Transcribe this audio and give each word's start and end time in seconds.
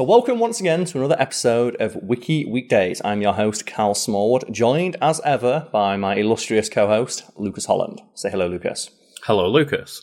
So, 0.00 0.04
welcome 0.04 0.38
once 0.38 0.60
again 0.60 0.86
to 0.86 0.98
another 0.98 1.20
episode 1.20 1.76
of 1.76 1.94
Wiki 1.94 2.46
Weekends. 2.46 3.02
I'm 3.04 3.20
your 3.20 3.34
host, 3.34 3.66
Karl 3.66 3.94
Smallwood, 3.94 4.50
joined 4.50 4.96
as 5.02 5.20
ever 5.26 5.68
by 5.74 5.98
my 5.98 6.14
illustrious 6.14 6.70
co 6.70 6.86
host, 6.86 7.24
Lucas 7.36 7.66
Holland. 7.66 8.00
Say 8.14 8.30
hello, 8.30 8.46
Lucas. 8.46 8.88
Hello, 9.24 9.46
Lucas. 9.46 10.02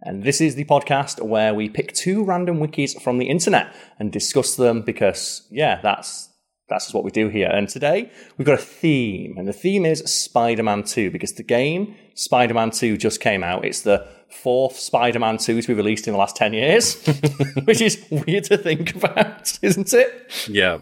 And 0.00 0.24
this 0.24 0.40
is 0.40 0.54
the 0.54 0.64
podcast 0.64 1.20
where 1.20 1.52
we 1.52 1.68
pick 1.68 1.92
two 1.92 2.24
random 2.24 2.58
wikis 2.58 2.98
from 3.02 3.18
the 3.18 3.28
internet 3.28 3.66
and 3.98 4.10
discuss 4.10 4.56
them 4.56 4.80
because, 4.80 5.46
yeah, 5.50 5.78
that's 5.82 6.30
that's 6.68 6.86
just 6.86 6.94
what 6.94 7.04
we 7.04 7.10
do 7.10 7.28
here. 7.28 7.48
And 7.48 7.68
today 7.68 8.10
we've 8.36 8.46
got 8.46 8.58
a 8.58 8.62
theme, 8.62 9.36
and 9.36 9.46
the 9.46 9.52
theme 9.52 9.84
is 9.84 10.00
Spider 10.00 10.62
Man 10.62 10.82
2 10.82 11.10
because 11.10 11.34
the 11.34 11.42
game 11.42 11.94
Spider 12.14 12.54
Man 12.54 12.70
2 12.70 12.96
just 12.96 13.20
came 13.20 13.44
out. 13.44 13.64
It's 13.64 13.82
the 13.82 14.06
fourth 14.30 14.76
Spider 14.76 15.18
Man 15.18 15.38
2 15.38 15.62
to 15.62 15.68
be 15.68 15.74
released 15.74 16.06
in 16.06 16.12
the 16.12 16.18
last 16.18 16.36
10 16.36 16.54
years, 16.54 17.06
which 17.64 17.80
is 17.80 18.04
weird 18.10 18.44
to 18.44 18.56
think 18.56 18.96
about, 18.96 19.58
isn't 19.62 19.92
it? 19.92 20.32
Yeah. 20.48 20.78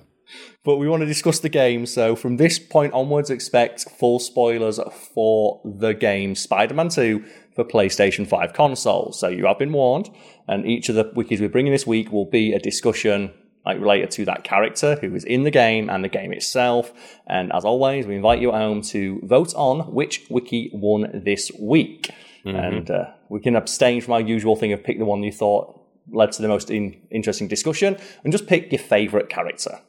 But 0.65 0.77
we 0.77 0.89
want 0.89 1.01
to 1.01 1.07
discuss 1.07 1.41
the 1.41 1.49
game, 1.49 1.87
so 1.87 2.15
from 2.15 2.37
this 2.37 2.61
point 2.61 2.93
onwards, 2.93 3.31
expect 3.31 3.91
full 3.99 4.21
spoilers 4.21 4.79
for 5.13 5.61
the 5.65 5.93
game 5.93 6.37
Spider 6.37 6.75
Man 6.75 6.89
2 6.89 7.25
for 7.57 7.65
PlayStation 7.65 8.27
5 8.27 8.53
consoles. 8.53 9.19
So 9.19 9.29
you 9.29 9.47
have 9.47 9.59
been 9.59 9.73
warned, 9.73 10.11
and 10.47 10.65
each 10.65 10.89
of 10.89 10.95
the 10.95 11.07
wikis 11.07 11.41
we're 11.41 11.49
bringing 11.49 11.73
this 11.73 11.87
week 11.87 12.13
will 12.13 12.27
be 12.27 12.53
a 12.53 12.61
discussion 12.61 13.35
like 13.65 13.79
related 13.79 14.11
to 14.13 14.25
that 14.25 14.45
character 14.45 14.97
who 15.01 15.15
is 15.15 15.25
in 15.25 15.45
the 15.45 15.51
game 15.51 15.89
and 15.89 16.05
the 16.05 16.09
game 16.09 16.33
itself. 16.33 16.93
And 17.27 17.53
as 17.53 17.65
always, 17.65 18.07
we 18.07 18.17
invite 18.17 18.41
you 18.41 18.51
at 18.51 18.59
home 18.59 18.83
to 18.83 19.21
vote 19.25 19.55
on 19.55 19.93
which 19.93 20.27
wiki 20.29 20.71
won 20.73 21.23
this 21.25 21.51
week. 21.61 22.11
Mm-hmm. 22.45 22.57
And 22.57 22.91
uh, 22.91 23.05
we 23.29 23.41
can 23.41 23.55
abstain 23.55 24.01
from 24.01 24.15
our 24.15 24.21
usual 24.21 24.57
thing 24.57 24.73
of 24.73 24.83
pick 24.83 24.99
the 24.99 25.05
one 25.05 25.23
you 25.23 25.33
thought 25.33 25.81
led 26.11 26.33
to 26.33 26.43
the 26.43 26.49
most 26.49 26.71
in- 26.71 27.01
interesting 27.11 27.47
discussion 27.47 27.97
and 28.25 28.33
just 28.33 28.49
pick 28.49 28.73
your 28.73 28.81
favourite 28.81 29.29
character. 29.29 29.81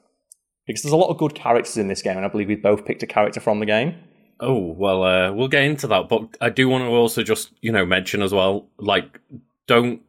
Because 0.67 0.83
there's 0.83 0.93
a 0.93 0.97
lot 0.97 1.09
of 1.09 1.17
good 1.17 1.35
characters 1.35 1.75
in 1.77 1.89
this 1.89 2.01
game, 2.01 2.15
and 2.15 2.25
I 2.25 2.29
believe 2.29 2.47
we 2.47 2.55
both 2.55 2.85
picked 2.85 3.03
a 3.03 3.07
character 3.07 3.41
from 3.41 3.59
the 3.59 3.65
game. 3.65 3.95
Oh, 4.39 4.73
well, 4.77 5.03
uh, 5.03 5.31
we'll 5.33 5.49
get 5.49 5.63
into 5.63 5.87
that, 5.87 6.07
but 6.07 6.37
I 6.39 6.49
do 6.49 6.69
want 6.69 6.83
to 6.83 6.87
also 6.87 7.21
just, 7.21 7.51
you 7.61 7.71
know, 7.71 7.85
mention 7.85 8.21
as 8.21 8.33
well, 8.33 8.69
like, 8.77 9.19
don't 9.67 10.01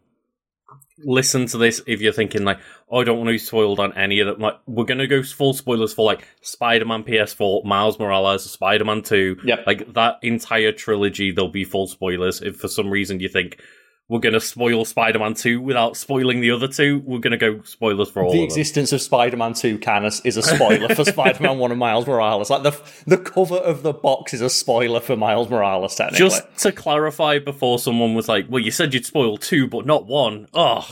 listen 0.98 1.46
to 1.46 1.58
this 1.58 1.80
if 1.86 2.00
you're 2.00 2.12
thinking 2.12 2.44
like, 2.44 2.58
oh, 2.90 3.00
I 3.00 3.04
don't 3.04 3.18
want 3.18 3.28
to 3.28 3.32
be 3.32 3.38
spoiled 3.38 3.80
on 3.80 3.96
any 3.96 4.20
of 4.20 4.26
them. 4.26 4.40
Like, 4.40 4.58
we're 4.66 4.84
gonna 4.84 5.06
go 5.06 5.22
full 5.22 5.54
spoilers 5.54 5.92
for 5.92 6.04
like 6.04 6.26
Spider-Man 6.42 7.04
PS4, 7.04 7.64
Miles 7.64 7.98
Morales, 7.98 8.50
Spider-Man 8.50 9.02
2. 9.02 9.38
Yep. 9.44 9.66
Like 9.66 9.92
that 9.94 10.18
entire 10.22 10.72
trilogy, 10.72 11.32
there'll 11.32 11.50
be 11.50 11.64
full 11.64 11.86
spoilers. 11.86 12.40
If 12.40 12.56
for 12.56 12.68
some 12.68 12.90
reason 12.90 13.20
you 13.20 13.28
think 13.28 13.60
we're 14.08 14.19
gonna 14.20 14.41
spoil 14.41 14.84
Spider-Man 14.84 15.34
2 15.34 15.60
without 15.60 15.97
spoiling 15.97 16.41
the 16.41 16.50
other 16.50 16.69
two, 16.69 17.02
we're 17.06 17.19
gonna 17.20 17.36
go 17.38 17.62
spoilers 17.62 18.11
for 18.11 18.22
all 18.22 18.33
the 18.33 18.38
of 18.41 18.44
existence 18.44 18.92
of 18.92 19.00
Spider-Man 19.00 19.55
2 19.55 19.78
can 19.78 20.05
is 20.05 20.20
is 20.24 20.36
a 20.36 20.42
spoiler 20.42 20.94
for 20.94 21.05
Spider-Man 21.11 21.58
1 21.58 21.70
and 21.70 21.80
Miles 21.80 22.06
Morales. 22.06 22.50
Like 22.50 22.62
the 22.64 22.78
the 23.06 23.16
cover 23.19 23.56
of 23.56 23.83
the 23.83 23.92
box 23.94 24.34
is 24.34 24.41
a 24.41 24.50
spoiler 24.50 25.00
for 25.00 25.16
Miles 25.16 25.48
Morales, 25.48 25.94
technically. 25.96 26.19
Just 26.19 26.42
to 26.58 26.72
clarify 26.72 27.38
before 27.38 27.78
someone 27.78 28.14
was 28.14 28.28
like, 28.28 28.46
Well, 28.48 28.62
you 28.62 28.70
said 28.70 28.92
you'd 28.92 29.06
spoil 29.06 29.38
two, 29.38 29.66
but 29.69 29.86
not 29.86 30.06
one. 30.06 30.48
Ugh. 30.55 30.84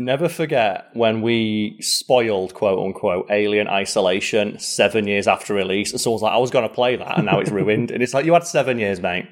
Never 0.00 0.28
forget 0.28 0.90
when 0.92 1.22
we 1.22 1.76
spoiled, 1.80 2.54
quote 2.54 2.78
unquote, 2.78 3.26
Alien 3.30 3.66
Isolation 3.66 4.56
seven 4.60 5.08
years 5.08 5.26
after 5.26 5.54
release. 5.54 5.90
And 5.90 6.00
someone's 6.00 6.22
like, 6.22 6.32
I 6.32 6.38
was 6.38 6.52
going 6.52 6.68
to 6.68 6.72
play 6.72 6.94
that, 6.94 7.16
and 7.16 7.26
now 7.26 7.40
it's 7.40 7.50
ruined. 7.60 7.90
and 7.90 8.00
it's 8.00 8.14
like, 8.14 8.24
you 8.24 8.32
had 8.34 8.46
seven 8.46 8.78
years, 8.78 9.00
mate. 9.00 9.26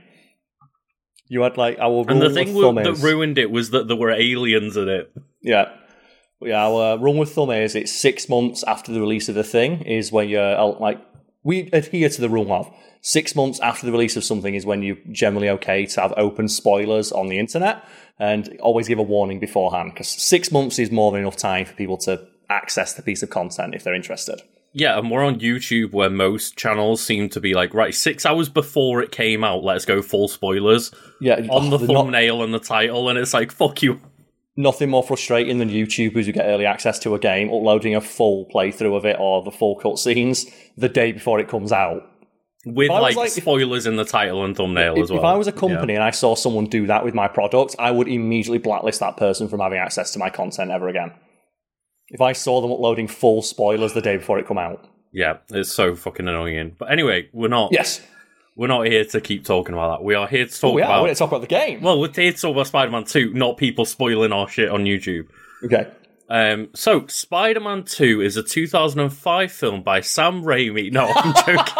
You 1.28 1.42
had 1.42 1.56
like 1.56 1.78
our 1.78 2.04
And 2.08 2.22
the 2.22 2.30
thing 2.30 2.54
with 2.54 2.64
thumb 2.64 2.76
that 2.76 2.86
is, 2.86 3.02
ruined 3.02 3.38
it 3.38 3.50
was 3.50 3.70
that 3.70 3.88
there 3.88 3.96
were 3.96 4.10
aliens 4.10 4.76
in 4.76 4.88
it. 4.88 5.12
yeah, 5.42 5.70
yeah. 6.40 6.64
Our 6.66 6.98
rule 6.98 7.18
with 7.18 7.32
thumb 7.32 7.50
is 7.50 7.74
it's 7.74 7.92
six 7.92 8.28
months 8.28 8.62
after 8.64 8.92
the 8.92 9.00
release 9.00 9.28
of 9.28 9.34
the 9.34 9.44
thing 9.44 9.82
is 9.82 10.12
when 10.12 10.28
you're 10.28 10.56
uh, 10.58 10.78
like 10.78 11.00
we 11.42 11.70
adhere 11.72 12.08
to 12.08 12.20
the 12.20 12.28
rule 12.28 12.52
of 12.52 12.70
six 13.02 13.36
months 13.36 13.60
after 13.60 13.86
the 13.86 13.92
release 13.92 14.16
of 14.16 14.24
something 14.24 14.54
is 14.54 14.66
when 14.66 14.82
you're 14.82 14.96
generally 15.12 15.48
okay 15.48 15.86
to 15.86 16.00
have 16.00 16.12
open 16.16 16.48
spoilers 16.48 17.12
on 17.12 17.28
the 17.28 17.38
internet 17.38 17.84
and 18.18 18.56
always 18.60 18.88
give 18.88 18.98
a 18.98 19.02
warning 19.02 19.38
beforehand 19.38 19.92
because 19.92 20.08
six 20.08 20.50
months 20.50 20.78
is 20.78 20.90
more 20.90 21.12
than 21.12 21.20
enough 21.20 21.36
time 21.36 21.64
for 21.64 21.72
people 21.74 21.96
to 21.96 22.26
access 22.50 22.94
the 22.94 23.02
piece 23.02 23.22
of 23.22 23.30
content 23.30 23.74
if 23.74 23.84
they're 23.84 23.94
interested. 23.94 24.42
Yeah, 24.78 24.98
and 24.98 25.10
we're 25.10 25.24
on 25.24 25.40
YouTube 25.40 25.92
where 25.92 26.10
most 26.10 26.58
channels 26.58 27.00
seem 27.00 27.30
to 27.30 27.40
be 27.40 27.54
like, 27.54 27.72
right, 27.72 27.94
six 27.94 28.26
hours 28.26 28.50
before 28.50 29.00
it 29.02 29.10
came 29.10 29.42
out, 29.42 29.64
let's 29.64 29.86
go 29.86 30.02
full 30.02 30.28
spoilers 30.28 30.92
Yeah, 31.18 31.36
on 31.48 31.72
oh, 31.72 31.78
the 31.78 31.78
oh, 31.78 31.86
not- 31.92 32.02
thumbnail 32.04 32.42
and 32.42 32.52
the 32.52 32.58
title, 32.58 33.08
and 33.08 33.18
it's 33.18 33.32
like, 33.32 33.52
fuck 33.52 33.82
you. 33.82 33.98
nothing 34.58 34.90
more 34.90 35.02
frustrating 35.02 35.58
than 35.58 35.70
YouTubers 35.70 36.26
who 36.26 36.32
get 36.32 36.44
early 36.44 36.66
access 36.66 36.98
to 37.00 37.14
a 37.14 37.18
game 37.18 37.48
uploading 37.48 37.94
a 37.94 38.02
full 38.02 38.46
playthrough 38.54 38.94
of 38.96 39.06
it 39.06 39.16
or 39.18 39.42
the 39.42 39.50
full 39.50 39.80
cutscenes 39.80 40.44
the 40.76 40.90
day 40.90 41.10
before 41.12 41.40
it 41.40 41.48
comes 41.48 41.72
out. 41.72 42.02
With 42.66 42.90
like, 42.90 43.16
like- 43.16 43.30
spoilers 43.30 43.86
in 43.86 43.96
the 43.96 44.04
title 44.04 44.44
and 44.44 44.54
thumbnail 44.56 44.96
If, 44.96 45.04
as 45.04 45.10
well. 45.10 45.20
if 45.20 45.24
I 45.24 45.36
was 45.36 45.46
a 45.46 45.52
company 45.52 45.94
and 45.94 46.02
I 46.04 46.10
saw 46.10 46.34
someone 46.34 46.66
do 46.66 46.86
that 46.88 47.02
with 47.02 47.14
my 47.14 47.28
product, 47.28 47.76
I 47.78 47.92
would 47.92 48.08
immediately 48.08 48.58
blacklist 48.58 49.00
that 49.00 49.16
person 49.16 49.48
from 49.48 49.60
having 49.60 49.78
access 49.78 50.10
to 50.12 50.18
my 50.18 50.28
content 50.28 50.70
ever 50.70 50.88
again. 50.88 51.12
If 52.10 52.20
I 52.20 52.32
saw 52.32 52.60
them 52.60 52.70
uploading 52.72 53.08
full 53.08 53.42
spoilers 53.42 53.92
the 53.92 54.00
day 54.00 54.16
before 54.16 54.38
it 54.38 54.46
come 54.46 54.58
out. 54.58 54.86
Yeah, 55.12 55.38
it's 55.50 55.72
so 55.72 55.94
fucking 55.96 56.28
annoying. 56.28 56.76
But 56.78 56.92
anyway, 56.92 57.28
we're 57.32 57.48
not 57.48 57.72
Yes. 57.72 58.00
we're 58.54 58.66
not 58.68 58.86
here 58.86 59.04
to 59.06 59.20
keep 59.20 59.44
talking 59.44 59.72
about 59.74 59.98
that. 59.98 60.04
We 60.04 60.14
are 60.14 60.26
here 60.28 60.46
to 60.46 60.60
talk 60.60 60.74
we 60.74 60.82
are. 60.82 60.84
about 60.84 61.00
We're 61.02 61.06
going 61.08 61.14
to 61.14 61.18
talk 61.18 61.28
about 61.30 61.40
the 61.40 61.46
game. 61.46 61.80
Well, 61.80 61.98
we're 62.00 62.12
here 62.12 62.32
to 62.32 62.38
talk 62.38 62.52
about 62.52 62.66
Spider 62.68 62.90
Man 62.92 63.04
2, 63.04 63.32
not 63.34 63.56
people 63.56 63.84
spoiling 63.84 64.32
our 64.32 64.48
shit 64.48 64.68
on 64.68 64.84
YouTube. 64.84 65.26
Okay. 65.64 65.88
Um, 66.28 66.68
so, 66.74 67.06
Spider 67.06 67.60
Man 67.60 67.84
2 67.84 68.20
is 68.20 68.36
a 68.36 68.42
2005 68.42 69.52
film 69.52 69.82
by 69.82 70.00
Sam 70.00 70.42
Raimi. 70.42 70.92
No, 70.92 71.06
I'm 71.14 71.34
joking. 71.46 71.74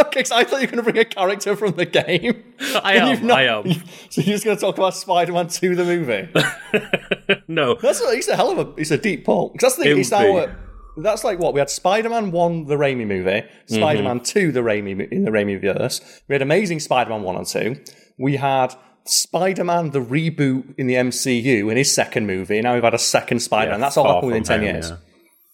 okay, 0.06 0.24
so 0.24 0.36
I 0.36 0.44
thought 0.44 0.60
you 0.60 0.66
were 0.66 0.72
going 0.72 0.84
to 0.84 0.92
bring 0.92 0.98
a 0.98 1.04
character 1.04 1.56
from 1.56 1.72
the 1.72 1.86
game. 1.86 2.42
I 2.82 2.94
am, 2.94 3.26
not- 3.26 3.38
I 3.38 3.42
am. 3.44 3.64
So 4.10 4.20
you're 4.22 4.34
just 4.34 4.44
going 4.44 4.56
to 4.56 4.60
talk 4.60 4.76
about 4.76 4.94
Spider-Man 4.94 5.48
2, 5.48 5.76
the 5.76 5.84
movie? 5.84 7.38
no, 7.48 7.74
That's 7.76 8.00
a, 8.00 8.08
it's 8.10 8.28
a 8.28 8.36
hell 8.36 8.50
of 8.50 8.58
a 8.58 8.80
it's 8.80 8.90
a 8.90 8.98
deep 8.98 9.24
pull. 9.24 9.54
that's 9.60 9.76
the 9.76 9.88
It 9.88 9.98
it's 9.98 10.12
our 10.12 10.56
that's 10.96 11.22
like 11.24 11.38
what 11.38 11.54
we 11.54 11.60
had 11.60 11.70
Spider-Man 11.70 12.32
one, 12.32 12.66
the 12.66 12.74
Raimi 12.76 13.06
movie, 13.06 13.30
mm-hmm. 13.30 13.74
Spider-Man 13.74 14.20
two, 14.20 14.52
the 14.52 14.60
Raimi 14.60 15.10
in 15.10 15.24
the 15.24 15.30
Raimi 15.30 15.60
verse. 15.60 16.00
We 16.28 16.34
had 16.34 16.42
Amazing 16.42 16.80
Spider-Man 16.80 17.22
one 17.22 17.36
and 17.36 17.46
two. 17.46 17.76
We 18.18 18.36
had 18.36 18.74
Spider-Man 19.04 19.90
the 19.90 20.00
reboot 20.00 20.74
in 20.76 20.86
the 20.86 20.94
MCU 20.94 21.70
in 21.70 21.76
his 21.76 21.94
second 21.94 22.26
movie. 22.26 22.58
And 22.58 22.64
now 22.64 22.74
we've 22.74 22.82
had 22.82 22.94
a 22.94 22.98
second 22.98 23.40
Spider-Man. 23.40 23.80
Yeah, 23.80 23.86
that's 23.86 23.96
all 23.96 24.14
happened 24.14 24.26
within 24.26 24.42
ten 24.42 24.60
home, 24.60 24.68
years. 24.68 24.90
yeah. 24.90 24.96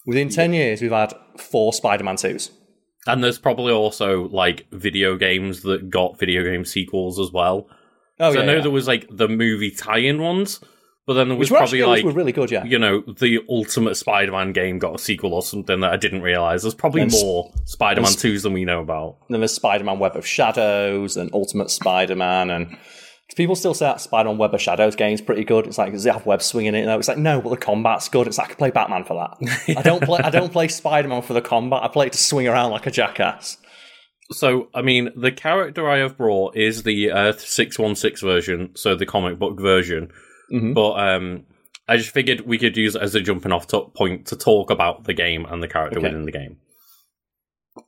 Within 0.05 0.29
ten 0.29 0.53
years, 0.53 0.81
we've 0.81 0.91
had 0.91 1.13
four 1.37 1.73
Spider-Man 1.73 2.17
twos. 2.17 2.51
And 3.07 3.23
there's 3.23 3.39
probably 3.39 3.73
also 3.73 4.27
like 4.29 4.67
video 4.71 5.15
games 5.15 5.61
that 5.61 5.89
got 5.89 6.19
video 6.19 6.43
game 6.43 6.65
sequels 6.65 7.19
as 7.19 7.31
well. 7.31 7.69
Oh 8.19 8.31
so 8.31 8.37
yeah, 8.37 8.43
I 8.43 8.45
know 8.45 8.55
yeah. 8.55 8.61
there 8.61 8.71
was 8.71 8.87
like 8.87 9.07
the 9.09 9.27
movie 9.27 9.71
tie-in 9.71 10.21
ones, 10.21 10.59
but 11.05 11.13
then 11.13 11.29
there 11.29 11.37
was 11.37 11.49
which 11.49 11.57
probably 11.57 11.81
actually 11.81 12.03
like 12.03 12.15
really 12.15 12.31
good. 12.31 12.51
Yeah, 12.51 12.63
you 12.65 12.77
know 12.79 13.01
the 13.01 13.39
Ultimate 13.49 13.95
Spider-Man 13.95 14.53
game 14.53 14.79
got 14.79 14.95
a 14.95 14.99
sequel 14.99 15.33
or 15.33 15.41
something 15.41 15.79
that 15.79 15.91
I 15.91 15.97
didn't 15.97 16.21
realize. 16.21 16.63
There's 16.63 16.75
probably 16.75 17.01
And 17.03 17.11
more 17.11 17.51
Spider-Man 17.65 18.07
and 18.07 18.15
s- 18.15 18.21
twos 18.21 18.43
than 18.43 18.53
we 18.53 18.65
know 18.65 18.81
about. 18.81 19.17
And 19.27 19.35
then 19.35 19.41
there's 19.41 19.53
Spider-Man 19.53 19.99
Web 19.99 20.15
of 20.15 20.25
Shadows 20.25 21.15
and 21.15 21.29
Ultimate 21.33 21.69
Spider-Man 21.69 22.49
and 22.49 22.77
people 23.35 23.55
still 23.55 23.73
say 23.73 23.85
that 23.85 24.01
Spider-Man 24.01 24.37
Web 24.37 24.53
of 24.53 24.61
Shadows 24.61 24.95
game's 24.95 25.21
pretty 25.21 25.43
good. 25.43 25.67
It's 25.67 25.77
like 25.77 25.91
does 25.91 26.05
it 26.05 26.13
have 26.13 26.25
web 26.25 26.41
swinging 26.41 26.75
in 26.75 26.87
it? 26.89 26.97
It's 26.99 27.07
like 27.07 27.17
no, 27.17 27.41
but 27.41 27.49
the 27.49 27.57
combat's 27.57 28.09
good. 28.09 28.27
It's 28.27 28.37
like 28.37 28.47
I 28.47 28.49
could 28.49 28.57
play 28.57 28.71
Batman 28.71 29.03
for 29.03 29.15
that. 29.15 29.75
I 29.77 29.81
don't 29.81 30.03
play 30.03 30.19
I 30.23 30.29
don't 30.29 30.51
play 30.51 30.67
Spider-Man 30.67 31.21
for 31.21 31.33
the 31.33 31.41
combat. 31.41 31.83
I 31.83 31.87
play 31.87 32.07
it 32.07 32.13
to 32.13 32.19
swing 32.19 32.47
around 32.47 32.71
like 32.71 32.87
a 32.87 32.91
jackass. 32.91 33.57
So, 34.31 34.67
I 34.73 34.81
mean, 34.81 35.09
the 35.15 35.31
character 35.31 35.89
I 35.89 35.99
have 35.99 36.17
brought 36.17 36.57
is 36.57 36.83
the 36.83 37.11
Earth 37.13 37.39
616 37.39 38.27
version, 38.27 38.71
so 38.75 38.93
the 38.93 39.05
comic 39.05 39.39
book 39.39 39.57
version. 39.59 40.11
Mhm. 40.51 40.73
But 40.73 40.93
um, 40.99 41.45
I 41.87 41.95
just 41.95 42.09
figured 42.11 42.41
we 42.41 42.57
could 42.57 42.75
use 42.75 42.95
it 42.95 43.01
as 43.01 43.15
a 43.15 43.21
jumping 43.21 43.53
off 43.53 43.67
to- 43.67 43.85
point 43.95 44.25
to 44.27 44.35
talk 44.35 44.69
about 44.69 45.05
the 45.05 45.13
game 45.13 45.45
and 45.45 45.63
the 45.63 45.67
character 45.69 45.99
Okay. 45.99 46.07
within 46.09 46.25
the 46.25 46.33
game. 46.33 46.57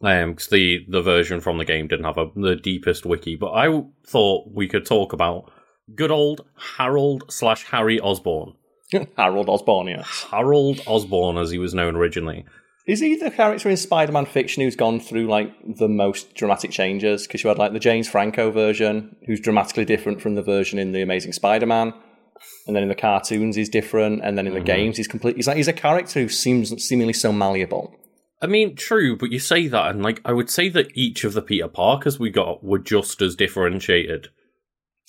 Um, 0.02 0.36
'cause 0.36 0.48
the, 0.48 0.86
the 0.88 1.02
version 1.02 1.40
from 1.42 1.58
the 1.58 1.66
game 1.66 1.88
didn't 1.88 2.06
have 2.06 2.18
a, 2.18 2.28
the 2.36 2.56
deepest 2.56 3.06
wiki, 3.06 3.36
but 3.36 3.52
I 3.54 3.84
thought 4.08 4.52
we 4.54 4.68
could 4.68 4.86
talk 4.86 5.14
about 5.14 5.52
good 5.96 6.12
old 6.12 6.46
Harold 6.78 7.24
slash 7.30 7.64
Harry 7.66 8.00
Osborn. 8.00 8.54
Harold 9.18 9.50
Osborn, 9.50 9.88
yes. 9.88 10.26
Harold 10.32 10.82
Osborn, 10.88 11.38
as 11.38 11.52
he 11.52 11.58
was 11.58 11.74
known 11.74 11.96
originally. 11.96 12.46
Is 12.88 13.02
he 13.02 13.16
the 13.16 13.30
character 13.30 13.70
in 13.70 13.78
Spider-Man 13.78 14.26
fiction 14.26 14.64
who's 14.64 14.76
gone 14.76 15.00
through 15.00 15.28
like 15.28 15.52
the 15.78 15.88
most 15.88 16.34
dramatic 16.34 16.72
changes? 16.72 17.28
Because 17.28 17.44
you 17.44 17.48
had 17.50 17.60
like 17.60 17.72
the 17.74 17.80
James 17.80 18.08
Franco 18.08 18.50
version, 18.50 19.16
who's 19.28 19.40
dramatically 19.40 19.86
different 19.86 20.22
from 20.22 20.34
the 20.34 20.42
version 20.42 20.80
in 20.80 20.92
the 20.92 21.04
Amazing 21.04 21.34
Spider-Man, 21.34 21.94
and 22.66 22.76
then 22.76 22.82
in 22.82 22.90
the 22.90 22.96
cartoons 22.96 23.56
he's 23.56 23.70
different, 23.70 24.22
and 24.24 24.38
then 24.38 24.48
in 24.48 24.54
the 24.56 24.60
games 24.62 24.98
he's 24.98 25.08
complete. 25.08 25.36
He's 25.36 25.46
like 25.48 25.58
he's 25.58 25.68
a 25.68 25.74
character 25.74 26.22
who 26.22 26.30
seems 26.30 26.70
seemingly 26.84 27.14
so 27.14 27.32
malleable. 27.32 27.94
I 28.42 28.48
mean, 28.48 28.76
true, 28.76 29.18
but 29.18 29.32
you 29.32 29.40
say 29.40 29.68
that, 29.68 29.92
and 29.92 30.02
like 30.02 30.22
I 30.24 30.32
would 30.34 30.50
say 30.50 30.70
that 30.70 30.88
each 30.96 31.24
of 31.24 31.34
the 31.34 31.42
Peter 31.42 31.68
Parkers 31.68 32.20
we 32.20 32.30
got 32.30 32.64
were 32.64 32.80
just 32.80 33.22
as 33.22 33.36
differentiated. 33.36 34.30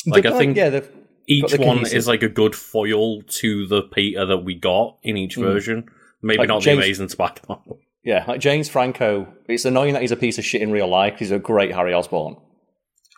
Like, 0.07 0.23
They've 0.25 0.31
I 0.33 0.35
got- 0.35 0.39
think 0.39 0.57
yeah, 0.57 0.71
they've 0.71 0.91
Each 1.27 1.53
the 1.53 1.59
one 1.65 1.79
cohesive- 1.79 1.97
is 1.99 2.09
like 2.09 2.23
a 2.25 2.29
good 2.29 2.57
foil 2.57 3.23
to 3.23 3.67
the 3.69 3.83
Peter 3.83 4.27
that 4.27 4.39
we 4.39 4.55
got 4.57 4.97
in 5.05 5.17
each 5.17 5.37
Mm. 5.37 5.43
version. 5.43 5.89
Maybe 6.23 6.39
Like 6.39 6.49
not 6.49 6.63
James- 6.63 6.79
the 6.79 6.85
Amazing 6.87 7.09
Spider-Man. 7.11 7.59
Yeah, 8.03 8.25
like 8.27 8.41
James 8.41 8.67
Franco. 8.71 9.29
It's 9.47 9.67
annoying 9.67 9.93
that 9.93 10.01
he's 10.01 10.11
a 10.11 10.17
piece 10.17 10.39
of 10.39 10.45
shit 10.45 10.63
in 10.63 10.73
real 10.73 10.89
life. 10.89 11.19
He's 11.19 11.31
a 11.31 11.39
great 11.39 11.73
Harry 11.75 11.93
Osborn. 11.93 12.37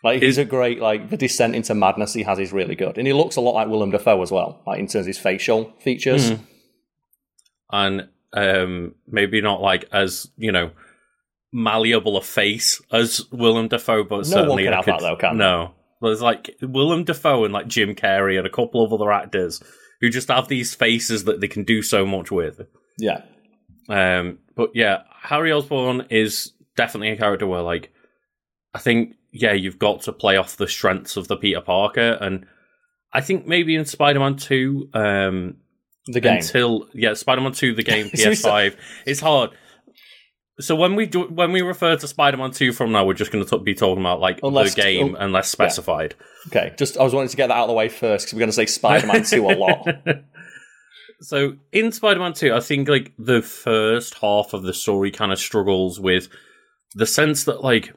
Like 0.03 0.21
he's 0.21 0.39
a 0.39 0.45
great 0.45 0.81
like 0.81 1.09
the 1.09 1.17
descent 1.17 1.55
into 1.55 1.73
madness 1.73 2.15
he 2.15 2.25
has 2.25 2.41
is 2.41 2.53
really 2.53 2.75
good, 2.75 2.99
and 2.99 3.07
he 3.07 3.13
looks 3.13 3.37
a 3.37 3.41
lot 3.41 3.55
like 3.55 3.69
Willem 3.69 3.93
Dafoe 3.93 4.21
as 4.23 4.33
well, 4.33 4.61
like 4.67 4.81
in 4.81 4.89
terms 4.89 5.03
of 5.03 5.07
his 5.07 5.19
facial 5.19 5.73
features. 5.79 6.33
Mhm. 6.33 6.41
and 7.71 8.09
um, 8.33 8.95
maybe 9.07 9.41
not 9.41 9.61
like 9.61 9.85
as 9.93 10.31
you 10.37 10.53
know 10.53 10.71
malleable 11.53 12.17
a 12.17 12.23
face 12.23 12.81
as 12.93 13.21
Willem 13.31 13.69
Dafoe, 13.69 14.05
but 14.05 14.11
No 14.11 14.17
one 14.17 14.25
certainly 14.27 14.65
can 14.65 14.73
I 14.75 14.83
could- 14.83 14.95
that 14.95 15.01
though, 15.01 15.17
can 15.17 15.37
no. 15.37 15.75
There's 16.01 16.21
like 16.23 16.57
Willem 16.61 17.05
Dafoe 17.05 17.45
and 17.45 17.55
like 17.55 17.69
Jim 17.69 17.95
Carrey 17.95 18.37
and 18.37 18.47
a 18.47 18.51
couple 18.51 18.83
of 18.85 18.93
other 18.93 19.13
actors 19.13 19.63
who 20.01 20.09
just 20.11 20.29
have 20.29 20.49
these 20.49 20.75
faces 20.75 21.25
that 21.25 21.41
they 21.41 21.47
can 21.47 21.63
do 21.63 21.81
so 21.81 22.05
much 22.05 22.31
with. 22.33 22.61
Yeah, 22.99 23.23
Um, 23.89 24.39
but 24.57 24.71
yeah, 24.75 25.03
Harry 25.23 25.53
Osborn 25.53 26.07
is 26.11 26.53
definitely 26.77 27.11
a 27.11 27.17
character 27.17 27.47
where, 27.47 27.63
like, 27.63 27.93
I 28.75 28.81
think, 28.81 29.15
yeah, 29.31 29.53
you've 29.53 29.79
got 29.79 30.03
to 30.03 30.13
play 30.13 30.37
off 30.37 30.57
the 30.57 30.67
strengths 30.67 31.17
of 31.17 31.29
the 31.29 31.37
Peter 31.37 31.61
Parker, 31.61 32.19
and 32.21 32.47
I 33.13 33.21
think 33.21 33.47
maybe 33.47 33.77
in 33.77 33.85
Spider-Man 33.85 34.37
Two, 34.37 34.89
um, 34.95 35.59
the 36.07 36.21
game. 36.21 36.37
until 36.39 36.89
yeah, 36.95 37.15
Spider-Man 37.15 37.53
Two, 37.53 37.75
the 37.75 37.83
game 37.83 38.07
PS5, 38.11 38.77
it's 39.07 39.21
hard. 39.21 39.51
So 40.61 40.77
when 40.77 40.95
we 40.97 41.07
do, 41.07 41.23
when 41.25 41.51
we 41.53 41.63
refer 41.63 41.97
to 41.97 42.07
Spider-Man 42.07 42.51
Two 42.53 42.73
from 42.73 42.93
now, 42.93 43.05
we're 43.05 43.15
just 43.15 43.33
going 43.33 43.45
to 43.45 43.59
be 43.59 43.75
talking 43.75 44.03
about 44.03 44.21
like 44.21 44.41
Unless- 44.43 44.75
the 44.75 44.83
game, 44.83 45.15
un- 45.15 45.23
unless 45.23 45.49
specified. 45.49 46.15
Okay, 46.49 46.75
just 46.79 46.99
I 46.99 47.03
was 47.03 47.15
wanting 47.15 47.31
to 47.31 47.37
get 47.37 47.49
that 47.49 47.57
out 47.57 47.65
of 47.65 47.69
the 47.69 47.75
way 47.75 47.89
first 47.89 48.27
because 48.27 48.35
we're 48.35 48.41
going 48.41 48.49
to 48.51 48.53
say 48.53 48.67
Spider-Man 48.67 49.25
Two 49.25 49.47
a 49.49 49.55
lot. 49.57 49.87
so 51.21 51.55
in 51.73 51.93
Spider-Man 51.93 52.33
2, 52.35 52.53
I 52.53 52.61
think 52.61 52.89
like 52.89 53.13
the 53.19 53.43
first 53.43 54.15
half 54.15 54.53
of 54.53 54.63
the 54.63 54.75
story 54.75 55.11
kind 55.11 55.33
of 55.33 55.39
struggles 55.39 56.01
with 56.01 56.29
the 56.95 57.07
sense 57.07 57.45
that 57.45 57.63
like 57.63 57.95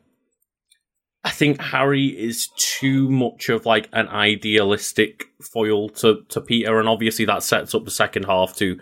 I 1.26 1.32
think 1.32 1.60
Harry 1.60 2.06
is 2.08 2.50
too 2.56 3.10
much 3.10 3.50
of 3.50 3.66
like 3.66 3.90
an 3.94 4.08
idealistic 4.08 5.26
foil 5.42 5.90
to, 5.90 6.22
to 6.30 6.40
Peter, 6.40 6.80
and 6.80 6.88
obviously 6.88 7.26
that 7.26 7.42
sets 7.44 7.74
up 7.76 7.84
the 7.84 7.92
second 7.92 8.24
half 8.26 8.56
to 8.58 8.80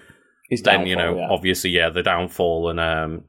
He's 0.50 0.62
then, 0.62 0.86
you 0.86 0.96
know, 0.96 1.18
yeah. 1.18 1.28
obviously, 1.32 1.72
yeah, 1.72 1.90
the 1.90 2.04
downfall 2.04 2.70
and 2.70 2.80
um 2.80 3.24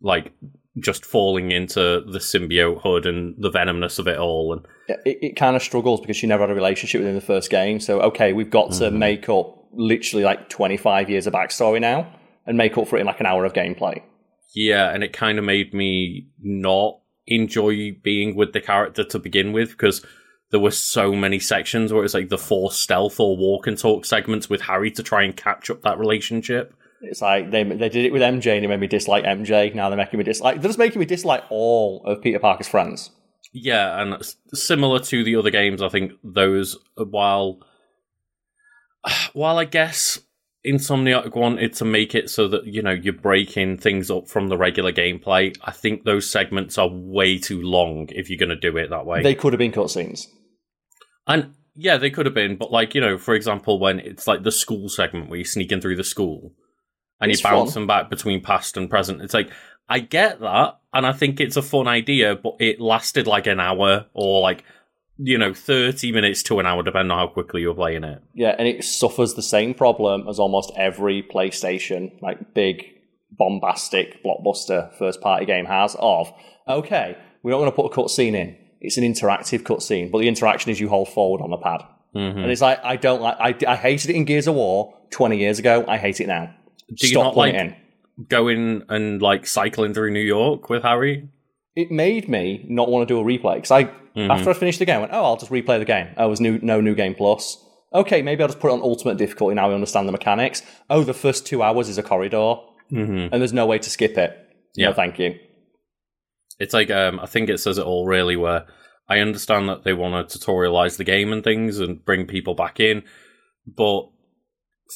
like 0.00 0.32
just 0.78 1.04
falling 1.04 1.50
into 1.50 1.80
the 2.06 2.18
symbiote 2.18 2.80
hood 2.82 3.04
and 3.04 3.34
the 3.38 3.50
venomness 3.50 3.98
of 3.98 4.06
it 4.06 4.16
all 4.16 4.54
and 4.54 4.64
it, 5.04 5.18
it 5.20 5.36
kind 5.36 5.54
of 5.56 5.62
struggles 5.62 6.00
because 6.00 6.16
she 6.16 6.26
never 6.26 6.44
had 6.44 6.50
a 6.50 6.54
relationship 6.54 7.00
within 7.00 7.14
the 7.16 7.20
first 7.20 7.50
game. 7.50 7.78
So 7.80 8.00
okay, 8.02 8.32
we've 8.32 8.48
got 8.48 8.72
to 8.74 8.84
Mhm. 8.84 8.92
make 8.94 9.28
up 9.28 9.58
literally 9.74 10.24
like 10.24 10.48
25 10.48 11.10
years 11.10 11.26
of 11.26 11.34
backstory 11.34 11.80
now 11.80 12.10
and 12.46 12.56
make 12.56 12.78
up 12.78 12.86
for 12.88 12.96
it 12.96 13.00
in 13.00 13.06
like 13.06 13.20
an 13.20 13.26
hour 13.26 13.44
of 13.44 13.52
gameplay. 13.52 14.02
Yeah, 14.54 14.90
and 14.94 15.02
it 15.02 15.12
kind 15.12 15.38
of 15.38 15.44
made 15.44 15.74
me 15.74 16.28
not 16.40 16.98
enjoy 17.26 17.92
being 18.02 18.34
with 18.34 18.52
the 18.52 18.60
character 18.60 19.04
to 19.04 19.18
begin 19.18 19.52
with 19.52 19.70
because 19.70 20.04
there 20.50 20.60
were 20.60 20.70
so 20.70 21.12
many 21.12 21.38
sections 21.38 21.92
where 21.92 22.04
it's 22.04 22.14
like 22.14 22.28
the 22.28 22.38
forced 22.38 22.80
stealth 22.80 23.18
or 23.18 23.36
walk 23.36 23.66
and 23.66 23.78
talk 23.78 24.04
segments 24.04 24.50
with 24.50 24.60
Harry 24.62 24.90
to 24.90 25.02
try 25.02 25.22
and 25.22 25.36
catch 25.36 25.70
up 25.70 25.82
that 25.82 25.98
relationship. 25.98 26.74
It's 27.00 27.22
like 27.22 27.50
they 27.50 27.64
they 27.64 27.88
did 27.88 28.04
it 28.04 28.12
with 28.12 28.22
MJ 28.22 28.56
and 28.56 28.64
it 28.64 28.68
made 28.68 28.80
me 28.80 28.86
dislike 28.86 29.24
MJ. 29.24 29.74
Now 29.74 29.88
they're 29.88 29.96
making 29.96 30.18
me 30.18 30.24
dislike. 30.24 30.60
They're 30.60 30.68
just 30.68 30.78
making 30.78 31.00
me 31.00 31.06
dislike 31.06 31.42
all 31.50 32.04
of 32.04 32.22
Peter 32.22 32.38
Parker's 32.38 32.68
friends. 32.68 33.10
Yeah, 33.52 34.00
and 34.00 34.22
similar 34.54 35.00
to 35.00 35.24
the 35.24 35.36
other 35.36 35.50
games, 35.50 35.82
I 35.82 35.88
think 35.88 36.12
those 36.22 36.78
while 36.96 37.60
while 39.32 39.58
I 39.58 39.64
guess 39.64 40.20
Insomniac 40.66 41.34
wanted 41.34 41.72
to 41.74 41.84
make 41.84 42.14
it 42.14 42.30
so 42.30 42.46
that 42.48 42.66
you 42.66 42.82
know 42.82 42.92
you're 42.92 43.12
breaking 43.12 43.78
things 43.78 44.10
up 44.10 44.28
from 44.28 44.48
the 44.48 44.56
regular 44.56 44.92
gameplay, 44.92 45.56
I 45.64 45.72
think 45.72 46.04
those 46.04 46.30
segments 46.30 46.78
are 46.78 46.88
way 46.88 47.38
too 47.38 47.60
long 47.62 48.08
if 48.10 48.30
you're 48.30 48.38
going 48.38 48.48
to 48.50 48.56
do 48.56 48.76
it 48.76 48.90
that 48.90 49.04
way. 49.06 49.22
They 49.22 49.34
could 49.34 49.52
have 49.52 49.58
been 49.58 49.72
cutscenes. 49.72 50.26
And 51.26 51.54
yeah, 51.74 51.96
they 51.96 52.10
could 52.10 52.26
have 52.26 52.34
been, 52.34 52.56
but 52.56 52.70
like 52.70 52.94
you 52.94 53.00
know, 53.00 53.18
for 53.18 53.34
example, 53.34 53.80
when 53.80 53.98
it's 53.98 54.26
like 54.26 54.42
the 54.44 54.52
school 54.52 54.88
segment 54.88 55.28
where 55.28 55.38
you're 55.38 55.44
sneaking 55.44 55.80
through 55.80 55.96
the 55.96 56.04
school 56.04 56.52
and 57.20 57.30
It's 57.32 57.42
you're 57.42 57.50
fun. 57.50 57.60
bouncing 57.60 57.86
back 57.86 58.10
between 58.10 58.40
past 58.40 58.76
and 58.76 58.88
present, 58.88 59.22
it's 59.22 59.34
like 59.34 59.50
I 59.88 59.98
get 59.98 60.40
that, 60.40 60.78
and 60.94 61.04
I 61.06 61.12
think 61.12 61.40
it's 61.40 61.56
a 61.56 61.62
fun 61.62 61.88
idea, 61.88 62.36
but 62.36 62.54
it 62.60 62.80
lasted 62.80 63.26
like 63.26 63.46
an 63.46 63.58
hour 63.58 64.06
or 64.14 64.40
like 64.42 64.64
you 65.18 65.38
know 65.38 65.54
thirty 65.54 66.12
minutes 66.12 66.42
to 66.44 66.58
an 66.58 66.66
hour, 66.66 66.82
depending 66.82 67.10
on 67.10 67.18
how 67.18 67.26
quickly 67.32 67.60
you're 67.60 67.74
playing 67.74 68.04
it. 68.04 68.22
Yeah, 68.34 68.54
and 68.58 68.66
it 68.66 68.84
suffers 68.84 69.34
the 69.34 69.42
same 69.42 69.74
problem 69.74 70.28
as 70.28 70.38
almost 70.38 70.72
every 70.76 71.22
PlayStation, 71.22 72.20
like 72.22 72.54
big, 72.54 72.84
bombastic, 73.30 74.22
blockbuster 74.24 74.92
first 74.98 75.20
party 75.20 75.46
game 75.46 75.66
has 75.66 75.96
of, 75.98 76.32
okay, 76.68 77.16
we're 77.42 77.50
not 77.52 77.58
going 77.58 77.70
to 77.70 77.76
put 77.76 77.86
a 77.86 77.94
cutscene 77.94 78.34
in. 78.34 78.56
It's 78.80 78.96
an 78.96 79.04
interactive 79.04 79.62
cutscene, 79.62 80.10
but 80.10 80.18
the 80.18 80.28
interaction 80.28 80.70
is 80.70 80.80
you 80.80 80.88
hold 80.88 81.08
forward 81.08 81.40
on 81.40 81.50
the 81.50 81.56
pad. 81.56 81.82
Mm-hmm. 82.14 82.38
And 82.40 82.50
it's 82.50 82.60
like, 82.60 82.80
I 82.84 82.96
don't 82.96 83.22
like, 83.22 83.36
I, 83.38 83.72
I 83.72 83.76
hated 83.76 84.10
it 84.10 84.16
in 84.16 84.24
Gears 84.24 84.46
of 84.46 84.54
War 84.54 84.94
20 85.10 85.38
years 85.38 85.58
ago. 85.58 85.84
I 85.88 85.98
hate 85.98 86.20
it 86.20 86.26
now. 86.26 86.52
Do 86.88 87.06
you 87.06 87.12
Stop 87.12 87.24
not 87.24 87.34
putting 87.34 87.54
like 87.54 87.64
in. 87.64 88.26
going 88.28 88.82
and 88.88 89.22
like 89.22 89.46
cycling 89.46 89.94
through 89.94 90.10
New 90.10 90.20
York 90.20 90.68
with 90.68 90.82
Harry? 90.82 91.28
It 91.74 91.90
made 91.90 92.28
me 92.28 92.66
not 92.68 92.90
want 92.90 93.06
to 93.08 93.14
do 93.14 93.20
a 93.20 93.24
replay 93.24 93.56
because 93.56 93.70
I, 93.70 93.84
Mhm. 94.16 94.28
after 94.30 94.50
I 94.50 94.52
finished 94.52 94.78
the 94.78 94.84
game, 94.84 94.96
I 94.96 95.00
went, 95.00 95.12
oh, 95.12 95.24
I'll 95.24 95.36
just 95.36 95.50
replay 95.50 95.78
the 95.78 95.84
game. 95.86 96.08
Oh, 96.18 96.26
there's 96.28 96.40
new, 96.40 96.58
no 96.62 96.80
new 96.80 96.94
game 96.94 97.14
plus. 97.14 97.56
Okay, 97.94 98.20
maybe 98.22 98.42
I'll 98.42 98.48
just 98.48 98.60
put 98.60 98.68
it 98.70 98.74
on 98.74 98.80
ultimate 98.82 99.16
difficulty 99.18 99.54
now 99.54 99.70
I 99.70 99.74
understand 99.74 100.06
the 100.08 100.12
mechanics. 100.12 100.62
Oh, 100.90 101.02
the 101.04 101.14
first 101.14 101.46
two 101.46 101.62
hours 101.62 101.88
is 101.88 101.98
a 101.98 102.02
corridor. 102.02 102.56
Mm-hmm. 102.92 103.32
and 103.32 103.40
there's 103.40 103.54
no 103.54 103.64
way 103.64 103.78
to 103.78 103.88
skip 103.88 104.18
it. 104.18 104.36
Yeah. 104.74 104.88
No, 104.88 104.92
thank 104.92 105.18
you. 105.18 105.34
It's 106.58 106.74
like 106.74 106.90
um, 106.90 107.18
I 107.20 107.26
think 107.26 107.48
it 107.48 107.58
says 107.58 107.78
it 107.78 107.86
all 107.86 108.06
really. 108.06 108.36
Where 108.36 108.66
I 109.08 109.20
understand 109.20 109.66
that 109.70 109.82
they 109.84 109.94
want 109.94 110.28
to 110.28 110.38
tutorialize 110.38 110.98
the 110.98 111.04
game 111.04 111.32
and 111.32 111.42
things 111.42 111.78
and 111.78 112.04
bring 112.04 112.26
people 112.26 112.54
back 112.54 112.80
in, 112.80 113.02
but 113.66 114.08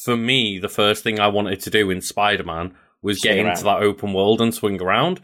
for 0.04 0.14
me, 0.14 0.58
the 0.58 0.68
first 0.68 1.02
thing 1.02 1.18
I 1.18 1.28
wanted 1.28 1.60
to 1.60 1.70
do 1.70 1.90
in 1.90 2.02
Spider 2.02 2.44
Man 2.44 2.74
was 3.02 3.20
Swing 3.22 3.36
get 3.36 3.44
around. 3.44 3.52
into 3.52 3.64
that 3.64 3.82
open 3.82 4.12
world 4.12 4.42
and 4.42 4.54
swing 4.54 4.80
around. 4.82 5.22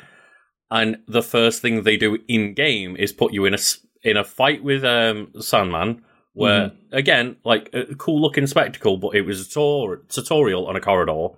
And 0.74 0.98
the 1.06 1.22
first 1.22 1.60
thing 1.60 1.82
they 1.82 1.98
do 1.98 2.16
in 2.28 2.54
game 2.54 2.96
is 2.96 3.12
put 3.12 3.32
you 3.34 3.44
in 3.44 3.52
a 3.54 3.58
in 4.02 4.16
a 4.16 4.24
fight 4.24 4.64
with 4.64 4.82
um, 4.84 5.30
Sandman, 5.38 6.02
where 6.32 6.70
Mm-hmm. 6.70 6.96
again, 6.96 7.36
like 7.44 7.68
a 7.74 7.94
cool 7.96 8.20
looking 8.22 8.46
spectacle, 8.46 8.96
but 8.96 9.14
it 9.14 9.22
was 9.26 9.46
a 9.46 9.50
tor- 9.50 9.98
tutorial 10.08 10.66
on 10.66 10.74
a 10.76 10.80
corridor. 10.80 11.28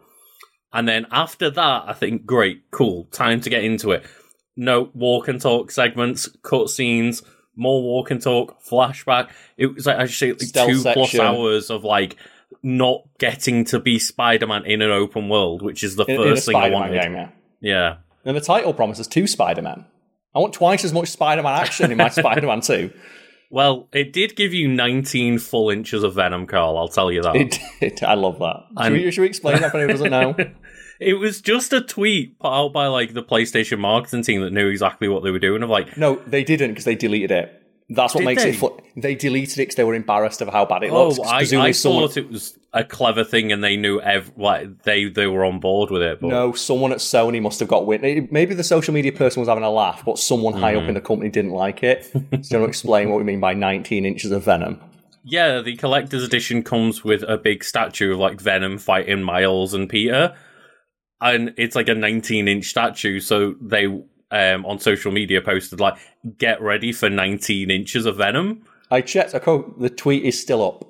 And 0.72 0.86
then 0.88 1.06
after 1.10 1.50
that, 1.50 1.82
I 1.86 1.92
think, 1.94 2.24
great, 2.26 2.70
cool, 2.70 3.04
time 3.12 3.40
to 3.42 3.50
get 3.50 3.64
into 3.64 3.90
it. 3.90 4.04
No 4.56 4.90
walk 4.94 5.26
and 5.28 5.40
talk 5.40 5.70
segments, 5.72 6.28
cutscenes, 6.42 7.24
more 7.56 7.82
walk 7.82 8.10
and 8.12 8.22
talk, 8.22 8.62
flashback. 8.64 9.30
It 9.56 9.66
was 9.74 9.86
like 9.86 9.98
actually 9.98 10.32
like 10.34 10.42
Stealth 10.42 10.70
two 10.70 10.82
plus 10.92 11.18
hours 11.18 11.70
of 11.70 11.82
like 11.82 12.16
not 12.62 13.02
getting 13.18 13.64
to 13.66 13.80
be 13.80 13.98
Spider 13.98 14.46
Man 14.46 14.64
in 14.64 14.80
an 14.80 14.90
open 14.92 15.28
world, 15.28 15.60
which 15.62 15.82
is 15.82 15.96
the 15.96 16.04
In, 16.04 16.20
in 16.20 16.22
first 16.28 16.46
thing 16.46 16.54
I 16.56 16.68
Spider-Man 16.68 16.80
wanted. 16.80 17.02
game, 17.02 17.14
yeah. 17.14 17.28
Yeah. 17.60 17.96
And 18.24 18.36
the 18.36 18.40
title 18.40 18.72
promises 18.72 19.06
two 19.06 19.26
Spider-Man. 19.26 19.84
I 20.34 20.38
want 20.38 20.52
twice 20.52 20.84
as 20.84 20.92
much 20.92 21.08
Spider-Man 21.08 21.60
action 21.60 21.90
in 21.90 21.98
my 21.98 22.08
Spider-Man 22.10 22.60
2. 22.60 22.90
Well, 23.50 23.88
it 23.92 24.12
did 24.12 24.34
give 24.34 24.52
you 24.52 24.66
19 24.66 25.38
full 25.38 25.70
inches 25.70 26.02
of 26.02 26.14
Venom, 26.14 26.46
Karl. 26.46 26.76
I'll 26.76 26.88
tell 26.88 27.12
you 27.12 27.22
that. 27.22 27.36
It, 27.36 27.58
it, 27.80 28.02
I 28.02 28.14
love 28.14 28.38
that. 28.40 28.64
Should 28.82 28.92
we, 28.92 29.10
should 29.12 29.20
we 29.20 29.26
explain 29.28 29.60
that 29.60 29.70
for 29.70 29.78
anyone 29.78 29.96
who 29.96 30.04
doesn't 30.04 30.10
know? 30.10 30.34
it 31.00 31.14
was 31.14 31.40
just 31.40 31.72
a 31.72 31.80
tweet 31.80 32.38
put 32.40 32.48
out 32.48 32.72
by 32.72 32.86
like 32.88 33.14
the 33.14 33.22
PlayStation 33.22 33.78
marketing 33.78 34.22
team 34.22 34.40
that 34.40 34.52
knew 34.52 34.68
exactly 34.68 35.06
what 35.06 35.22
they 35.22 35.30
were 35.30 35.38
doing. 35.38 35.62
Of 35.62 35.70
like, 35.70 35.96
No, 35.96 36.16
they 36.26 36.42
didn't 36.42 36.70
because 36.70 36.84
they 36.84 36.96
deleted 36.96 37.30
it. 37.30 37.63
That's 37.90 38.14
what 38.14 38.20
Did 38.20 38.26
makes 38.26 38.42
they? 38.42 38.50
it 38.50 38.56
fun. 38.56 38.70
They 38.96 39.14
deleted 39.14 39.58
it 39.58 39.62
because 39.62 39.74
they 39.74 39.84
were 39.84 39.94
embarrassed 39.94 40.40
of 40.40 40.48
how 40.48 40.64
bad 40.64 40.84
it 40.84 40.92
looks. 40.92 41.18
oh, 41.18 41.22
'cause 41.24 41.52
I, 41.52 41.60
I 41.60 41.70
someone, 41.72 42.08
thought 42.08 42.16
it 42.16 42.30
was 42.30 42.58
a 42.72 42.82
clever 42.82 43.24
thing, 43.24 43.52
and 43.52 43.62
they 43.62 43.76
knew 43.76 44.00
ev- 44.00 44.32
like 44.38 44.84
they 44.84 45.04
they 45.10 45.26
were 45.26 45.44
on 45.44 45.60
board 45.60 45.90
with 45.90 46.00
it. 46.00 46.18
But 46.20 46.28
No, 46.28 46.52
someone 46.54 46.92
at 46.92 46.98
Sony 46.98 47.42
must 47.42 47.60
have 47.60 47.68
got 47.68 47.84
wind. 47.86 48.28
Maybe 48.32 48.54
the 48.54 48.64
social 48.64 48.94
media 48.94 49.12
person 49.12 49.40
was 49.40 49.48
having 49.48 49.64
a 49.64 49.70
laugh, 49.70 50.02
but 50.04 50.18
someone 50.18 50.54
high 50.54 50.72
Mm-hmm. 50.72 50.82
up 50.82 50.88
in 50.88 50.94
the 50.94 51.00
company 51.02 51.28
didn't 51.30 51.50
like 51.50 51.82
it. 51.82 52.04
so, 52.06 52.18
you 52.20 52.22
want 52.30 52.42
to 52.50 52.64
explain 52.64 53.10
what 53.10 53.18
we 53.18 53.24
mean 53.24 53.40
by 53.40 53.52
19 53.52 54.06
inches 54.06 54.30
of 54.30 54.44
Venom? 54.44 54.80
yeah, 55.26 55.60
the 55.60 55.76
collector's 55.76 56.22
edition 56.22 56.62
comes 56.62 57.02
with 57.04 57.22
a 57.22 57.36
big 57.38 57.64
statue 57.64 58.12
of 58.12 58.18
like 58.18 58.40
Venom 58.40 58.78
fighting 58.78 59.22
Miles 59.22 59.72
and 59.74 59.88
Peter, 59.90 60.34
and 61.20 61.52
it's 61.58 61.76
like 61.76 61.88
a 61.88 61.94
19 61.94 62.48
inch 62.48 62.64
statue. 62.66 63.20
So 63.20 63.54
they 63.60 63.86
um, 64.34 64.66
on 64.66 64.78
social 64.78 65.12
media 65.12 65.40
posted 65.40 65.80
like, 65.80 65.94
"Get 66.38 66.60
ready 66.60 66.92
for 66.92 67.08
19 67.08 67.70
inches 67.70 68.04
of 68.06 68.16
Venom." 68.16 68.64
I 68.90 69.00
checked. 69.00 69.34
I 69.34 69.38
quote, 69.38 69.80
the 69.80 69.88
tweet 69.90 70.24
is 70.24 70.40
still 70.40 70.62
up. 70.62 70.84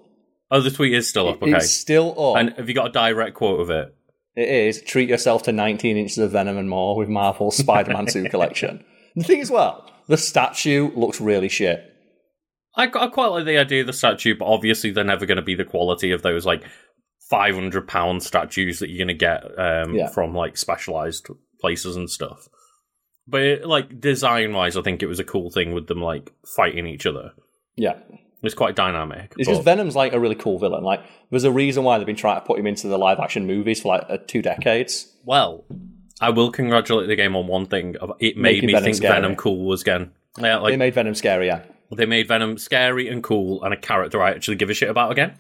Oh, 0.51 0.61
the 0.61 0.71
tweet 0.71 0.93
is 0.95 1.09
still 1.09 1.29
up. 1.29 1.43
Okay, 1.43 1.53
It's 1.53 1.71
still 1.71 2.11
up. 2.33 2.37
and 2.41 2.53
have 2.57 2.69
you 2.69 2.75
got 2.75 2.89
a 2.89 2.93
direct 2.93 3.35
quote 3.35 3.61
of 3.61 3.71
it? 3.71 3.95
It 4.37 4.49
is 4.49 4.83
treat 4.83 5.09
yourself 5.09 5.45
to 5.45 5.53
19 5.53 5.97
inches 5.97 6.19
of 6.19 6.33
Venom 6.33 6.57
and 6.59 6.69
more 6.69 6.97
with 6.97 7.09
Marvel's 7.09 7.57
Spider-Man 7.57 8.07
2 8.07 8.29
collection. 8.29 8.85
The 9.17 9.23
thing 9.23 9.41
as 9.41 9.49
well, 9.51 9.89
the 10.09 10.17
statue 10.17 10.91
looks 10.97 11.21
really 11.21 11.49
shit. 11.49 11.85
I, 12.77 12.85
I 12.87 13.07
quite 13.07 13.29
like 13.29 13.45
the 13.45 13.59
idea 13.59 13.83
of 13.83 13.87
the 13.87 13.93
statue, 13.93 14.37
but 14.37 14.47
obviously 14.47 14.91
they're 14.91 15.05
never 15.05 15.25
going 15.25 15.37
to 15.37 15.43
be 15.43 15.55
the 15.55 15.65
quality 15.65 16.11
of 16.11 16.23
those 16.23 16.45
like 16.45 16.65
five 17.31 17.55
hundred 17.55 17.87
pound 17.87 18.25
statues 18.25 18.81
that 18.81 18.91
you're 18.91 19.07
gonna 19.07 19.15
get 19.15 19.45
um, 19.59 19.95
Yeah. 19.95 20.09
from 20.09 20.35
like 20.35 20.57
specialized 20.57 21.29
places 21.61 21.95
and 21.97 22.11
stuff. 22.11 22.49
But 23.27 23.43
it, 23.43 23.67
like 23.67 24.01
design 24.01 24.53
wise, 24.53 24.77
I 24.77 24.83
think 24.83 25.03
it 25.03 25.07
was 25.07 25.21
a 25.21 25.25
cool 25.25 25.51
thing 25.51 25.73
with 25.73 25.87
them 25.87 26.01
like 26.01 26.33
fighting 26.57 26.87
each 26.87 27.07
other. 27.07 27.33
Yeah. 27.77 27.99
It's 28.43 28.55
quite 28.55 28.77
dynamic. 28.77 29.35
It's 29.39 29.49
but- 29.49 29.53
because 29.53 29.65
Venom's 29.65 29.97
like 29.97 30.13
a 30.13 30.21
really 30.21 30.35
cool 30.35 30.59
villain. 30.59 30.85
Like, 30.85 31.01
there's 31.31 31.45
a 31.45 31.51
reason 31.51 31.85
why 31.85 31.97
they've 31.97 32.07
been 32.07 32.17
trying 32.17 32.41
to 32.41 32.47
put 32.47 32.59
him 32.59 32.67
into 32.67 32.89
the 32.89 32.99
live 32.99 33.19
action 33.19 33.47
movies 33.47 33.81
for 33.81 33.89
like 33.89 34.05
uh, 34.09 34.19
two 34.27 34.43
decades. 34.43 35.11
Well, 35.25 35.65
I 36.21 36.31
will 36.31 36.51
congratulate 36.53 37.09
the 37.09 37.17
game 37.17 37.35
on 37.37 37.47
one 37.47 37.67
thing. 37.67 37.97
It 38.21 38.37
made 38.37 38.57
Making 38.57 38.67
me 38.67 38.73
Venom 38.75 38.85
think 38.85 38.97
scary. 38.97 39.15
Venom 39.15 39.37
cool 39.37 39.65
was 39.65 39.81
again. 39.81 40.13
Yeah, 40.39 40.59
like 40.59 40.73
they 40.73 40.77
made 40.77 40.95
Venom 40.95 41.15
scary, 41.15 41.47
yeah. 41.47 41.63
they 41.97 42.07
made 42.07 42.29
Venom 42.29 42.59
scary 42.59 43.09
and 43.09 43.23
cool 43.23 43.63
and 43.63 43.73
a 43.73 43.77
character 43.77 44.23
I 44.23 44.31
actually 44.31 44.57
give 44.57 44.69
a 44.69 44.75
shit 44.75 44.91
about 44.91 45.13
again. 45.13 45.37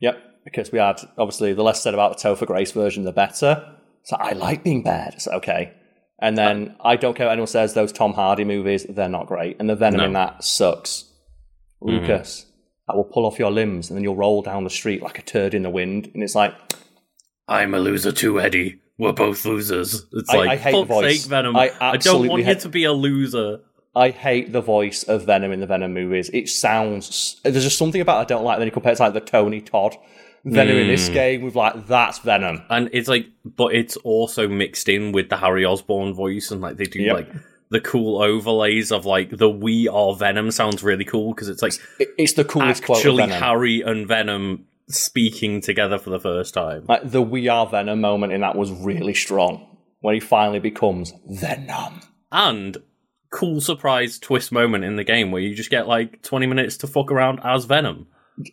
Yep. 0.00 0.24
Because 0.44 0.72
we 0.72 0.78
had, 0.78 1.00
obviously, 1.18 1.52
the 1.52 1.62
less 1.62 1.82
said 1.82 1.94
about 1.94 2.16
the 2.16 2.28
Topher 2.28 2.46
Grace 2.46 2.72
version, 2.72 3.04
the 3.04 3.12
better. 3.12 3.74
So 4.04 4.16
I 4.16 4.32
like 4.32 4.64
being 4.64 4.82
bad. 4.82 5.20
So, 5.20 5.32
okay. 5.32 5.74
And 6.20 6.36
then 6.36 6.76
I 6.80 6.96
don't 6.96 7.16
care 7.16 7.26
what 7.26 7.32
anyone 7.32 7.46
says, 7.46 7.74
those 7.74 7.92
Tom 7.92 8.12
Hardy 8.12 8.44
movies, 8.44 8.84
they're 8.88 9.08
not 9.08 9.26
great. 9.26 9.56
And 9.60 9.70
the 9.70 9.76
Venom 9.76 9.98
No. 10.00 10.04
in 10.06 10.12
that 10.14 10.42
sucks. 10.42 11.04
Mm-hmm. 11.82 11.94
Lucas, 12.00 12.44
I 12.88 12.96
will 12.96 13.04
pull 13.04 13.24
off 13.24 13.38
your 13.38 13.52
limbs 13.52 13.88
and 13.88 13.96
then 13.96 14.02
you'll 14.02 14.16
roll 14.16 14.42
down 14.42 14.64
the 14.64 14.70
street 14.70 15.00
like 15.02 15.18
a 15.18 15.22
turd 15.22 15.54
in 15.54 15.62
the 15.62 15.70
wind. 15.70 16.10
And 16.14 16.22
it's 16.24 16.34
like, 16.34 16.54
I'm 17.46 17.72
a 17.74 17.78
loser 17.78 18.10
too, 18.12 18.40
Eddie. 18.40 18.80
We're 18.98 19.12
both 19.12 19.44
losers. 19.44 20.04
It's 20.12 20.28
I- 20.30 20.36
like 20.38 20.48
I 20.48 20.56
hate 20.56 20.72
the 20.72 20.78
fuck's 20.86 20.88
voice. 20.88 21.20
sake, 21.22 21.30
Venom. 21.30 21.56
I 21.56 21.70
I, 21.80 21.96
don't 21.98 22.26
want 22.26 22.44
you 22.44 22.54
to 22.54 22.68
be 22.68 22.82
a 22.84 22.92
loser. 22.92 23.60
I 23.94 24.10
hate 24.10 24.52
the 24.52 24.60
voice 24.60 25.04
of 25.04 25.24
Venom 25.24 25.52
in 25.52 25.60
the 25.60 25.66
Venom 25.66 25.94
movies. 25.94 26.30
It 26.32 26.48
sounds 26.48 27.40
there's 27.44 27.62
just 27.62 27.78
something 27.78 28.00
about 28.00 28.18
it 28.18 28.20
I 28.22 28.24
don't 28.24 28.44
like. 28.44 28.58
Then 28.58 28.66
you 28.66 28.72
compare 28.72 28.92
it 28.92 28.96
to 28.96 29.02
like 29.04 29.14
the 29.14 29.20
Tony 29.20 29.60
Todd 29.60 29.96
Venom 30.44 30.76
in 30.76 30.84
Hmm. 30.84 30.90
this 30.90 31.08
game 31.08 31.42
with 31.42 31.54
like 31.56 31.86
that's 31.86 32.18
Venom. 32.20 32.62
And 32.70 32.88
it's 32.92 33.08
like, 33.08 33.26
but 33.44 33.74
it's 33.74 33.96
also 33.98 34.48
mixed 34.48 34.88
in 34.88 35.12
with 35.12 35.28
the 35.28 35.36
Harry 35.36 35.64
Osborn 35.64 36.14
voice, 36.14 36.50
and 36.50 36.60
like 36.60 36.76
they 36.76 36.84
do 36.84 37.00
Yep. 37.02 37.14
like 37.16 37.28
the 37.70 37.80
cool 37.80 38.22
overlays 38.22 38.90
of 38.92 39.04
like 39.04 39.36
the 39.36 39.50
"We 39.50 39.88
Are 39.88 40.14
Venom" 40.14 40.50
sounds 40.50 40.82
really 40.82 41.04
cool 41.04 41.34
because 41.34 41.48
it's 41.48 41.62
like 41.62 41.74
It- 41.98 42.08
it's 42.16 42.32
the 42.34 42.44
coolest 42.44 42.82
actually. 42.88 43.28
Harry 43.28 43.82
and 43.82 44.06
Venom 44.08 44.64
speaking 44.88 45.60
together 45.60 45.98
for 45.98 46.08
the 46.10 46.18
first 46.20 46.54
time. 46.54 46.84
like 46.88 47.10
the 47.10 47.20
"We 47.20 47.46
Are 47.48 47.66
Venom" 47.66 48.00
moment 48.00 48.32
in 48.32 48.40
that 48.40 48.56
was 48.56 48.70
really 48.72 49.12
strong 49.14 49.66
when 50.00 50.14
he 50.14 50.20
finally 50.20 50.60
becomes 50.60 51.12
Venom. 51.28 52.00
and 52.32 52.78
cool 53.30 53.60
surprise 53.60 54.18
twist 54.18 54.50
moment 54.50 54.84
in 54.84 54.96
the 54.96 55.04
game 55.04 55.30
where 55.30 55.42
you 55.42 55.54
just 55.54 55.68
get 55.70 55.86
like 55.86 56.22
20 56.22 56.46
minutes 56.46 56.78
to 56.78 56.86
fuck 56.86 57.12
around 57.12 57.38
as 57.44 57.66
Venom. 57.66 58.06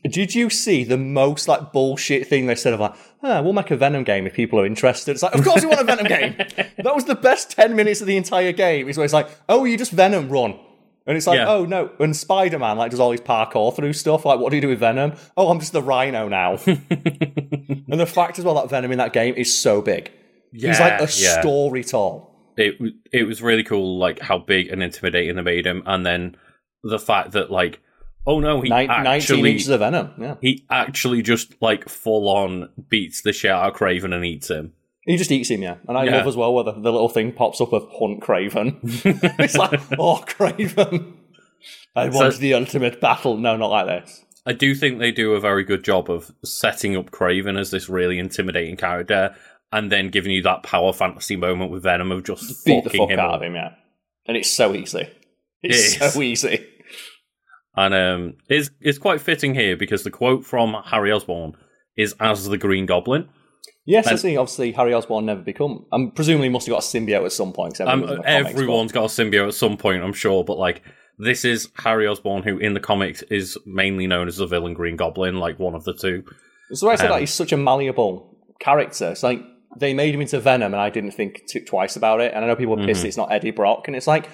Did 0.10 0.34
you 0.34 0.50
see 0.50 0.84
the 0.84 0.98
most 0.98 1.48
like 1.48 1.72
bullshit 1.72 2.28
thing 2.28 2.48
they 2.48 2.56
said 2.56 2.74
of 2.74 2.80
like, 2.80 2.94
ah, 3.24 3.42
we'll 3.42 3.54
make 3.54 3.72
a 3.72 3.78
Venom 3.78 4.04
game 4.04 4.26
if 4.26 4.34
people 4.34 4.60
are 4.60 4.66
interested? 4.66 5.12
It's 5.12 5.24
like, 5.24 5.36
of 5.36 5.44
course 5.44 5.62
we 5.62 5.68
want 5.68 5.82
a 5.82 5.84
Venom 5.84 6.06
game. 6.06 6.36
That 6.86 6.94
was 6.94 7.06
the 7.06 7.16
best 7.16 7.52
ten 7.52 7.76
minutes 7.76 8.02
of 8.02 8.08
the 8.08 8.18
entire 8.18 8.52
game. 8.52 8.88
Is 8.88 8.98
where 8.98 9.06
it's 9.06 9.14
like, 9.14 9.30
oh, 9.50 9.66
you 9.66 9.78
just 9.78 9.92
Venom 9.92 10.30
run. 10.30 10.60
And 11.08 11.18
it's 11.18 11.28
like, 11.28 11.38
Yeah. 11.38 11.50
oh 11.50 11.66
no. 11.66 11.92
And 12.00 12.16
Spider 12.16 12.60
Man 12.60 12.78
like 12.78 12.92
does 12.92 13.00
all 13.00 13.12
his 13.12 13.22
parkour 13.22 13.76
through 13.76 13.94
stuff. 13.94 14.26
Like, 14.26 14.40
what 14.40 14.50
do 14.50 14.56
you 14.56 14.62
do 14.62 14.70
with 14.70 14.80
Venom? 14.80 15.14
Oh, 15.38 15.50
I'm 15.50 15.60
just 15.60 15.74
the 15.74 15.82
Rhino 15.82 16.28
now. 16.28 16.58
and 16.66 18.00
the 18.00 18.06
fact 18.06 18.40
as 18.40 18.46
well 18.46 18.56
that 18.56 18.70
Venom 18.70 18.92
in 18.92 18.98
that 18.98 19.14
game 19.14 19.36
is 19.36 19.58
so 19.58 19.82
big. 19.82 20.12
He's 20.52 20.80
like 20.80 21.00
a 21.00 21.12
yeah. 21.12 21.42
story 21.42 21.84
tall. 21.84 22.32
It 22.58 22.76
it 23.12 23.24
was 23.24 23.42
really 23.42 23.64
cool, 23.64 23.98
like 24.00 24.20
how 24.20 24.38
big 24.38 24.70
and 24.70 24.82
intimidating 24.82 25.36
they 25.36 25.42
made 25.42 25.66
him, 25.68 25.84
and 25.86 26.06
then 26.06 26.38
the 26.84 27.00
fact 27.00 27.34
that 27.34 27.52
like, 27.52 27.82
oh 28.28 28.40
no, 28.40 28.62
he 28.62 28.70
Nin- 28.70 28.90
actually 28.90 29.52
inches 29.52 29.70
of 29.70 29.80
Venom. 29.80 30.12
Yeah, 30.20 30.36
he 30.42 30.66
actually 30.70 31.22
just 31.22 31.54
like 31.62 31.90
full 31.90 32.28
on 32.30 32.70
beats 32.90 33.22
the 33.22 33.34
shit 33.34 33.52
out 33.52 33.70
of 33.72 33.78
Kraven 33.80 34.14
and 34.14 34.26
eats 34.26 34.50
him. 34.50 34.74
he 35.06 35.18
just 35.18 35.32
eats 35.32 35.50
him. 35.50 35.62
Yeah, 35.62 35.76
and 35.88 35.98
I 35.98 36.06
Yeah. 36.06 36.18
love 36.18 36.28
as 36.28 36.36
well 36.36 36.54
where 36.54 36.64
the, 36.64 36.72
the 36.74 36.92
little 36.92 37.10
thing 37.10 37.32
pops 37.32 37.62
up 37.62 37.74
of 37.74 37.84
Hunt 38.00 38.22
Kraven. 38.22 38.80
it's 39.40 39.56
like, 39.56 39.80
oh, 40.00 40.24
Kraven. 40.28 41.14
I 41.96 42.10
want 42.10 42.38
the 42.38 42.54
ultimate 42.54 43.00
battle. 43.02 43.38
No, 43.38 43.56
not 43.58 43.70
like 43.72 43.88
this. 43.88 44.24
I 44.46 44.54
do 44.54 44.76
think 44.76 45.00
they 45.00 45.12
do 45.12 45.34
a 45.34 45.40
very 45.40 45.64
good 45.64 45.84
job 45.84 46.10
of 46.12 46.32
setting 46.44 46.96
up 46.96 47.10
Kraven 47.10 47.58
as 47.60 47.72
this 47.72 47.90
really 47.90 48.20
intimidating 48.20 48.76
character, 48.78 49.36
and 49.72 49.92
then 49.92 50.10
giving 50.10 50.32
you 50.32 50.42
that 50.44 50.62
power 50.64 50.94
fantasy 50.94 51.36
moment 51.36 51.72
with 51.72 51.84
Venom 51.84 52.12
of 52.12 52.24
just 52.24 52.64
Beat 52.66 52.84
the 52.84 52.90
fuck 52.92 53.10
him 53.10 53.20
out 53.20 53.30
up. 53.30 53.36
of 53.38 53.42
him, 53.44 53.56
yeah. 53.56 53.72
And 54.28 54.38
it's 54.38 54.52
so 54.52 54.74
easy. 54.76 55.10
It's 55.64 55.96
It 55.96 56.12
so 56.12 56.22
easy. 56.22 56.66
And 57.78 57.94
um, 57.94 58.34
it's 58.48 58.70
it's 58.80 58.98
quite 58.98 59.22
fitting 59.22 59.54
here 59.54 59.76
because 59.76 60.04
the 60.04 60.12
quote 60.12 60.46
from 60.46 60.76
Harry 60.86 61.12
Osborn 61.12 61.56
is 61.98 62.16
as 62.20 62.48
the 62.48 62.58
Green 62.58 62.86
Goblin. 62.86 63.30
Yes, 63.88 64.08
I 64.08 64.16
see. 64.16 64.36
Obviously, 64.36 64.72
Harry 64.72 64.94
Osborn 64.94 65.26
never 65.26 65.42
become. 65.42 65.86
I'm 65.92 66.12
presumably 66.12 66.48
he 66.48 66.52
must 66.52 66.66
have 66.66 66.74
got 66.74 66.84
a 66.84 66.88
symbiote 66.88 67.26
at 67.26 67.32
some 67.32 67.54
point. 67.54 67.80
Um, 67.82 68.04
everyone's 68.04 68.12
in 68.12 68.24
comics, 68.24 68.50
everyone's 68.50 68.92
got 68.92 69.04
a 69.04 69.08
symbiote 69.08 69.48
at 69.48 69.54
some 69.54 69.78
point, 69.78 70.04
I'm 70.04 70.14
sure, 70.14 70.44
but 70.44 70.58
like 70.58 70.82
this 71.20 71.46
is 71.46 71.70
Harry 71.76 72.08
Osborn, 72.08 72.44
who 72.44 72.58
in 72.58 72.74
the 72.74 72.80
comics 72.80 73.22
is 73.24 73.58
mainly 73.66 74.08
known 74.08 74.28
as 74.28 74.38
the 74.38 74.48
villain 74.48 74.74
Green 74.74 74.96
Goblin, 74.96 75.36
like 75.36 75.60
one 75.60 75.76
of 75.76 75.84
the 75.84 75.94
two. 75.94 76.24
So 76.74 76.90
I 76.90 76.96
said 76.96 77.08
um, 77.08 77.12
that 77.14 77.20
he's 77.20 77.34
such 77.34 77.52
a 77.52 77.58
malleable 77.58 78.38
character. 78.60 79.12
It's 79.12 79.22
like 79.24 79.42
they 79.78 79.94
made 79.94 80.16
him 80.16 80.22
into 80.22 80.40
Venom, 80.40 80.74
and 80.74 80.82
I 80.82 80.90
didn't 80.90 81.12
think 81.12 81.44
twice 81.68 81.96
about 81.96 82.22
it. 82.22 82.34
And 82.34 82.44
I 82.44 82.48
know 82.48 82.56
people 82.56 82.80
are 82.80 82.86
pissed 82.86 83.02
Mm-hmm. 83.02 83.08
it's 83.08 83.18
not 83.18 83.32
Eddie 83.32 83.52
Brock, 83.52 83.88
and 83.88 83.96
it's 83.96 84.08
like, 84.08 84.30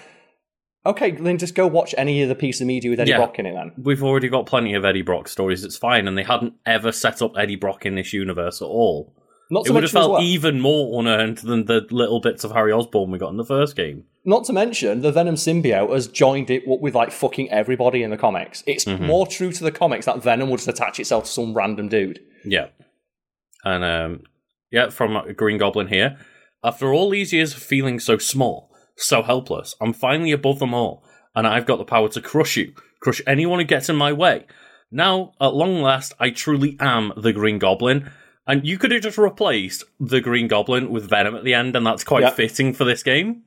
okay, 0.85 1.11
then 1.11 1.37
just 1.37 1.55
go 1.55 1.67
watch 1.67 1.93
any 1.97 2.21
of 2.23 2.29
the 2.29 2.35
piece 2.35 2.61
of 2.61 2.67
media 2.67 2.89
with 2.89 2.99
Eddie 2.99 3.11
Yeah. 3.11 3.17
Brock 3.17 3.37
in 3.39 3.45
it. 3.45 3.53
Then 3.53 3.71
We've 3.77 4.03
already 4.03 4.29
got 4.29 4.45
plenty 4.45 4.73
of 4.73 4.83
Eddie 4.85 5.01
Brock 5.01 5.27
stories. 5.27 5.63
It's 5.63 5.77
fine, 5.77 6.07
and 6.07 6.17
they 6.17 6.23
hadn't 6.23 6.53
ever 6.65 6.91
set 6.91 7.21
up 7.21 7.33
Eddie 7.37 7.55
Brock 7.55 7.85
in 7.85 7.95
this 7.95 8.13
universe 8.13 8.61
at 8.61 8.65
all. 8.65 9.13
not 9.49 9.67
It 9.67 9.71
would 9.71 9.83
have 9.83 9.91
felt 9.91 10.11
well, 10.13 10.21
even 10.23 10.59
more 10.61 10.99
unearned 10.99 11.39
than 11.39 11.65
the 11.65 11.85
little 11.91 12.19
bits 12.21 12.43
of 12.43 12.51
Harry 12.53 12.71
Osborn 12.71 13.11
we 13.11 13.17
got 13.17 13.29
in 13.31 13.37
the 13.37 13.45
first 13.45 13.75
game. 13.75 14.05
not 14.23 14.43
to 14.45 14.53
mention 14.53 15.01
the 15.01 15.11
Venom 15.11 15.35
symbiote 15.35 15.91
has 15.93 16.07
joined 16.07 16.49
it 16.51 16.63
with 16.65 16.93
like 16.95 17.11
fucking 17.11 17.49
everybody 17.49 18.01
in 18.03 18.11
the 18.11 18.17
comics. 18.17 18.63
It's 18.67 18.85
Mm-hmm. 18.85 19.05
more 19.07 19.25
true 19.27 19.51
to 19.51 19.63
the 19.63 19.71
comics 19.71 20.05
that 20.05 20.21
Venom 20.23 20.49
would 20.49 20.57
just 20.57 20.67
attach 20.69 20.99
itself 20.99 21.23
to 21.25 21.29
some 21.31 21.53
random 21.53 21.89
dude. 21.89 22.19
Yeah. 22.45 22.67
And 23.63 23.83
um 23.83 24.21
yeah, 24.71 24.89
from 24.89 25.17
Green 25.35 25.57
Goblin 25.57 25.87
here. 25.87 26.17
After 26.63 26.93
all 26.93 27.09
these 27.09 27.33
years 27.33 27.53
of 27.53 27.61
feeling 27.61 27.99
so 27.99 28.17
small, 28.19 28.70
so 29.01 29.21
helpless, 29.23 29.75
I'm 29.81 29.93
finally 29.93 30.31
above 30.31 30.59
them 30.59 30.73
all, 30.73 31.03
and 31.35 31.45
I've 31.47 31.65
got 31.65 31.77
the 31.77 31.85
power 31.85 32.09
to 32.09 32.21
crush 32.21 32.57
you, 32.57 32.73
crush 33.01 33.21
anyone 33.27 33.59
who 33.59 33.65
gets 33.65 33.89
in 33.89 33.95
my 33.95 34.13
way. 34.13 34.45
Now, 34.91 35.33
at 35.39 35.53
long 35.53 35.81
last, 35.81 36.13
I 36.19 36.29
truly 36.31 36.75
am 36.79 37.13
the 37.15 37.33
Green 37.33 37.59
Goblin. 37.59 38.11
And 38.47 38.65
you 38.65 38.77
could 38.77 38.91
have 38.91 39.03
just 39.03 39.17
replaced 39.19 39.83
the 39.99 40.19
Green 40.19 40.47
Goblin 40.47 40.89
with 40.91 41.09
Venom 41.09 41.35
at 41.35 41.43
the 41.43 41.53
end, 41.53 41.75
and 41.75 41.85
that's 41.85 42.03
quite 42.03 42.23
Yeah. 42.23 42.31
fitting 42.31 42.73
for 42.73 42.83
this 42.83 43.03
game. 43.03 43.43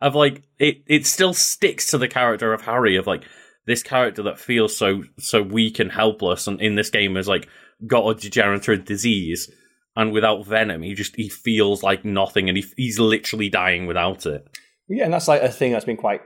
Of 0.00 0.14
like 0.14 0.42
it, 0.58 0.82
it 0.86 1.06
still 1.06 1.32
sticks 1.32 1.90
to 1.90 1.98
the 1.98 2.06
character 2.06 2.52
of 2.52 2.60
Harry 2.62 2.96
of 2.96 3.06
like 3.06 3.24
this 3.66 3.82
character 3.82 4.22
that 4.24 4.38
feels 4.38 4.76
so 4.76 5.04
so 5.18 5.42
weak 5.42 5.78
and 5.78 5.90
helpless, 5.90 6.46
and 6.46 6.60
in 6.60 6.74
this 6.74 6.90
game 6.90 7.16
has 7.16 7.26
like 7.26 7.48
got 7.86 8.06
a 8.08 8.14
degenerative 8.20 8.84
disease, 8.84 9.50
and 9.96 10.12
without 10.12 10.44
Venom, 10.46 10.82
he 10.82 10.92
just 10.94 11.16
he 11.16 11.30
feels 11.30 11.82
like 11.82 12.04
nothing, 12.04 12.48
and 12.50 12.58
he, 12.58 12.64
he's 12.76 12.98
literally 13.00 13.48
dying 13.48 13.86
without 13.86 14.26
it. 14.26 14.46
Yeah, 14.88 15.04
and 15.04 15.12
that's 15.12 15.28
like 15.28 15.42
a 15.42 15.48
thing 15.50 15.72
that's 15.72 15.84
been 15.84 15.96
quite 15.96 16.20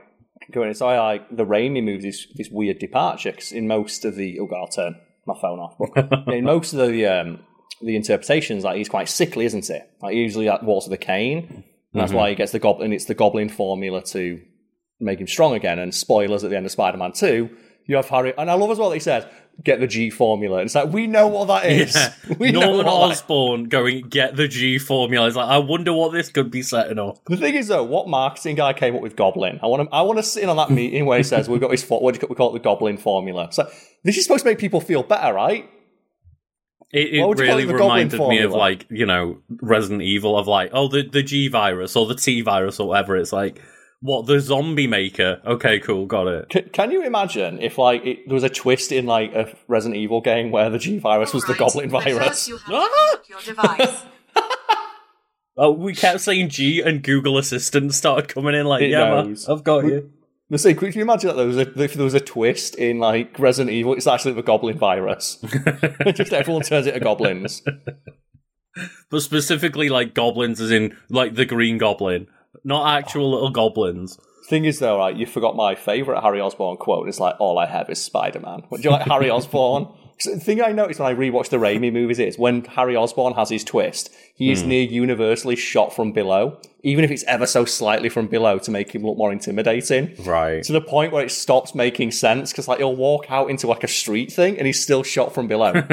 going. 0.51 0.73
So 0.73 0.87
I 0.87 0.99
like 0.99 1.35
the 1.35 1.45
Raimi 1.45 1.83
moves 1.83 2.03
this 2.03 2.27
this 2.35 2.49
weird 2.49 2.79
departure 2.79 3.31
'cause 3.31 3.51
in 3.51 3.67
most 3.67 4.05
of 4.05 4.15
the 4.15 4.39
oh 4.39 4.45
god, 4.47 4.57
I'll 4.61 4.67
turn 4.67 4.95
my 5.25 5.35
phone 5.39 5.59
off. 5.59 5.75
But 5.77 6.27
in 6.33 6.45
most 6.45 6.73
of 6.73 6.87
the 6.89 7.05
um, 7.05 7.39
the 7.81 7.95
interpretations, 7.95 8.63
like 8.63 8.77
he's 8.77 8.89
quite 8.89 9.09
sickly, 9.09 9.45
isn't 9.45 9.65
he? 9.67 9.79
Like 10.01 10.15
usually 10.15 10.45
that 10.45 10.63
Waltz 10.63 10.85
of 10.85 10.91
the 10.91 10.97
Cane, 10.97 11.63
and 11.93 12.01
that's 12.01 12.13
why 12.13 12.29
he 12.29 12.35
gets 12.35 12.51
the 12.51 12.59
goblin. 12.59 12.93
It's 12.93 13.05
the 13.05 13.15
goblin 13.15 13.49
formula 13.49 14.01
to 14.03 14.41
make 14.99 15.19
him 15.19 15.27
strong 15.27 15.53
again. 15.55 15.79
And 15.79 15.93
spoilers 15.93 16.43
at 16.43 16.49
the 16.51 16.57
end 16.57 16.65
of 16.65 16.71
Spider 16.71 16.97
Man 16.97 17.11
Two, 17.13 17.49
you 17.85 17.95
have 17.95 18.09
Harry, 18.09 18.33
and 18.37 18.49
I 18.49 18.53
love 18.53 18.71
as 18.71 18.77
well 18.77 18.89
that 18.89 18.95
he 18.95 19.01
says, 19.01 19.25
"Get 19.63 19.79
the 19.79 19.87
G 19.87 20.09
formula." 20.09 20.59
And 20.59 20.65
it's 20.67 20.75
like 20.75 20.91
we 20.91 21.07
know 21.07 21.27
what 21.27 21.47
that 21.47 21.65
is. 21.65 21.97
We 22.39 22.51
know 22.51 22.61
Norman 22.61 22.87
Osborn 22.87 23.65
going 23.65 24.07
get 24.07 24.35
the 24.35 24.47
G 24.47 24.79
formula. 24.79 25.27
It's 25.27 25.35
like 25.35 25.49
I 25.49 25.57
wonder 25.57 25.93
what 25.93 26.13
this 26.13 26.29
could 26.29 26.49
be 26.49 26.61
setting 26.61 26.97
up. 26.97 27.23
The 27.25 27.37
thing 27.37 27.55
is, 27.55 27.67
though, 27.67 27.83
what 27.83 28.07
marketing 28.07 28.55
guy 28.55 28.73
came 28.73 28.95
up 28.95 29.01
with 29.01 29.15
Goblin? 29.15 29.59
I 29.61 29.67
want 29.67 29.89
to, 29.89 29.95
I 29.95 30.01
want 30.01 30.17
to 30.19 30.23
sit 30.23 30.43
in 30.43 30.49
on 30.49 30.57
that 30.57 30.71
meeting 30.71 31.05
where 31.05 31.17
he 31.17 31.23
says 31.23 31.49
we've 31.49 31.61
got 31.61 31.71
his, 31.71 31.87
what 31.87 32.13
do 32.13 32.19
you, 32.21 32.27
we 32.29 32.35
call 32.35 32.49
it, 32.49 32.53
the 32.53 32.63
Goblin 32.63 32.97
formula. 32.97 33.49
So 33.51 33.69
this 34.03 34.17
is 34.17 34.23
supposed 34.23 34.43
to 34.43 34.49
make 34.49 34.59
people 34.59 34.81
feel 34.81 35.03
better, 35.03 35.33
right? 35.33 35.69
It, 36.93 37.15
it 37.15 37.25
would 37.25 37.39
you 37.39 37.45
call 37.45 37.57
really 37.57 37.69
it 37.69 37.73
reminded 37.73 38.19
me 38.19 38.39
of 38.41 38.51
like 38.51 38.85
you 38.89 39.05
know 39.05 39.39
Resident 39.61 40.01
Evil 40.01 40.37
of 40.37 40.47
like 40.47 40.71
oh 40.73 40.89
the 40.89 41.03
the 41.03 41.23
G 41.23 41.47
virus 41.47 41.95
or 41.95 42.05
the 42.05 42.15
T 42.15 42.41
virus 42.41 42.79
or 42.79 42.89
whatever. 42.89 43.15
It's 43.15 43.31
like 43.31 43.61
what 44.01 44.25
the 44.25 44.39
zombie 44.39 44.87
maker. 44.87 45.41
Okay, 45.45 45.79
cool, 45.79 46.05
got 46.05 46.27
it. 46.27 46.45
C- 46.51 46.61
can 46.73 46.91
you 46.91 47.03
imagine 47.03 47.59
if 47.61 47.77
like 47.77 48.05
it, 48.05 48.27
there 48.27 48.33
was 48.33 48.43
a 48.43 48.49
twist 48.49 48.91
in 48.91 49.05
like 49.05 49.33
a 49.33 49.55
Resident 49.67 49.97
Evil 49.97 50.21
game 50.21 50.51
where 50.51 50.69
the 50.69 50.79
G 50.79 50.97
virus 50.99 51.33
was 51.33 51.45
the 51.45 51.53
Goblin 51.53 51.89
virus? 51.89 52.17
First 52.17 52.47
you 52.49 52.57
have 52.57 52.65
to 52.67 52.73
Ah! 52.73 53.17
your 53.29 53.39
device. 53.41 54.05
Oh, 55.57 55.71
we 55.71 55.93
kept 55.93 56.21
saying 56.21 56.47
G 56.49 56.81
and 56.81 57.03
Google 57.03 57.37
Assistant 57.37 57.93
started 57.93 58.29
coming 58.29 58.55
in 58.55 58.65
like 58.65 58.83
It 58.83 58.91
yeah, 58.91 59.21
man. 59.21 59.37
I've 59.49 59.63
got 59.65 59.83
you. 59.83 60.09
The 60.49 60.57
say, 60.57 60.73
could 60.73 60.95
you 60.95 61.01
imagine 61.01 61.27
that 61.27 61.35
there 61.35 61.45
was 61.45 61.57
a 61.57 61.81
if 61.81 61.93
there 61.93 62.03
was 62.05 62.13
a 62.13 62.19
twist 62.21 62.75
in 62.75 62.99
like 62.99 63.37
Resident 63.37 63.71
Evil? 63.73 63.93
It's 63.93 64.07
actually 64.07 64.33
the 64.33 64.43
Goblin 64.43 64.77
virus. 64.77 65.35
Just 66.13 66.33
everyone 66.33 66.63
turns 66.63 66.87
it 66.87 66.93
into 66.95 67.03
goblins. 67.03 67.61
but 69.11 69.21
specifically 69.21 69.89
like 69.89 70.13
goblins, 70.13 70.59
as 70.61 70.71
in 70.71 70.95
like 71.09 71.35
the 71.35 71.45
Green 71.45 71.77
Goblin, 71.77 72.27
not 72.63 72.97
actual 72.97 73.31
little 73.31 73.49
goblins. 73.49 74.19
Thing 74.47 74.65
is, 74.65 74.79
though, 74.79 74.97
right? 74.97 75.15
You 75.15 75.25
forgot 75.25 75.55
my 75.55 75.75
favorite 75.75 76.21
Harry 76.21 76.41
Osborn 76.41 76.77
quote. 76.77 77.07
It's 77.07 77.19
like, 77.19 77.35
"All 77.39 77.57
I 77.57 77.67
have 77.67 77.89
is 77.89 78.01
Spider 78.01 78.39
Man." 78.39 78.63
Do 78.71 78.81
you 78.81 78.89
like 78.89 79.07
Harry 79.07 79.29
Osborn? 79.31 79.87
The 80.23 80.39
thing 80.39 80.61
I 80.61 80.71
noticed 80.71 80.99
when 80.99 81.11
I 81.11 81.15
rewatched 81.15 81.49
the 81.49 81.57
Raimi 81.57 81.91
movies 81.91 82.19
is 82.19 82.37
when 82.37 82.63
Harry 82.65 82.95
Osborn 82.95 83.33
has 83.33 83.49
his 83.49 83.63
twist, 83.63 84.11
he 84.35 84.51
is 84.51 84.61
hmm. 84.61 84.69
near 84.69 84.83
universally 84.83 85.55
shot 85.55 85.95
from 85.95 86.11
below, 86.11 86.59
even 86.83 87.03
if 87.03 87.11
it's 87.11 87.23
ever 87.23 87.47
so 87.47 87.65
slightly 87.65 88.09
from 88.09 88.27
below 88.27 88.59
to 88.59 88.71
make 88.71 88.93
him 88.93 89.03
look 89.03 89.17
more 89.17 89.31
intimidating. 89.31 90.15
Right. 90.23 90.63
To 90.63 90.73
the 90.73 90.81
point 90.81 91.11
where 91.11 91.23
it 91.23 91.31
stops 91.31 91.73
making 91.73 92.11
sense 92.11 92.51
because 92.51 92.67
like 92.67 92.79
he'll 92.79 92.95
walk 92.95 93.27
out 93.29 93.49
into 93.49 93.67
like 93.67 93.83
a 93.83 93.87
street 93.87 94.31
thing 94.31 94.57
and 94.57 94.67
he's 94.67 94.83
still 94.83 95.03
shot 95.03 95.33
from 95.33 95.47
below. 95.47 95.71
and 95.75 95.87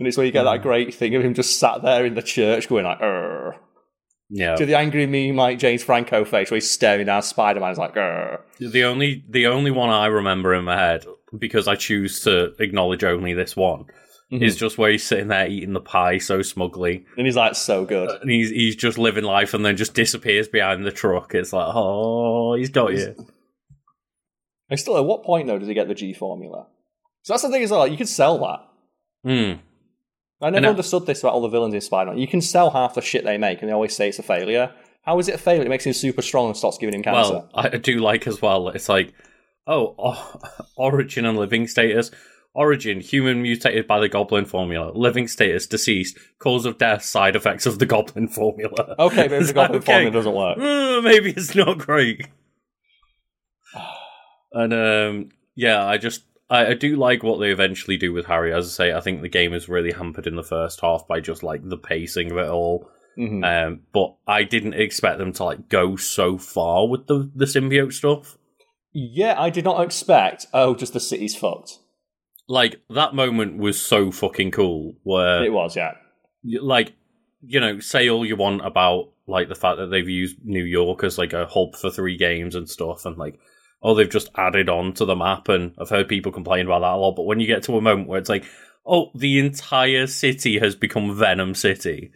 it's 0.00 0.16
where 0.16 0.26
you 0.26 0.32
get 0.32 0.44
that 0.44 0.58
hmm. 0.58 0.62
great 0.62 0.94
thing 0.94 1.14
of 1.14 1.24
him 1.24 1.34
just 1.34 1.58
sat 1.58 1.82
there 1.82 2.04
in 2.04 2.14
the 2.14 2.22
church 2.22 2.68
going 2.68 2.84
like, 2.84 3.00
"Urgh." 3.00 3.56
Yeah. 4.34 4.56
To 4.56 4.64
the 4.64 4.76
angry 4.78 5.06
meme 5.06 5.36
like 5.36 5.58
James 5.58 5.82
Franco 5.84 6.24
face 6.24 6.50
where 6.50 6.56
he's 6.56 6.70
staring 6.70 7.04
down 7.06 7.20
Spider 7.22 7.60
Man. 7.60 7.68
He's 7.68 7.78
like, 7.78 7.94
"Urgh." 7.94 8.40
The 8.58 8.84
only 8.84 9.22
the 9.28 9.46
only 9.46 9.70
one 9.70 9.90
I 9.90 10.06
remember 10.06 10.54
in 10.54 10.64
my 10.64 10.76
head 10.76 11.04
because 11.36 11.68
I 11.68 11.74
choose 11.76 12.20
to 12.20 12.54
acknowledge 12.58 13.04
only 13.04 13.34
this 13.34 13.54
one 13.54 13.84
is 14.30 14.56
just 14.56 14.78
where 14.78 14.90
he's 14.90 15.04
sitting 15.04 15.28
there 15.28 15.46
eating 15.46 15.74
the 15.74 15.80
pie 15.80 16.16
so 16.16 16.40
smugly, 16.40 17.04
and 17.18 17.26
he's 17.26 17.36
like, 17.36 17.54
so 17.54 17.84
good. 17.84 18.08
and 18.22 18.30
he's 18.30 18.48
he's 18.48 18.74
just 18.74 18.96
living 18.96 19.24
life, 19.24 19.52
and 19.52 19.62
then 19.66 19.76
just 19.76 19.92
disappears 19.92 20.48
behind 20.48 20.86
the 20.86 20.90
truck. 20.92 21.34
It's 21.34 21.52
like, 21.52 21.66
oh, 21.68 22.54
he's 22.54 22.70
got 22.70 22.94
you. 22.94 23.14
I 24.70 24.76
still, 24.76 24.96
at 24.96 25.04
what 25.04 25.24
point 25.24 25.46
though 25.48 25.58
does 25.58 25.68
he 25.68 25.74
get 25.74 25.88
the 25.88 25.94
G 25.94 26.14
formula? 26.14 26.66
So 27.24 27.34
that's 27.34 27.42
the 27.42 27.50
thing 27.50 27.60
is 27.60 27.70
like 27.70 27.90
You 27.90 27.98
could 27.98 28.08
sell 28.08 28.38
that. 28.38 28.60
Hmm. 29.22 29.60
I 30.42 30.50
never 30.50 30.66
understood 30.66 31.06
this 31.06 31.20
about 31.20 31.34
all 31.34 31.42
the 31.42 31.48
villains 31.48 31.74
in 31.74 31.80
Spider-Man. 31.80 32.18
You 32.18 32.26
can 32.26 32.40
sell 32.40 32.70
half 32.70 32.94
the 32.94 33.00
shit 33.00 33.24
they 33.24 33.38
make, 33.38 33.60
and 33.60 33.68
they 33.68 33.72
always 33.72 33.94
say 33.94 34.08
it's 34.08 34.18
a 34.18 34.24
failure. 34.24 34.72
How 35.02 35.18
is 35.18 35.28
it 35.28 35.36
a 35.36 35.38
failure? 35.38 35.62
It 35.62 35.68
makes 35.68 35.86
him 35.86 35.92
super 35.92 36.22
strong 36.22 36.48
and 36.48 36.56
stops 36.56 36.78
giving 36.78 36.94
him 36.94 37.02
cancer. 37.02 37.34
Well, 37.34 37.50
I 37.54 37.68
do 37.76 37.98
like 37.98 38.26
as 38.26 38.42
well. 38.42 38.68
It's 38.68 38.88
like, 38.88 39.12
oh, 39.66 39.94
oh, 39.98 40.40
origin 40.76 41.24
and 41.24 41.38
living 41.38 41.66
status. 41.66 42.10
Origin, 42.54 43.00
human 43.00 43.40
mutated 43.40 43.86
by 43.86 43.98
the 43.98 44.08
goblin 44.08 44.44
formula. 44.44 44.92
Living 44.94 45.26
status, 45.26 45.66
deceased. 45.66 46.18
Cause 46.38 46.66
of 46.66 46.76
death, 46.76 47.02
side 47.02 47.34
effects 47.34 47.64
of 47.64 47.78
the 47.78 47.86
goblin 47.86 48.28
formula. 48.28 48.94
okay, 48.98 49.28
maybe 49.28 49.44
the 49.44 49.52
Goblin 49.54 49.78
okay. 49.78 49.92
formula 49.92 50.10
doesn't 50.10 50.34
work. 50.34 50.58
Uh, 50.58 51.00
maybe 51.02 51.30
it's 51.30 51.54
not 51.54 51.78
great. 51.78 52.26
and 54.52 54.74
um, 54.74 55.30
yeah, 55.54 55.84
I 55.84 55.98
just 55.98 56.24
I, 56.52 56.66
I 56.68 56.74
do 56.74 56.96
like 56.96 57.22
what 57.22 57.38
they 57.40 57.50
eventually 57.50 57.96
do 57.96 58.12
with 58.12 58.26
Harry. 58.26 58.52
As 58.52 58.66
I 58.66 58.70
say, 58.70 58.92
I 58.92 59.00
think 59.00 59.22
the 59.22 59.28
game 59.28 59.54
is 59.54 59.68
really 59.68 59.92
hampered 59.92 60.26
in 60.26 60.36
the 60.36 60.42
first 60.42 60.80
half 60.80 61.06
by 61.08 61.20
just 61.20 61.42
like 61.42 61.68
the 61.68 61.76
pacing 61.78 62.30
of 62.30 62.38
it 62.38 62.48
all. 62.48 62.88
Mhm. 63.18 63.44
Um, 63.44 63.80
but 63.92 64.14
I 64.26 64.44
didn't 64.44 64.74
expect 64.74 65.18
them 65.18 65.32
to 65.34 65.44
like 65.44 65.68
go 65.68 65.96
so 65.96 66.38
far 66.38 66.86
with 66.88 67.06
the 67.06 67.30
the 67.34 67.44
symbiote 67.44 67.92
stuff. 67.92 68.38
Yeah, 68.92 69.34
I 69.40 69.50
did 69.50 69.64
not 69.64 69.82
expect. 69.82 70.46
Oh, 70.52 70.74
just 70.74 70.92
the 70.92 71.00
city's 71.00 71.34
fucked. 71.36 71.78
Like 72.48 72.80
that 72.90 73.14
moment 73.14 73.58
was 73.58 73.80
so 73.80 74.10
fucking 74.10 74.50
cool. 74.50 74.94
Where 75.02 75.44
It 75.44 75.52
was, 75.52 75.76
yeah. 75.76 75.92
like 76.44 76.92
you 77.44 77.60
know 77.60 77.80
say 77.80 78.08
all 78.08 78.24
you 78.24 78.36
want 78.36 78.64
about 78.64 79.10
like 79.26 79.48
the 79.48 79.54
fact 79.54 79.78
that 79.78 79.86
they've 79.86 80.08
used 80.08 80.36
new 80.44 80.62
york 80.64 81.02
as 81.04 81.18
like 81.18 81.32
a 81.32 81.46
hub 81.46 81.74
for 81.74 81.90
three 81.90 82.16
games 82.16 82.54
and 82.54 82.68
stuff 82.68 83.04
and 83.04 83.16
like 83.18 83.38
oh 83.82 83.94
they've 83.94 84.10
just 84.10 84.30
added 84.36 84.68
on 84.68 84.92
to 84.92 85.04
the 85.04 85.16
map 85.16 85.48
and 85.48 85.72
i've 85.78 85.90
heard 85.90 86.08
people 86.08 86.32
complain 86.32 86.66
about 86.66 86.80
that 86.80 86.94
a 86.94 86.96
lot 86.96 87.16
but 87.16 87.24
when 87.24 87.40
you 87.40 87.46
get 87.46 87.62
to 87.62 87.76
a 87.76 87.80
moment 87.80 88.08
where 88.08 88.18
it's 88.18 88.28
like 88.28 88.44
oh 88.86 89.10
the 89.14 89.38
entire 89.38 90.06
city 90.06 90.58
has 90.58 90.74
become 90.74 91.16
venom 91.16 91.54
city 91.54 92.10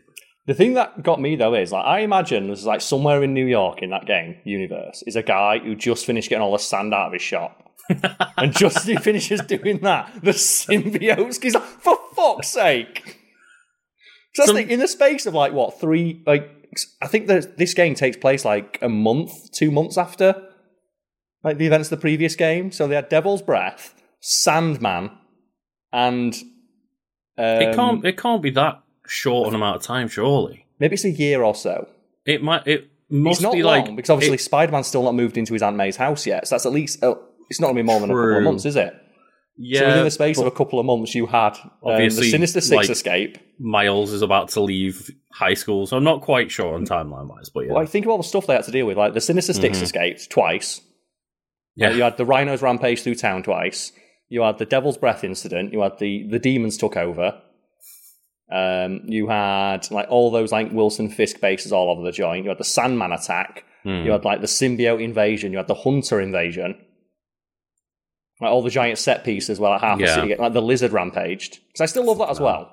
The 0.47 0.55
thing 0.55 0.75
that 0.75 1.03
got 1.03 1.21
me 1.21 1.35
though 1.37 1.55
is 1.55 1.73
like 1.73 1.85
I 1.85 2.01
imagine 2.01 2.47
there's 2.47 2.65
like 2.65 2.81
somewhere 2.81 3.23
in 3.25 3.35
New 3.35 3.47
York 3.47 3.83
in 3.83 3.91
that 3.91 4.07
game 4.07 4.37
universe 4.45 5.03
is 5.07 5.17
a 5.17 5.23
guy 5.23 5.59
who 5.59 5.75
just 5.75 6.07
finished 6.07 6.29
getting 6.29 6.43
all 6.43 6.53
the 6.53 6.59
sand 6.59 6.95
out 6.95 7.09
of 7.09 7.13
his 7.15 7.23
shop. 7.23 7.65
and 8.37 8.53
just 8.53 8.77
as 8.77 8.85
he 8.85 8.97
finishes 8.97 9.41
doing 9.41 9.79
that, 9.79 10.11
the 10.23 10.31
symbiotes 10.33 11.43
he's 11.43 11.55
like, 11.55 11.65
for 11.65 11.99
fuck's 12.15 12.49
sake. 12.49 13.19
So 14.35 14.43
that's 14.43 14.49
Some- 14.49 14.57
thing, 14.57 14.71
in 14.71 14.79
the 14.79 14.87
space 14.89 15.27
of 15.27 15.35
like 15.35 15.53
what, 15.53 15.81
three 15.81 16.23
like 16.27 16.49
I 17.03 17.09
think 17.09 17.27
that 17.27 17.57
this 17.59 17.75
game 17.75 17.95
takes 17.97 18.17
place 18.17 18.45
like 18.45 18.79
a 18.83 18.89
month, 18.89 19.51
two 19.51 19.73
months 19.73 19.99
after 19.99 20.46
like 21.45 21.59
the 21.59 21.67
events 21.67 21.91
of 21.93 21.99
the 21.99 22.01
previous 22.03 22.35
game. 22.37 22.73
So 22.73 22.87
they 22.89 22.95
had 22.95 23.09
Devil's 23.09 23.43
Breath, 23.43 23.95
Sandman, 24.21 25.11
and 25.93 26.35
um, 27.39 27.45
it 27.63 27.75
can't 27.75 28.05
it 28.05 28.17
can't 28.19 28.43
be 28.43 28.51
that 28.51 28.83
short 29.07 29.49
an 29.49 29.55
amount 29.55 29.77
of 29.77 29.83
time 29.83 30.09
surely 30.09 30.67
maybe 30.81 30.95
it's 30.95 31.05
a 31.05 31.11
year 31.11 31.43
or 31.45 31.55
so. 31.55 31.87
it 32.25 32.43
might 32.43 32.67
it 32.67 32.91
must 33.09 33.37
It's 33.39 33.43
not 33.43 33.53
be 33.53 33.63
long 33.63 33.85
like 33.87 33.97
because 33.97 34.11
obviously 34.11 34.35
it- 34.35 34.41
Spider-Man's 34.41 34.89
still 34.89 35.05
not 35.05 35.15
moved 35.15 35.39
into 35.39 35.53
his 35.53 35.63
Aunt 35.63 35.77
May's 35.77 35.97
house 35.97 36.27
yet. 36.27 36.49
So 36.49 36.55
that's 36.57 36.67
at 36.67 36.73
least 36.73 37.03
uh, 37.05 37.15
it's 37.49 37.61
not 37.61 37.69
going 37.69 37.77
to 37.77 37.83
be 37.83 37.87
more 37.87 38.01
than 38.01 38.11
a 38.11 38.15
couple 38.15 38.37
of 38.39 38.43
months, 38.43 38.65
is 38.65 38.75
it? 38.77 38.95
yeah 39.59 39.79
so 39.81 39.87
within 39.87 40.05
the 40.05 40.11
space 40.11 40.39
of 40.39 40.47
a 40.47 40.51
couple 40.51 40.79
of 40.81 40.85
months, 40.85 41.15
you 41.15 41.25
had 41.27 41.51
um, 41.57 41.71
the 41.83 41.91
Obviously, 41.93 42.31
Sinister 42.31 42.61
Six 42.61 42.77
like- 42.77 42.91
escape. 42.91 43.39
miles 43.61 44.13
is 44.13 44.23
about 44.23 44.49
to 44.51 44.61
leave 44.61 45.09
high 45.33 45.55
school 45.55 45.87
so 45.87 45.97
i'm 45.97 46.05
not 46.05 46.21
quite 46.23 46.51
sure 46.51 46.75
on 46.75 46.85
timeline 46.87 47.27
wise 47.29 47.49
but 47.51 47.61
yeah 47.61 47.73
Well, 47.73 47.83
I 47.83 47.87
think 47.87 48.05
of 48.07 48.11
all 48.11 48.17
the 48.19 48.25
stuff 48.25 48.47
they 48.47 48.55
had 48.55 48.65
to 48.65 48.71
deal 48.71 48.87
with. 48.87 48.97
Like 48.99 49.15
the 49.15 49.21
Sinister 49.21 49.53
Six 49.55 49.79
Mhm. 49.79 49.83
escaped 49.83 50.31
twice. 50.31 50.81
Yeah 51.77 51.91
You 51.91 52.03
had 52.03 52.17
the 52.17 52.25
Rhinos 52.25 52.63
rampage 52.63 53.03
through 53.03 53.17
town 53.17 53.43
twice. 53.43 53.93
You 54.29 54.43
had 54.43 54.59
the 54.59 54.67
Devil's 54.67 54.99
Breath 54.99 55.23
incident. 55.23 55.73
You 55.73 55.83
had 55.83 55.99
the 55.99 56.27
the 56.29 56.39
demons 56.39 56.77
took 56.77 56.97
over. 56.97 57.41
Um, 58.51 59.03
you 59.07 59.29
had 59.29 59.91
like 59.91 60.07
all 60.09 60.31
those 60.31 60.53
like 60.53 60.73
Wilson 60.73 61.11
Fisk 61.11 61.41
bases 61.41 61.73
all 61.73 61.91
over 61.91 62.03
the 62.03 62.13
joint. 62.13 62.45
You 62.45 62.51
had 62.51 62.59
the 62.59 62.65
Sandman 62.65 63.13
attack. 63.13 63.65
Hmm. 63.83 64.05
You 64.05 64.13
had 64.13 64.25
like 64.25 64.41
the 64.41 64.47
symbiote 64.47 65.03
invasion. 65.03 65.53
You 65.53 65.59
had 65.59 65.69
the 65.69 65.75
Hunter 65.75 66.21
invasion. 66.21 66.81
Like 68.41 68.51
all 68.51 68.63
the 68.63 68.71
giant 68.71 68.99
set 68.99 69.25
pieces 69.25 69.59
where 69.59 69.71
like 69.71 69.81
half 69.81 69.99
the 69.99 70.07
city, 70.15 70.35
like 70.37 70.53
the 70.53 70.63
lizard 70.63 70.93
rampaged. 70.93 71.59
Because 71.69 71.81
I 71.81 71.87
still 71.87 72.05
love 72.05 72.19
that 72.19 72.31
as 72.31 72.39
well. 72.39 72.73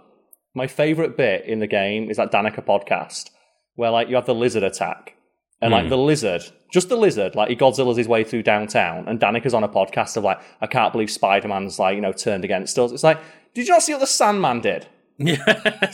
My 0.53 0.67
favorite 0.67 1.17
bit 1.17 1.45
in 1.45 1.59
the 1.59 1.67
game 1.67 2.11
is 2.11 2.17
that 2.17 2.31
Danikka 2.31 2.65
podcast 2.65 3.29
where 3.75 3.91
like 3.91 4.09
you 4.09 4.15
have 4.15 4.25
the 4.25 4.35
lizard 4.35 4.63
attack. 4.63 5.15
And 5.63 5.71
like 5.71 5.84
Hmm. 5.86 5.89
the 5.89 5.97
lizard, 5.97 6.43
just 6.71 6.89
the 6.89 6.95
lizard, 6.97 7.36
like 7.36 7.49
he 7.49 7.56
Godzilla's 7.56 7.97
his 7.97 8.08
way 8.08 8.23
through 8.23 8.43
downtown, 8.43 9.08
and 9.08 9.19
Danikka's 9.19 9.54
on 9.54 9.63
a 9.63 9.69
podcast 9.69 10.17
of 10.17 10.23
like, 10.23 10.39
I 10.62 10.67
can't 10.67 10.91
believe 10.91 11.10
Spider 11.10 11.47
Man's 11.47 11.80
like, 11.80 11.95
you 11.95 12.02
know, 12.02 12.12
turned 12.13 12.43
against 12.43 12.78
us. 12.78 12.91
It's 12.91 13.04
like, 13.04 13.19
did 13.54 13.67
you 13.67 13.73
not 13.73 13.82
see 13.84 13.93
what 13.93 13.99
the 14.02 14.08
Sandman 14.08 14.62
did? 14.62 14.88
yeah 15.19 15.91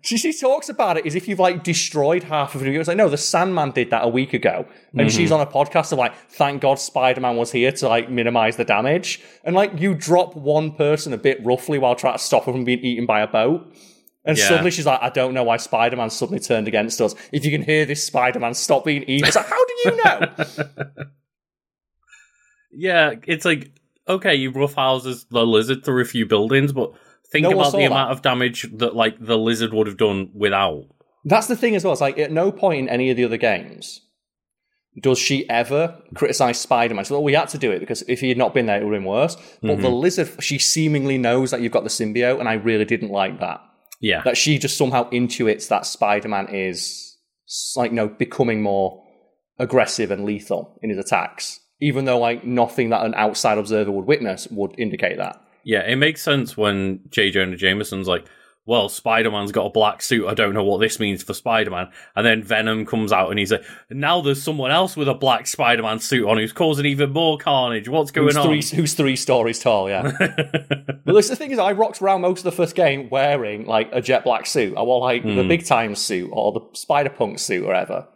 She, 0.00 0.16
she 0.16 0.32
talks 0.32 0.68
about 0.68 0.96
it 0.96 1.04
as 1.06 1.14
if 1.16 1.26
you've 1.28 1.40
like 1.40 1.64
destroyed 1.64 2.22
half 2.22 2.54
of 2.54 2.64
it. 2.66 2.74
It's 2.74 2.86
like, 2.88 2.96
no, 2.96 3.08
the 3.08 3.16
Sandman 3.16 3.72
did 3.72 3.90
that 3.90 4.04
a 4.04 4.08
week 4.08 4.32
ago. 4.32 4.64
And 4.96 5.12
she's 5.12 5.32
on 5.32 5.40
a 5.40 5.46
podcast 5.46 5.92
of 5.92 5.98
like, 5.98 6.14
thank 6.30 6.62
God 6.62 6.78
Spider 6.78 7.20
Man 7.20 7.36
was 7.36 7.50
here 7.52 7.72
to 7.72 7.88
like 7.88 8.08
minimize 8.08 8.56
the 8.56 8.64
damage. 8.64 9.20
And 9.44 9.54
like, 9.56 9.78
you 9.80 9.94
drop 9.94 10.36
one 10.36 10.72
person 10.72 11.12
a 11.12 11.18
bit 11.18 11.44
roughly 11.44 11.78
while 11.78 11.94
trying 11.96 12.16
to 12.16 12.22
stop 12.22 12.44
her 12.44 12.52
from 12.52 12.64
being 12.64 12.78
eaten 12.80 13.06
by 13.06 13.20
a 13.20 13.26
boat. 13.26 13.70
And 14.28 14.38
Yeah. 14.38 14.46
suddenly 14.46 14.70
she's 14.70 14.86
like, 14.86 15.00
I 15.02 15.08
don't 15.08 15.34
know 15.34 15.42
why 15.42 15.56
Spider 15.56 15.96
Man 15.96 16.10
suddenly 16.10 16.38
turned 16.38 16.68
against 16.68 17.00
us. 17.00 17.14
If 17.32 17.44
you 17.44 17.50
can 17.50 17.62
hear 17.62 17.84
this 17.86 18.06
Spider 18.06 18.38
Man, 18.38 18.54
stop 18.54 18.84
being 18.84 19.02
evil. 19.04 19.26
It's 19.26 19.36
like, 19.36 19.46
how 19.46 19.64
do 19.64 19.74
you 19.84 20.04
know? 20.04 20.64
Yeah, 22.70 23.14
it's 23.26 23.44
like 23.44 23.72
okay, 24.06 24.34
you 24.34 24.50
roughhouses 24.50 25.26
the 25.30 25.44
lizard 25.44 25.84
through 25.84 26.02
a 26.02 26.04
few 26.04 26.26
buildings, 26.26 26.72
but 26.72 26.92
think 27.30 27.42
No 27.42 27.50
about 27.50 27.72
the 27.72 27.78
that. 27.78 27.86
amount 27.86 28.12
of 28.12 28.22
damage 28.22 28.66
that 28.78 28.94
like 28.94 29.16
the 29.18 29.36
lizard 29.36 29.72
would 29.72 29.86
have 29.86 29.96
done 29.96 30.30
without. 30.32 30.84
That's 31.24 31.46
the 31.46 31.56
thing 31.56 31.74
as 31.74 31.82
well. 31.82 31.92
It's 31.92 32.00
like 32.00 32.18
at 32.18 32.30
no 32.30 32.52
point 32.52 32.80
in 32.80 32.88
any 32.88 33.10
of 33.10 33.16
the 33.16 33.24
other 33.24 33.36
games 33.36 34.02
does 35.00 35.18
she 35.18 35.48
ever 35.48 36.00
criticize 36.14 36.58
Spider-Man. 36.58 37.04
So 37.04 37.14
well, 37.16 37.22
we 37.22 37.34
had 37.34 37.48
to 37.50 37.58
do 37.58 37.70
it 37.70 37.80
because 37.80 38.02
if 38.08 38.20
he 38.20 38.28
had 38.28 38.38
not 38.38 38.54
been 38.54 38.66
there, 38.66 38.80
it 38.80 38.84
would 38.84 38.94
have 38.94 39.02
been 39.02 39.08
worse. 39.08 39.36
But 39.60 39.72
mm-hmm. 39.72 39.82
the 39.82 39.90
lizard, 39.90 40.42
she 40.42 40.58
seemingly 40.58 41.18
knows 41.18 41.50
that 41.50 41.60
you've 41.60 41.72
got 41.72 41.84
the 41.84 41.90
symbiote, 41.90 42.40
and 42.40 42.48
I 42.48 42.54
really 42.54 42.84
didn't 42.84 43.10
like 43.10 43.40
that. 43.40 43.60
Yeah, 44.00 44.22
That 44.22 44.36
she 44.36 44.58
just 44.58 44.78
somehow 44.78 45.10
intuits 45.10 45.68
that 45.68 45.84
Spider-Man 45.86 46.48
is 46.54 47.16
like, 47.76 47.90
you 47.90 47.96
know, 47.96 48.08
becoming 48.08 48.62
more 48.62 49.02
aggressive 49.58 50.10
and 50.10 50.24
lethal 50.24 50.78
in 50.82 50.90
his 50.90 50.98
attacks, 50.98 51.58
even 51.80 52.04
though 52.04 52.18
like 52.18 52.44
nothing 52.44 52.90
that 52.90 53.04
an 53.04 53.14
outside 53.14 53.58
observer 53.58 53.90
would 53.90 54.06
witness 54.06 54.46
would 54.50 54.78
indicate 54.78 55.16
that. 55.18 55.40
yeah, 55.64 55.80
it 55.80 55.96
makes 55.96 56.22
sense 56.22 56.56
when 56.56 57.00
J. 57.10 57.30
Jonah 57.30 57.56
Jameson's 57.56 58.06
like, 58.06 58.26
"Well, 58.68 58.88
Spider 58.88 59.30
Man's 59.32 59.50
got 59.50 59.66
a 59.66 59.70
black 59.70 60.02
suit. 60.02 60.28
I 60.28 60.34
don't 60.34 60.54
know 60.54 60.62
what 60.62 60.78
this 60.78 61.00
means 61.00 61.24
for 61.24 61.34
Spider 61.34 61.70
Man." 61.70 61.88
And 62.14 62.24
then 62.24 62.42
Venom 62.44 62.86
comes 62.86 63.12
out 63.12 63.30
and 63.30 63.38
he's 63.38 63.50
like, 63.50 63.64
"Now 63.90 64.20
there's 64.20 64.42
someone 64.42 64.70
else 64.70 64.96
with 64.96 65.08
a 65.08 65.14
black 65.14 65.46
Spider 65.48 65.82
Man 65.82 65.98
suit 65.98 66.28
on 66.28 66.36
who's 66.36 66.52
causing 66.52 66.86
even 66.86 67.10
more 67.10 67.38
carnage. 67.38 67.88
What's 67.88 68.10
going 68.12 68.28
Who's 68.28 68.36
on?" 68.36 68.46
three, 68.46 68.62
who's 68.76 68.94
three 68.94 69.16
stories 69.16 69.58
tall? 69.58 69.88
Yeah. 69.88 70.12
Well, 71.08 71.16
the 71.16 71.22
thing 71.36 71.50
is, 71.52 71.58
I 71.58 71.72
rocked 71.72 72.02
around 72.02 72.20
most 72.20 72.40
of 72.40 72.44
the 72.44 72.52
first 72.52 72.74
game 72.74 73.08
wearing 73.08 73.64
like 73.64 73.88
a 73.92 74.02
jet 74.02 74.24
black 74.24 74.44
suit. 74.44 74.76
I 74.76 74.82
wore 74.82 75.00
like 75.00 75.22
the 75.22 75.42
Hmm. 75.42 75.48
big 75.48 75.64
time 75.64 75.94
suit 75.94 76.28
or 76.32 76.52
the 76.52 76.60
Spider 76.74 77.08
Punk 77.08 77.38
suit 77.38 77.64
or 77.64 77.68
whatever. 77.68 78.06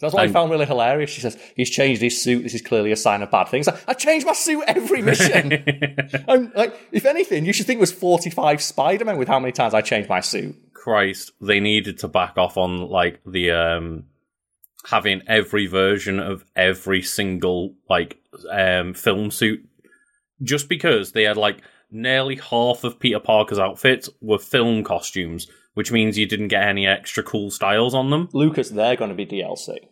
That's 0.00 0.14
what 0.14 0.22
I 0.22 0.28
found 0.28 0.50
really 0.50 0.66
hilarious. 0.66 1.10
She 1.10 1.20
says, 1.20 1.38
he's 1.54 1.68
changed 1.68 2.00
his 2.00 2.20
suit. 2.20 2.42
This 2.42 2.54
is 2.54 2.62
clearly 2.62 2.90
a 2.90 2.96
sign 2.96 3.22
of 3.22 3.30
bad 3.30 3.48
things. 3.48 3.66
Like, 3.66 3.80
I 3.86 3.92
change 3.92 4.24
my 4.24 4.32
suit 4.32 4.64
every 4.66 5.02
mission. 5.02 5.62
I'm 6.28 6.50
like, 6.54 6.74
if 6.90 7.04
anything, 7.04 7.44
you 7.44 7.52
should 7.52 7.66
think 7.66 7.78
it 7.78 7.80
was 7.80 7.92
45 7.92 8.62
Spider-Man 8.62 9.18
with 9.18 9.28
how 9.28 9.38
many 9.38 9.52
times 9.52 9.74
I 9.74 9.82
changed 9.82 10.08
my 10.08 10.20
suit. 10.20 10.56
Christ, 10.72 11.32
they 11.40 11.60
needed 11.60 11.98
to 11.98 12.08
back 12.08 12.38
off 12.38 12.56
on 12.56 12.88
like 12.88 13.20
the 13.26 13.50
um 13.50 14.04
having 14.86 15.20
every 15.26 15.66
version 15.66 16.18
of 16.18 16.42
every 16.56 17.02
single 17.02 17.74
like 17.90 18.18
um 18.50 18.94
film 18.94 19.30
suit 19.30 19.68
just 20.42 20.70
because 20.70 21.12
they 21.12 21.24
had 21.24 21.36
like 21.36 21.60
nearly 21.90 22.36
half 22.36 22.84
of 22.84 22.98
Peter 22.98 23.20
Parker's 23.20 23.58
outfits 23.58 24.08
were 24.20 24.38
film 24.38 24.84
costumes, 24.84 25.48
which 25.74 25.92
means 25.92 26.16
you 26.16 26.26
didn't 26.26 26.48
get 26.48 26.66
any 26.66 26.86
extra 26.86 27.22
cool 27.22 27.50
styles 27.50 27.94
on 27.94 28.10
them. 28.10 28.28
Lucas, 28.32 28.70
they're 28.70 28.96
going 28.96 29.10
to 29.10 29.14
be 29.14 29.26
DLC. 29.26 29.89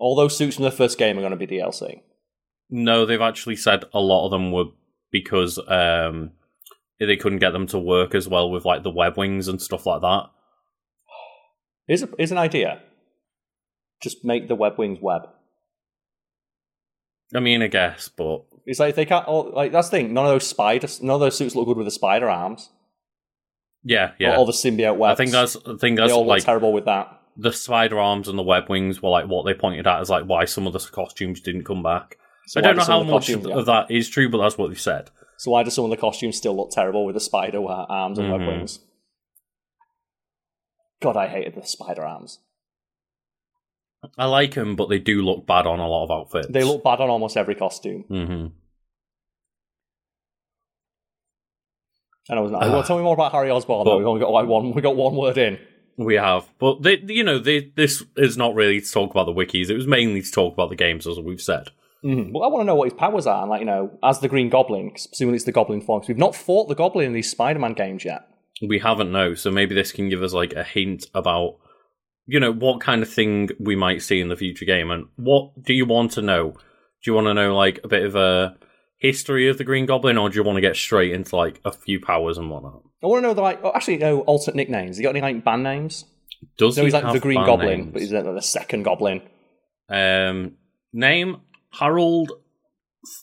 All 0.00 0.16
those 0.16 0.36
suits 0.36 0.56
from 0.56 0.64
the 0.64 0.70
first 0.72 0.98
game 0.98 1.16
are 1.16 1.20
going 1.20 1.30
to 1.30 1.36
be 1.36 1.46
DLC. 1.46 2.00
No, 2.70 3.04
they've 3.06 3.20
actually 3.20 3.56
said 3.56 3.84
a 3.92 4.00
lot 4.00 4.24
of 4.24 4.30
them 4.30 4.50
were 4.50 4.66
because 5.12 5.58
um 5.68 6.32
they 6.98 7.16
couldn't 7.16 7.38
get 7.38 7.50
them 7.50 7.66
to 7.68 7.78
work 7.78 8.14
as 8.14 8.28
well 8.28 8.50
with 8.50 8.64
like 8.64 8.82
the 8.82 8.90
web 8.90 9.16
wings 9.16 9.48
and 9.48 9.60
stuff 9.60 9.86
like 9.86 10.00
that. 10.02 10.30
Is 11.88 12.04
here's 12.18 12.32
an 12.32 12.38
idea. 12.38 12.80
Just 14.02 14.24
make 14.24 14.48
the 14.48 14.54
web 14.54 14.78
wings 14.78 14.98
web. 15.00 15.28
I 17.34 17.40
mean, 17.40 17.62
I 17.62 17.68
guess, 17.68 18.08
but 18.08 18.44
It's 18.66 18.80
like 18.80 18.94
they 18.94 19.04
can't. 19.04 19.24
Oh, 19.28 19.40
like 19.40 19.72
that's 19.72 19.88
the 19.88 19.98
thing. 19.98 20.12
None 20.12 20.24
of 20.26 20.32
those 20.32 20.46
spiders. 20.46 21.00
None 21.02 21.14
of 21.14 21.20
those 21.20 21.36
suits 21.36 21.54
look 21.54 21.66
good 21.66 21.76
with 21.76 21.86
the 21.86 21.90
spider 21.92 22.28
arms. 22.28 22.70
yeah, 23.84 24.10
Or 24.10 24.14
yeah. 24.18 24.36
all 24.36 24.46
the 24.46 24.52
symbiote 24.52 24.96
webs. 24.96 25.12
I 25.12 25.22
think 25.22 25.32
that's 25.32 25.56
I 25.56 25.76
think 25.76 25.96
they 25.96 26.02
that's 26.02 26.12
all 26.12 26.20
look 26.20 26.28
like 26.28 26.44
terrible 26.44 26.72
with 26.72 26.86
that. 26.86 27.19
The 27.40 27.52
spider 27.52 27.98
arms 27.98 28.28
and 28.28 28.38
the 28.38 28.42
web 28.42 28.68
wings 28.68 29.02
were 29.02 29.08
like 29.10 29.26
what 29.26 29.44
they 29.46 29.54
pointed 29.54 29.86
at 29.86 30.00
as 30.00 30.10
like 30.10 30.24
why 30.24 30.44
some 30.44 30.66
of 30.66 30.72
the 30.72 30.78
costumes 30.78 31.40
didn't 31.40 31.64
come 31.64 31.82
back. 31.82 32.18
So 32.46 32.60
I 32.60 32.62
don't 32.62 32.76
know 32.76 32.84
how 32.84 33.02
much 33.02 33.28
costumes- 33.28 33.46
of 33.46 33.66
that 33.66 33.90
is 33.90 34.08
true, 34.08 34.28
but 34.28 34.38
that's 34.38 34.58
what 34.58 34.68
they 34.70 34.76
said. 34.76 35.10
So 35.38 35.50
why 35.52 35.62
do 35.62 35.70
some 35.70 35.84
of 35.84 35.90
the 35.90 35.96
costumes 35.96 36.36
still 36.36 36.54
look 36.56 36.70
terrible 36.70 37.04
with 37.06 37.14
the 37.14 37.20
spider 37.20 37.64
arms 37.64 38.18
and 38.18 38.30
web 38.30 38.42
Mhm. 38.42 38.46
wings? 38.46 38.80
God, 41.00 41.16
I 41.16 41.28
hated 41.28 41.54
the 41.54 41.64
spider 41.66 42.04
arms. 42.04 42.40
I 44.18 44.26
like 44.26 44.54
them, 44.54 44.76
but 44.76 44.88
they 44.90 44.98
do 44.98 45.22
look 45.22 45.46
bad 45.46 45.66
on 45.66 45.78
a 45.78 45.88
lot 45.88 46.04
of 46.04 46.10
outfits. 46.10 46.48
They 46.50 46.64
look 46.64 46.82
bad 46.84 47.00
on 47.00 47.08
almost 47.08 47.36
every 47.38 47.54
costume. 47.54 48.04
Mm-hmm. 48.10 48.46
And 52.28 52.38
I 52.38 52.40
was 52.42 52.50
not. 52.52 52.60
well, 52.60 52.82
tell 52.82 52.96
me 52.96 53.02
more 53.02 53.14
about 53.14 53.32
Harry 53.32 53.50
Osborn. 53.50 53.84
though. 53.84 53.96
We've 53.98 54.06
only 54.06 54.20
got 54.20 54.30
like 54.30 54.46
one. 54.46 54.72
We 54.72 54.82
got 54.82 54.94
one 54.96 55.16
word 55.16 55.36
in. 55.38 55.58
We 56.00 56.14
have, 56.14 56.48
but 56.58 56.82
they, 56.82 56.98
you 57.06 57.22
know, 57.22 57.38
they, 57.38 57.70
this 57.76 58.02
is 58.16 58.38
not 58.38 58.54
really 58.54 58.80
to 58.80 58.90
talk 58.90 59.10
about 59.10 59.26
the 59.26 59.34
wikis. 59.34 59.68
It 59.68 59.76
was 59.76 59.86
mainly 59.86 60.22
to 60.22 60.30
talk 60.30 60.54
about 60.54 60.70
the 60.70 60.76
games, 60.76 61.06
as 61.06 61.20
we've 61.20 61.42
said. 61.42 61.68
Mm-hmm. 62.02 62.32
Well, 62.32 62.42
I 62.42 62.46
want 62.46 62.62
to 62.62 62.64
know 62.64 62.74
what 62.74 62.90
his 62.90 62.98
powers 62.98 63.26
are. 63.26 63.42
And 63.42 63.50
like 63.50 63.60
you 63.60 63.66
know, 63.66 63.98
as 64.02 64.20
the 64.20 64.28
Green 64.28 64.48
Goblin, 64.48 64.92
presumably 64.92 65.36
it's 65.36 65.44
the 65.44 65.52
Goblin 65.52 65.82
form. 65.82 66.02
we've 66.08 66.16
not 66.16 66.34
fought 66.34 66.68
the 66.68 66.74
Goblin 66.74 67.04
in 67.04 67.12
these 67.12 67.30
Spider-Man 67.30 67.74
games 67.74 68.02
yet. 68.02 68.26
We 68.66 68.78
haven't 68.78 69.12
no, 69.12 69.34
so 69.34 69.50
maybe 69.50 69.74
this 69.74 69.92
can 69.92 70.08
give 70.08 70.22
us 70.22 70.32
like 70.32 70.54
a 70.54 70.64
hint 70.64 71.04
about, 71.14 71.58
you 72.26 72.40
know, 72.40 72.52
what 72.52 72.80
kind 72.80 73.02
of 73.02 73.12
thing 73.12 73.50
we 73.58 73.76
might 73.76 74.02
see 74.02 74.20
in 74.20 74.28
the 74.28 74.36
future 74.36 74.64
game, 74.64 74.90
and 74.90 75.08
what 75.16 75.62
do 75.62 75.74
you 75.74 75.84
want 75.84 76.12
to 76.12 76.22
know? 76.22 76.52
Do 76.52 77.10
you 77.10 77.14
want 77.14 77.26
to 77.26 77.34
know 77.34 77.54
like 77.54 77.80
a 77.84 77.88
bit 77.88 78.04
of 78.04 78.16
a 78.16 78.56
history 79.00 79.48
of 79.48 79.58
the 79.58 79.64
Green 79.64 79.84
Goblin, 79.86 80.16
or 80.16 80.30
do 80.30 80.36
you 80.36 80.44
want 80.44 80.56
to 80.56 80.60
get 80.62 80.76
straight 80.76 81.12
into 81.12 81.34
like 81.34 81.60
a 81.64 81.72
few 81.72 81.98
powers 82.00 82.38
and 82.38 82.48
whatnot? 82.48 82.82
I 83.02 83.06
want 83.08 83.22
to 83.24 83.28
know 83.28 83.34
the 83.34 83.42
like. 83.42 83.58
Oh, 83.64 83.72
actually, 83.74 83.96
no 83.98 84.20
alternate 84.20 84.56
nicknames. 84.56 84.96
You 84.98 85.02
got 85.02 85.10
any 85.10 85.20
like 85.20 85.42
band 85.44 85.64
names? 85.64 86.04
Does 86.56 86.76
So 86.76 86.82
he 86.82 86.86
he's 86.86 86.94
like 86.94 87.04
have 87.04 87.12
the 87.14 87.20
Green 87.20 87.44
Goblin, 87.44 87.80
names? 87.80 87.92
but 87.92 88.00
he's 88.02 88.12
like 88.12 88.24
the 88.24 88.40
second 88.40 88.84
Goblin. 88.84 89.20
um, 89.88 90.52
name 90.92 91.38
Harold 91.72 92.30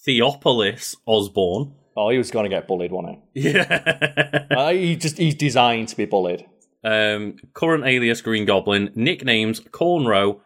Theopolis 0.05 0.95
Osborn. 1.05 1.73
Oh, 1.95 2.09
he 2.09 2.17
was 2.17 2.29
going 2.29 2.43
to 2.43 2.49
get 2.49 2.67
bullied, 2.67 2.91
wasn't 2.91 3.19
Yeah. 3.33 4.45
he? 4.49 4.55
uh, 4.55 4.69
he 4.71 4.95
just 4.95 5.17
he's 5.17 5.33
designed 5.35 5.87
to 5.89 5.97
be 5.97 6.05
bullied. 6.05 6.45
um, 6.83 7.37
current 7.53 7.85
alias 7.85 8.21
Green 8.21 8.45
Goblin. 8.45 8.91
Nicknames 8.95 9.59
Cornrow. 9.59 10.39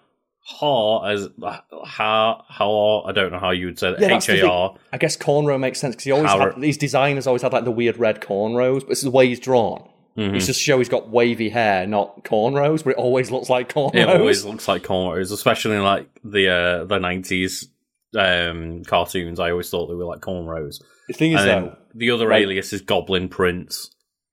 Har 0.44 1.10
as 1.10 1.28
Har 1.40 2.44
Har. 2.48 3.04
I 3.08 3.12
don't 3.12 3.32
know 3.32 3.40
how 3.40 3.52
you 3.52 3.68
would 3.68 3.80
say 3.80 3.92
that. 3.92 4.00
Yeah, 4.02 4.08
the 4.10 4.16
H 4.16 4.30
A 4.30 4.48
R. 4.50 4.76
I 4.92 4.98
guess 4.98 5.16
cornrow 5.16 5.60
makes 5.60 5.80
sense 5.80 5.96
because 5.96 6.06
he 6.06 6.12
always 6.12 6.30
Howard. 6.30 6.54
had, 6.54 6.62
these 6.62 6.78
designers 6.78 7.28
always 7.28 7.42
had 7.44 7.54
like 7.54 7.64
the 7.64 7.72
weird 7.72 7.98
red 7.98 8.22
cornrows, 8.22 8.80
but 8.82 8.90
this 8.90 8.98
is 9.00 9.04
the 9.06 9.12
way 9.12 9.28
he's 9.28 9.40
drawn. 9.40 9.88
Mhm. 10.18 10.36
It's 10.36 10.46
just 10.48 10.60
show 10.60 10.78
he's 10.80 10.90
got 10.90 11.10
wavy 11.10 11.50
hair, 11.50 11.88
not 11.88 12.24
cornrows, 12.26 12.84
but 12.84 12.92
it 12.92 12.98
always 12.98 13.32
looks 13.32 13.50
like 13.50 13.72
cornrows. 13.74 13.96
It 13.96 14.10
always 14.10 14.44
looks 14.44 14.68
like 14.68 14.84
cornrows, 14.84 15.32
especially 15.32 15.76
in 15.76 15.84
like 15.84 16.10
the 16.24 16.50
uh, 16.50 16.86
the 16.86 17.00
nineties 17.00 17.70
um, 18.18 18.84
cartoons. 18.84 19.40
I 19.40 19.52
always 19.52 19.70
thought 19.70 19.88
they 19.88 19.96
were 19.96 20.06
like 20.06 20.20
cornrows. 20.22 20.82
the 21.08 21.14
thing 21.14 21.32
is, 21.34 21.44
though, 21.46 21.78
the 21.96 22.12
other 22.12 22.28
Right. 22.28 22.42
alias 22.44 22.74
is 22.74 22.82
Goblin 22.82 23.30
Prince. 23.30 23.90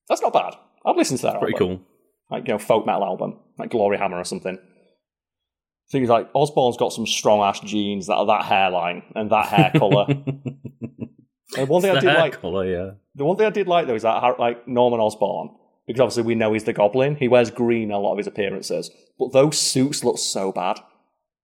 that's 0.09 0.23
not 0.23 0.33
bad. 0.33 0.55
I'd 0.87 0.97
listen 0.97 1.17
to 1.19 1.23
that. 1.25 1.39
Pretty 1.39 1.55
album. 1.55 1.77
cool. 1.79 1.87
Like 2.31 2.47
you 2.49 2.55
know, 2.55 2.59
folk 2.59 2.85
metal 2.87 3.05
album, 3.05 3.39
like 3.59 3.71
Gloryhammer 3.71 4.15
or 4.21 4.25
something. 4.25 4.59
Things 5.91 6.09
like 6.09 6.29
Osborn's 6.35 6.77
got 6.77 6.93
some 6.93 7.07
strong 7.07 7.41
ass 7.41 7.61
genes 7.61 8.07
that 8.09 8.15
are 8.15 8.27
that 8.27 8.45
hairline 8.45 9.03
and 9.15 9.31
that 9.31 9.47
hair 9.47 9.71
color. 9.77 10.07
and 11.57 11.69
one 11.69 11.83
thing 11.83 11.91
I 11.91 11.95
The 11.95 12.01
did 12.01 12.11
hair 12.11 12.19
like, 12.19 12.41
colour, 12.41 12.67
yeah. 12.67 12.91
the 13.15 13.25
one 13.25 13.37
thing 13.37 13.47
I 13.47 13.51
did 13.51 13.67
like 13.67 13.87
though 13.87 13.95
is 13.95 14.03
that 14.03 14.21
how- 14.21 14.37
like 14.39 14.67
Norman 14.69 15.01
Osborn, 15.01 15.51
because 15.87 16.01
obviously 16.01 16.25
we 16.25 16.35
know 16.35 16.53
he's 16.53 16.65
the 16.65 16.73
Goblin. 16.73 17.17
He 17.17 17.29
wears 17.29 17.51
green 17.51 17.85
in 17.85 17.93
a 17.93 17.99
lot 17.99 18.13
of 18.13 18.19
his 18.19 18.27
appearances, 18.27 18.91
but 19.19 19.33
those 19.33 19.59
suits 19.59 20.05
look 20.05 20.19
so 20.19 20.53
bad. 20.53 20.79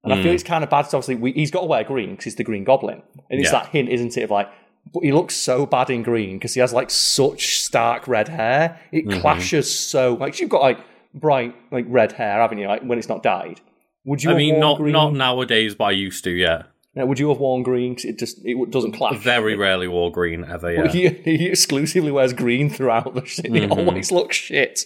And 0.03 0.13
I 0.13 0.23
feel 0.23 0.33
Mm. 0.33 0.35
it's 0.35 0.43
kind 0.45 0.63
of 0.63 0.69
bad. 0.69 0.83
'cause 0.83 0.93
obviously, 0.93 1.15
we, 1.15 1.33
he's 1.33 1.51
got 1.51 1.61
to 1.63 1.67
wear 1.67 1.83
green 1.83 2.11
because 2.11 2.25
he's 2.25 2.35
the 2.37 2.45
Green 2.45 2.63
Goblin, 2.65 3.01
and 3.31 3.41
it's 3.41 3.51
Yeah. 3.51 3.61
that 3.63 3.69
hint, 3.71 3.89
isn't 3.89 4.15
it? 4.19 4.25
Of 4.25 4.31
like, 4.31 4.51
but 4.93 5.03
he 5.03 5.13
looks 5.13 5.35
so 5.35 5.65
bad 5.65 5.89
in 5.89 6.03
green 6.03 6.37
because 6.37 6.53
he 6.53 6.61
has 6.61 6.75
like 6.75 6.91
such 6.91 7.61
stark 7.61 8.07
red 8.07 8.29
hair. 8.29 8.79
It 8.93 9.07
Mhm. 9.07 9.23
clashes 9.23 9.75
so. 9.75 10.13
Like 10.21 10.39
you've 10.39 10.51
got 10.51 10.61
like 10.61 10.77
bright 11.15 11.55
like 11.71 11.87
red 11.89 12.13
hair, 12.13 12.43
haven't 12.43 12.59
you? 12.59 12.67
Like 12.69 12.83
when 12.83 12.99
it's 12.99 13.09
not 13.09 13.23
dyed. 13.23 13.63
Would 14.05 14.23
you? 14.23 14.31
I 14.31 14.35
mean, 14.35 14.61
not 14.61 14.77
green? 14.79 14.93
not 14.93 15.15
nowadays, 15.15 15.75
but 15.75 15.85
I 15.85 15.91
used 15.93 16.25
to. 16.25 16.31
Yeah, 16.31 16.65
Yeah, 16.95 17.05
would 17.05 17.19
you 17.19 17.29
have 17.31 17.39
worn 17.39 17.63
green? 17.63 17.95
'Cause 17.97 18.05
it 18.05 18.19
just 18.19 18.39
it 18.45 18.71
doesn't 18.71 18.93
clash. 18.93 19.17
very 19.23 19.57
rarely 19.57 19.89
wore 19.89 20.11
green 20.13 20.45
ever. 20.45 20.71
Yeah, 20.75 20.89
he, 20.89 21.09
he 21.09 21.47
exclusively 21.49 22.11
wears 22.13 22.33
green 22.33 22.69
throughout 22.71 23.15
the 23.15 23.25
shit. 23.25 23.47
He 23.47 23.61
Mhm. 23.61 23.71
always 23.71 24.13
looks 24.13 24.37
shit. 24.37 24.85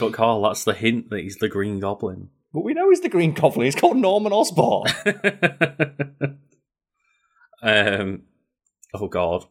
but 0.00 0.12
Karl, 0.12 0.42
that's 0.42 0.64
the 0.64 0.74
hint 0.74 1.10
that 1.10 1.20
he's 1.20 1.36
the 1.36 1.48
Green 1.48 1.80
Goblin. 1.80 2.28
But 2.52 2.64
we 2.64 2.74
know 2.74 2.90
he's 2.90 3.00
the 3.02 3.08
Green 3.08 3.32
Goblin. 3.32 3.66
He's 3.66 3.74
called 3.76 3.96
Norman 3.96 4.32
Osborn. 4.32 4.90
um, 7.62 8.22
oh 8.94 9.08
god, 9.08 9.44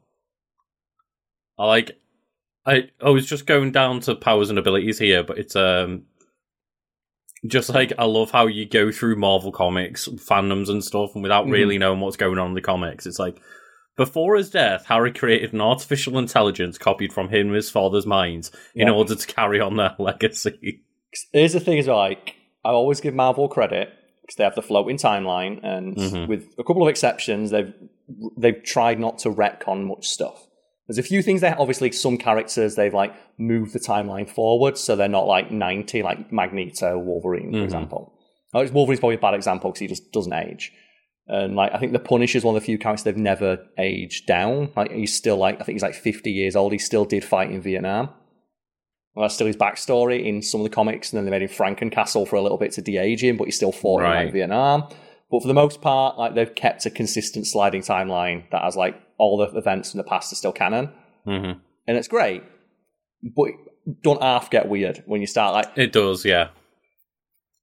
I 1.58 1.66
like. 1.66 1.92
I 2.66 2.90
I 3.02 3.10
was 3.10 3.26
just 3.26 3.46
going 3.46 3.72
down 3.72 4.02
to 4.02 4.16
powers 4.16 4.50
and 4.50 4.60
abilities 4.60 5.00
here, 5.00 5.24
but 5.24 5.38
it's 5.38 5.56
um, 5.56 6.04
just 7.48 7.70
like 7.70 7.94
I 7.98 8.06
love 8.06 8.32
how 8.32 8.48
you 8.48 8.66
go 8.68 8.92
through 8.92 9.16
Marvel 9.16 9.52
comics 9.52 10.08
fandoms 10.08 10.70
and 10.70 10.84
stuff, 10.84 11.12
and 11.16 11.24
without 11.24 11.46
Mhm. 11.48 11.52
really 11.52 11.78
knowing 11.78 12.00
what's 12.02 12.18
going 12.18 12.38
on 12.40 12.50
in 12.50 12.54
the 12.54 12.62
comics, 12.62 13.06
it's 13.06 13.20
like. 13.20 13.40
Before 13.96 14.36
his 14.36 14.52
death, 14.52 14.86
Harry 14.86 15.12
created 15.12 15.54
an 15.54 15.62
artificial 15.62 16.20
intelligence 16.20 16.78
copied 16.78 17.12
from 17.12 17.30
him 17.30 17.48
and 17.48 17.56
his 17.56 17.72
father's 17.72 18.06
minds 18.06 18.52
in 18.76 18.86
Yeah. 18.88 18.94
order 18.94 19.16
to 19.16 19.28
carry 19.28 19.60
on 19.60 19.76
their 19.76 19.96
legacy. 20.00 20.82
Here's 21.34 21.54
the 21.54 21.60
thing: 21.60 21.80
is 21.80 21.88
like 21.88 22.36
I 22.64 22.70
always 22.70 23.02
give 23.02 23.16
Marvel 23.16 23.48
credit 23.48 23.90
because 24.22 24.36
they 24.36 24.44
have 24.44 24.54
the 24.54 24.62
floating 24.62 24.98
timeline, 24.98 25.60
and 25.64 25.96
Mhm. 25.98 26.28
with 26.28 26.54
a 26.60 26.64
couple 26.64 26.84
of 26.84 26.90
exceptions, 26.90 27.50
they've 27.50 27.74
they've 28.38 28.62
tried 28.62 29.00
not 29.00 29.18
to 29.20 29.30
retcon 29.32 29.86
much 29.88 30.06
stuff. 30.08 30.46
There's 30.88 30.98
a 30.98 31.04
few 31.04 31.22
things 31.22 31.42
that 31.42 31.58
obviously 31.60 31.92
some 31.92 32.18
characters 32.18 32.76
they've 32.76 32.94
like 32.94 33.14
moved 33.38 33.74
the 33.74 33.80
timeline 33.80 34.30
forward, 34.30 34.78
so 34.78 34.96
they're 34.96 35.08
not 35.10 35.28
like 35.28 35.52
90, 35.52 36.02
like 36.02 36.32
Magneto, 36.32 36.98
Wolverine, 36.98 37.52
for 37.52 37.58
Mhm. 37.60 37.64
example. 37.64 38.14
Oh, 38.54 38.66
Wolverine's 38.68 39.00
probably 39.02 39.16
a 39.16 39.20
bad 39.20 39.34
example 39.34 39.70
because 39.70 39.82
he 39.82 39.88
just 39.88 40.12
doesn't 40.14 40.32
age. 40.34 40.72
And 41.28 41.58
like 41.58 41.74
I 41.74 41.78
think 41.78 41.92
the 41.92 42.00
Punisher's 42.00 42.46
one 42.46 42.56
of 42.56 42.62
the 42.62 42.66
few 42.66 42.78
characters 42.78 43.04
they've 43.04 43.18
never 43.18 43.60
aged 43.78 44.28
down. 44.28 44.70
Like 44.78 44.92
he's 44.94 45.14
still 45.14 45.36
like 45.36 45.60
I 45.60 45.64
think 45.66 45.76
he's 45.76 45.84
like 45.84 45.94
50 45.94 46.32
years 46.32 46.56
old. 46.56 46.72
He 46.72 46.78
still 46.78 47.04
did 47.04 47.26
fight 47.26 47.52
in 47.52 47.60
Vietnam. 47.62 48.10
Well, 49.14 49.24
that's 49.24 49.34
still 49.36 49.48
his 49.48 49.58
backstory 49.58 50.24
in 50.26 50.42
some 50.42 50.62
of 50.62 50.64
the 50.64 50.70
comics, 50.74 51.12
and 51.12 51.18
then 51.18 51.26
they 51.26 51.32
made 51.32 51.42
him 51.42 51.50
Frankencastle 51.50 52.28
for 52.28 52.36
a 52.38 52.42
little 52.42 52.58
bit 52.60 52.72
to 52.74 52.82
de-age 52.82 53.24
him, 53.24 53.36
but 53.36 53.46
he 53.46 53.52
still 53.52 53.72
fought 53.74 54.04
in 54.04 54.06
like 54.26 54.32
Vietnam. 54.32 54.88
But 55.30 55.42
for 55.42 55.48
the 55.48 55.54
most 55.54 55.82
part, 55.82 56.18
like 56.18 56.36
they've 56.36 56.54
kept 56.56 56.86
a 56.86 56.90
consistent 56.90 57.48
sliding 57.48 57.82
timeline 57.82 58.50
that 58.52 58.62
has 58.64 58.76
like 58.76 58.96
all 59.18 59.38
the 59.38 59.58
events 59.58 59.92
from 59.92 59.98
the 59.98 60.04
past 60.04 60.32
are 60.32 60.36
still 60.36 60.54
canon, 60.54 60.92
hmm 61.26 61.52
and 61.88 61.98
it's 61.98 62.08
great. 62.08 62.44
But 63.24 63.52
don't 64.04 64.22
half 64.22 64.50
get 64.50 64.68
weird 64.70 65.04
when 65.06 65.22
you 65.22 65.28
start 65.28 65.54
like. 65.54 65.78
It 65.78 65.92
does, 65.92 66.24
yeah. 66.26 66.50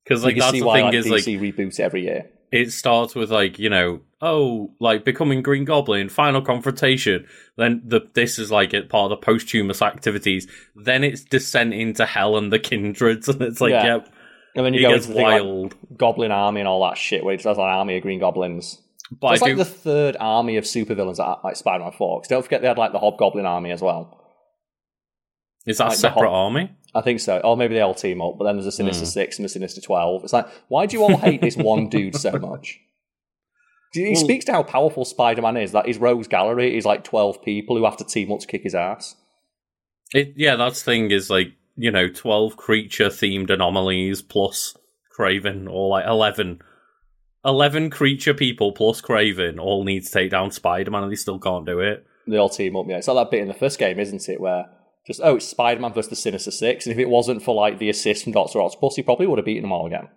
Because 0.05 0.25
like 0.25 0.37
that's 0.37 0.53
the 0.53 0.63
why 0.63 0.77
thing 0.79 0.85
like, 0.87 0.95
is 0.95 1.09
like 1.09 1.23
DC 1.25 1.41
reboots 1.41 1.81
every 1.81 2.03
year. 2.05 2.31
it 2.53 2.71
starts 2.73 3.15
with 3.15 3.31
like 3.31 3.59
you 3.59 3.71
know 3.71 4.01
oh 4.21 4.71
like 4.81 5.05
becoming 5.05 5.43
green 5.43 5.65
goblin 5.65 6.09
final 6.09 6.41
confrontation 6.43 7.27
then 7.57 7.83
the 7.85 8.01
this 8.15 8.39
is 8.39 8.51
like 8.51 8.73
it 8.75 8.89
part 8.89 9.11
of 9.11 9.19
the 9.19 9.25
posthumous 9.25 9.81
activities 9.83 10.47
then 10.77 11.03
it's 11.05 11.23
descent 11.25 11.73
into 11.75 12.05
hell 12.07 12.37
and 12.37 12.53
the 12.53 12.59
kindreds 12.59 13.29
and 13.31 13.41
it's 13.43 13.61
like 13.61 13.71
Yeah. 13.71 13.85
yep 13.97 14.14
And 14.57 14.65
then 14.65 14.73
you 14.75 14.81
It 14.81 14.83
go 14.83 14.91
gets 14.91 15.07
into 15.07 15.15
the 15.15 15.15
thing 15.25 15.25
like 15.27 15.43
wild. 15.43 15.75
Goblin 15.97 16.31
Army 16.33 16.61
and 16.61 16.69
all 16.69 16.83
that 16.89 16.97
shit, 16.97 17.25
where 17.25 17.35
it 17.35 17.43
has 17.43 17.57
an 17.59 17.63
army 17.65 17.97
of 17.97 18.03
Green 18.03 18.21
Goblins. 18.21 18.81
but 19.21 19.35
it's 19.35 19.43
I 19.43 19.47
like 19.47 19.57
the 19.57 19.65
third 19.65 20.17
army 20.21 20.57
of 20.57 20.65
supervillains 20.65 21.19
at 21.19 21.45
like 21.45 21.57
Spider-Man 21.57 21.93
4. 21.93 22.21
'Cause 22.21 22.29
don't 22.29 22.43
forget 22.43 22.63
they 22.63 22.69
had 22.69 22.79
like 22.79 22.93
the 22.93 22.99
Hobgoblin 22.99 23.47
army 23.47 23.71
as 23.71 23.83
well. 23.83 24.21
is 25.67 25.79
that 25.79 25.85
a 25.85 25.89
like 25.89 25.97
the 25.97 26.01
separate 26.01 26.29
whole- 26.29 26.35
army? 26.45 26.71
I 26.95 27.01
think 27.01 27.19
so. 27.21 27.39
Or 27.41 27.57
maybe 27.57 27.75
they 27.75 27.81
all 27.81 27.95
team 27.95 28.23
up, 28.23 28.37
but 28.39 28.45
then 28.45 28.57
there's 28.57 28.67
a 28.67 28.73
Sinister 28.73 29.05
Hmm. 29.05 29.09
Six 29.11 29.39
and 29.39 29.47
a 29.47 29.49
Sinister 29.49 29.81
Twelve. 29.81 30.23
It's 30.25 30.33
like, 30.33 30.47
why 30.69 30.87
do 30.87 30.97
you 30.97 31.03
all 31.03 31.17
hate 31.17 31.41
this 31.41 31.57
one 31.57 31.89
dude 31.91 32.15
so 32.17 32.33
much? 32.33 32.79
He 33.93 34.07
Well- 34.13 34.17
speaks 34.17 34.45
to 34.47 34.53
how 34.53 34.63
powerful 34.63 35.05
Spider-Man 35.05 35.57
is. 35.57 35.73
That 35.73 35.87
his 35.87 35.99
rogues 35.99 36.29
gallery 36.29 36.77
is 36.77 36.85
like 36.87 37.03
twelve 37.05 37.43
people 37.43 37.77
who 37.77 37.85
have 37.85 37.97
to 37.99 38.05
team 38.05 38.31
up 38.33 38.41
to 38.41 38.47
kick 38.47 38.63
his 38.63 38.75
ass. 38.75 39.17
It, 40.13 40.35
yeah, 40.37 40.55
that's 40.57 40.83
the 40.83 40.91
thing 40.93 41.11
is 41.11 41.29
like 41.31 41.49
you 41.77 41.91
know 41.91 42.09
twelve 42.09 42.57
creature 42.57 43.09
themed 43.09 43.51
anomalies 43.51 44.23
plus 44.23 44.77
Kraven, 45.17 45.69
or 45.71 45.89
like 45.91 46.07
11, 46.07 46.61
11 47.45 47.91
creature 47.91 48.35
people 48.35 48.73
plus 48.73 49.01
Kraven 49.01 49.59
all 49.61 49.85
need 49.85 50.05
to 50.05 50.11
take 50.11 50.31
down 50.31 50.51
Spider 50.51 50.91
Man, 50.91 51.05
and 51.05 51.13
they 51.13 51.17
still 51.17 51.39
can't 51.39 51.67
do 51.67 51.81
it. 51.81 52.05
They 52.27 52.37
all 52.37 52.49
team 52.49 52.75
up. 52.77 52.87
Yeah, 52.89 52.97
it's 52.97 53.07
like 53.09 53.17
that 53.17 53.31
bit 53.31 53.43
in 53.43 53.49
the 53.49 53.55
first 53.55 53.79
game, 53.79 54.01
isn't 54.01 54.29
it? 54.29 54.41
Where 54.41 54.67
just 55.07 55.21
oh, 55.23 55.37
it's 55.37 55.47
Spider-Man 55.47 55.93
versus 55.93 56.09
the 56.11 56.17
Sinister 56.17 56.51
Six, 56.51 56.87
and 56.87 56.93
if 56.93 56.99
it 56.99 57.09
wasn't 57.11 57.43
for 57.43 57.55
like 57.55 57.79
the 57.79 57.91
assist 57.91 58.25
from 58.25 58.33
Doctor 58.33 58.61
Octopus, 58.61 58.97
he 58.97 59.03
probably 59.03 59.27
would 59.27 59.39
have 59.39 59.45
beaten 59.45 59.63
them 59.63 59.73
all 59.73 59.87
again. 59.87 60.09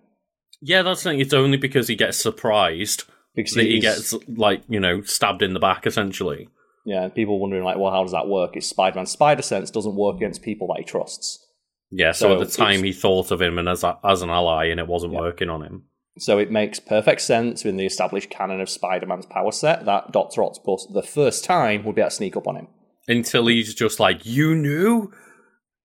Yeah, 0.62 0.82
that's 0.82 1.04
the 1.04 1.10
thing. 1.12 1.20
It's 1.20 1.34
only 1.34 1.58
because 1.58 1.88
he 1.90 1.96
gets 1.96 2.18
surprised 2.18 3.04
Because 3.36 3.54
that 3.56 3.66
he 3.66 3.80
gets 3.80 4.14
like 4.30 4.64
you 4.70 4.80
know 4.80 5.02
stabbed 5.02 5.42
in 5.42 5.54
the 5.54 5.60
back 5.60 5.86
essentially. 5.86 6.48
yeah, 6.86 7.10
people 7.10 7.40
wondering 7.40 7.64
like, 7.64 7.78
well, 7.78 7.92
how 7.92 8.04
does 8.04 8.14
that 8.14 8.28
work? 8.28 8.56
It's 8.56 8.68
Spider-Man. 8.68 9.06
Spider 9.06 9.42
Sense 9.42 9.70
doesn't 9.70 9.96
work 9.96 10.16
against 10.16 10.42
people 10.42 10.68
that 10.70 10.78
he 10.80 10.84
trusts. 10.86 11.46
Yeah, 11.92 12.12
so, 12.12 12.28
So 12.36 12.42
at 12.42 12.48
the 12.48 12.54
time 12.54 12.84
he 12.84 12.92
thought 12.94 13.32
of 13.32 13.42
him 13.42 13.58
and 13.58 13.70
as 13.70 13.84
a, 13.84 13.98
as 14.04 14.22
an 14.22 14.30
ally, 14.30 14.66
and 14.66 14.80
it 14.80 14.88
wasn't 14.88 15.14
Yeah. 15.14 15.20
working 15.20 15.50
on 15.50 15.62
him. 15.64 15.84
So 16.20 16.40
it 16.40 16.50
makes 16.52 16.80
perfect 16.80 17.22
sense 17.22 17.64
in 17.64 17.78
the 17.78 17.86
established 17.86 18.30
canon 18.30 18.60
of 18.60 18.70
Spider-Man's 18.70 19.28
power 19.28 19.52
set 19.52 19.86
that 19.86 20.12
Doctor 20.12 20.44
Octopus, 20.44 20.88
the 20.92 21.04
first 21.04 21.44
time, 21.46 21.84
would 21.86 21.96
be 21.96 22.02
able 22.02 22.10
to 22.10 22.16
sneak 22.16 22.36
up 22.36 22.48
on 22.48 22.56
him. 22.56 22.68
Until 23.08 23.48
he's 23.48 23.74
just 23.74 24.00
like, 24.00 24.26
"You 24.26 24.54
knew, 24.56 25.12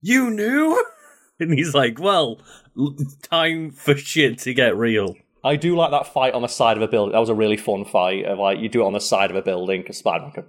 you 0.01 0.31
knew," 0.31 0.83
and 1.41 1.53
he's 1.53 1.75
like, 1.75 2.01
"Well, 2.01 2.41
time 3.23 3.71
for 3.71 3.95
shit 3.97 4.39
to 4.41 4.55
get 4.55 4.77
real." 4.77 5.15
I 5.45 5.57
do 5.57 5.77
like 5.77 5.91
that 5.91 6.13
fight 6.13 6.35
on 6.35 6.43
the 6.43 6.49
side 6.49 6.77
of 6.77 6.83
a 6.83 6.89
building. 6.89 7.13
That 7.13 7.19
was 7.19 7.29
a 7.29 7.35
really 7.35 7.57
fun 7.57 7.85
fight. 7.85 8.25
Of 8.25 8.39
like 8.39 8.59
you 8.59 8.69
do 8.69 8.83
it 8.83 8.87
on 8.87 8.93
the 8.93 9.01
side 9.01 9.31
of 9.31 9.37
a 9.37 9.43
building 9.43 9.83
because 9.83 9.99
Spider-Man 9.99 10.33
can. 10.33 10.45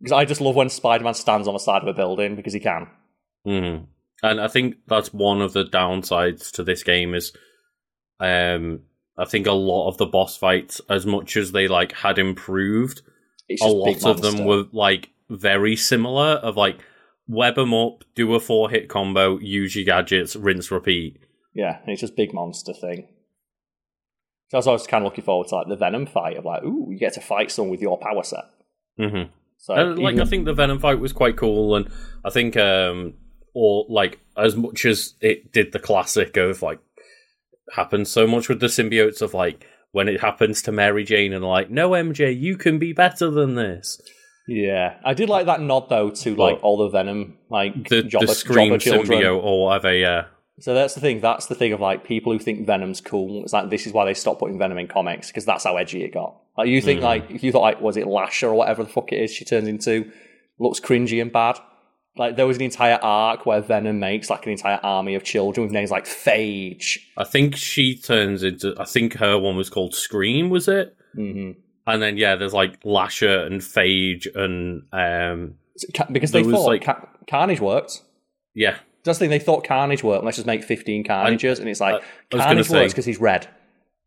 Because 0.00 0.12
I 0.12 0.24
just 0.24 0.40
love 0.40 0.56
when 0.56 0.68
Spider-Man 0.68 1.14
stands 1.14 1.46
on 1.46 1.54
the 1.54 1.60
side 1.60 1.82
of 1.82 1.88
a 1.88 1.94
building 1.94 2.34
because 2.36 2.52
he 2.52 2.60
can. 2.60 2.88
hmm 3.44 3.76
And 4.24 4.40
I 4.40 4.48
think 4.48 4.76
that's 4.86 5.12
one 5.12 5.42
of 5.42 5.52
the 5.52 5.64
downsides 5.64 6.50
to 6.52 6.64
this 6.64 6.82
game 6.82 7.14
is, 7.14 7.32
um, 8.20 8.80
I 9.18 9.26
think 9.26 9.46
a 9.46 9.52
lot 9.52 9.88
of 9.88 9.98
the 9.98 10.06
boss 10.06 10.36
fights, 10.36 10.80
as 10.88 11.04
much 11.04 11.36
as 11.36 11.52
they 11.52 11.68
like 11.68 11.92
had 11.92 12.18
improved, 12.18 13.02
a 13.60 13.68
lot 13.68 14.04
of 14.04 14.22
them 14.22 14.44
were 14.46 14.64
like 14.72 15.10
very 15.28 15.76
similar. 15.76 16.36
Of 16.36 16.56
like 16.56 16.78
web 17.28 17.56
them 17.56 17.74
up, 17.74 18.04
do 18.14 18.34
a 18.34 18.40
four 18.40 18.70
hit 18.70 18.88
combo, 18.88 19.38
use 19.38 19.76
your 19.76 19.84
gadgets, 19.84 20.34
rinse, 20.36 20.70
repeat. 20.70 21.18
Yeah, 21.54 21.78
and 21.82 21.90
it's 21.90 22.00
just 22.00 22.16
big 22.16 22.32
monster 22.32 22.72
thing. 22.72 23.08
So 24.48 24.58
I 24.58 24.72
was 24.72 24.86
kind 24.86 25.04
of 25.04 25.10
looking 25.10 25.24
forward 25.24 25.48
to 25.48 25.56
like 25.56 25.68
the 25.68 25.76
Venom 25.76 26.06
fight 26.06 26.36
of 26.36 26.44
like, 26.44 26.62
ooh, 26.64 26.88
you 26.90 26.98
get 26.98 27.12
to 27.14 27.20
fight 27.20 27.50
someone 27.50 27.70
with 27.72 27.82
your 27.82 27.98
power 27.98 28.22
set. 28.22 28.44
Mm-hmm. 28.98 29.30
So 29.58 29.74
Uh, 29.74 29.84
like 29.96 30.14
even- 30.14 30.20
I 30.20 30.24
think 30.24 30.44
the 30.44 30.54
Venom 30.54 30.78
fight 30.78 30.98
was 31.00 31.12
quite 31.12 31.36
cool, 31.36 31.76
and 31.76 31.88
I 32.24 32.30
think 32.30 32.56
um 32.56 33.14
or 33.54 33.86
like 33.88 34.18
as 34.36 34.56
much 34.56 34.84
as 34.84 35.14
it 35.20 35.52
did 35.52 35.72
the 35.72 35.78
classic 35.78 36.36
of 36.36 36.60
like 36.62 36.80
happens 37.74 38.10
so 38.10 38.26
much 38.26 38.48
with 38.48 38.60
the 38.60 38.66
symbiotes 38.66 39.22
of 39.22 39.32
like 39.34 39.64
when 39.92 40.08
it 40.08 40.20
happens 40.20 40.60
to 40.62 40.72
Mary 40.72 41.04
Jane 41.04 41.32
and 41.32 41.44
like 41.44 41.70
no 41.70 41.90
MJ 41.90 42.38
you 42.38 42.56
can 42.56 42.78
be 42.78 42.92
better 42.92 43.30
than 43.30 43.54
this 43.54 44.00
yeah, 44.46 44.98
I 45.02 45.14
did 45.14 45.30
like 45.30 45.46
that 45.46 45.62
nod 45.62 45.88
though 45.88 46.10
to 46.10 46.36
like 46.36 46.58
all 46.62 46.76
the 46.76 46.90
Venom 46.90 47.38
like 47.48 47.88
the 47.88 48.02
Jobber, 48.02 48.26
the 48.26 48.34
Scream 48.34 48.72
symbiote 48.74 49.42
or 49.42 49.64
whatever 49.64 49.94
yeah 49.94 50.26
So 50.60 50.74
that's 50.74 50.94
the 50.94 51.00
thing. 51.00 51.20
That's 51.22 51.46
the 51.46 51.54
thing 51.54 51.72
of 51.72 51.80
like 51.80 52.04
people 52.04 52.30
who 52.32 52.38
think 52.38 52.66
Venom's 52.66 53.00
cool. 53.00 53.42
It's 53.42 53.54
like 53.54 53.70
this 53.70 53.86
is 53.86 53.94
why 53.94 54.04
they 54.04 54.12
stopped 54.14 54.40
putting 54.40 54.58
Venom 54.58 54.76
in 54.78 54.86
comics 54.86 55.28
because 55.28 55.46
that's 55.46 55.64
how 55.64 55.78
edgy 55.78 56.04
it 56.04 56.12
got. 56.12 56.36
Like 56.58 56.68
you 56.68 56.82
think 56.82 57.00
Mhm. 57.00 57.04
like 57.04 57.30
if 57.30 57.42
you 57.42 57.52
thought 57.52 57.62
like 57.62 57.80
was 57.80 57.96
it 57.96 58.06
Lasher 58.06 58.48
or 58.48 58.54
whatever 58.54 58.82
the 58.82 58.90
fuck 58.90 59.10
it 59.12 59.22
is 59.22 59.30
she 59.32 59.46
turns 59.46 59.66
into 59.66 60.10
looks 60.58 60.78
cringy 60.78 61.22
and 61.22 61.32
bad. 61.32 61.58
Like 62.16 62.36
there 62.36 62.46
was 62.46 62.56
an 62.58 62.62
entire 62.62 62.98
arc 63.02 63.44
where 63.44 63.60
Venom 63.60 63.98
makes 63.98 64.30
like 64.30 64.46
an 64.46 64.52
entire 64.52 64.78
army 64.82 65.14
of 65.16 65.24
children 65.24 65.64
with 65.66 65.72
names 65.72 65.90
like 65.90 66.04
Phage. 66.04 66.98
I 67.16 67.24
think 67.24 67.56
she 67.56 67.96
turns 67.96 68.42
into 68.42 68.74
I 68.78 68.84
think 68.84 69.14
her 69.14 69.36
one 69.38 69.56
was 69.56 69.68
called 69.68 69.94
Scream 69.94 70.48
was 70.50 70.68
it 70.68 70.96
hmm 71.14 71.52
and 71.86 72.00
then 72.02 72.16
yeah 72.16 72.34
there's 72.36 72.54
like 72.54 72.78
Lasher 72.84 73.40
and 73.44 73.60
Phage 73.60 74.26
and 74.34 74.82
um 74.92 75.54
because 76.12 76.30
they 76.30 76.44
thought 76.44 76.66
like- 76.66 76.84
Ca- 76.84 77.08
Carnage 77.28 77.60
worked. 77.60 78.02
yeah 78.54 78.76
That's 79.04 79.18
the 79.18 79.24
thing. 79.24 79.30
They 79.30 79.38
thought 79.40 79.64
Carnage 79.66 80.02
worked. 80.04 80.24
Let's 80.24 80.36
just 80.36 80.46
make 80.46 80.62
fifteen 80.64 81.04
Carnages, 81.04 81.58
and 81.58 81.68
it's 81.68 81.80
like 81.80 82.02
I 82.32 82.36
Carnage 82.38 82.68
say- 82.68 82.80
works 82.80 82.92
because 82.92 83.04
he's 83.06 83.20
red. 83.20 83.48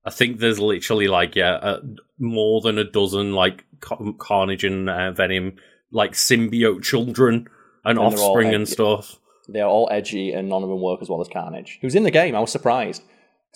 I 0.05 0.09
think 0.11 0.39
there's 0.39 0.59
literally 0.59 1.09
like 1.09 1.35
yeah, 1.35 1.55
uh, 1.55 1.81
more 2.17 2.61
than 2.61 2.77
a 2.77 2.85
dozen 2.85 3.33
like 3.33 3.65
Carnage 3.81 4.63
and 4.63 4.89
uh, 4.89 5.11
Venom 5.11 5.57
like 5.91 6.13
symbiote 6.13 6.81
children 6.83 7.47
and, 7.89 7.99
offspring 7.99 8.53
and 8.53 8.67
stuff. 8.67 9.17
They're 9.47 9.65
all 9.65 9.87
edgy, 9.91 10.33
and 10.33 10.49
none 10.49 10.63
of 10.63 10.69
them 10.69 10.81
work 10.81 11.01
as 11.01 11.09
well 11.09 11.21
as 11.21 11.27
Carnage. 11.27 11.77
Who 11.81 11.87
was 11.87 11.95
in 11.95 12.03
the 12.03 12.11
game? 12.11 12.35
I 12.35 12.39
was 12.39 12.51
surprised. 12.51 13.01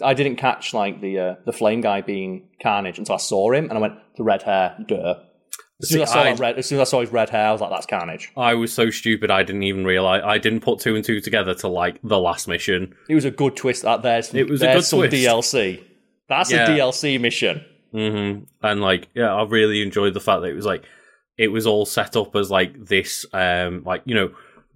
I 0.02 0.14
didn't 0.14 0.38
catch 0.38 0.74
like 0.74 1.02
the 1.02 1.20
uh, 1.20 1.36
the 1.46 1.52
flame 1.54 1.82
guy 1.82 2.02
being 2.02 2.48
Carnage 2.64 2.98
until 2.98 3.16
I 3.16 3.18
saw 3.20 3.52
him, 3.52 3.66
and 3.66 3.74
I 3.78 3.82
went 3.82 3.96
the 4.18 4.24
red 4.24 4.42
hair, 4.44 4.76
duh. 4.88 5.16
As 5.82 5.90
soon 5.90 6.02
as 6.02 6.12
I 6.12 6.14
saw 6.14 6.22
I- 6.22 6.34
red, 6.36 6.58
as 6.60 6.66
soon 6.68 6.80
as 6.80 6.88
I 6.88 6.90
saw 6.92 7.02
his 7.02 7.12
red 7.12 7.30
hair, 7.30 7.48
I 7.48 7.52
was 7.52 7.60
like, 7.60 7.72
"That's 7.72 7.86
Carnage." 7.88 8.32
I 8.38 8.54
was 8.54 8.72
so 8.72 8.90
stupid 8.90 9.30
I 9.32 9.44
didn't 9.44 9.64
even 9.64 9.84
realize 9.84 10.22
I 10.24 10.38
didn't 10.38 10.62
put 10.62 10.80
two 10.80 10.96
and 10.96 11.04
two 11.04 11.20
together 11.22 11.54
to 11.56 11.68
like 11.68 12.00
the 12.04 12.20
last 12.20 12.48
mission. 12.48 12.96
It 13.10 13.16
was 13.16 13.26
a 13.26 13.32
good 13.32 13.56
twist. 13.56 13.82
That 13.84 14.02
there's 14.02 14.34
It 14.34 14.48
was 14.50 14.62
a 14.62 14.68
good 14.74 14.84
some 14.86 15.00
twist. 15.00 15.14
DLC. 15.14 15.84
That's 16.30 16.52
Yeah. 16.52 16.66
a 16.66 16.78
DLC 16.78 17.20
mission. 17.20 17.66
hmm 17.92 18.44
And 18.64 18.80
like 18.82 19.10
yeah, 19.14 19.34
I 19.36 19.44
really 19.44 19.82
enjoyed 19.82 20.14
the 20.14 20.20
fact 20.22 20.44
that 20.44 20.50
it 20.50 20.56
was 20.56 20.66
like 20.66 20.84
it 21.42 21.48
was 21.48 21.66
all 21.66 21.88
set 21.88 22.16
up 22.16 22.36
as 22.36 22.52
like 22.52 22.86
this 22.86 23.26
um 23.34 23.84
like 23.84 24.04
you 24.06 24.14
know 24.14 24.30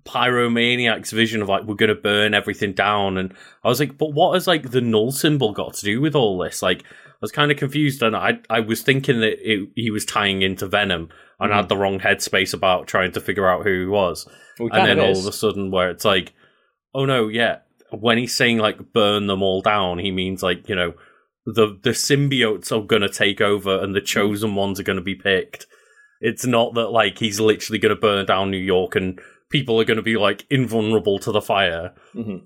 pyromaniac's 0.03 1.11
vision 1.11 1.43
of 1.43 1.47
like 1.47 1.63
we're 1.63 1.75
gonna 1.75 1.93
burn 1.93 2.33
everything 2.33 2.73
down. 2.73 3.17
And 3.17 3.33
I 3.63 3.69
was 3.69 3.79
like 3.79 3.97
but 3.97 4.13
what 4.13 4.33
has 4.33 4.47
like 4.47 4.71
the 4.71 4.81
null 4.81 5.11
symbol 5.11 5.51
got 5.51 5.75
to 5.75 5.85
do 5.85 6.01
with 6.01 6.15
all 6.15 6.39
this? 6.39 6.63
Like 6.63 6.81
I 6.81 7.17
was 7.21 7.31
kind 7.31 7.51
of 7.51 7.57
confused 7.57 8.01
and 8.01 8.15
I 8.15 8.39
I 8.49 8.61
was 8.61 8.81
thinking 8.81 9.19
that 9.19 9.37
it, 9.47 9.69
he 9.75 9.91
was 9.91 10.05
tying 10.05 10.41
into 10.41 10.65
Venom 10.65 11.09
and 11.39 11.53
I 11.53 11.57
had 11.57 11.69
the 11.69 11.77
wrong 11.77 11.99
headspace 11.99 12.53
about 12.53 12.87
trying 12.87 13.11
to 13.11 13.21
figure 13.21 13.47
out 13.47 13.63
who 13.63 13.81
he 13.81 13.85
was. 13.85 14.27
Well, 14.59 14.69
and 14.71 14.87
then 14.87 14.99
all 14.99 15.17
of 15.17 15.27
a 15.27 15.31
sudden 15.31 15.69
where 15.69 15.91
it's 15.91 16.05
like 16.05 16.33
oh 16.95 17.05
no 17.05 17.27
yeah 17.27 17.59
when 17.91 18.17
he's 18.17 18.33
saying 18.33 18.57
like 18.57 18.91
burn 18.91 19.27
them 19.27 19.43
all 19.43 19.61
down 19.61 19.99
he 19.99 20.09
means 20.09 20.41
like 20.41 20.67
you 20.67 20.75
know 20.75 20.95
the 21.45 21.77
the 21.83 21.91
symbiotes 21.91 22.71
are 22.71 22.85
going 22.85 23.03
to 23.03 23.09
take 23.09 23.39
over 23.39 23.83
and 23.83 23.93
the 23.93 24.01
chosen 24.01 24.55
ones 24.55 24.79
are 24.79 24.83
going 24.83 24.97
to 24.97 25.03
be 25.03 25.13
picked 25.13 25.67
it's 26.21 26.45
not 26.45 26.73
that 26.75 26.89
like 26.89 27.17
he's 27.19 27.39
literally 27.39 27.79
going 27.79 27.93
to 27.95 27.99
burn 27.99 28.25
down 28.25 28.49
new 28.51 28.57
york 28.57 28.95
and 28.95 29.19
people 29.49 29.79
are 29.79 29.85
going 29.85 29.97
to 29.97 30.03
be 30.03 30.17
like 30.17 30.45
invulnerable 30.49 31.19
to 31.19 31.31
the 31.31 31.41
fire 31.41 31.93
Mhm. 32.15 32.41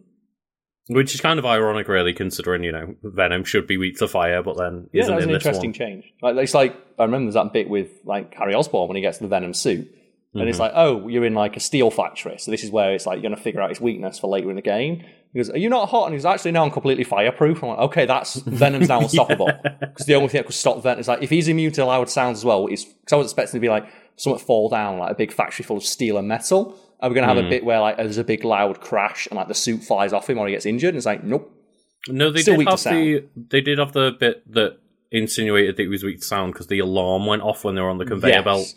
which 0.88 1.14
is 1.14 1.22
kind 1.22 1.40
of 1.40 1.46
ironic 1.46 1.88
really 1.88 2.14
considering 2.14 2.64
you 2.64 2.72
know 2.72 2.96
venom 3.04 3.44
should 3.44 3.68
be 3.68 3.78
weak 3.78 3.98
to 3.98 4.08
fire 4.08 4.42
but 4.44 4.58
then 4.58 4.90
Yeah, 4.92 5.04
isn't 5.04 5.16
that 5.16 5.24
in 5.24 5.30
an 5.30 5.34
this 5.34 5.46
interesting 5.46 5.70
one 5.70 5.74
change. 5.74 6.14
Like 6.22 6.36
it's 6.38 6.54
like 6.54 6.76
I 6.98 7.04
remember 7.04 7.26
there's 7.32 7.36
that 7.36 7.54
bit 7.54 7.70
with 7.70 7.90
like 8.06 8.34
Harry 8.36 8.54
Osborn 8.56 8.88
when 8.88 8.96
he 8.96 9.02
gets 9.02 9.20
the 9.20 9.28
Venom 9.28 9.54
suit, 9.54 9.88
and 10.34 10.42
Mm-hmm. 10.42 10.48
it's 10.50 10.60
like, 10.60 10.74
oh, 10.76 11.08
you're 11.08 11.26
in 11.26 11.34
like 11.34 11.56
a 11.58 11.60
steel 11.60 11.90
factory, 11.90 12.38
so 12.38 12.52
this 12.52 12.64
is 12.64 12.70
where 12.72 12.94
it's 12.94 13.06
like 13.08 13.16
you're 13.18 13.30
gonna 13.30 13.42
figure 13.42 13.62
out 13.62 13.70
his 13.70 13.80
weakness 13.82 14.20
for 14.20 14.28
later 14.28 14.50
in 14.50 14.56
the 14.56 14.62
game. 14.62 15.04
He 15.34 15.40
goes, 15.40 15.50
"Are 15.52 15.58
you 15.58 15.70
not 15.70 15.90
hot?" 15.90 16.06
And 16.06 16.14
he's 16.16 16.26
actually 16.26 16.52
now 16.52 16.64
I'm 16.66 16.72
completely 16.72 17.04
fireproof. 17.04 17.62
I'm 17.64 17.70
like, 17.70 17.80
okay, 17.80 18.06
that's 18.06 18.36
Venom's 18.48 18.88
now 18.90 19.02
unstoppable 19.02 19.52
because 19.80 20.06
the 20.08 20.16
only 20.16 20.28
thing 20.30 20.40
that 20.40 20.46
could 20.46 20.56
stop 20.56 20.82
Venom 20.82 21.00
is 21.00 21.08
like 21.08 21.22
if 21.22 21.30
he's 21.30 21.48
immune 21.48 21.72
to 21.74 21.86
loud 21.86 22.10
sounds 22.10 22.40
as 22.40 22.46
well. 22.46 22.68
Is 22.68 22.86
because 22.86 23.14
I 23.14 23.16
was 23.18 23.28
expecting 23.28 23.58
to 23.58 23.62
be 23.62 23.70
like 23.70 23.86
something 24.16 24.44
fall 24.44 24.70
down 24.70 24.98
like 25.00 25.12
a 25.12 25.16
big 25.16 25.32
factory 25.32 25.64
full 25.64 25.78
of 25.78 25.84
steel 25.84 26.18
and 26.18 26.28
metal. 26.28 26.76
Are 27.00 27.10
we 27.10 27.16
gonna 27.16 27.28
have 27.28 27.38
Mm. 27.38 27.48
a 27.48 27.50
bit 27.50 27.64
where 27.64 27.80
like 27.80 27.98
there's 27.98 28.18
a 28.18 28.24
big 28.24 28.44
loud 28.44 28.82
crash 28.82 29.28
and 29.28 29.38
like 29.38 29.48
the 29.48 29.54
suit 29.54 29.84
flies 29.84 30.12
off 30.14 30.30
him 30.30 30.38
or 30.40 30.48
he 30.48 30.54
gets 30.54 30.66
injured? 30.66 30.90
And 30.90 30.98
it's 30.98 31.06
like, 31.06 31.24
nope. 31.24 31.50
no 32.08 32.32
they 32.32 32.42
Still 32.42 32.58
did 32.58 32.68
have 32.68 32.84
the 32.84 33.24
they 33.36 33.62
did 33.62 33.78
have 33.78 33.94
the 33.94 34.12
bit 34.20 34.52
that 34.54 34.80
insinuated 35.12 35.76
that 35.78 35.84
it 35.84 35.88
was 35.90 36.04
weak 36.04 36.20
to 36.20 36.26
sound 36.26 36.54
because 36.54 36.68
the 36.68 36.80
alarm 36.80 37.26
went 37.26 37.42
off 37.42 37.64
when 37.64 37.76
they 37.76 37.82
were 37.82 37.90
on 37.90 37.98
the 38.00 38.06
conveyor 38.06 38.34
Yes. 38.36 38.44
belt 38.44 38.74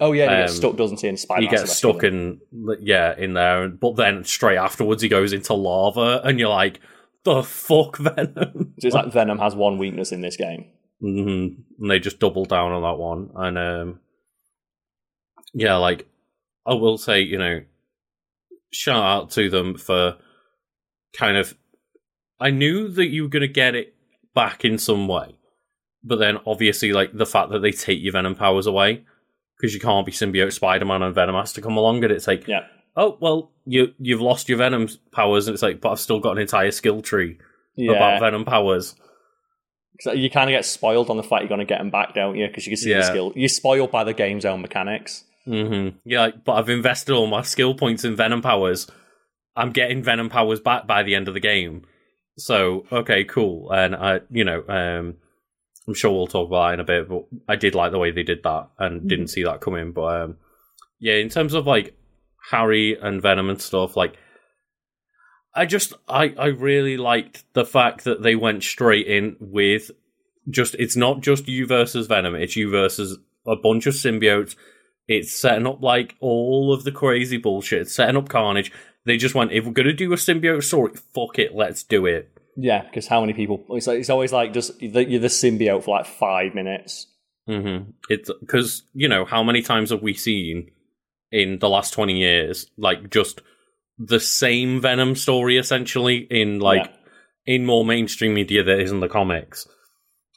Oh 0.00 0.12
yeah, 0.12 0.30
he 0.30 0.36
gets 0.42 0.52
Um, 0.52 0.56
stuck, 0.58 0.76
doesn't 0.76 1.00
he? 1.00 1.08
In 1.08 1.16
Spider-Man. 1.16 1.50
he 1.50 1.56
gets 1.56 1.76
stuck 1.76 2.02
in 2.04 2.40
yeah 2.80 3.14
in 3.16 3.34
there 3.34 3.68
but 3.68 3.96
then 3.96 4.24
straight 4.24 4.56
afterwards 4.56 5.02
he 5.02 5.08
goes 5.08 5.32
into 5.32 5.52
lava 5.54 6.20
and 6.24 6.38
you're 6.40 6.48
like 6.48 6.80
the 7.24 7.42
fuck 7.42 7.96
venom 7.98 8.74
So 8.78 8.86
it's 8.86 8.94
like 8.94 9.12
Venom 9.12 9.38
has 9.38 9.54
one 9.54 9.76
weakness 9.78 10.10
in 10.12 10.20
this 10.22 10.36
game. 10.36 10.66
hmm 11.00 11.48
and 11.78 11.90
they 11.90 11.98
just 11.98 12.18
double 12.18 12.44
down 12.46 12.72
on 12.72 12.82
that 12.82 12.98
one 12.98 13.30
and 13.34 13.58
um 13.58 14.00
yeah 15.54 15.76
like 15.76 16.06
i 16.66 16.72
will 16.74 16.96
say 16.98 17.20
you 17.20 17.36
know 17.38 17.60
shout 18.72 19.02
out 19.04 19.30
to 19.32 19.50
them 19.50 19.76
for 19.76 20.16
kind 21.12 21.36
of 21.36 21.54
I 22.42 22.50
knew 22.50 22.88
that 22.88 23.08
you 23.08 23.24
were 23.24 23.28
going 23.28 23.42
to 23.42 23.48
get 23.48 23.74
it 23.74 23.94
back 24.34 24.64
in 24.64 24.78
some 24.78 25.06
way, 25.08 25.34
but 26.02 26.16
then 26.20 26.38
obviously, 26.46 26.90
like 26.90 27.12
the 27.12 27.26
fact 27.26 27.50
that 27.50 27.58
they 27.58 27.70
take 27.70 28.00
your 28.00 28.12
Venom 28.14 28.34
powers 28.34 28.66
away 28.66 29.04
because 29.60 29.74
you 29.74 29.80
can't 29.80 30.06
be 30.06 30.12
symbiote 30.12 30.52
Spider 30.52 30.84
Man 30.84 31.02
and 31.02 31.14
Venom 31.14 31.34
has 31.34 31.52
to 31.54 31.60
come 31.60 31.76
along, 31.76 32.02
and 32.04 32.12
it's 32.12 32.26
like, 32.26 32.46
Yeah. 32.46 32.60
oh 32.96 33.18
well, 33.20 33.50
you 33.66 33.92
you've 33.98 34.20
lost 34.20 34.48
your 34.48 34.58
Venom 34.58 34.88
powers, 35.12 35.46
and 35.46 35.54
it's 35.54 35.62
like, 35.62 35.80
but 35.80 35.90
I've 35.90 36.00
still 36.00 36.20
got 36.20 36.32
an 36.32 36.38
entire 36.38 36.70
skill 36.70 37.02
tree 37.02 37.38
Yeah. 37.76 37.92
about 37.92 38.20
Venom 38.20 38.44
powers. 38.44 38.94
you 40.14 40.30
kind 40.30 40.48
of 40.48 40.54
get 40.54 40.64
spoiled 40.64 41.10
on 41.10 41.16
the 41.18 41.22
fact 41.22 41.42
you're 41.42 41.48
going 41.48 41.58
to 41.60 41.66
get 41.66 41.78
them 41.78 41.90
back, 41.90 42.14
don't 42.14 42.34
you? 42.36 42.46
Because 42.46 42.66
you 42.66 42.70
can 42.70 42.78
see 42.78 42.90
Yeah. 42.90 42.98
the 42.98 43.02
skill. 43.04 43.32
You're 43.36 43.48
spoiled 43.50 43.90
by 43.90 44.02
the 44.04 44.14
game's 44.14 44.44
own 44.46 44.62
mechanics. 44.62 45.24
hmm 45.44 45.88
Yeah, 46.06 46.20
like, 46.20 46.44
but 46.44 46.52
I've 46.54 46.70
invested 46.70 47.12
all 47.12 47.26
my 47.26 47.42
skill 47.42 47.74
points 47.74 48.02
in 48.04 48.16
Venom 48.16 48.40
powers. 48.40 48.90
I'm 49.56 49.72
getting 49.72 50.02
Venom 50.02 50.30
powers 50.30 50.58
back 50.60 50.86
by 50.86 51.02
the 51.02 51.14
end 51.14 51.28
of 51.28 51.34
the 51.34 51.40
game. 51.40 51.82
So 52.38 52.86
okay, 52.90 53.24
cool. 53.24 53.70
And 53.72 53.94
I, 53.94 54.20
you 54.30 54.44
know, 54.44 54.64
um, 54.68 55.16
I'm 55.90 55.94
sure 55.94 56.12
we'll 56.12 56.28
talk 56.28 56.46
about 56.46 56.68
that 56.68 56.74
in 56.74 56.80
a 56.80 56.84
bit. 56.84 57.08
But 57.08 57.24
I 57.48 57.56
did 57.56 57.74
like 57.74 57.90
the 57.90 57.98
way 57.98 58.12
they 58.12 58.22
did 58.22 58.44
that, 58.44 58.68
and 58.78 59.08
didn't 59.08 59.26
see 59.26 59.42
that 59.42 59.60
coming. 59.60 59.90
But 59.90 60.22
um, 60.22 60.36
yeah, 61.00 61.14
in 61.14 61.28
terms 61.28 61.52
of 61.52 61.66
like 61.66 61.96
Harry 62.52 62.96
and 62.96 63.20
Venom 63.20 63.50
and 63.50 63.60
stuff, 63.60 63.96
like 63.96 64.16
I 65.52 65.66
just 65.66 65.94
I 66.08 66.32
I 66.38 66.46
really 66.46 66.96
liked 66.96 67.42
the 67.54 67.64
fact 67.64 68.04
that 68.04 68.22
they 68.22 68.36
went 68.36 68.62
straight 68.62 69.08
in 69.08 69.34
with 69.40 69.90
just 70.48 70.76
it's 70.78 70.94
not 70.94 71.22
just 71.22 71.48
you 71.48 71.66
versus 71.66 72.06
Venom, 72.06 72.36
it's 72.36 72.54
you 72.54 72.70
versus 72.70 73.18
a 73.44 73.56
bunch 73.56 73.86
of 73.86 73.94
symbiotes. 73.94 74.54
It's 75.08 75.36
setting 75.36 75.66
up 75.66 75.82
like 75.82 76.14
all 76.20 76.72
of 76.72 76.84
the 76.84 76.92
crazy 76.92 77.36
bullshit. 77.36 77.82
It's 77.82 77.94
setting 77.96 78.16
up 78.16 78.28
Carnage. 78.28 78.70
They 79.06 79.16
just 79.16 79.34
went, 79.34 79.50
if 79.50 79.64
we're 79.64 79.72
gonna 79.72 79.92
do 79.92 80.12
a 80.12 80.16
symbiote 80.16 80.62
story, 80.62 80.92
fuck 81.12 81.40
it, 81.40 81.52
let's 81.52 81.82
do 81.82 82.06
it. 82.06 82.30
Yeah, 82.56 82.82
because 82.82 83.06
how 83.06 83.20
many 83.20 83.32
people? 83.32 83.64
It's, 83.70 83.86
like, 83.86 83.98
it's 83.98 84.10
always 84.10 84.32
like 84.32 84.52
just 84.52 84.80
you're 84.82 85.20
the 85.20 85.28
symbiote 85.28 85.84
for 85.84 85.96
like 85.96 86.06
five 86.06 86.54
minutes. 86.54 87.06
Mm-hmm. 87.48 87.90
It's 88.08 88.30
because 88.40 88.82
you 88.92 89.08
know 89.08 89.24
how 89.24 89.42
many 89.42 89.62
times 89.62 89.90
have 89.90 90.02
we 90.02 90.14
seen 90.14 90.70
in 91.32 91.58
the 91.58 91.68
last 91.68 91.92
twenty 91.92 92.18
years, 92.18 92.66
like 92.76 93.10
just 93.10 93.42
the 93.98 94.20
same 94.20 94.80
Venom 94.80 95.14
story 95.14 95.58
essentially 95.58 96.18
in 96.30 96.58
like 96.58 96.86
Yeah. 96.86 97.54
in 97.54 97.66
more 97.66 97.84
mainstream 97.84 98.34
media 98.34 98.62
that 98.64 98.80
isn't 98.80 99.00
the 99.00 99.08
comics. 99.08 99.66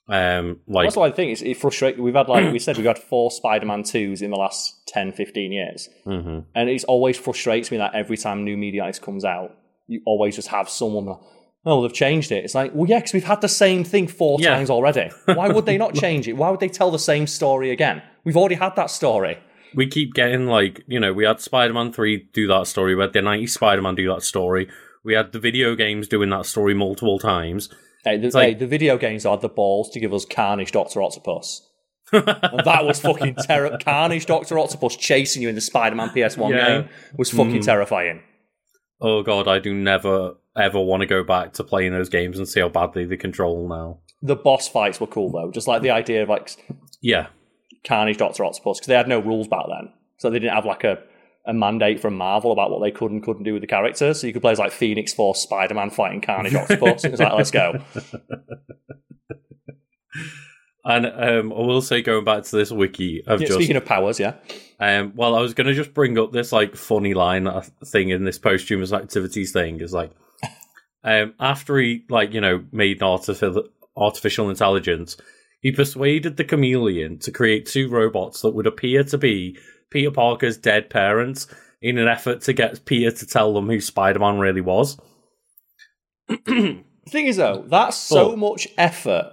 Um, 0.10 0.60
like 0.68 0.86
That's 0.88 0.98
what 0.98 1.12
I 1.12 1.16
think. 1.16 1.32
It's 1.32 1.42
it 1.42 1.56
frustrating. 1.58 2.04
We've 2.04 2.14
had 2.14 2.28
like 2.28 2.52
we 2.52 2.60
said, 2.60 2.78
we've 2.78 2.86
had 2.86 3.00
four 3.10 3.32
Spider-Man 3.32 3.84
twos 3.84 4.22
in 4.22 4.32
the 4.32 4.38
last 4.38 4.86
10, 4.88 5.14
15 5.14 5.52
years, 5.52 5.90
mhm. 6.06 6.46
and 6.54 6.70
it 6.70 6.84
always 6.86 7.18
frustrates 7.18 7.72
me 7.72 7.78
that 7.78 7.96
every 7.96 8.18
time 8.18 8.44
new 8.44 8.58
media 8.58 8.92
comes 9.02 9.24
out, 9.24 9.56
you 9.88 10.02
always 10.06 10.36
just 10.36 10.50
have 10.50 10.70
someone. 10.70 11.18
Oh, 11.66 11.82
they've 11.82 11.94
changed 11.94 12.32
it. 12.32 12.44
It's 12.44 12.56
like, 12.56 12.72
well, 12.74 12.90
yeah, 12.90 12.98
because 13.00 13.14
we've 13.14 13.24
had 13.24 13.40
the 13.42 13.48
same 13.48 13.84
thing 13.86 14.08
four 14.08 14.38
Yeah. 14.40 14.56
times 14.56 14.70
already. 14.70 15.10
Why 15.26 15.48
would 15.48 15.66
they 15.66 15.78
not 15.78 15.94
change 16.06 16.28
it? 16.28 16.34
Why 16.34 16.50
would 16.50 16.60
they 16.60 16.68
tell 16.68 16.92
the 16.92 17.00
same 17.00 17.26
story 17.26 17.72
again? 17.72 18.02
We've 18.26 18.36
already 18.38 18.56
had 18.56 18.76
that 18.76 18.90
story. 18.90 19.38
we 19.76 19.88
keep 19.88 20.14
getting 20.14 20.46
like 20.46 20.84
you 20.88 21.00
know 21.00 21.12
we 21.14 21.26
had 21.26 21.40
Spider-Man 21.40 21.92
three 21.94 22.28
do 22.34 22.48
that 22.48 22.68
story, 22.68 22.96
we 22.96 23.02
had 23.02 23.14
the 23.14 23.20
'90s 23.22 23.50
Spider-Man 23.52 23.96
do 23.96 24.08
that 24.14 24.22
story, 24.24 24.68
we 25.04 25.14
had 25.14 25.32
the 25.32 25.40
video 25.40 25.76
games 25.76 26.08
doing 26.08 26.30
that 26.30 26.46
story 26.46 26.74
multiple 26.74 27.18
times. 27.18 27.70
Hey, 28.04 28.18
the, 28.18 28.30
like- 28.32 28.48
hey, 28.50 28.54
the 28.56 28.68
video 28.68 28.98
games 28.98 29.24
had 29.24 29.42
the 29.42 29.50
balls 29.50 29.90
to 29.92 30.00
give 30.00 30.14
us 30.14 30.26
Carnage 30.26 30.72
Doctor 30.74 31.02
Octopus. 31.02 31.68
and 32.12 32.26
that 32.66 32.86
was 32.86 33.00
fucking 33.00 33.36
terrible. 33.42 33.78
Carnage 33.80 34.26
Doctor 34.28 34.60
Octopus 34.60 34.96
chasing 34.98 35.42
you 35.42 35.50
in 35.50 35.56
the 35.56 35.62
Spider-Man 35.62 36.10
PS1 36.10 36.52
Yeah. 36.52 36.68
game 36.82 36.90
was 37.18 37.32
fucking 37.32 37.62
Mm. 37.62 37.66
terrifying. 37.66 38.22
Oh 39.02 39.24
god, 39.24 39.48
I 39.48 39.60
do 39.60 39.74
never 39.74 40.36
ever 40.58 40.80
want 40.80 41.02
to 41.02 41.08
go 41.08 41.24
back 41.24 41.54
to 41.54 41.64
playing 41.64 41.94
those 41.94 42.10
games 42.10 42.38
and 42.38 42.48
see 42.48 42.60
how 42.60 42.70
badly 42.70 43.06
they 43.06 43.18
control 43.18 43.68
now. 43.68 44.00
The 44.22 44.36
boss 44.36 44.68
fights 44.68 45.00
were 45.00 45.08
cool 45.08 45.32
though, 45.32 45.52
just 45.52 45.68
like 45.68 45.82
the 45.82 45.92
idea 45.92 46.24
of 46.24 46.30
like 46.30 46.52
Yeah, 47.02 47.28
Carnage 47.86 48.18
Doctor 48.18 48.46
Octopus 48.46 48.80
because 48.80 48.88
they 48.88 48.96
had 48.96 49.08
no 49.08 49.20
rules 49.20 49.48
back 49.48 49.66
then, 49.68 49.92
so 50.18 50.30
they 50.30 50.40
didn't 50.40 50.56
have 50.56 50.66
like 50.66 50.84
a, 50.84 51.00
a 51.46 51.54
mandate 51.54 52.00
from 52.00 52.16
Marvel 52.16 52.52
about 52.52 52.72
what 52.72 52.82
they 52.82 52.92
could 52.92 53.12
and 53.12 53.24
couldn't 53.24 53.44
do 53.44 53.54
with 53.54 53.62
the 53.62 53.68
characters. 53.68 54.22
So 54.22 54.28
you 54.28 54.34
could 54.34 54.42
play 54.42 54.54
as 54.54 54.60
like 54.60 54.72
Phoenix 54.72 55.14
Force, 55.14 55.42
Spider-Man 55.42 55.90
fighting 55.90 56.22
Carnage 56.22 56.56
Octopus. 56.56 57.04
it's 57.04 57.20
like 57.20 57.34
let's 57.34 57.52
go. 57.52 57.84
and 60.86 61.06
um, 61.06 61.54
I 61.54 61.60
will 61.60 61.82
say, 61.82 62.02
going 62.02 62.26
back 62.26 62.44
to 62.44 62.56
this 62.56 62.72
wiki 62.72 63.24
of 63.26 63.42
Yeah, 63.42 63.48
just 63.48 63.60
speaking 63.60 63.76
of 63.78 63.86
powers, 63.86 64.20
yeah, 64.20 64.36
Um, 64.80 65.14
well, 65.16 65.36
I 65.36 65.42
was 65.42 65.54
going 65.54 65.68
to 65.68 65.74
just 65.74 65.94
bring 65.94 66.18
up 66.18 66.32
this 66.32 66.52
like 66.52 66.76
funny 66.76 67.14
line 67.14 67.48
uh, 67.48 67.64
thing 67.86 68.10
in 68.10 68.26
this 68.26 68.38
posthumous 68.38 68.92
activities 68.92 69.52
thing 69.52 69.80
is 69.80 69.94
like, 69.94 70.12
um, 71.04 71.34
after 71.40 71.78
he 71.78 72.04
like 72.10 72.34
you 72.34 72.42
know 72.42 72.64
made 72.72 72.98
an 73.02 73.08
artificial 73.08 73.64
artificial 73.98 74.50
intelligence, 74.50 75.18
he 75.62 75.72
persuaded 75.72 76.38
the 76.38 76.44
chameleon 76.44 77.20
to 77.20 77.32
create 77.32 77.66
two 77.66 77.90
robots 77.90 78.42
that 78.42 78.52
would 78.56 78.68
appear 78.68 79.04
to 79.06 79.18
be 79.18 79.58
Peter 79.92 80.12
Parker's 80.12 80.58
dead 80.58 80.90
parents 80.90 81.48
in 81.82 81.98
an 81.98 82.08
effort 82.08 82.42
to 82.42 82.54
get 82.54 82.86
Peter 82.86 83.12
to 83.12 83.26
tell 83.26 83.54
them 83.54 83.68
who 83.68 83.80
Spider 83.82 84.20
Man 84.20 84.40
really 84.40 84.62
was. 84.62 84.98
the 86.28 86.84
thing 87.10 87.28
is 87.28 87.38
though, 87.38 87.64
that's 87.68 87.98
so 87.98 88.30
But- 88.30 88.38
much 88.40 88.68
effort. 88.78 89.32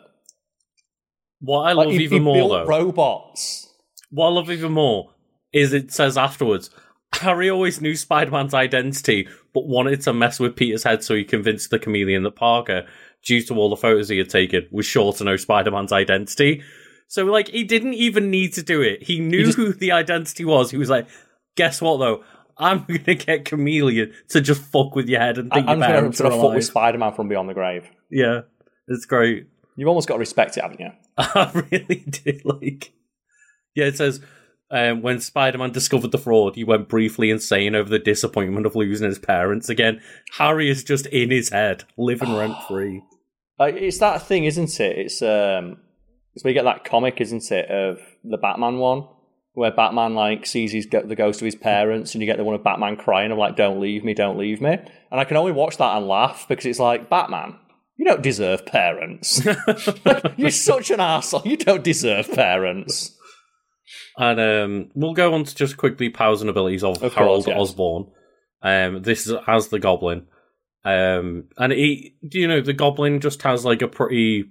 What 1.43 1.61
I 1.63 1.73
Like, 1.73 1.87
love 1.87 1.95
he, 1.97 2.05
even 2.05 2.19
he 2.19 2.25
more 2.25 2.49
though, 2.51 2.67
robots. 2.67 3.67
what 4.11 4.27
I 4.27 4.31
love 4.31 4.51
even 4.51 4.73
more 4.73 5.15
is 5.53 5.73
it 5.73 5.91
says 5.91 6.19
afterwards. 6.19 6.69
Harry 7.14 7.51
always 7.51 7.81
knew 7.81 7.94
Spider 7.96 8.31
Man's 8.31 8.55
identity, 8.55 9.29
but 9.53 9.66
wanted 9.66 10.01
to 10.03 10.12
mess 10.12 10.38
with 10.38 10.57
Peter's 10.57 10.85
head 10.85 11.03
so 11.03 11.14
he 11.14 11.25
convinced 11.25 11.70
the 11.70 11.79
chameleon 11.79 12.23
that 12.23 12.37
Parker, 12.37 12.87
due 13.25 13.42
to 13.42 13.55
all 13.55 13.68
the 13.68 13.77
photos 13.77 14.09
he 14.09 14.18
had 14.18 14.31
taken, 14.31 14.66
was 14.70 14.87
sure 14.87 15.12
to 15.14 15.25
know 15.25 15.37
Spider 15.37 15.70
Man's 15.70 15.92
identity. 15.92 16.62
So, 17.09 17.25
like, 17.25 17.49
he 17.49 17.64
didn't 17.64 17.94
even 17.94 18.31
need 18.31 18.53
to 18.55 18.62
do 18.62 18.81
it. 18.81 19.03
He 19.03 19.18
knew 19.18 19.46
just- 19.46 19.57
who 19.57 19.73
the 19.73 19.92
identity 19.92 20.44
was. 20.44 20.70
He 20.70 20.77
was 20.77 20.88
like, 20.90 21.09
guess 21.57 21.83
what, 21.83 21.99
though? 21.99 22.23
I'm 22.57 22.85
going 22.88 23.05
to 23.05 23.14
get 23.16 23.44
Chameleon 23.44 24.12
to 24.29 24.40
just 24.40 24.62
fuck 24.62 24.94
with 24.94 25.09
your 25.09 25.18
head 25.20 25.38
and 25.38 25.53
I, 25.53 25.57
think 25.57 25.68
I'm 25.68 25.79
your 25.81 25.88
going 25.88 26.12
to 26.12 26.31
fuck 26.31 26.55
with. 26.55 26.64
Spider-Man 26.64 27.14
from 27.14 27.29
Beyond 27.29 27.49
the 27.49 27.55
Grave. 27.55 27.90
Yeah, 28.11 28.42
it's 28.87 29.07
great. 29.07 29.46
You've 29.77 29.88
almost 29.88 30.09
got 30.09 30.14
to 30.14 30.20
respect 30.20 30.57
it, 30.57 30.62
haven't 30.62 30.81
you? 30.81 30.90
I 31.18 31.51
really 31.70 32.05
did 32.07 32.44
like. 32.44 32.92
Yeah, 33.75 33.87
it 33.87 33.96
says 33.96 34.20
um, 34.71 35.03
when 35.03 35.21
Spider-Man 35.21 35.73
discovered 35.73 36.13
the 36.13 36.19
fraud, 36.19 36.55
he 36.55 36.65
went 36.65 36.89
briefly 36.89 37.31
insane 37.31 37.75
over 37.75 37.89
the 37.89 37.99
disappointment 37.99 38.67
of 38.67 38.77
losing 38.77 39.09
his 39.09 39.19
parents 39.19 39.69
again. 39.69 40.01
Harry 40.33 40.71
is 40.71 40.85
just 40.85 41.07
in 41.07 41.31
his 41.31 41.49
head, 41.49 41.85
living 41.97 42.35
rent 42.35 42.57
free. 42.69 43.03
Like, 43.59 43.75
it's 43.75 43.99
that 43.99 44.23
thing, 44.23 44.45
isn't 44.45 44.81
it? 44.81 44.99
It's 44.99 45.23
um, 45.23 45.79
it's 46.35 46.45
where 46.45 46.51
you 46.53 46.55
get 46.55 46.65
that 46.65 46.85
comic, 46.85 47.21
isn't 47.21 47.51
it, 47.51 47.69
of 47.69 48.01
the 48.25 48.39
Batman 48.39 48.79
one, 48.79 49.07
where 49.55 49.73
Batman 49.73 50.15
like 50.15 50.47
sees 50.47 50.73
his 50.73 50.87
the 50.87 51.17
ghost 51.17 51.41
of 51.41 51.45
his 51.45 51.57
parents, 51.57 52.15
and 52.15 52.23
you 52.23 52.27
get 52.27 52.37
the 52.37 52.45
one 52.45 52.55
of 52.55 52.65
Batman 52.65 52.97
crying 52.97 53.33
of 53.33 53.39
like, 53.39 53.57
"Don't 53.57 53.81
leave 53.81 54.05
me, 54.05 54.15
don't 54.15 54.39
leave 54.39 54.61
me," 54.61 54.71
and 54.71 55.21
I 55.21 55.25
can 55.25 55.37
only 55.37 55.53
watch 55.53 55.77
that 55.79 55.97
and 55.97 56.07
laugh 56.07 56.47
because 56.49 56.65
it's 56.65 56.79
like 56.79 57.11
Batman. 57.11 57.57
You 57.97 58.07
don't 58.07 58.23
deserve 58.23 58.65
parents. 58.65 59.47
You're 60.39 60.51
such 60.51 60.91
an 60.91 61.01
asshole. 61.01 61.43
You 61.45 61.59
don't 61.59 61.85
deserve 61.85 62.33
parents. 62.33 63.15
And 64.16 64.40
um, 64.40 64.90
we'll 64.94 65.14
go 65.14 65.35
on 65.35 65.44
to 65.44 65.55
just 65.55 65.76
quickly 65.76 66.09
powers 66.09 66.40
and 66.40 66.50
abilities 66.50 66.85
of, 66.85 67.03
Of 67.03 67.14
Harold 67.14 67.44
course, 67.44 67.48
yes. 67.48 67.61
Osborn. 67.61 68.07
Um, 68.62 69.03
this 69.03 69.26
is 69.26 69.35
as 69.46 69.68
the 69.68 69.79
Goblin, 69.79 70.26
um, 70.85 71.44
and 71.57 71.72
he, 71.72 72.14
you 72.20 72.46
know, 72.46 72.61
the 72.61 72.74
Goblin 72.74 73.20
just 73.20 73.42
has 73.42 73.64
like 73.64 73.81
a 73.81 73.88
pretty 73.88 74.44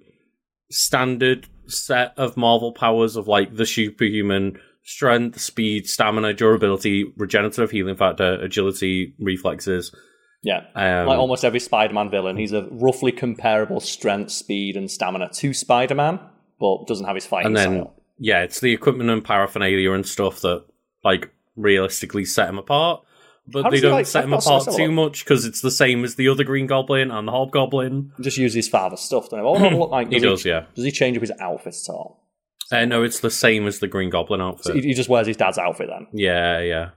standard 0.72 1.48
set 1.68 2.14
of 2.18 2.36
Marvel 2.36 2.72
powers 2.72 3.16
of 3.16 3.28
like 3.28 3.56
the 3.56 3.66
superhuman 3.66 4.60
strength, 4.84 5.40
speed, 5.40 5.88
stamina, 5.88 6.34
durability, 6.34 7.14
regenerative 7.18 7.70
healing 7.70 7.96
factor, 7.96 8.42
agility, 8.42 9.14
reflexes. 9.20 9.94
Yeah, 10.42 10.62
Um, 10.74 11.06
like 11.08 11.20
almost 11.20 11.44
every 11.44 11.60
Spider-Man 11.60 12.10
villain, 12.10 12.38
he's 12.38 12.54
a 12.54 12.68
roughly 12.72 13.12
comparable 13.12 13.82
strength, 13.82 14.32
speed, 14.32 14.78
and 14.78 14.90
stamina 14.90 15.30
to 15.34 15.54
Spider-Man, 15.54 16.20
but 16.60 16.88
doesn't 16.88 17.06
have 17.06 17.16
his 17.16 17.26
fighting 17.26 17.48
and 17.48 17.58
then 17.58 17.82
style. 17.82 17.96
Yeah, 18.20 18.44
it's 18.44 18.60
the 18.60 18.74
equipment 18.74 19.10
and 19.10 19.24
paraphernalia 19.24 19.92
and 19.94 20.06
stuff 20.06 20.42
that 20.42 20.66
like 21.04 21.32
realistically 21.56 22.26
set 22.26 22.50
him 22.50 22.58
apart. 22.60 23.04
But 23.52 23.64
How 23.64 23.70
they 23.72 23.80
don't 23.80 23.94
like- 23.94 24.06
set 24.06 24.26
him 24.26 24.34
apart 24.34 24.68
too 24.76 24.92
much 24.92 25.24
because 25.26 25.46
it's 25.46 25.62
the 25.62 25.72
same 25.72 26.04
as 26.04 26.16
the 26.16 26.28
other 26.28 26.44
Green 26.44 26.68
Goblin 26.68 27.10
and 27.10 27.28
the 27.28 27.32
Hobgoblin. 27.32 28.12
Just 28.22 28.38
use 28.38 28.54
his 28.54 28.68
father's 28.68 29.00
stuff. 29.00 29.30
Don't 29.30 29.40
he? 29.62 29.76
Oh, 29.76 29.78
look 29.80 29.90
like 29.90 30.12
He 30.12 30.20
does, 30.20 30.46
yeah. 30.46 30.66
Does 30.76 30.86
he 30.86 30.92
change 30.92 31.18
up 31.18 31.22
his 31.22 31.32
outfit 31.40 31.76
at 31.76 31.92
all? 31.92 32.24
Uh, 32.72 32.86
no, 32.86 33.02
it's 33.02 33.20
the 33.22 33.32
same 33.32 33.66
as 33.66 33.80
the 33.80 33.88
Green 33.88 34.12
Goblin 34.12 34.42
outfit. 34.42 34.66
So 34.66 34.74
he, 34.76 34.82
he 34.82 34.94
just 34.94 35.10
wears 35.10 35.26
his 35.26 35.38
dad's 35.38 35.58
outfit 35.58 35.88
then. 35.90 36.06
yeah, 36.14 36.60
yeah. 36.60 36.90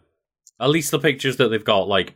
At 0.60 0.68
least 0.68 0.90
the 0.90 0.98
pictures 0.98 1.38
that 1.38 1.48
they've 1.48 1.64
got, 1.64 1.88
like 1.88 2.14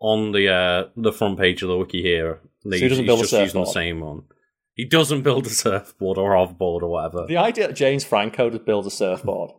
on 0.00 0.32
the 0.32 0.48
uh, 0.48 0.84
the 0.96 1.12
front 1.12 1.38
page 1.38 1.62
of 1.62 1.68
the 1.68 1.76
wiki 1.76 2.00
here, 2.02 2.40
they, 2.64 2.78
So 2.78 2.84
he 2.84 2.88
doesn't 2.88 3.04
he's 3.04 3.08
build 3.08 3.18
a 3.20 3.22
just 3.24 3.32
using 3.34 3.60
the 3.60 3.66
same 3.70 4.00
one. 4.00 4.22
He 4.80 4.86
doesn't 4.86 5.22
build 5.22 5.46
a 5.46 5.50
surfboard 5.50 6.16
or 6.16 6.30
hoverboard 6.32 6.82
or 6.82 6.88
whatever. 6.88 7.26
The 7.26 7.36
idea 7.36 7.66
that 7.66 7.74
James 7.76 8.02
Franco 8.04 8.48
just 8.50 8.64
build 8.64 8.86
a 8.86 8.90
surfboard. 8.90 9.50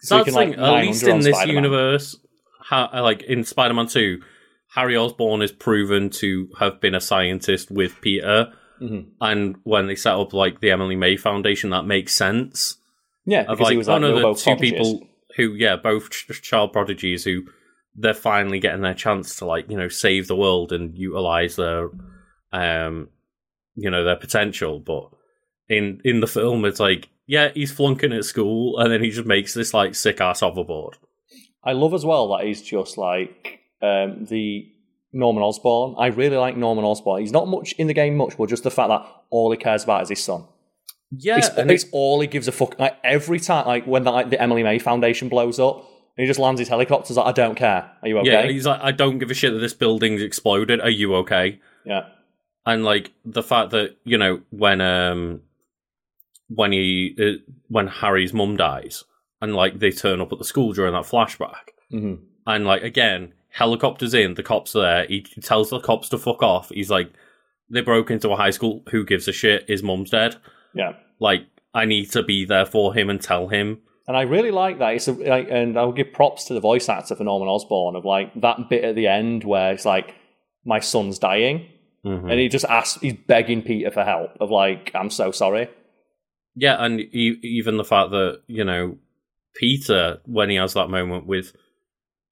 So 0.00 0.24
can, 0.24 0.34
thing, 0.34 0.48
like, 0.50 0.58
at 0.58 0.82
least 0.86 1.02
in 1.04 1.18
this 1.20 1.36
Spider-Man. 1.36 1.54
universe, 1.64 2.16
ha- 2.60 2.90
like 3.02 3.22
in 3.22 3.44
Spider-Man 3.44 3.86
Two, 3.86 4.20
Harry 4.74 4.96
Osborn 4.96 5.42
is 5.42 5.52
proven 5.52 6.10
to 6.10 6.48
have 6.58 6.80
been 6.80 6.94
a 6.94 7.00
scientist 7.00 7.70
with 7.70 8.00
Peter, 8.00 8.52
Mhm. 8.82 9.10
and 9.20 9.56
when 9.64 9.86
they 9.86 9.94
set 9.94 10.14
up 10.14 10.32
like 10.32 10.60
the 10.60 10.70
Emily 10.70 10.96
May 10.96 11.16
Foundation, 11.16 11.70
that 11.70 11.84
makes 11.84 12.12
sense. 12.14 12.78
Yeah, 13.26 13.42
Of 13.42 13.58
because 13.58 13.60
like, 13.64 13.70
he 13.72 13.76
was 13.78 13.88
like, 13.88 14.00
they 14.02 14.12
were 14.12 14.20
the 14.20 14.34
two 14.34 14.42
prodigies. 14.44 14.70
people 14.72 15.08
who, 15.36 15.54
yeah, 15.54 15.76
both 15.76 16.10
ch- 16.10 16.42
child 16.42 16.72
prodigies 16.72 17.22
who 17.24 17.42
they're 17.94 18.14
finally 18.14 18.58
getting 18.58 18.80
their 18.82 18.94
chance 18.94 19.36
to 19.36 19.44
like 19.44 19.68
you 19.70 19.76
know 19.76 19.88
save 19.88 20.26
the 20.28 20.36
world 20.36 20.72
and 20.72 20.96
utilize 20.96 21.56
their, 21.56 21.90
um, 22.52 23.08
you 23.80 23.90
know 23.90 24.04
their 24.04 24.16
potential. 24.16 24.78
But 24.78 25.10
in 25.68 26.00
in 26.04 26.20
the 26.20 26.26
film, 26.26 26.64
it's 26.64 26.80
like 26.80 27.08
yeah, 27.26 27.50
he's 27.54 27.72
flunking 27.72 28.12
at 28.12 28.24
school, 28.24 28.78
and 28.78 28.92
then 28.92 29.02
he 29.02 29.10
just 29.10 29.26
makes 29.26 29.54
this 29.54 29.72
like 29.72 29.94
sick 29.94 30.20
ass 30.20 30.40
hoverboard. 30.40 30.94
I 31.62 31.72
love 31.72 31.94
as 31.94 32.04
well 32.04 32.28
that 32.36 32.46
he's 32.46 32.62
just 32.62 32.96
like 32.98 33.60
um, 33.82 34.26
the 34.28 34.66
Norman 35.12 35.42
Osborn. 35.42 35.94
I 35.98 36.06
really 36.08 36.36
like 36.36 36.56
Norman 36.56 36.84
Osborn. 36.84 37.20
He's 37.20 37.32
not 37.32 37.48
much 37.48 37.72
in 37.72 37.86
the 37.86 37.94
game, 37.94 38.16
much, 38.16 38.36
but 38.36 38.48
just 38.48 38.62
the 38.62 38.70
fact 38.70 38.88
that 38.88 39.06
all 39.30 39.50
he 39.50 39.56
cares 39.56 39.84
about 39.84 40.02
is 40.02 40.08
his 40.08 40.24
son. 40.24 40.44
Yeah, 41.12 41.38
It's, 41.38 41.48
and 41.50 41.70
it's 41.70 41.86
all 41.92 42.20
he 42.20 42.28
gives 42.28 42.46
a 42.48 42.52
fuck. 42.52 42.78
Like 42.78 42.96
every 43.02 43.40
time, 43.40 43.66
like 43.66 43.84
when 43.86 44.04
the, 44.04 44.12
like, 44.12 44.30
the 44.30 44.40
Emily 44.40 44.62
May 44.62 44.78
Foundation 44.78 45.28
blows 45.28 45.58
up, 45.58 45.84
he 46.16 46.26
just 46.26 46.38
lands 46.38 46.60
his 46.60 46.68
helicopters. 46.68 47.16
Like, 47.16 47.26
I 47.26 47.32
don't 47.32 47.56
care. 47.56 47.90
Are 48.02 48.08
you 48.08 48.18
okay? 48.18 48.30
Yeah, 48.30 48.46
he's 48.46 48.66
like, 48.66 48.80
I 48.80 48.92
don't 48.92 49.18
give 49.18 49.30
a 49.30 49.34
shit 49.34 49.52
that 49.52 49.58
this 49.58 49.74
building's 49.74 50.22
exploded. 50.22 50.80
Are 50.80 50.90
you 50.90 51.14
okay? 51.16 51.60
yeah. 51.84 52.08
And 52.66 52.84
like 52.84 53.12
the 53.24 53.42
fact 53.42 53.70
that 53.70 53.96
you 54.04 54.18
know 54.18 54.40
when 54.50 54.80
um 54.80 55.40
when 56.48 56.72
he 56.72 57.16
uh, 57.20 57.38
when 57.68 57.86
Harry's 57.86 58.32
mum 58.32 58.56
dies 58.56 59.04
and 59.40 59.54
like 59.54 59.78
they 59.78 59.90
turn 59.90 60.20
up 60.20 60.32
at 60.32 60.38
the 60.38 60.44
school 60.44 60.72
during 60.72 60.92
that 60.92 61.04
flashback 61.04 61.70
hmm 61.90 62.14
and 62.46 62.64
like 62.66 62.82
again 62.82 63.32
helicopters 63.50 64.14
in 64.14 64.34
the 64.34 64.42
cops 64.42 64.74
are 64.74 64.80
there 64.82 65.06
he 65.06 65.20
tells 65.42 65.70
the 65.70 65.78
cops 65.80 66.08
to 66.08 66.18
fuck 66.18 66.42
off 66.42 66.70
he's 66.70 66.90
like 66.90 67.10
they 67.68 67.80
broke 67.82 68.10
into 68.10 68.30
a 68.30 68.36
high 68.36 68.50
school 68.50 68.82
who 68.90 69.04
gives 69.04 69.28
a 69.28 69.32
shit 69.32 69.68
his 69.68 69.82
mum's 69.82 70.10
dead 70.10 70.36
Yeah. 70.74 70.92
like 71.20 71.46
I 71.74 71.84
need 71.84 72.10
to 72.12 72.22
be 72.22 72.44
there 72.46 72.66
for 72.66 72.94
him 72.94 73.10
and 73.10 73.20
tell 73.20 73.48
him 73.48 73.80
And 74.08 74.16
I 74.16 74.22
really 74.22 74.50
like 74.50 74.78
that. 74.80 74.94
It's 74.94 75.06
a, 75.06 75.12
like, 75.12 75.48
and 75.50 75.78
I'll 75.78 75.92
give 75.92 76.12
props 76.12 76.44
to 76.46 76.54
the 76.54 76.60
voice 76.60 76.88
actor 76.88 77.14
for 77.14 77.22
Norman 77.24 77.48
Osborn 77.48 77.94
of 77.94 78.04
like 78.04 78.32
that 78.40 78.68
bit 78.68 78.82
at 78.82 78.96
the 78.96 79.06
end 79.06 79.44
where 79.44 79.72
it's 79.72 79.84
like, 79.84 80.14
my 80.64 80.80
son's 80.80 81.18
dying. 81.20 81.68
Mhm. 82.04 82.30
And 82.30 82.40
he 82.40 82.48
just 82.48 82.64
asks, 82.64 83.00
he's 83.00 83.14
begging 83.26 83.62
Peter 83.62 83.90
for 83.90 84.04
help 84.04 84.30
of 84.40 84.50
like, 84.50 84.90
I'm 84.94 85.10
so 85.10 85.30
sorry. 85.32 85.68
Yeah, 86.54 86.76
and 86.78 87.00
e- 87.00 87.38
even 87.42 87.76
the 87.76 87.84
fact 87.84 88.10
that 88.10 88.40
you 88.46 88.64
know 88.64 88.96
Peter, 89.54 90.20
when 90.24 90.50
he 90.50 90.56
has 90.56 90.74
that 90.74 90.88
moment 90.90 91.26
with 91.26 91.52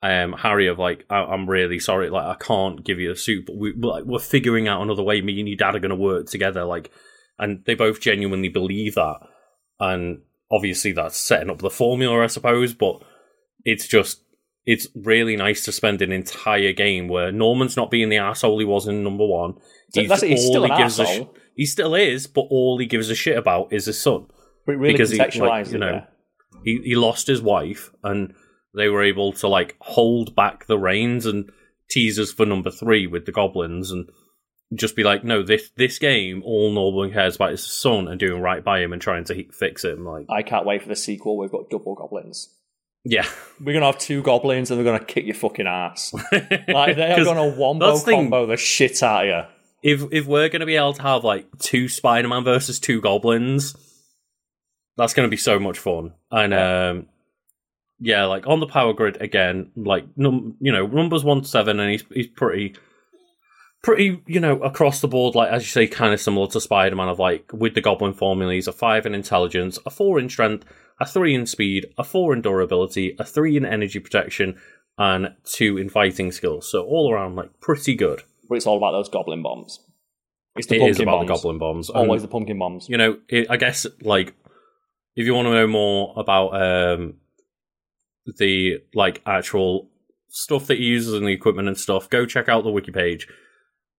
um, 0.02 0.32
Harry, 0.32 0.68
of 0.68 0.78
like, 0.78 1.04
I- 1.10 1.24
I'm 1.24 1.48
really 1.50 1.78
sorry, 1.80 2.08
like 2.10 2.24
I 2.24 2.34
can't 2.42 2.84
give 2.84 2.98
you 3.00 3.08
the 3.10 3.16
suit, 3.16 3.46
but 3.46 3.56
we, 3.56 3.72
we're, 3.76 3.90
like, 3.90 4.04
we're 4.04 4.18
figuring 4.20 4.68
out 4.68 4.80
another 4.82 5.02
way. 5.02 5.20
Me 5.20 5.38
and 5.40 5.48
your 5.48 5.56
dad 5.56 5.74
are 5.74 5.80
going 5.80 5.90
to 5.90 5.96
work 5.96 6.26
together, 6.28 6.64
like, 6.64 6.90
and 7.38 7.64
they 7.66 7.74
both 7.74 8.00
genuinely 8.00 8.48
believe 8.48 8.94
that, 8.94 9.16
and 9.80 10.20
obviously 10.50 10.92
that's 10.92 11.16
setting 11.18 11.50
up 11.50 11.58
the 11.58 11.68
formula, 11.70 12.22
I 12.22 12.28
suppose. 12.28 12.74
But 12.74 13.02
it's 13.64 13.86
just, 13.88 14.22
it's 14.66 14.86
really 14.94 15.36
nice 15.36 15.64
to 15.64 15.72
spend 15.72 16.02
an 16.02 16.12
entire 16.12 16.72
game 16.72 17.08
where 17.08 17.32
Norman's 17.32 17.76
not 17.76 17.90
being 17.90 18.08
the 18.10 18.18
asshole 18.18 18.58
he 18.58 18.64
was 18.64 18.86
in 18.86 19.02
number 19.02 19.26
one. 19.26 19.54
So 19.94 20.02
that's 20.04 20.22
he's 20.22 20.44
still 20.46 20.64
he 20.64 20.76
gives 20.76 20.98
a 20.98 21.06
sh- 21.06 21.10
asshole. 21.10 21.34
he 21.56 21.64
still 21.66 21.94
is, 21.94 22.26
but 22.26 22.42
all 22.50 22.78
he 22.78 22.86
gives 22.86 23.08
a 23.10 23.14
shit 23.14 23.38
about 23.38 23.72
is 23.72 23.86
his 23.86 24.00
son 24.00 24.26
But 24.66 24.72
it 24.72 24.78
really 24.78 24.92
because 24.94 25.10
he, 25.10 25.18
like, 25.18 25.70
you 25.70 25.78
know, 25.78 25.92
there. 25.92 26.08
he, 26.64 26.80
he 26.84 26.94
lost 26.96 27.26
his 27.26 27.40
wife 27.40 27.90
and 28.04 28.34
they 28.76 28.88
were 28.88 29.02
able 29.02 29.32
to 29.32 29.48
like 29.48 29.76
hold 29.80 30.36
back 30.36 30.66
the 30.66 30.78
reins 30.78 31.24
and 31.24 31.50
tease 31.90 32.18
us 32.18 32.32
for 32.32 32.44
number 32.44 32.70
three 32.70 33.06
with 33.06 33.24
the 33.24 33.32
goblins 33.32 33.90
and 33.90 34.10
just 34.74 34.94
be 34.94 35.02
like, 35.02 35.24
no, 35.24 35.42
this 35.42 35.70
this 35.78 35.98
game, 35.98 36.42
all 36.44 36.70
Norman 36.70 37.10
cares 37.10 37.36
about 37.36 37.54
is 37.54 37.64
his 37.64 37.72
son 37.72 38.06
and 38.06 38.20
doing 38.20 38.42
right 38.42 38.62
by 38.62 38.80
him 38.82 38.92
and 38.92 39.00
trying 39.00 39.24
to 39.24 39.34
he- 39.34 39.50
fix 39.50 39.82
him. 39.82 40.04
Like, 40.04 40.26
I 40.28 40.42
can't 40.42 40.66
wait 40.66 40.82
for 40.82 40.88
the 40.88 40.96
sequel. 40.96 41.38
We've 41.38 41.50
got 41.50 41.70
double 41.70 41.94
goblins. 41.94 42.54
Yeah, 43.04 43.26
We're 43.60 43.72
gonna 43.72 43.86
have 43.86 43.98
two 43.98 44.22
goblins 44.22 44.70
and 44.70 44.78
they're 44.78 44.84
gonna 44.92 45.04
kick 45.04 45.24
your 45.26 45.34
fucking 45.34 45.66
ass. 45.66 46.12
Like 46.68 46.96
they 46.96 47.12
are 47.12 47.24
gonna 47.24 47.48
wombo 47.56 47.94
the 47.94 47.98
thing. 48.00 48.16
combo 48.30 48.46
the 48.46 48.56
shit 48.56 49.02
out 49.02 49.26
of 49.26 49.48
you. 49.82 49.90
if 49.90 50.12
if 50.12 50.26
we're 50.26 50.48
gonna 50.48 50.66
be 50.66 50.76
able 50.76 50.92
to 50.94 51.02
have 51.02 51.24
like 51.24 51.46
two 51.58 51.88
Spider 51.88 52.28
Man 52.28 52.44
versus 52.44 52.78
two 52.80 53.00
goblins, 53.00 53.74
that's 54.96 55.14
gonna 55.14 55.28
be 55.28 55.36
so 55.36 55.58
much 55.58 55.78
fun. 55.78 56.12
And 56.30 56.52
um, 56.54 57.06
yeah, 58.00 58.26
like 58.26 58.46
on 58.46 58.60
the 58.60 58.66
power 58.66 58.92
grid 58.92 59.20
again, 59.20 59.70
like 59.76 60.04
num- 60.16 60.56
you 60.60 60.72
know 60.72 60.86
numbers 60.86 61.24
one 61.24 61.42
to 61.42 61.48
seven, 61.48 61.80
and 61.80 61.90
he's 61.90 62.04
he's 62.12 62.26
pretty 62.28 62.74
pretty 63.82 64.22
you 64.26 64.40
know 64.40 64.60
across 64.62 65.00
the 65.00 65.08
board. 65.08 65.34
Like 65.34 65.50
as 65.50 65.62
you 65.62 65.68
say, 65.68 65.86
kind 65.86 66.12
of 66.12 66.20
similar 66.20 66.46
to 66.48 66.60
Spider 66.60 66.96
Man 66.96 67.08
of 67.08 67.18
like 67.18 67.50
with 67.52 67.74
the 67.74 67.80
Goblin 67.80 68.12
formula, 68.14 68.52
he's 68.54 68.68
a 68.68 68.72
five 68.72 69.06
in 69.06 69.14
intelligence, 69.14 69.78
a 69.86 69.90
four 69.90 70.18
in 70.18 70.28
strength, 70.28 70.64
a 71.00 71.06
three 71.06 71.34
in 71.34 71.46
speed, 71.46 71.86
a 71.96 72.04
four 72.04 72.32
in 72.32 72.42
durability, 72.42 73.16
a 73.18 73.24
three 73.24 73.56
in 73.56 73.64
energy 73.64 73.98
protection, 73.98 74.58
and 74.96 75.34
two 75.44 75.78
in 75.78 75.88
fighting 75.88 76.32
skills. 76.32 76.70
So 76.70 76.84
all 76.84 77.12
around 77.12 77.36
like 77.36 77.60
pretty 77.60 77.94
good. 77.94 78.22
But 78.48 78.56
it's 78.56 78.66
all 78.66 78.76
about 78.78 78.92
those 78.92 79.08
goblin 79.08 79.42
bombs. 79.42 79.80
It's 80.56 80.66
the 80.66 80.76
It 80.76 80.78
pumpkin 80.80 80.90
is 80.90 81.00
about 81.00 81.12
bombs. 81.18 81.28
the 81.28 81.34
goblin 81.34 81.58
bombs. 81.58 81.88
And, 81.90 81.98
Always 81.98 82.22
the 82.22 82.28
pumpkin 82.28 82.58
bombs. 82.58 82.88
you 82.88 82.96
know, 82.96 83.18
it, 83.28 83.46
I 83.50 83.56
guess 83.58 83.86
like 84.00 84.34
if 85.14 85.26
you 85.26 85.34
want 85.34 85.46
to 85.46 85.52
know 85.52 85.66
more 85.66 86.14
about 86.16 86.48
um, 86.60 87.14
the 88.38 88.78
like 88.94 89.22
actual 89.26 89.88
stuff 90.28 90.66
that 90.66 90.78
he 90.78 90.84
uses 90.84 91.14
and 91.14 91.26
the 91.26 91.32
equipment 91.32 91.68
and 91.68 91.78
stuff, 91.78 92.08
go 92.10 92.26
check 92.26 92.48
out 92.48 92.64
the 92.64 92.70
wiki 92.70 92.90
page. 92.92 93.28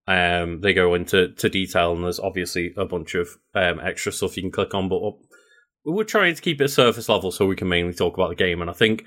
Um, 0.09 0.61
they 0.61 0.73
go 0.73 0.95
into 0.95 1.29
to 1.33 1.49
detail, 1.49 1.93
and 1.93 2.03
there's 2.03 2.19
obviously 2.19 2.73
a 2.75 2.85
bunch 2.85 3.13
of 3.13 3.29
um, 3.53 3.79
extra 3.79 4.11
stuff 4.11 4.35
you 4.35 4.41
can 4.41 4.51
click 4.51 4.73
on. 4.73 4.89
But 4.89 5.01
we're 5.85 6.03
trying 6.03 6.33
to 6.33 6.41
keep 6.41 6.59
it 6.59 6.69
surface 6.69 7.07
level 7.07 7.31
so 7.31 7.45
we 7.45 7.55
can 7.55 7.69
mainly 7.69 7.93
talk 7.93 8.15
about 8.15 8.29
the 8.29 8.35
game. 8.35 8.59
And 8.59 8.71
I 8.71 8.73
think 8.73 9.05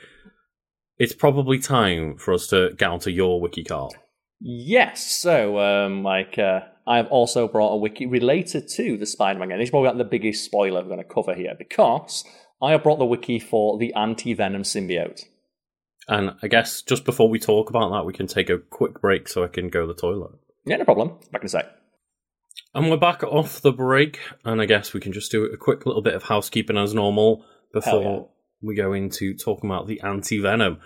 it's 0.98 1.12
probably 1.12 1.58
time 1.58 2.16
for 2.18 2.32
us 2.32 2.46
to 2.48 2.70
get 2.78 2.88
onto 2.88 3.10
your 3.10 3.40
wiki, 3.40 3.64
Karl. 3.64 3.92
Yes. 4.40 5.04
So, 5.20 5.58
um, 5.58 6.04
like, 6.04 6.38
uh, 6.38 6.60
I've 6.86 7.08
also 7.08 7.48
brought 7.48 7.74
a 7.74 7.78
wiki 7.78 8.06
related 8.06 8.68
to 8.76 8.96
the 8.96 9.06
Spider-Man 9.06 9.48
game. 9.48 9.58
This 9.58 9.66
is 9.66 9.70
probably 9.70 9.88
not 9.88 9.98
the 9.98 10.04
biggest 10.04 10.44
spoiler 10.44 10.82
we're 10.82 10.88
going 10.88 10.98
to 10.98 11.04
cover 11.04 11.34
here 11.34 11.54
because 11.58 12.24
I 12.60 12.70
have 12.70 12.84
brought 12.84 13.00
the 13.00 13.06
wiki 13.06 13.40
for 13.40 13.76
the 13.76 13.92
anti-venom 13.94 14.62
symbiote. 14.62 15.24
And 16.06 16.36
I 16.42 16.46
guess 16.46 16.80
just 16.82 17.04
before 17.04 17.28
we 17.28 17.40
talk 17.40 17.70
about 17.70 17.90
that, 17.90 18.06
we 18.06 18.12
can 18.12 18.28
take 18.28 18.50
a 18.50 18.58
quick 18.58 19.00
break 19.00 19.28
so 19.28 19.42
I 19.42 19.48
can 19.48 19.68
go 19.68 19.80
to 19.80 19.86
the 19.88 20.00
toilet. 20.00 20.32
Yeah, 20.64 20.76
no 20.76 20.84
problem. 20.84 21.18
Back 21.30 21.42
in 21.42 21.46
a 21.46 21.48
sec. 21.48 21.66
And 22.74 22.90
we're 22.90 22.96
back 22.96 23.22
off 23.22 23.60
the 23.60 23.72
break, 23.72 24.18
and 24.44 24.60
I 24.60 24.66
guess 24.66 24.94
we 24.94 25.00
can 25.00 25.12
just 25.12 25.30
do 25.30 25.44
a 25.44 25.56
quick 25.56 25.84
little 25.84 26.02
bit 26.02 26.14
of 26.14 26.22
housekeeping 26.24 26.78
as 26.78 26.94
normal 26.94 27.44
before 27.72 28.02
Hell 28.02 28.32
we 28.62 28.74
go 28.74 28.92
into 28.92 29.34
talking 29.34 29.68
about 29.68 29.86
the 29.86 30.00
anti 30.00 30.38
venom. 30.38 30.78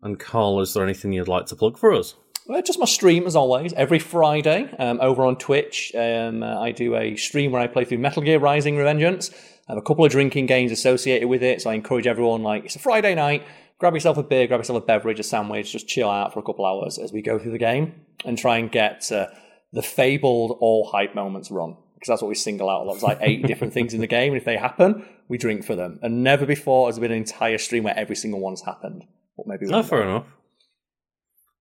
And 0.00 0.18
Karl, 0.18 0.60
is 0.60 0.74
there 0.74 0.84
anything 0.84 1.12
you'd 1.12 1.28
like 1.28 1.46
to 1.46 1.56
plug 1.56 1.76
for 1.76 1.92
us? 1.92 2.14
Well, 2.46 2.62
just 2.62 2.78
my 2.78 2.86
stream 2.86 3.26
as 3.26 3.36
always. 3.36 3.72
Every 3.74 3.98
Friday 3.98 4.70
um, 4.78 5.00
over 5.02 5.24
on 5.24 5.36
Twitch, 5.36 5.92
um, 5.94 6.42
uh, 6.42 6.60
I 6.60 6.70
do 6.70 6.96
a 6.96 7.16
stream 7.16 7.52
where 7.52 7.60
I 7.60 7.66
play 7.66 7.84
through 7.84 7.98
Metal 7.98 8.22
Gear 8.22 8.38
Rising 8.38 8.76
Revengeance. 8.76 9.34
I 9.68 9.72
have 9.72 9.78
a 9.78 9.82
couple 9.82 10.04
of 10.04 10.12
drinking 10.12 10.46
games 10.46 10.72
associated 10.72 11.28
with 11.28 11.42
it, 11.42 11.60
so 11.60 11.68
I 11.68 11.74
encourage 11.74 12.06
everyone. 12.06 12.42
Like 12.42 12.64
it's 12.64 12.76
a 12.76 12.78
Friday 12.78 13.14
night, 13.14 13.42
grab 13.78 13.94
yourself 13.94 14.18
a 14.18 14.22
beer, 14.22 14.46
grab 14.46 14.60
yourself 14.60 14.82
a 14.82 14.86
beverage, 14.86 15.20
a 15.20 15.22
sandwich, 15.22 15.72
just 15.72 15.88
chill 15.88 16.10
out 16.10 16.32
for 16.32 16.40
a 16.40 16.42
couple 16.42 16.66
hours 16.66 16.98
as 16.98 17.12
we 17.12 17.22
go 17.22 17.38
through 17.38 17.52
the 17.52 17.58
game 17.58 17.94
and 18.24 18.36
try 18.36 18.58
and 18.58 18.70
get 18.70 19.10
uh, 19.12 19.26
the 19.72 19.82
fabled 19.82 20.58
all 20.60 20.90
hype 20.90 21.14
moments 21.14 21.50
wrong. 21.50 21.76
Because 21.94 22.08
that's 22.08 22.22
what 22.22 22.28
we 22.28 22.36
single 22.36 22.70
out. 22.70 22.86
There's 22.86 23.02
like 23.02 23.18
eight 23.20 23.46
different 23.46 23.72
things 23.72 23.92
in 23.92 24.00
the 24.00 24.06
game, 24.06 24.32
and 24.32 24.40
if 24.40 24.44
they 24.44 24.56
happen, 24.56 25.04
we 25.26 25.36
drink 25.36 25.64
for 25.64 25.74
them. 25.74 25.98
And 26.02 26.22
never 26.22 26.46
before 26.46 26.86
has 26.86 26.96
there 26.96 27.02
been 27.02 27.10
an 27.10 27.18
entire 27.18 27.58
stream 27.58 27.84
where 27.84 27.98
every 27.98 28.14
single 28.14 28.40
one's 28.40 28.62
happened. 28.62 29.04
But 29.36 29.46
maybe 29.46 29.66
No, 29.66 29.82
fair 29.82 30.02
enough. 30.02 30.26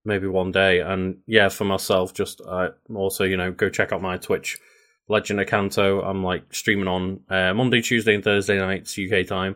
Maybe 0.05 0.27
one 0.27 0.51
day. 0.51 0.79
And 0.79 1.17
yeah, 1.25 1.49
for 1.49 1.65
myself, 1.65 2.13
just 2.13 2.39
uh, 2.47 2.69
also, 2.93 3.23
you 3.23 3.35
know, 3.35 3.51
go 3.51 3.69
check 3.69 3.91
out 3.91 4.01
my 4.01 4.17
Twitch, 4.17 4.59
Legend 5.09 5.41
of 5.41 5.47
Kanto. 5.47 6.01
I'm 6.01 6.23
like 6.23 6.53
streaming 6.53 6.87
on 6.87 7.21
uh, 7.29 7.53
Monday, 7.55 7.81
Tuesday, 7.81 8.13
and 8.13 8.23
Thursday 8.23 8.57
nights, 8.59 8.97
UK 8.97 9.25
time. 9.25 9.55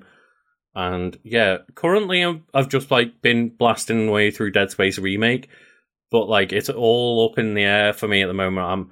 And 0.73 1.17
yeah, 1.23 1.57
currently 1.75 2.21
I'm, 2.21 2.45
I've 2.53 2.69
just 2.69 2.91
like 2.91 3.21
been 3.21 3.49
blasting 3.49 4.07
away 4.07 4.31
through 4.31 4.51
Dead 4.51 4.71
Space 4.71 4.97
Remake, 4.97 5.49
but 6.09 6.29
like 6.29 6.53
it's 6.53 6.69
all 6.69 7.29
up 7.29 7.37
in 7.37 7.53
the 7.53 7.63
air 7.63 7.93
for 7.93 8.07
me 8.07 8.21
at 8.21 8.27
the 8.27 8.33
moment. 8.33 8.65
I'm 8.65 8.91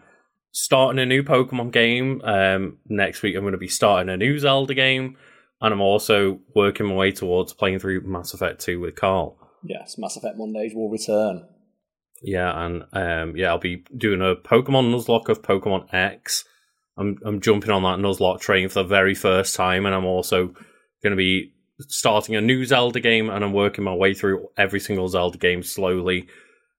starting 0.51 0.99
a 0.99 1.05
new 1.05 1.23
Pokemon 1.23 1.71
game. 1.71 2.21
Um, 2.23 2.77
next 2.87 3.21
week 3.21 3.35
I'm 3.35 3.43
going 3.43 3.53
to 3.53 3.57
be 3.57 3.67
starting 3.67 4.09
a 4.09 4.17
new 4.17 4.37
Zelda 4.39 4.73
game, 4.73 5.15
and 5.61 5.73
I'm 5.73 5.81
also 5.81 6.39
working 6.53 6.87
my 6.87 6.95
way 6.95 7.11
towards 7.11 7.53
playing 7.53 7.79
through 7.79 8.01
Mass 8.01 8.33
Effect 8.33 8.59
2 8.61 8.79
with 8.79 8.95
Karl. 8.95 9.37
Yes, 9.63 9.97
Mass 9.97 10.17
Effect 10.17 10.37
Mondays 10.37 10.73
will 10.75 10.89
return. 10.89 11.45
Yeah, 12.21 12.65
and 12.65 12.83
um, 12.91 13.37
yeah, 13.37 13.49
I'll 13.49 13.59
be 13.59 13.85
doing 13.95 14.21
a 14.21 14.35
Pokemon 14.35 14.93
Nuzlocke 14.93 15.29
of 15.29 15.41
Pokemon 15.41 15.93
X. 15.93 16.43
I'm 16.97 17.17
I'm 17.23 17.39
jumping 17.39 17.71
on 17.71 17.83
that 17.83 17.99
Nuzlocke 17.99 18.41
train 18.41 18.67
for 18.67 18.83
the 18.83 18.89
very 18.89 19.15
first 19.15 19.55
time, 19.55 19.85
and 19.85 19.95
I'm 19.95 20.05
also 20.05 20.47
going 21.01 21.11
to 21.11 21.15
be 21.15 21.53
starting 21.87 22.35
a 22.35 22.41
new 22.41 22.65
Zelda 22.65 22.99
game, 22.99 23.29
and 23.29 23.43
I'm 23.43 23.53
working 23.53 23.83
my 23.83 23.93
way 23.93 24.13
through 24.13 24.49
every 24.57 24.79
single 24.79 25.07
Zelda 25.09 25.37
game 25.37 25.63
slowly. 25.63 26.27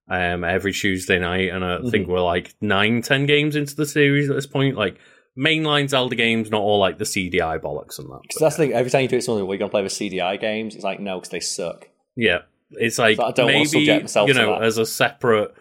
um, 0.09 0.43
every 0.43 0.73
Tuesday 0.73 1.19
night, 1.21 1.51
and 1.53 1.65
I 1.65 1.77
Mm-hmm. 1.77 1.91
think 1.91 2.09
we're 2.09 2.21
like 2.21 2.55
nine, 2.61 3.01
ten 3.01 3.27
games 3.27 3.55
into 3.55 3.77
the 3.77 3.87
series 3.87 4.29
at 4.29 4.35
this 4.35 4.47
point. 4.47 4.77
Like 4.77 4.97
mainline 5.39 5.89
Zelda 5.89 6.17
games, 6.17 6.51
not 6.51 6.63
all 6.63 6.81
like 6.81 6.99
the 6.99 7.05
CDI 7.05 7.61
bollocks 7.61 7.99
and 8.01 8.09
that. 8.11 8.21
So 8.33 8.45
that's 8.45 8.57
the 8.57 8.65
thing. 8.65 8.73
Every 8.73 8.91
time 8.91 9.03
you 9.03 9.09
do 9.09 9.19
it, 9.19 9.23
something 9.23 9.47
we're 9.47 9.57
going 9.57 9.71
to 9.71 9.73
play 9.73 9.83
with 9.85 9.93
CDI 9.93 10.41
games. 10.41 10.75
It's 10.75 10.83
like 10.83 10.99
no, 10.99 11.19
because 11.21 11.31
they 11.31 11.39
suck. 11.41 11.89
Yeah, 12.17 12.41
it's 12.73 12.99
like 12.99 13.19
So 13.19 13.25
I 13.25 13.31
don't 13.31 13.47
maybe 13.47 13.67
subject 13.67 14.03
myself 14.03 14.27
you 14.29 14.35
to 14.35 14.41
know 14.41 14.55
as 14.57 14.79
a 14.79 14.85
separate 14.87 15.55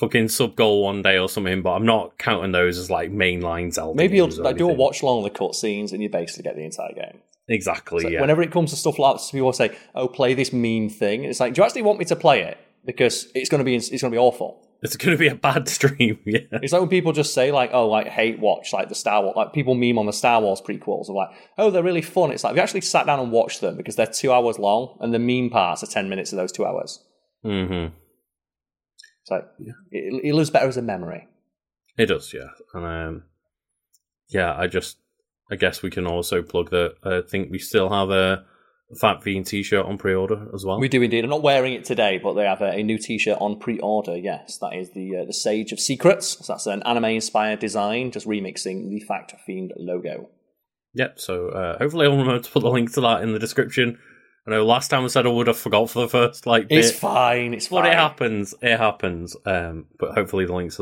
fucking 0.00 0.26
sub 0.28 0.56
goal 0.56 0.82
one 0.82 1.02
day 1.02 1.16
or 1.16 1.28
something, 1.28 1.62
but 1.62 1.74
I'm 1.74 1.86
not 1.86 2.18
counting 2.18 2.50
those 2.50 2.78
as 2.78 2.90
like 2.90 3.12
mainline 3.12 3.72
Zelda. 3.72 3.96
Maybe 3.96 4.16
you'll 4.16 4.30
like 4.42 4.56
do 4.56 4.68
a 4.68 4.72
watch 4.74 5.02
along 5.02 5.22
the 5.22 5.30
cutscenes, 5.30 5.92
and 5.92 6.02
you 6.02 6.08
basically 6.08 6.42
get 6.42 6.56
the 6.56 6.64
entire 6.64 6.92
game. 6.94 7.20
Exactly. 7.48 8.02
So 8.02 8.08
yeah. 8.08 8.20
Whenever 8.20 8.42
it 8.42 8.50
comes 8.50 8.70
to 8.70 8.76
stuff 8.76 8.98
like 8.98 9.16
that, 9.16 9.28
people 9.30 9.52
say, 9.52 9.76
"Oh, 9.94 10.08
play 10.08 10.34
this 10.34 10.52
mean 10.52 10.88
thing." 10.88 11.24
It's 11.24 11.40
like, 11.40 11.54
do 11.54 11.60
you 11.60 11.64
actually 11.64 11.82
want 11.82 11.98
me 11.98 12.04
to 12.06 12.16
play 12.16 12.42
it? 12.42 12.58
Because 12.84 13.28
it's 13.34 13.48
going 13.48 13.58
to 13.58 13.64
be 13.64 13.76
it's 13.76 13.88
going 13.90 14.10
to 14.10 14.10
be 14.10 14.18
awful. 14.18 14.60
It's 14.82 14.96
going 14.96 15.16
to 15.16 15.18
be 15.18 15.28
a 15.28 15.34
bad 15.34 15.68
stream. 15.76 16.18
Yeah. 16.26 16.40
It's 16.52 16.72
like 16.72 16.80
when 16.80 16.90
people 16.90 17.12
just 17.12 17.34
say 17.34 17.52
like, 17.52 17.70
"Oh, 17.72 17.88
like 17.88 18.08
hate 18.08 18.38
watch 18.38 18.72
like 18.72 18.88
the 18.88 18.94
Star 18.94 19.22
Wars." 19.22 19.34
Like 19.36 19.52
people 19.52 19.74
meme 19.74 19.98
on 19.98 20.06
the 20.06 20.12
Star 20.12 20.40
Wars 20.40 20.60
prequels 20.60 21.08
of 21.08 21.14
like, 21.16 21.30
"Oh, 21.58 21.70
they're 21.70 21.82
really 21.82 22.02
fun." 22.02 22.32
It's 22.32 22.44
like 22.44 22.56
you 22.56 22.62
actually 22.62 22.82
sat 22.82 23.06
down 23.06 23.20
and 23.20 23.30
watched 23.32 23.60
them 23.60 23.76
because 23.76 23.96
they're 23.96 24.06
two 24.06 24.32
hours 24.32 24.58
long, 24.58 24.96
and 25.00 25.12
the 25.12 25.18
meme 25.18 25.50
parts 25.50 25.82
are 25.82 25.86
ten 25.86 26.08
minutes 26.08 26.32
of 26.32 26.36
those 26.36 26.52
two 26.52 26.64
hours. 26.64 27.02
hmm 27.42 27.86
So 29.24 29.44
it, 29.90 30.24
it 30.24 30.34
lives 30.34 30.50
better 30.50 30.68
as 30.68 30.76
a 30.76 30.82
memory. 30.82 31.28
It 31.96 32.06
does, 32.06 32.32
yeah. 32.34 32.48
And 32.72 32.84
um, 32.84 33.22
yeah, 34.28 34.54
I 34.56 34.66
just, 34.66 34.96
I 35.50 35.56
guess 35.56 35.82
we 35.82 35.90
can 35.90 36.06
also 36.06 36.42
plug 36.42 36.70
that. 36.70 36.94
I 37.02 37.20
think 37.28 37.50
we 37.50 37.58
still 37.58 37.90
have 37.90 38.10
a 38.10 38.44
Fact 39.00 39.22
Fiend 39.24 39.46
T-shirt 39.46 39.84
on 39.84 39.98
pre-order 39.98 40.46
as 40.54 40.64
well. 40.64 40.78
We 40.78 40.88
do 40.88 41.02
indeed. 41.02 41.24
I'm 41.24 41.30
not 41.30 41.42
wearing 41.42 41.72
it 41.72 41.84
today, 41.84 42.18
but 42.22 42.34
they 42.34 42.44
have 42.44 42.60
a, 42.60 42.70
a 42.70 42.82
new 42.82 42.98
T-shirt 42.98 43.38
on 43.40 43.58
pre-order. 43.58 44.16
Yes, 44.16 44.58
that 44.58 44.74
is 44.74 44.90
the 44.92 45.16
uh, 45.22 45.24
the 45.24 45.32
Sage 45.32 45.72
of 45.72 45.80
Secrets. 45.80 46.46
So 46.46 46.52
that's 46.52 46.66
an 46.66 46.82
anime-inspired 46.84 47.58
design, 47.58 48.10
just 48.10 48.26
remixing 48.26 48.88
the 48.90 49.00
Fact 49.00 49.34
Fiend 49.46 49.72
logo. 49.76 50.28
Yep. 50.94 51.18
So 51.18 51.48
uh, 51.48 51.78
hopefully, 51.78 52.06
I'll 52.06 52.12
remember 52.12 52.40
to 52.40 52.50
put 52.50 52.62
the 52.62 52.70
link 52.70 52.92
to 52.94 53.00
that 53.00 53.22
in 53.22 53.32
the 53.32 53.38
description. 53.38 53.98
I 54.46 54.50
know 54.50 54.64
last 54.66 54.88
time 54.88 55.04
I 55.04 55.06
said 55.08 55.26
I 55.26 55.30
would 55.30 55.46
have 55.46 55.56
forgot 55.56 55.88
for 55.88 56.02
the 56.02 56.08
first 56.08 56.46
like 56.46 56.66
It's 56.68 56.92
fine. 56.92 57.54
It's 57.54 57.68
but 57.68 57.82
fine. 57.82 57.92
it 57.92 57.96
happens. 57.96 58.54
It 58.60 58.76
happens. 58.78 59.34
Um, 59.46 59.86
but 59.98 60.14
hopefully, 60.14 60.44
the 60.44 60.54
links 60.54 60.78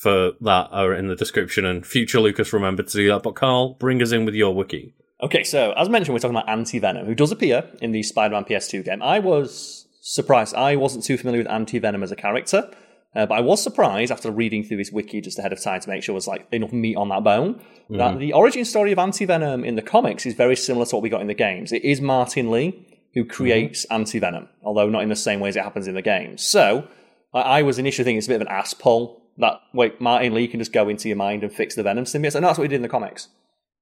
for 0.00 0.32
that 0.40 0.68
are 0.70 0.94
in 0.94 1.08
the 1.08 1.16
description. 1.16 1.64
And 1.64 1.86
future 1.86 2.20
Lucas 2.20 2.52
remembered 2.52 2.88
to 2.88 2.96
do 2.96 3.08
that. 3.08 3.22
But 3.22 3.34
Karl, 3.34 3.74
bring 3.74 4.02
us 4.02 4.12
in 4.12 4.24
with 4.24 4.34
your 4.34 4.54
wiki. 4.54 4.94
Okay, 5.20 5.42
so 5.42 5.72
as 5.72 5.88
mentioned, 5.88 6.14
we're 6.14 6.20
talking 6.20 6.36
about 6.36 6.48
Anti 6.48 6.78
Venom, 6.78 7.06
who 7.06 7.14
does 7.14 7.32
appear 7.32 7.68
in 7.80 7.92
the 7.92 8.02
Spider 8.02 8.34
Man 8.34 8.44
PS2 8.44 8.84
game. 8.84 9.02
I 9.02 9.18
was 9.18 9.86
surprised. 10.00 10.54
I 10.54 10.76
wasn't 10.76 11.04
too 11.04 11.16
familiar 11.16 11.40
with 11.40 11.50
Anti 11.50 11.78
Venom 11.80 12.02
as 12.02 12.12
a 12.12 12.16
character, 12.16 12.70
uh, 13.16 13.26
but 13.26 13.34
I 13.34 13.40
was 13.40 13.60
surprised 13.62 14.12
after 14.12 14.30
reading 14.30 14.62
through 14.62 14.78
his 14.78 14.92
wiki 14.92 15.20
just 15.20 15.38
ahead 15.38 15.52
of 15.52 15.60
time 15.60 15.80
to 15.80 15.88
make 15.88 16.04
sure 16.04 16.12
there 16.12 16.16
was 16.16 16.28
like 16.28 16.46
enough 16.52 16.72
meat 16.72 16.96
on 16.96 17.08
that 17.08 17.24
bone. 17.24 17.60
That 17.90 18.18
the 18.18 18.32
origin 18.34 18.64
story 18.64 18.92
of 18.92 18.98
Anti 18.98 19.24
Venom 19.24 19.64
in 19.64 19.74
the 19.74 19.82
comics 19.82 20.24
is 20.24 20.34
very 20.34 20.54
similar 20.54 20.86
to 20.86 20.96
what 20.96 21.02
we 21.02 21.08
got 21.08 21.22
in 21.22 21.26
the 21.26 21.34
games. 21.34 21.72
It 21.72 21.84
is 21.84 22.00
Martin 22.00 22.50
Lee 22.50 22.84
who 23.14 23.24
creates 23.24 23.84
Anti 23.86 24.18
Venom, 24.18 24.48
although 24.62 24.88
not 24.88 25.02
in 25.02 25.08
the 25.08 25.16
same 25.16 25.40
way 25.40 25.48
as 25.48 25.56
it 25.56 25.64
happens 25.64 25.88
in 25.88 25.94
the 25.94 26.02
games. 26.02 26.46
So 26.46 26.86
I, 27.34 27.40
I 27.40 27.62
was 27.62 27.78
initially 27.78 28.04
thinking 28.04 28.18
it's 28.18 28.26
a 28.26 28.30
bit 28.30 28.36
of 28.36 28.42
an 28.42 28.48
ass 28.48 28.74
pull. 28.74 29.17
That 29.38 29.60
wait, 29.72 30.00
Martin 30.00 30.34
Lee 30.34 30.48
can 30.48 30.60
just 30.60 30.72
go 30.72 30.88
into 30.88 31.08
your 31.08 31.16
mind 31.16 31.44
and 31.44 31.52
fix 31.52 31.74
the 31.74 31.82
Venom 31.82 32.04
symbiote, 32.04 32.34
and 32.34 32.44
that's 32.44 32.58
what 32.58 32.64
he 32.64 32.68
did 32.68 32.76
in 32.76 32.82
the 32.82 32.88
comics. 32.88 33.28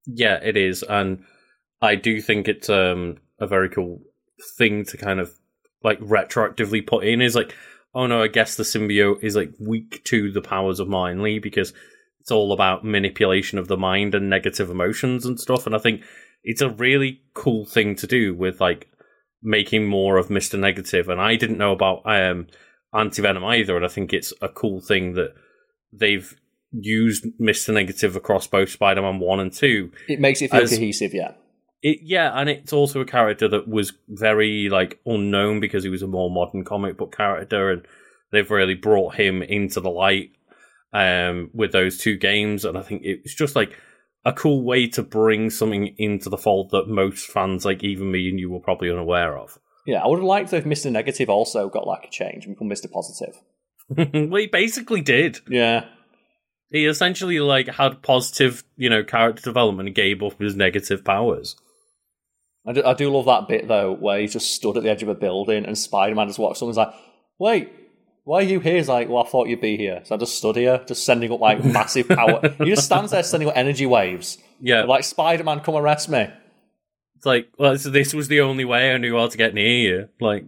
Yeah, 0.07 0.39
it 0.43 0.57
is, 0.57 0.83
and 0.83 1.25
I 1.81 1.95
do 1.95 2.21
think 2.21 2.47
it's 2.47 2.69
um, 2.69 3.19
a 3.41 3.47
very 3.47 3.69
cool 3.69 4.01
thing 4.59 4.85
to 4.85 4.97
kind 4.97 5.19
of 5.19 5.33
like 5.83 5.99
retroactively 6.01 6.87
put 6.87 7.05
in. 7.05 7.23
Is 7.23 7.35
like, 7.35 7.55
oh 7.95 8.07
no, 8.07 8.23
I 8.23 8.29
guess 8.29 8.57
the 8.57 8.65
symbiote 8.65 9.25
is 9.25 9.35
like 9.35 9.53
weak 9.59 10.05
to 10.05 10.31
the 10.31 10.43
powers 10.43 10.79
of 10.79 10.89
Martin 10.89 11.23
Lee 11.23 11.39
because 11.39 11.73
it's 12.21 12.31
all 12.31 12.53
about 12.53 12.85
manipulation 12.85 13.59
of 13.59 13.69
the 13.69 13.77
mind 13.77 14.15
and 14.15 14.29
negative 14.29 14.69
emotions 14.69 15.25
and 15.25 15.41
stuff. 15.41 15.65
And 15.65 15.75
I 15.75 15.79
think 15.79 16.03
it's 16.43 16.61
a 16.61 16.71
really 16.71 17.23
cool 17.35 17.65
thing 17.65 17.97
to 17.97 18.07
do 18.07 18.35
with 18.35 18.61
like 18.61 18.89
making 19.43 19.87
more 19.87 20.19
of 20.19 20.29
Mister 20.29 20.59
Negative. 20.59 21.09
And 21.09 21.21
I 21.21 21.37
didn't 21.37 21.59
know 21.59 21.73
about 21.73 22.03
um, 22.05 22.49
Anti 22.93 23.23
Venom 23.23 23.45
either, 23.45 23.75
and 23.75 23.85
I 23.87 23.89
think 23.89 24.13
it's 24.13 24.35
a 24.43 24.49
cool 24.49 24.81
thing 24.81 25.15
that 25.15 25.35
they've 25.93 26.35
used 26.73 27.27
Mister 27.39 27.73
Negative 27.73 28.17
across 28.17 28.47
both 28.47 28.71
Spider 28.71 29.03
Man 29.03 29.19
one 29.19 29.41
and 29.41 29.53
two 29.53 29.93
It 30.09 30.21
makes 30.21 30.43
it 30.43 30.51
feel 30.51 30.63
As- 30.63 30.71
cohesive, 30.71 31.15
yeah. 31.15 31.33
it 31.83 31.99
yeah, 32.03 32.33
and 32.35 32.49
it's 32.49 32.73
also 32.73 33.01
a 33.01 33.07
character 33.07 33.49
that 33.49 33.69
was 33.69 33.93
very 34.09 34.69
like 34.69 35.01
unknown 35.07 35.61
because 35.61 35.85
he 35.85 35.91
was 35.91 36.03
a 36.03 36.07
more 36.07 36.31
modern 36.31 36.65
comic 36.65 36.97
book 36.97 37.17
character, 37.17 37.71
and 37.71 37.87
they've 38.33 38.51
really 38.51 38.75
brought 38.75 39.15
him 39.15 39.43
into 39.43 39.81
the 39.81 39.91
light 39.91 40.31
um, 40.93 41.51
with 41.53 41.73
those 41.73 41.99
two 41.99 42.17
games, 42.17 42.65
and 42.65 42.77
I 42.77 42.83
think 42.83 43.03
it's 43.05 43.35
just 43.35 43.57
like 43.57 43.77
a 44.25 44.33
cool 44.33 44.65
way 44.65 44.89
to 44.89 45.03
bring 45.03 45.51
something 45.51 45.95
into 45.99 46.29
the 46.29 46.37
fold 46.37 46.71
that 46.73 46.89
most 46.89 47.29
fans, 47.29 47.65
like 47.65 47.85
even 47.85 48.11
me 48.11 48.29
and 48.29 48.41
you, 48.41 48.51
were 48.51 48.59
probably 48.61 48.91
unaware 48.91 49.39
of. 49.39 49.59
Yeah, 49.87 50.03
I 50.03 50.09
would 50.09 50.19
have 50.19 50.25
liked 50.25 50.53
if 50.53 50.65
Mr. 50.65 50.91
Negative 50.91 51.31
also 51.31 51.69
got 51.69 51.87
like 51.87 52.05
a 52.05 52.11
change 52.11 52.45
and 52.45 52.57
become 52.57 52.69
Mr. 52.69 52.91
Positive. 52.91 53.41
well, 53.97 54.41
he 54.41 54.47
basically 54.47 55.01
did. 55.01 55.41
Yeah. 55.49 55.87
He 56.71 56.87
essentially 56.87 57.39
like 57.41 57.69
had 57.69 58.03
positive, 58.03 58.65
you 58.77 58.91
know, 58.91 59.05
character 59.05 59.43
development 59.43 59.89
and 59.89 59.95
gave 59.95 60.23
up 60.23 60.41
his 60.41 60.57
negative 60.57 61.05
powers. 61.05 61.57
I 62.67 62.73
do, 62.73 62.85
I 62.85 62.95
do 62.95 63.11
love 63.11 63.27
that 63.27 63.47
bit 63.49 63.69
though, 63.69 63.93
where 63.93 64.19
he 64.19 64.27
just 64.27 64.53
stood 64.53 64.77
at 64.77 64.83
the 64.83 64.91
edge 64.91 65.03
of 65.03 65.09
a 65.09 65.15
building 65.15 65.65
and 65.65 65.79
Spider 65.79 66.15
Man 66.15 66.27
just 66.27 66.39
walks. 66.39 66.59
Someone's 66.59 66.77
like, 66.77 66.93
"Wait, 67.39 67.71
why 68.25 68.41
are 68.41 68.43
you 68.43 68.59
here?" 68.59 68.77
He's 68.77 68.89
like, 68.89 69.09
"Well, 69.09 69.23
I 69.23 69.29
thought 69.29 69.47
you'd 69.47 69.61
be 69.61 69.77
here, 69.77 70.01
so 70.05 70.17
I 70.17 70.19
just 70.19 70.37
stood 70.37 70.57
here, 70.57 70.83
just 70.87 71.07
sending 71.07 71.31
up 71.31 71.41
like 71.41 71.65
massive 71.65 72.09
power." 72.09 72.41
he 72.59 72.65
just 72.65 72.85
stands 72.87 73.13
there 73.13 73.23
sending 73.23 73.49
up 73.49 73.57
energy 73.57 73.87
waves, 73.87 74.39
Yeah, 74.61 74.83
like 74.83 75.05
Spider 75.05 75.45
Man, 75.45 75.61
come 75.61 75.77
arrest 75.77 76.09
me. 76.09 76.27
It's 77.15 77.25
like, 77.25 77.49
well, 77.57 77.79
so 77.79 77.91
this 77.91 78.13
was 78.13 78.27
the 78.27 78.41
only 78.41 78.65
way 78.65 78.93
I 78.93 78.99
knew 78.99 79.17
how 79.17 79.29
to 79.29 79.39
get 79.39 79.55
near 79.55 79.79
you. 79.79 80.09
Like, 80.21 80.45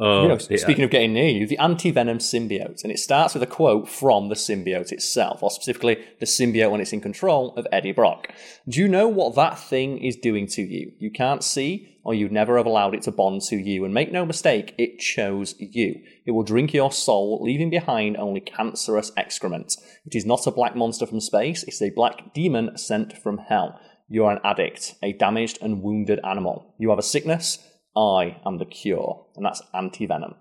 oh, 0.00 0.22
You 0.22 0.28
know, 0.28 0.34
um, 0.34 0.40
yeah. 0.48 0.56
speaking 0.56 0.84
of 0.84 0.90
getting 0.90 1.12
near 1.12 1.28
you, 1.28 1.46
the 1.46 1.58
anti 1.58 1.90
venom 1.90 2.18
symbiote, 2.18 2.82
and 2.82 2.90
it 2.90 2.98
starts 2.98 3.34
with 3.34 3.42
a 3.42 3.46
quote 3.46 3.88
from 3.88 4.28
the 4.28 4.34
symbiote 4.34 4.92
itself, 4.92 5.42
or 5.42 5.50
specifically 5.50 5.98
the 6.18 6.26
symbiote 6.26 6.70
when 6.70 6.80
it's 6.80 6.92
in 6.92 7.00
control 7.00 7.54
of 7.56 7.66
Eddie 7.70 7.92
Brock. 7.92 8.28
Do 8.68 8.80
you 8.80 8.88
know 8.88 9.08
what 9.08 9.34
that 9.36 9.58
thing 9.58 9.98
is 9.98 10.16
doing 10.16 10.46
to 10.48 10.62
you? 10.62 10.92
You 10.98 11.10
can't 11.10 11.44
see, 11.44 11.98
or 12.02 12.14
you'd 12.14 12.32
never 12.32 12.56
have 12.56 12.66
allowed 12.66 12.94
it 12.94 13.02
to 13.02 13.12
bond 13.12 13.42
to 13.42 13.56
you. 13.56 13.84
And 13.84 13.94
make 13.94 14.10
no 14.10 14.24
mistake, 14.24 14.74
it 14.78 14.98
chose 14.98 15.54
you. 15.58 16.02
It 16.24 16.32
will 16.32 16.42
drink 16.42 16.72
your 16.72 16.92
soul, 16.92 17.40
leaving 17.42 17.70
behind 17.70 18.16
only 18.16 18.40
cancerous 18.40 19.12
excrement. 19.16 19.76
It 20.06 20.14
is 20.14 20.24
not 20.24 20.46
a 20.46 20.50
black 20.50 20.74
monster 20.74 21.06
from 21.06 21.20
space, 21.20 21.62
it's 21.64 21.82
a 21.82 21.90
black 21.90 22.32
demon 22.34 22.76
sent 22.76 23.16
from 23.16 23.38
hell. 23.38 23.78
You 24.08 24.24
are 24.24 24.32
an 24.32 24.40
addict, 24.42 24.96
a 25.02 25.12
damaged 25.12 25.58
and 25.62 25.82
wounded 25.82 26.18
animal. 26.24 26.74
You 26.78 26.90
have 26.90 26.98
a 26.98 27.02
sickness. 27.02 27.64
I 27.96 28.40
am 28.46 28.58
the 28.58 28.66
cure, 28.66 29.26
and 29.36 29.44
that's 29.44 29.62
anti 29.74 30.06
venom. 30.06 30.34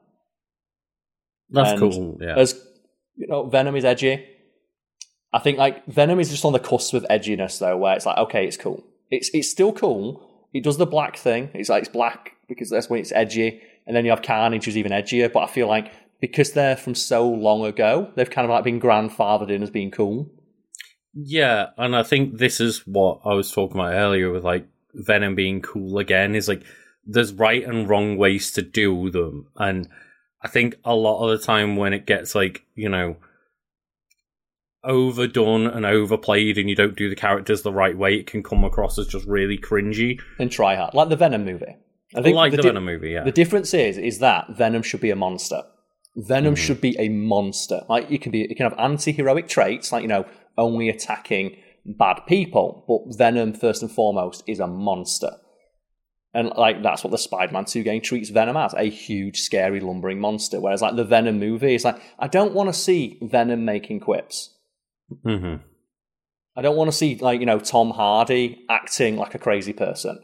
that's 1.49 1.71
and 1.71 1.79
cool. 1.79 2.17
Yeah, 2.21 2.35
As 2.37 2.61
you 3.15 3.27
know, 3.27 3.47
Venom 3.47 3.75
is 3.75 3.85
edgy. 3.85 4.25
I 5.31 5.39
think 5.39 5.57
like 5.57 5.85
Venom 5.85 6.19
is 6.19 6.29
just 6.29 6.45
on 6.45 6.53
the 6.53 6.59
cusp 6.59 6.93
of 6.93 7.05
edginess 7.09 7.59
though, 7.59 7.77
where 7.77 7.95
it's 7.95 8.05
like, 8.05 8.17
okay, 8.17 8.45
it's 8.45 8.57
cool. 8.57 8.83
It's 9.11 9.29
it's 9.33 9.49
still 9.49 9.73
cool. 9.73 10.25
It 10.53 10.63
does 10.63 10.77
the 10.77 10.87
black 10.87 11.17
thing. 11.17 11.49
It's 11.53 11.69
like 11.69 11.83
it's 11.83 11.91
black 11.91 12.33
because 12.47 12.69
that's 12.69 12.89
when 12.89 12.99
it's 12.99 13.11
edgy, 13.11 13.61
and 13.85 13.95
then 13.95 14.05
you 14.05 14.11
have 14.11 14.21
Carnage 14.21 14.65
who's 14.65 14.77
even 14.77 14.91
edgier. 14.91 15.31
But 15.31 15.41
I 15.41 15.47
feel 15.47 15.67
like 15.67 15.91
because 16.21 16.51
they're 16.53 16.77
from 16.77 16.95
so 16.95 17.27
long 17.27 17.65
ago, 17.65 18.11
they've 18.15 18.29
kind 18.29 18.45
of 18.45 18.49
like 18.49 18.63
been 18.63 18.79
grandfathered 18.79 19.49
in 19.49 19.63
as 19.63 19.69
being 19.69 19.91
cool. 19.91 20.29
yeah, 21.13 21.67
and 21.77 21.95
I 21.95 22.03
think 22.03 22.37
this 22.37 22.59
is 22.59 22.85
what 22.87 23.21
I 23.25 23.33
was 23.33 23.51
talking 23.51 23.79
about 23.79 23.93
earlier 23.93 24.31
with 24.31 24.43
like 24.43 24.67
Venom 24.93 25.35
being 25.35 25.61
cool 25.61 25.99
again. 25.99 26.35
Is 26.35 26.47
like 26.47 26.63
there's 27.11 27.33
right 27.33 27.63
and 27.63 27.89
wrong 27.89 28.17
ways 28.17 28.51
to 28.53 28.61
do 28.61 29.09
them, 29.09 29.47
and 29.55 29.87
I 30.41 30.47
think 30.47 30.75
a 30.85 30.95
lot 30.95 31.23
of 31.23 31.37
the 31.37 31.45
time 31.45 31.75
when 31.75 31.93
it 31.93 32.05
gets 32.05 32.35
like 32.35 32.63
you 32.75 32.89
know 32.89 33.17
overdone 34.83 35.67
and 35.67 35.85
overplayed, 35.85 36.57
and 36.57 36.69
you 36.69 36.75
don't 36.75 36.95
do 36.95 37.09
the 37.09 37.15
characters 37.15 37.61
the 37.61 37.73
right 37.73 37.97
way, 37.97 38.15
it 38.15 38.27
can 38.27 38.41
come 38.43 38.63
across 38.63 38.97
as 38.97 39.07
just 39.07 39.27
really 39.27 39.57
cringy. 39.57 40.19
And 40.37 40.51
try 40.51 40.75
hard, 40.75 40.93
like 40.93 41.09
the 41.09 41.15
Venom 41.17 41.45
movie. 41.45 41.75
I 42.15 42.21
think 42.21 42.35
like 42.35 42.51
the, 42.51 42.57
di- 42.57 42.69
Venom 42.69 42.85
movie, 42.85 43.11
yeah. 43.11 43.23
The 43.23 43.31
difference 43.31 43.73
is, 43.73 43.97
is 43.97 44.19
that 44.19 44.47
Venom 44.57 44.81
should 44.81 45.01
be 45.01 45.11
a 45.11 45.15
monster. 45.15 45.63
Venom 46.15 46.55
Mm-hmm. 46.55 46.63
should 46.63 46.81
be 46.81 46.95
a 46.99 47.09
monster. 47.09 47.81
Like 47.87 48.09
you 48.09 48.17
can 48.19 48.31
be, 48.31 48.39
you 48.49 48.55
can 48.55 48.69
have 48.69 48.79
anti-heroic 48.79 49.47
traits, 49.47 49.91
like 49.91 50.01
you 50.01 50.07
know, 50.07 50.25
only 50.57 50.89
attacking 50.89 51.57
bad 51.85 52.21
people. 52.27 52.83
But 52.87 53.17
Venom, 53.17 53.53
first 53.53 53.81
and 53.83 53.91
foremost, 53.91 54.43
is 54.47 54.59
a 54.59 54.67
monster. 54.67 55.31
And 56.33 56.51
like 56.55 56.83
that's 56.83 57.03
what 57.03 57.11
the 57.11 57.17
Spider-Man 57.17 57.65
2 57.65 57.81
game 57.83 58.01
treats 58.01 58.29
Venom 58.29 58.55
as 58.55 58.73
a 58.75 58.83
huge, 58.89 59.39
scary, 59.41 59.79
lumbering 59.79 60.19
monster. 60.19 60.59
Whereas 60.61 60.81
like 60.81 60.95
the 60.95 61.03
Venom 61.03 61.39
movie 61.39 61.73
is 61.75 61.83
like, 61.83 61.99
I 62.19 62.27
don't 62.27 62.53
want 62.53 62.69
to 62.69 62.73
see 62.73 63.17
Venom 63.21 63.65
making 63.65 64.01
quips. 64.01 64.55
hmm 65.23 65.55
I 66.55 66.61
don't 66.61 66.75
want 66.75 66.89
to 66.91 66.95
see 66.97 67.15
like 67.15 67.39
you 67.39 67.45
know 67.45 67.59
Tom 67.59 67.91
Hardy 67.91 68.65
acting 68.69 69.17
like 69.17 69.33
a 69.33 69.39
crazy 69.39 69.73
person. 69.73 70.19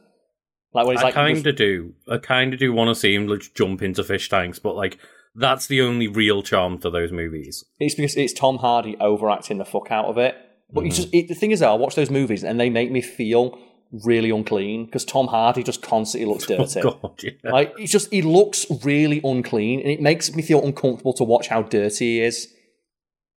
Like 0.73 0.85
when 0.85 0.95
he's 0.95 1.01
I 1.03 1.05
like 1.05 1.13
kind 1.13 1.47
of 1.47 1.55
do. 1.55 1.93
I 2.09 2.17
kind 2.17 2.53
of 2.53 2.59
do 2.59 2.73
want 2.73 2.89
to 2.89 2.95
see 2.95 3.15
him 3.15 3.27
like, 3.27 3.53
jump 3.55 3.81
into 3.81 4.03
fish 4.03 4.27
tanks, 4.29 4.59
but 4.59 4.75
like 4.75 4.99
that's 5.33 5.67
the 5.67 5.81
only 5.81 6.07
real 6.07 6.43
charm 6.43 6.77
to 6.79 6.89
those 6.89 7.11
movies. 7.11 7.63
It's 7.79 7.95
because 7.95 8.15
it's 8.15 8.33
Tom 8.33 8.57
Hardy 8.57 8.95
overacting 8.99 9.57
the 9.57 9.65
fuck 9.65 9.91
out 9.91 10.05
of 10.05 10.17
it. 10.17 10.35
But 10.71 10.81
Mm-hmm. 10.81 10.87
it's 10.87 10.95
just 10.97 11.13
it, 11.13 11.27
the 11.29 11.35
thing 11.35 11.51
is, 11.51 11.59
though, 11.61 11.71
I 11.71 11.75
watch 11.75 11.95
those 11.95 12.09
movies 12.09 12.43
and 12.43 12.59
they 12.59 12.69
make 12.69 12.91
me 12.91 12.99
feel 13.01 13.57
really 14.03 14.29
unclean 14.29 14.85
because 14.85 15.05
Tom 15.05 15.27
Hardy 15.27 15.63
just 15.63 15.81
constantly 15.81 16.27
looks 16.27 16.45
oh, 16.51 16.57
dirty. 16.57 16.81
Oh 16.81 16.99
God, 17.01 17.23
yeah. 17.23 17.51
Like 17.51 17.77
he 17.77 17.87
just 17.87 18.11
he 18.11 18.21
looks 18.21 18.65
really 18.83 19.21
unclean, 19.23 19.81
and 19.81 19.89
it 19.89 20.01
makes 20.01 20.33
me 20.33 20.41
feel 20.41 20.63
uncomfortable 20.63 21.13
to 21.13 21.23
watch 21.23 21.47
how 21.47 21.61
dirty 21.61 22.17
he 22.17 22.21
is. 22.21 22.47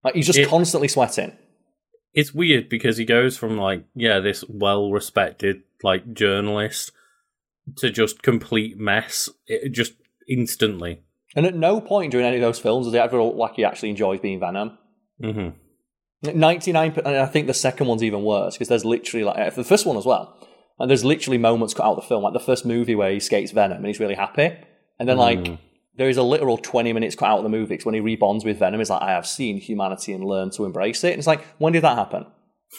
Like 0.04 0.14
he's 0.14 0.26
just 0.26 0.38
it, 0.38 0.48
constantly 0.48 0.88
sweating. 0.88 1.36
It's 2.14 2.32
weird 2.32 2.68
because 2.68 2.96
he 2.96 3.04
goes 3.04 3.36
from 3.36 3.56
like 3.56 3.84
yeah, 3.94 4.20
this 4.20 4.44
well-respected 4.48 5.62
like 5.82 6.12
journalist 6.12 6.92
to 7.76 7.90
just 7.90 8.22
complete 8.22 8.78
mess, 8.78 9.28
it, 9.46 9.70
just 9.70 9.92
instantly. 10.28 11.02
And 11.36 11.46
at 11.46 11.54
no 11.54 11.80
point 11.80 12.10
during 12.10 12.26
any 12.26 12.36
of 12.36 12.42
those 12.42 12.58
films 12.58 12.86
does 12.86 12.94
he 12.94 12.98
ever 12.98 13.22
look 13.22 13.36
like 13.36 13.54
he 13.54 13.64
actually 13.64 13.90
enjoys 13.90 14.20
being 14.20 14.40
Venom. 14.40 14.78
Mm-hmm. 15.22 15.56
99 16.22 16.94
and 17.04 17.16
i 17.16 17.26
think 17.26 17.46
the 17.46 17.54
second 17.54 17.86
one's 17.86 18.02
even 18.02 18.22
worse 18.22 18.54
because 18.54 18.68
there's 18.68 18.84
literally 18.84 19.24
like 19.24 19.38
uh, 19.38 19.50
the 19.50 19.64
first 19.64 19.86
one 19.86 19.96
as 19.96 20.04
well 20.04 20.36
and 20.78 20.90
there's 20.90 21.04
literally 21.04 21.38
moments 21.38 21.74
cut 21.74 21.84
out 21.84 21.96
of 21.96 22.02
the 22.02 22.08
film 22.08 22.22
like 22.22 22.32
the 22.32 22.40
first 22.40 22.66
movie 22.66 22.94
where 22.94 23.10
he 23.10 23.20
skates 23.20 23.52
venom 23.52 23.78
and 23.78 23.86
he's 23.86 24.00
really 24.00 24.14
happy 24.14 24.52
and 24.98 25.08
then 25.08 25.16
like 25.16 25.38
mm. 25.38 25.58
there 25.96 26.08
is 26.08 26.16
a 26.16 26.22
literal 26.22 26.58
20 26.58 26.92
minutes 26.92 27.14
cut 27.14 27.28
out 27.28 27.38
of 27.38 27.44
the 27.44 27.50
movie 27.50 27.74
because 27.74 27.86
when 27.86 27.94
he 27.94 28.00
rebonds 28.00 28.44
with 28.44 28.58
venom 28.58 28.80
he's 28.80 28.90
like 28.90 29.02
i 29.02 29.12
have 29.12 29.26
seen 29.26 29.58
humanity 29.58 30.12
and 30.12 30.24
learned 30.24 30.52
to 30.52 30.64
embrace 30.64 31.04
it 31.04 31.10
and 31.10 31.18
it's 31.18 31.26
like 31.26 31.44
when 31.58 31.72
did 31.72 31.82
that 31.82 31.96
happen? 31.96 32.26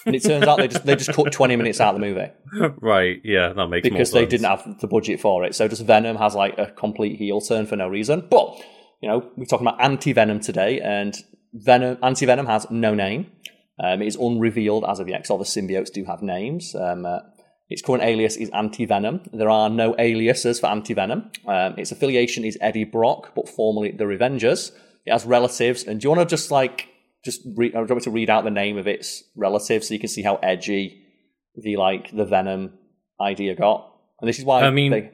And 0.05 0.15
it 0.15 0.23
turns 0.23 0.45
out 0.45 0.59
they 0.59 0.67
just 0.67 0.85
they 0.85 0.95
just 0.95 1.13
cut 1.13 1.31
20 1.31 1.55
minutes 1.55 1.81
out 1.81 1.95
of 1.95 1.99
the 1.99 2.05
movie. 2.05 2.31
Right 2.79 3.21
yeah 3.23 3.53
that 3.53 3.67
makes 3.67 3.89
because 3.89 4.11
they 4.11 4.25
didn't 4.25 4.45
have 4.45 4.79
the 4.79 4.87
budget 4.87 5.19
for 5.19 5.45
it 5.45 5.55
so 5.55 5.67
just 5.67 5.83
venom 5.83 6.17
has 6.17 6.35
like 6.35 6.57
a 6.59 6.67
complete 6.67 7.17
heel 7.17 7.41
turn 7.41 7.65
for 7.65 7.75
no 7.75 7.87
reason 7.87 8.27
but 8.29 8.55
you 9.01 9.09
know 9.09 9.27
we're 9.35 9.45
talking 9.45 9.65
about 9.65 9.81
anti-venom 9.81 10.41
today 10.41 10.79
and 10.79 11.15
Venom 11.53 11.97
anti 12.03 12.25
Venom 12.25 12.45
has 12.45 12.67
no 12.69 12.93
name. 12.93 13.31
Um, 13.81 14.01
it 14.01 14.07
is 14.07 14.15
unrevealed 14.17 14.83
as 14.87 14.99
of 14.99 15.07
yet. 15.07 15.21
'cause 15.23 15.29
all 15.29 15.37
the 15.37 15.45
symbiotes 15.45 15.91
do 15.91 16.03
have 16.05 16.21
names. 16.21 16.75
Um, 16.75 17.05
uh, 17.05 17.19
its 17.69 17.81
current 17.81 18.03
alias 18.03 18.35
is 18.35 18.49
Anti 18.49 18.85
Venom. 18.85 19.21
There 19.31 19.49
are 19.49 19.69
no 19.69 19.95
aliases 19.97 20.59
for 20.59 20.67
Anti 20.67 20.93
Venom. 20.93 21.31
Um, 21.47 21.75
its 21.77 21.91
affiliation 21.91 22.43
is 22.43 22.57
Eddie 22.61 22.83
Brock, 22.83 23.33
but 23.35 23.47
formerly 23.47 23.91
the 23.91 24.05
Revengers. 24.05 24.71
It 25.05 25.11
has 25.11 25.25
relatives, 25.25 25.83
and 25.83 25.99
do 26.01 26.05
you 26.05 26.09
want 26.15 26.27
to 26.27 26.35
just 26.35 26.51
like 26.51 26.87
just 27.23 27.41
read? 27.55 27.75
I 27.75 27.79
want 27.81 28.03
to 28.03 28.11
read 28.11 28.29
out 28.29 28.43
the 28.43 28.51
name 28.51 28.77
of 28.77 28.87
its 28.87 29.23
relatives 29.35 29.87
so 29.87 29.93
you 29.93 29.99
can 29.99 30.09
see 30.09 30.23
how 30.23 30.35
edgy 30.43 31.03
the 31.55 31.77
like 31.77 32.11
the 32.11 32.25
Venom 32.25 32.73
idea 33.21 33.55
got. 33.55 33.91
And 34.19 34.27
this 34.27 34.39
is 34.39 34.45
why 34.45 34.61
I 34.63 34.71
mean- 34.71 34.91
they, 34.91 35.11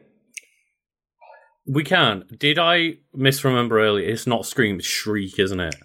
we 1.67 1.83
can 1.83 2.23
did 2.37 2.59
i 2.59 2.93
misremember 3.15 3.79
earlier 3.79 4.07
it's 4.07 4.27
not 4.27 4.45
scream 4.45 4.77
it's 4.77 4.85
shriek 4.87 5.39
isn't 5.39 5.59
it 5.59 5.75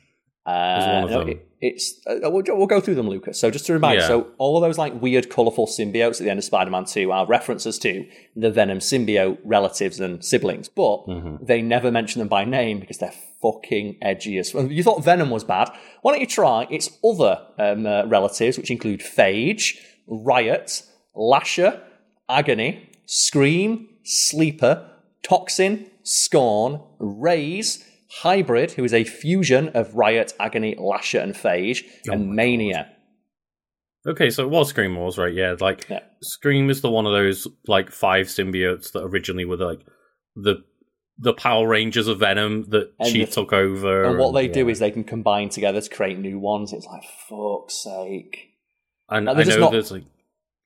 uh, 0.47 1.01
one 1.03 1.05
of 1.05 1.11
no, 1.11 1.19
them. 1.21 1.29
it- 1.31 1.47
it's 1.63 2.01
uh, 2.07 2.15
we'll, 2.31 2.43
we'll 2.49 2.67
go 2.67 2.81
through 2.81 2.95
them, 2.95 3.07
Lucas. 3.07 3.39
So 3.39 3.51
just 3.51 3.67
to 3.67 3.75
remind, 3.75 4.01
Yeah. 4.01 4.07
so 4.07 4.29
all 4.39 4.57
of 4.57 4.63
those 4.63 4.79
like 4.79 4.95
weird, 5.03 5.29
colourful 5.29 5.67
symbiotes 5.67 6.13
at 6.13 6.21
the 6.25 6.31
end 6.31 6.39
of 6.39 6.45
Spider-Man 6.45 6.87
Two 6.87 7.13
are 7.13 7.27
references 7.27 7.79
to 7.81 8.07
the 8.35 8.51
Venom 8.51 8.79
symbiote 8.79 9.37
relatives 9.45 10.01
and 10.01 10.25
siblings, 10.25 10.71
but 10.71 11.07
Mm-hmm. 11.07 11.45
they 11.45 11.61
never 11.61 11.91
mention 11.91 12.19
them 12.21 12.29
by 12.29 12.47
name 12.47 12.81
because 12.81 12.97
they're 12.97 13.13
fucking 13.43 13.99
edgy 14.01 14.39
as. 14.39 14.55
well. 14.55 14.73
You 14.73 14.83
thought 14.83 15.05
Venom 15.05 15.29
was 15.29 15.45
bad? 15.45 15.69
Why 16.01 16.13
don't 16.13 16.23
you 16.23 16.27
try 16.27 16.67
its 16.71 16.89
other 17.05 17.47
um, 17.59 17.85
uh, 17.85 18.07
relatives, 18.07 18.57
which 18.57 18.71
include 18.71 19.01
Phage, 19.01 19.77
Riot, 20.07 20.83
Lasher, 21.15 21.83
Agony, 22.27 22.89
Scream, 23.05 23.87
Sleeper, 24.03 24.89
Toxin, 25.23 25.91
Scorn, 26.05 26.81
Raze, 26.99 27.85
Hybrid, 28.11 28.73
who 28.73 28.85
is 28.85 28.93
a 28.93 29.05
fusion 29.05 29.69
of 29.71 29.95
Riot, 29.95 30.33
Agony, 30.41 30.75
Lasher, 30.79 31.21
and 31.21 31.35
Phage, 31.35 31.85
Oh 32.09 32.13
and 32.13 32.35
Mania. 32.35 32.91
okay 34.07 34.31
so 34.31 34.45
it 34.45 34.49
was 34.51 34.69
scream 34.71 34.97
wars 34.97 35.19
right 35.19 35.35
yeah 35.35 35.55
like 35.61 35.87
Yeah. 35.89 36.01
scream 36.23 36.71
is 36.71 36.81
the 36.81 36.91
one 36.91 37.05
of 37.07 37.13
those 37.13 37.47
like 37.67 37.91
five 37.91 38.27
symbiotes 38.29 38.93
that 38.93 39.03
originally 39.05 39.45
were 39.45 39.59
like 39.59 39.81
the 40.35 40.57
the 41.19 41.35
power 41.35 41.69
rangers 41.69 42.09
of 42.09 42.19
venom 42.21 42.65
that 42.71 42.93
And 42.99 43.09
she 43.11 43.25
the- 43.27 43.31
took 43.31 43.53
over 43.53 44.05
And 44.05 44.19
what 44.19 44.33
they 44.33 44.47
yeah. 44.47 44.53
do 44.55 44.69
is 44.71 44.79
they 44.79 44.91
can 44.91 45.05
combine 45.05 45.51
together 45.51 45.79
to 45.83 45.91
create 45.91 46.19
new 46.19 46.39
ones. 46.39 46.73
It's 46.73 46.87
like, 46.87 47.03
fuck's 47.29 47.75
sake. 47.85 48.49
and 49.11 49.27
Like, 49.27 49.35
i 49.35 49.37
they're 49.37 49.45
just 49.45 49.59
know 49.59 49.65
not- 49.67 49.73
there's 49.73 49.93
like 49.93 50.05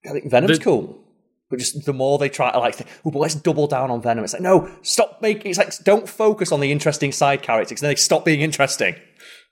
I 0.09 0.13
think 0.13 0.31
Venom's 0.31 0.59
The- 0.59 0.65
cool. 0.65 1.04
But 1.51 1.59
just 1.59 1.85
the 1.85 1.93
more 1.93 2.19
they 2.19 2.29
try 2.29 2.51
to 2.51 2.59
like, 2.59 2.81
oh, 3.05 3.11
but 3.11 3.19
let's 3.19 3.35
double 3.35 3.67
down 3.67 3.91
on 3.91 4.01
Venom. 4.03 4.25
It's 4.25 4.33
like, 4.33 4.43
no, 4.43 4.69
stop 4.83 5.21
making. 5.21 5.51
It's 5.51 5.59
like, 5.59 5.73
don't 5.85 6.09
focus 6.09 6.51
on 6.53 6.61
the 6.61 6.73
interesting 6.73 7.13
side 7.13 7.43
characters. 7.43 7.77
'cause 7.77 7.81
Then 7.83 7.91
they 7.91 7.97
stop 7.97 8.25
being 8.25 8.41
interesting. 8.41 8.97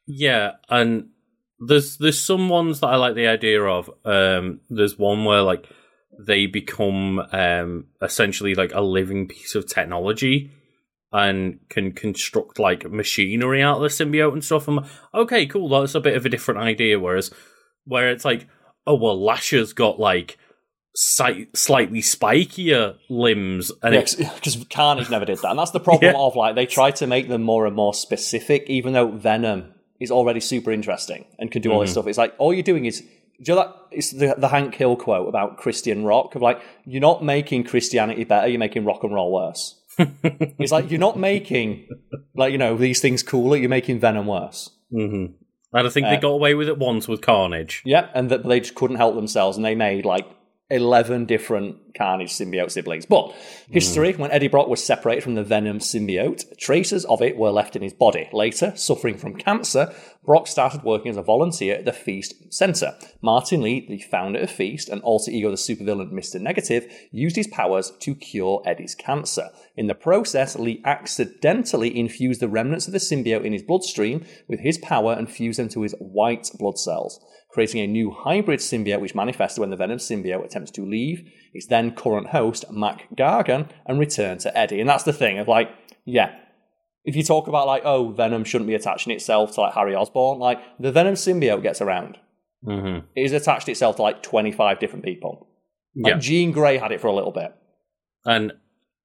Yeah, 0.07 0.53
and 0.69 1.09
there's 1.61 1.99
there's 1.99 2.21
some 2.21 2.49
ones 2.49 2.81
that 2.81 2.89
I 2.89 2.97
like 2.97 3.15
the 3.15 3.27
idea 3.29 3.63
of. 3.63 3.91
Um, 4.05 4.61
there's 4.71 4.99
one 4.99 5.25
where 5.25 5.43
like 5.43 5.67
they 6.27 6.47
become 6.47 7.21
um 7.33 7.87
essentially 8.03 8.55
like 8.55 8.75
a 8.75 8.81
living 8.81 9.29
piece 9.29 9.55
of 9.55 9.67
technology 9.67 10.51
and 11.13 11.59
can 11.69 11.93
construct 11.93 12.59
like 12.59 12.91
machinery 12.91 13.63
out 13.63 13.77
of 13.77 13.83
the 13.83 13.89
symbiote 13.89 14.33
and 14.33 14.45
stuff. 14.45 14.67
I'm 14.67 14.81
okay, 15.15 15.47
cool. 15.47 15.69
That's 15.69 15.95
a 15.95 16.01
bit 16.01 16.17
of 16.17 16.25
a 16.27 16.31
different 16.31 16.61
idea. 16.61 16.99
Whereas 16.99 17.31
where 17.85 18.11
it's 18.11 18.25
like, 18.25 18.47
oh 18.87 18.95
well, 18.95 19.19
Lasher's 19.21 19.73
got 19.73 20.01
like 20.01 20.39
slightly 20.95 22.01
spikier 22.01 22.97
limbs, 23.09 23.73
and 23.83 23.93
Because 23.95 24.65
Carnage 24.71 25.11
never 25.11 25.25
did 25.25 25.39
that. 25.39 25.51
And 25.51 25.59
that's 25.59 25.71
the 25.71 25.81
problem 25.81 26.13
Yeah. 26.15 26.21
of 26.21 26.37
like, 26.37 26.55
they 26.55 26.67
try 26.67 26.91
to 26.93 27.07
make 27.07 27.29
them 27.29 27.43
more 27.43 27.67
and 27.67 27.75
more 27.75 27.95
specific, 27.95 28.65
even 28.69 28.93
though 28.93 29.09
Venom 29.09 29.75
is 30.01 30.11
already 30.11 30.41
super 30.41 30.71
interesting 30.73 31.25
and 31.39 31.51
can 31.51 31.63
do 31.63 31.71
all 31.71 31.77
Mm-hmm. 31.79 31.85
this 31.85 31.93
stuff. 31.93 32.07
It's 32.07 32.19
like, 32.19 32.35
all 32.39 32.53
you're 32.53 32.63
doing 32.63 32.85
is. 32.87 33.01
Do 33.01 33.51
you 33.51 33.57
know 33.57 33.63
that? 33.63 33.77
It's 33.91 34.11
the, 34.13 34.35
the 34.39 34.49
Hank 34.49 34.75
Hill 34.77 34.95
quote 34.95 35.29
about 35.29 35.57
Christian 35.57 36.05
rock 36.05 36.37
of 36.37 36.43
like, 36.43 36.61
you're 36.85 37.01
not 37.01 37.25
making 37.25 37.65
Christianity 37.65 38.23
better, 38.25 38.47
you're 38.47 38.59
making 38.61 38.85
rock 38.85 39.03
and 39.03 39.13
roll 39.13 39.33
worse. 39.33 39.81
it's 39.99 40.71
like, 40.71 40.91
you're 40.91 41.01
not 41.01 41.19
making, 41.19 41.89
like, 42.37 42.53
you 42.53 42.59
know, 42.59 42.77
these 42.77 43.01
things 43.01 43.23
cooler, 43.23 43.57
you're 43.57 43.69
making 43.69 43.99
Venom 43.99 44.27
worse. 44.27 44.71
hmm 44.91 45.27
and 45.75 45.87
I 45.87 45.91
think 45.91 46.07
they 46.07 46.17
Uh, 46.19 46.21
got 46.21 46.29
away 46.29 46.55
with 46.55 46.69
it 46.69 46.79
once 46.79 47.09
with 47.09 47.21
Carnage. 47.23 47.83
Yeah, 47.85 48.09
and 48.15 48.31
that 48.31 48.45
they 48.47 48.61
just 48.61 48.75
couldn't 48.75 48.97
help 48.99 49.15
themselves, 49.17 49.57
and 49.57 49.65
they 49.65 49.75
made 49.75 50.05
like 50.05 50.27
eleven 50.73 51.27
different 51.27 51.77
Carnage 51.95 52.31
symbiote 52.31 52.71
siblings. 52.71 53.07
But 53.07 53.35
history, 53.71 54.13
when 54.15 54.31
Eddie 54.31 54.49
Brock 54.49 54.69
was 54.69 54.83
separated 54.83 55.23
from 55.23 55.35
the 55.35 55.45
Venom 55.45 55.79
symbiote, 55.79 56.57
traces 56.57 57.05
of 57.05 57.23
it 57.23 57.37
were 57.37 57.51
left 57.51 57.77
in 57.77 57.83
his 57.83 57.93
body. 57.93 58.29
Later, 58.33 58.73
suffering 58.77 59.19
from 59.19 59.37
cancer, 59.37 59.95
Brock 60.25 60.47
started 60.47 60.85
working 60.85 61.11
as 61.11 61.17
a 61.17 61.23
volunteer 61.23 61.75
at 61.75 61.85
the 61.85 61.93
Feast 61.93 62.53
Center. 62.53 62.97
Martin 63.21 63.63
Lee, 63.63 63.87
the 63.87 63.99
founder 63.99 64.41
of 64.41 64.51
Feast 64.51 64.89
and 64.89 65.03
alter 65.03 65.31
ego 65.31 65.51
the 65.51 65.57
supervillain 65.57 66.13
Mr. 66.13 66.41
Negative, 66.41 66.91
used 67.11 67.37
his 67.37 67.49
powers 67.49 67.93
to 68.01 68.15
cure 68.15 68.63
Eddie's 68.65 68.95
cancer. 68.95 69.51
In 69.77 69.87
the 69.87 69.95
process, 69.95 70.57
Lee 70.57 70.81
accidentally 70.85 71.97
infused 71.99 72.41
the 72.41 72.49
remnants 72.49 72.87
of 72.87 72.93
the 72.93 72.99
symbiote 72.99 73.45
in 73.45 73.53
his 73.53 73.63
bloodstream 73.63 74.25
with 74.49 74.61
his 74.61 74.79
power 74.79 75.13
and 75.13 75.31
fused 75.31 75.59
them 75.59 75.69
to 75.71 75.83
his 75.83 75.95
white 75.99 76.51
blood 76.59 76.79
cells, 76.79 77.21
creating 77.53 77.81
a 77.81 77.87
new 77.87 78.11
hybrid 78.11 78.61
symbiote 78.61 79.01
which 79.01 79.15
manifested 79.15 79.61
when 79.61 79.71
the 79.71 79.77
Venom 79.77 79.99
symbiote 79.99 80.45
attempts 80.45 80.71
to 80.73 80.85
leave 80.87 81.23
its 81.53 81.67
then 81.67 81.95
current 81.95 82.29
host, 82.29 82.65
Mac 82.71 83.07
Gargan, 83.15 83.69
and 83.87 83.99
return 84.01 84.39
to 84.39 84.57
Eddie. 84.57 84.81
And 84.81 84.89
that's 84.89 85.05
the 85.05 85.13
thing 85.13 85.39
of 85.39 85.49
like, 85.49 85.71
yeah. 86.05 86.35
If 87.05 87.17
you 87.17 87.23
talk 87.25 87.49
about 87.49 87.67
like, 87.67 87.83
oh, 87.85 88.11
Venom 88.13 88.45
shouldn't 88.45 88.69
be 88.69 88.75
attaching 88.75 89.13
itself 89.13 89.53
to 89.55 89.63
like 89.63 89.75
Harry 89.75 89.95
Osborn, 89.95 90.39
like 90.39 90.61
the 90.79 90.93
Venom 90.93 91.15
symbiote 91.15 91.63
gets 91.63 91.81
around. 91.81 92.17
hmm 92.65 92.99
It 93.17 93.23
has 93.23 93.33
attached 93.33 93.69
itself 93.69 93.97
to 93.97 94.03
like 94.03 94.23
25 94.23 94.79
different 94.79 95.05
people. 95.05 95.49
Like 95.97 96.15
Yeah. 96.15 96.19
Jean 96.21 96.53
Grey 96.53 96.79
had 96.79 96.93
it 96.93 97.01
for 97.01 97.09
a 97.09 97.15
little 97.15 97.33
bit. 97.33 97.53
And 98.25 98.53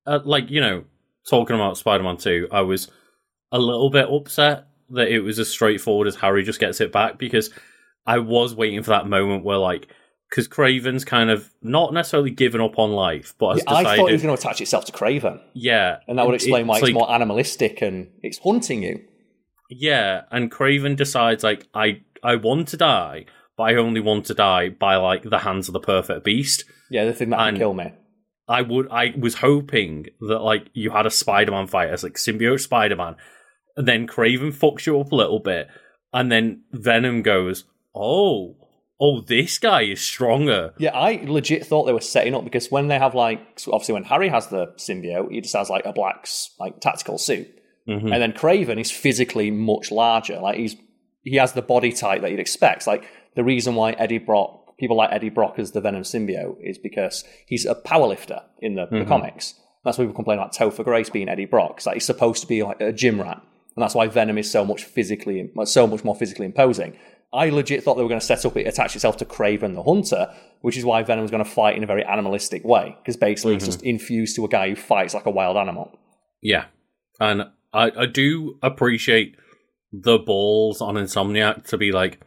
uh, 0.05 0.19
like 0.23 0.49
you 0.49 0.61
know, 0.61 0.83
talking 1.29 1.55
about 1.55 1.77
Spider-Man 1.77 2.17
Two, 2.17 2.47
I 2.51 2.61
was 2.61 2.89
a 3.51 3.59
little 3.59 3.89
bit 3.89 4.07
upset 4.09 4.67
that 4.91 5.09
it 5.09 5.19
was 5.19 5.37
as 5.39 5.49
straightforward 5.49 6.07
as 6.07 6.15
Harry 6.15 6.43
just 6.43 6.59
gets 6.59 6.79
it 6.79 6.93
back 6.93 7.17
because 7.17 7.49
I 8.07 8.19
was 8.19 8.55
waiting 8.55 8.81
for 8.83 8.91
that 8.91 9.07
moment 9.07 9.43
where 9.43 9.57
like 9.57 9.87
because 10.29 10.47
Kraven's 10.47 11.05
kind 11.05 11.29
of 11.29 11.49
not 11.61 11.93
necessarily 11.93 12.31
given 12.31 12.59
up 12.59 12.77
on 12.77 12.91
life, 12.91 13.33
but 13.37 13.53
has 13.53 13.63
I 13.67 13.71
thought 13.71 13.79
decided, 13.79 14.09
it 14.09 14.13
was 14.13 14.21
going 14.23 14.35
to 14.35 14.41
attach 14.41 14.61
itself 14.61 14.85
to 14.85 14.91
Kraven. 14.91 15.39
yeah, 15.53 15.99
And 16.07 16.17
that 16.19 16.25
would 16.25 16.35
explain 16.35 16.67
why 16.67 16.77
it's 16.77 16.83
like, 16.83 16.93
more 16.93 17.09
animalistic 17.09 17.81
and 17.81 18.09
it's 18.23 18.37
hunting 18.39 18.83
you. 18.83 19.01
yeah, 19.69 20.23
and 20.31 20.51
Kraven 20.51 20.95
decides 20.95 21.43
like 21.43 21.67
I 21.73 22.01
I 22.23 22.35
want 22.35 22.69
to 22.69 22.77
die, 22.77 23.25
but 23.57 23.63
I 23.63 23.75
only 23.75 24.01
want 24.01 24.25
to 24.25 24.33
die 24.33 24.69
by 24.69 24.95
like 24.95 25.23
the 25.23 25.39
hands 25.39 25.69
of 25.69 25.73
the 25.73 25.79
perfect 25.79 26.23
beast. 26.23 26.65
Yeah, 26.89 27.05
the 27.05 27.13
thing 27.13 27.29
that 27.29 27.37
can 27.37 27.57
kill 27.57 27.73
me. 27.73 27.93
I 28.49 28.61
would 28.61 28.87
I 28.89 29.13
was 29.17 29.35
hoping 29.35 30.07
that 30.21 30.39
like 30.39 30.69
you 30.73 30.91
had 30.91 31.05
a 31.05 31.11
Spider-Man 31.11 31.67
fight 31.67 31.89
as 31.89 32.03
like 32.03 32.13
symbiote 32.13 32.61
Spider-Man, 32.61 33.15
and 33.75 33.87
then 33.87 34.07
Kraven 34.07 34.53
fucks 34.53 34.85
you 34.85 34.99
up 34.99 35.11
a 35.11 35.15
little 35.15 35.39
bit, 35.39 35.67
and 36.13 36.31
then 36.31 36.63
Venom 36.71 37.21
goes, 37.23 37.65
"Oh, 37.99 38.55
oh, 38.99 39.21
this 39.21 39.57
guy 39.57 39.83
is 39.83 40.01
stronger." 40.01 40.73
Yeah, 40.77 40.91
I 40.95 41.23
legit 41.25 41.65
thought 41.65 41.85
they 41.85 41.93
were 41.93 42.01
setting 42.01 42.35
up 42.35 42.43
because 42.43 42.69
when 42.71 42.87
they 42.87 42.99
have 42.99 43.15
like 43.15 43.59
so 43.59 43.71
obviously 43.73 43.93
when 43.93 44.03
Harry 44.05 44.29
has 44.29 44.47
the 44.47 44.67
symbiote, 44.77 45.31
he 45.31 45.41
just 45.41 45.55
has 45.55 45.69
like 45.69 45.85
a 45.85 45.93
black 45.93 46.27
like 46.59 46.79
tactical 46.79 47.17
suit. 47.17 47.47
Mhm. 47.87 48.11
And 48.13 48.21
then 48.21 48.33
Kraven 48.33 48.79
is 48.79 48.91
physically 48.91 49.49
much 49.51 49.91
larger. 49.91 50.39
Like 50.39 50.57
he's 50.57 50.75
he 51.23 51.35
has 51.37 51.53
the 51.53 51.61
body 51.61 51.91
type 51.91 52.21
that 52.21 52.31
you'd 52.31 52.39
expect. 52.39 52.87
Like 52.87 53.03
the 53.35 53.43
reason 53.43 53.75
why 53.75 53.91
Eddie 53.93 54.17
Brock, 54.17 54.77
people 54.77 54.97
like 54.97 55.11
Eddie 55.11 55.29
Brock 55.29 55.59
as 55.59 55.71
the 55.71 55.81
Venom 55.81 56.03
symbiote, 56.03 56.57
is 56.61 56.77
because 56.77 57.23
he's 57.45 57.65
a 57.65 57.75
powerlifter 57.75 58.43
in 58.59 58.75
the, 58.75 58.87
the 58.87 59.05
comics. 59.05 59.53
That's 59.83 59.97
why 59.97 60.03
people 60.05 60.15
complain 60.15 60.39
about 60.39 60.53
Topher 60.53 60.83
Grace 60.83 61.09
being 61.09 61.29
Eddie 61.29 61.45
Brock. 61.45 61.85
like 61.85 61.95
he's 61.95 62.05
supposed 62.05 62.41
to 62.41 62.47
be 62.47 62.61
like 62.63 62.81
a 62.81 62.91
gym 62.91 63.21
rat, 63.21 63.41
and 63.75 63.83
that's 63.83 63.95
why 63.95 64.07
Venom 64.07 64.37
is 64.37 64.49
so 64.51 64.65
much 64.65 64.83
physically, 64.83 65.49
so 65.65 65.87
much 65.87 66.03
more 66.03 66.15
physically 66.15 66.45
imposing. 66.45 66.97
I 67.37 67.49
legit 67.49 67.83
thought 67.83 67.95
they 67.95 68.03
were 68.03 68.09
going 68.09 68.19
to 68.19 68.25
set 68.25 68.43
up 68.45 68.57
it 68.57 68.67
attach 68.67 68.95
itself 68.95 69.17
to 69.17 69.25
Kraven 69.25 69.75
the 69.75 69.83
Hunter, 69.83 70.33
which 70.61 70.75
is 70.77 70.83
why 70.83 71.03
Venom 71.03 71.21
was 71.21 71.31
going 71.31 71.43
to 71.43 71.49
fight 71.49 71.77
in 71.77 71.83
a 71.83 71.87
very 71.87 72.03
animalistic 72.03 72.63
way 72.65 72.95
because 73.01 73.15
basically 73.17 73.55
it's 73.55 73.65
just 73.65 73.83
infused 73.83 74.35
to 74.37 74.45
a 74.45 74.47
guy 74.47 74.69
who 74.69 74.75
fights 74.75 75.13
like 75.13 75.25
a 75.25 75.31
wild 75.31 75.55
animal. 75.57 75.97
Yeah, 76.41 76.65
and 77.19 77.43
I, 77.73 77.91
I 77.95 78.05
do 78.07 78.57
appreciate 78.63 79.35
the 79.91 80.17
balls 80.19 80.81
on 80.81 80.95
Insomniac 80.95 81.65
to 81.67 81.77
be 81.77 81.91
like, 81.91 82.19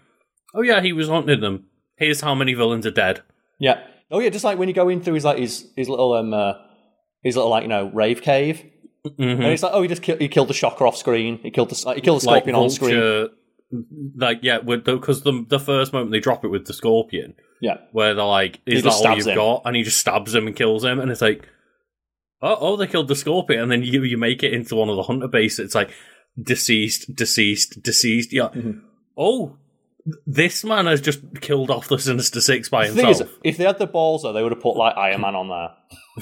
oh 0.55 0.63
yeah, 0.63 0.81
he 0.81 0.93
was 0.93 1.09
hunting 1.09 1.41
them. 1.41 1.67
Here's 1.97 2.21
how 2.23 2.35
many 2.35 2.55
villains 2.55 2.87
are 2.87 2.91
dead. 2.91 3.23
Yeah. 3.59 3.83
Oh 4.11 4.19
yeah, 4.21 4.31
just 4.31 4.45
like 4.45 4.59
when 4.59 4.69
you 4.69 4.75
go 4.75 4.89
in 4.89 5.03
through 5.03 5.15
his 5.15 5.25
like 5.25 5.39
his 5.39 5.71
his 5.77 5.89
little 5.89 6.13
um 6.15 6.33
uh, 6.35 6.55
his 7.23 7.37
little 7.37 7.51
like 7.51 7.63
you 7.63 7.69
know 7.69 7.91
rave 7.93 8.23
cave, 8.23 8.65
Mhm. 9.07 9.35
and 9.35 9.45
it's 9.47 9.63
like 9.63 9.73
oh 9.75 9.83
he 9.83 9.89
just 9.89 10.03
ki- 10.03 10.17
he 10.19 10.29
killed 10.29 10.49
the 10.49 10.55
shocker 10.55 10.87
off 10.87 10.97
screen, 10.97 11.39
he 11.43 11.51
killed 11.51 11.71
the 11.71 11.93
he 11.95 12.01
killed 12.01 12.19
the 12.19 12.23
scorpion 12.23 12.57
on 12.57 12.71
screen. 12.71 13.29
Like 14.17 14.41
yeah, 14.43 14.59
with 14.59 14.85
because 14.85 15.23
the, 15.23 15.45
the 15.49 15.61
first 15.61 15.93
moment 15.93 16.11
they 16.11 16.21
drop 16.21 16.45
it 16.45 16.49
with 16.49 16.67
the 16.67 16.73
scorpion, 16.75 17.35
Yeah, 17.61 17.79
where 17.93 18.15
they're 18.15 18.25
like, 18.25 18.61
"Is 18.67 18.83
that 18.83 18.93
all 18.93 19.17
you've 19.17 19.27
him. 19.27 19.37
got?" 19.37 19.63
And 19.65 19.77
he 19.77 19.83
just 19.83 19.99
stabs 19.99 20.35
him 20.35 20.47
and 20.49 20.57
kills 20.57 20.85
him, 20.85 20.99
and 20.99 21.11
it's 21.11 21.21
like, 21.21 21.49
"Oh, 22.43 22.57
oh, 22.61 22.77
they 22.77 22.87
killed 22.89 23.07
the 23.09 23.15
scorpion," 23.15 23.61
and 23.63 23.71
then 23.71 23.83
you 23.83 24.03
you 24.03 24.19
make 24.19 24.43
it 24.43 24.53
into 24.53 24.75
one 24.75 24.89
of 24.89 24.97
the 24.97 25.05
hunter 25.05 25.29
base. 25.29 25.59
It's 25.61 25.75
like 25.77 25.93
deceased, 26.41 27.15
deceased, 27.15 27.81
deceased. 27.83 28.33
Yeah. 28.33 28.49
Mhm. 28.49 28.81
Oh, 29.17 29.57
this 30.27 30.65
man 30.65 30.87
has 30.87 31.01
just 31.01 31.21
killed 31.41 31.71
off 31.71 31.89
the 31.89 31.99
Sinister 31.99 32.41
Six 32.41 32.69
by 32.69 32.89
the 32.89 32.95
thing 32.95 33.09
is, 33.09 33.19
himself. 33.19 33.39
if 33.45 33.57
they 33.57 33.65
had 33.65 33.79
the 33.79 33.87
balls 33.87 34.23
though, 34.23 34.33
they 34.33 34.43
would 34.43 34.53
have 34.53 34.61
put 34.61 34.77
like 34.77 34.97
Iron 34.97 35.21
Man 35.21 35.35
on 35.35 35.49
there. 35.49 35.71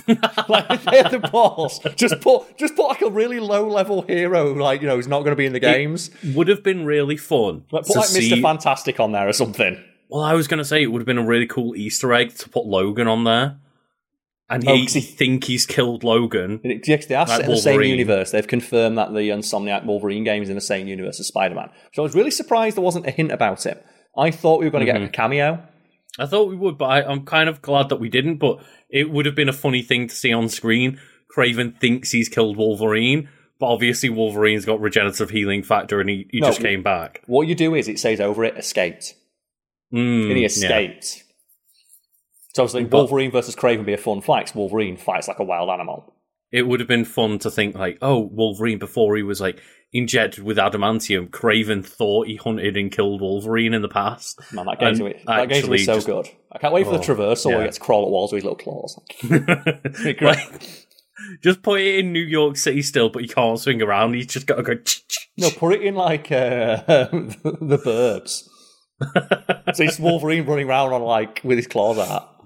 like 0.49 0.67
if 0.71 0.85
they 0.85 0.99
had 0.99 1.11
the 1.11 1.19
balls, 1.19 1.81
just 1.97 2.21
put 2.21 2.57
just 2.57 2.77
put 2.77 2.89
like 2.89 3.03
a 3.03 3.11
really 3.11 3.41
low 3.41 3.69
level 3.69 4.03
hero, 4.03 4.53
like 4.53 4.81
you 4.81 4.89
know, 4.89 4.97
who's 4.97 5.09
not 5.09 5.21
going 5.21 5.33
to 5.33 5.37
be 5.37 5.47
in 5.47 5.53
the 5.53 5.61
games. 5.61 6.11
Would 6.35 6.49
have 6.49 6.63
been 6.63 6.85
really 6.85 7.17
fun 7.17 7.65
Like, 7.71 7.85
put 7.85 7.93
to 7.93 7.99
like 8.01 8.09
see. 8.09 8.31
Mister 8.31 8.43
Fantastic 8.43 9.01
on 9.01 9.13
there 9.13 9.29
or 9.29 9.33
something. 9.33 9.83
well, 10.09 10.23
I 10.23 10.35
was 10.35 10.49
going 10.49 10.59
to 10.59 10.65
say 10.65 10.83
it 10.83 10.87
would 10.87 11.01
have 11.01 11.07
been 11.07 11.19
a 11.19 11.27
really 11.27 11.47
cool 11.47 11.75
Easter 11.77 12.13
egg 12.13 12.35
to 12.37 12.49
put 12.49 12.67
Logan 12.67 13.07
on 13.09 13.25
there, 13.25 13.57
and 14.51 14.67
Oh, 14.69 14.75
he 14.75 14.85
'cause 14.87 14.95
he- 14.95 15.01
think 15.01 15.45
he's 15.45 15.67
killed 15.67 16.05
Logan. 16.05 16.61
They 16.63 16.71
are 17.15 17.27
Like 17.27 17.45
in 17.45 17.51
the 17.51 17.57
same 17.57 17.83
universe. 17.83 18.31
They've 18.31 18.47
confirmed 18.47 18.97
that 18.99 19.13
the 19.13 19.29
Insomniac 19.31 19.85
Wolverine 19.85 20.25
game 20.25 20.43
is 20.43 20.49
in 20.49 20.55
the 20.55 20.61
same 20.61 20.89
universe 20.89 21.21
as 21.21 21.27
Spider 21.29 21.55
Man. 21.55 21.69
So 21.93 22.03
I 22.03 22.05
was 22.05 22.15
really 22.15 22.31
surprised 22.31 22.77
there 22.77 22.85
wasn't 22.85 23.07
a 23.07 23.11
hint 23.11 23.31
about 23.33 23.67
it. 23.67 23.85
I 24.17 24.31
thought 24.31 24.61
we 24.61 24.67
were 24.67 24.71
going 24.71 24.87
to 24.87 24.93
Mm-hmm. 24.93 25.03
get 25.03 25.09
a 25.09 25.13
cameo. 25.13 25.63
I 26.19 26.27
thought 26.27 26.49
we 26.49 26.57
would, 26.57 26.79
but 26.79 26.87
I, 26.87 27.03
I'm 27.03 27.25
kind 27.25 27.49
of 27.49 27.63
glad 27.63 27.91
that 27.91 27.97
we 28.01 28.09
didn't. 28.09 28.39
But 28.39 28.59
it 28.91 29.11
would 29.11 29.27
have 29.27 29.35
been 29.37 29.49
a 29.49 29.53
funny 29.53 29.83
thing 29.83 30.09
to 30.09 30.15
see 30.15 30.33
on 30.33 30.49
screen. 30.49 30.99
Kraven 31.37 31.79
thinks 31.79 32.11
he's 32.11 32.29
killed 32.29 32.57
Wolverine, 32.57 33.29
but 33.61 33.67
obviously 33.67 34.09
Wolverine's 34.09 34.65
got 34.65 34.81
regenerative 34.81 35.31
healing 35.31 35.63
factor, 35.63 36.01
and 36.01 36.09
he, 36.09 36.27
he 36.33 36.41
No, 36.41 36.49
just 36.49 36.61
came 36.61 36.83
back. 36.83 37.23
What 37.27 37.47
you 37.47 37.55
do 37.55 37.75
is 37.75 37.87
it 37.87 37.99
says 38.01 38.19
over 38.21 38.43
it, 38.45 38.57
escaped. 38.57 39.15
Mm, 39.95 40.29
And 40.29 40.37
he 40.37 40.43
yeah. 40.43 40.49
So 42.55 42.63
obviously, 42.63 42.85
But- 42.85 42.97
Wolverine 42.99 43.31
versus 43.31 43.55
Kraven 43.55 43.79
would 43.79 43.87
be 43.87 43.93
a 43.93 43.99
fun 43.99 44.21
fight 44.21 44.47
'cause 44.47 44.55
Wolverine 44.55 44.97
fights 44.97 45.29
like 45.29 45.39
a 45.39 45.45
wild 45.45 45.71
animal. 45.71 46.15
It 46.51 46.67
would 46.67 46.81
have 46.81 46.89
been 46.89 47.05
fun 47.05 47.39
to 47.41 47.51
think 47.51 47.75
like, 47.75 47.99
oh, 48.01 48.21
Wolverine 48.21 48.79
before 48.79 49.17
he 49.17 49.23
was 49.23 49.39
like 49.41 49.61
injected 49.93 50.43
with 50.45 50.57
adamantium. 50.57 51.29
Kraven 51.29 51.85
thought 51.85 52.27
he 52.27 52.37
hunted 52.37 52.75
and 52.77 52.91
killed 52.91 53.21
Wolverine 53.21 53.75
in 53.75 53.83
the 53.83 53.89
past. 53.89 54.41
Man, 54.53 54.65
that 54.67 54.81
game's, 54.81 54.99
And 55.01 55.15
that 55.27 55.49
game's 55.51 55.65
gonna 55.67 55.77
be 55.77 55.85
so 55.85 55.95
just- 55.97 56.07
good. 56.07 56.27
I 56.51 56.59
can't 56.59 56.73
wait 56.73 56.87
for 56.87 56.93
the 56.93 56.99
Oh, 56.99 57.03
traversal 57.03 57.47
where 57.51 57.59
he 57.61 57.65
gets 57.67 57.77
to 57.77 57.85
crawl 57.85 58.05
at 58.07 58.11
walls 58.11 58.33
with 58.33 58.43
his 58.43 58.51
little 58.51 58.57
claws. 58.57 58.99
Great. 60.03 60.23
Like, 60.23 60.63
just 61.43 61.63
put 61.63 61.81
it 61.81 61.99
in 61.99 62.13
New 62.15 62.21
York 62.21 62.57
City 62.57 62.81
still, 62.81 63.11
but 63.11 63.23
you 63.23 63.29
can't 63.29 63.59
swing 63.61 63.83
around. 63.83 64.15
He's 64.15 64.27
just 64.27 64.47
got 64.47 64.57
to 64.57 64.63
go. 64.63 64.75
No, 65.37 65.51
put 65.51 65.75
it 65.75 65.83
in 65.83 65.95
like 65.97 66.33
uh, 66.33 66.77
the 66.87 67.79
Burbs. 67.85 68.45
so 69.77 69.85
it's 69.85 69.99
Wolverine 69.99 70.47
running 70.47 70.67
around 70.69 70.93
on 70.95 71.03
like 71.03 71.41
with 71.45 71.59
his 71.59 71.67
claws 71.67 71.99
out. 71.99 72.37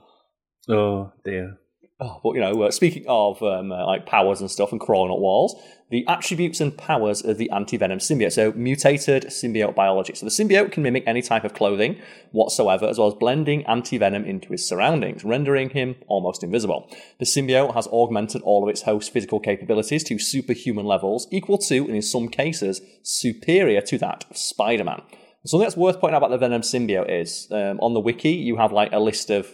Oh 0.69 1.13
dear. 1.25 1.59
Oh, 2.05 2.19
but 2.25 2.35
you 2.35 2.41
know, 2.41 2.63
uh, 2.63 2.71
speaking 2.73 3.05
of 3.07 3.41
um, 3.45 3.71
uh, 3.71 3.87
like 3.87 4.07
powers 4.07 4.41
and 4.41 4.51
stuff 4.51 4.73
and 4.73 4.81
crawling 4.81 5.13
up 5.13 5.21
walls, 5.21 5.55
the 5.91 6.05
attributes 6.09 6.61
and 6.61 6.77
powers 6.77 7.23
of 7.23 7.39
the 7.39 7.49
anti-venom 7.51 7.99
symbiote. 7.99 8.33
So 8.33 8.51
mutated 8.53 9.27
symbiote 9.27 9.77
biology. 9.77 10.15
So 10.15 10.27
the 10.27 10.31
symbiote 10.31 10.73
can 10.73 10.83
mimic 10.83 11.05
any 11.07 11.23
type 11.23 11.45
of 11.45 11.55
clothing 11.55 12.01
whatsoever, 12.33 12.87
as 12.87 12.99
well 12.99 13.07
as 13.07 13.15
blending 13.15 13.65
anti-venom 13.67 14.25
into 14.25 14.49
his 14.49 14.67
surroundings, 14.67 15.23
rendering 15.23 15.71
him 15.71 15.95
almost 16.09 16.43
invisible. 16.43 16.91
The 17.21 17.25
symbiote 17.25 17.75
has 17.75 17.87
augmented 17.87 18.43
all 18.43 18.65
of 18.65 18.69
its 18.69 18.83
host's 18.83 19.11
physical 19.11 19.39
capabilities 19.39 20.03
to 20.05 20.19
superhuman 20.19 20.87
levels, 20.87 21.29
equal 21.31 21.59
to, 21.59 21.85
and 21.85 21.95
in 21.95 22.03
some 22.03 22.29
cases, 22.29 22.81
superior 23.05 23.81
to 23.83 23.99
that 23.99 24.25
of 24.29 24.37
Spider-Man. 24.37 25.03
Something 25.45 25.67
that's 25.67 25.77
worth 25.77 26.01
pointing 26.01 26.17
out 26.17 26.25
about 26.25 26.31
the 26.31 26.39
Venom 26.39 26.63
symbiote 26.63 27.11
is 27.11 27.49
um, 27.53 27.79
on 27.81 27.95
the 27.95 28.01
wiki 28.01 28.31
you 28.31 28.57
have 28.57 28.73
like 28.73 28.93
a 28.93 28.99
list 28.99 29.31
of 29.31 29.53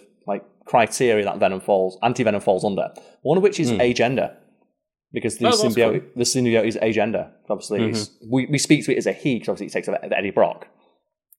criteria 0.68 1.24
that 1.24 1.38
Venom 1.38 1.60
falls, 1.60 1.98
anti-Venom 2.02 2.40
falls 2.42 2.64
under. 2.64 2.86
One 3.22 3.36
of 3.38 3.42
which 3.42 3.58
is 3.58 3.70
agender, 3.72 4.34
because 5.12 5.38
the. 5.38 5.46
Oh, 5.48 5.50
symbiote, 5.50 5.74
cool. 5.74 6.00
Mm-hmm. 6.00 6.18
the 6.18 6.24
symbiote 6.24 6.66
is 6.66 6.76
agender. 6.76 7.30
Obviously, 7.48 7.80
it's- 7.84 8.10
we 8.30 8.46
we 8.46 8.58
speak 8.58 8.84
to 8.84 8.92
it 8.92 8.98
as 8.98 9.06
a 9.06 9.12
he 9.12 9.34
because 9.36 9.48
obviously 9.48 9.66
it 9.68 9.72
takes 9.72 9.88
of 9.88 9.94
Eddie 10.12 10.30
Brock. 10.30 10.68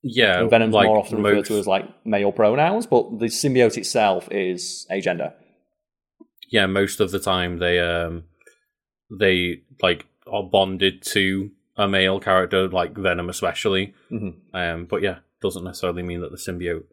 Yeah, 0.02 0.40
And 0.42 0.50
Venom's 0.50 0.74
like 0.74 0.88
more 0.88 0.98
often 0.98 1.22
referred 1.22 1.36
most- 1.40 1.48
to 1.50 1.60
as 1.60 1.68
like 1.68 1.86
male 2.06 2.32
pronouns, 2.32 2.88
but 2.88 3.20
the 3.20 3.26
symbiote 3.26 3.78
itself 3.78 4.28
is 4.32 4.88
agender. 4.90 5.34
yeah. 6.52 6.66
Most 6.68 7.00
of 7.02 7.12
the 7.12 7.20
time, 7.20 7.60
they 7.60 7.80
um 7.80 8.24
they 9.20 9.62
like 9.82 10.06
are 10.28 10.44
bonded 10.44 11.02
to 11.14 11.52
a 11.78 11.88
male 11.88 12.20
character, 12.20 12.68
like 12.70 12.96
Venom, 12.98 13.30
especially. 13.30 13.94
Mhm. 14.12 14.34
Um, 14.54 14.86
but 14.86 15.02
yeah, 15.02 15.20
doesn't 15.42 15.64
necessarily 15.64 16.04
mean 16.04 16.22
that 16.22 16.32
the 16.32 16.38
symbiote 16.38 16.86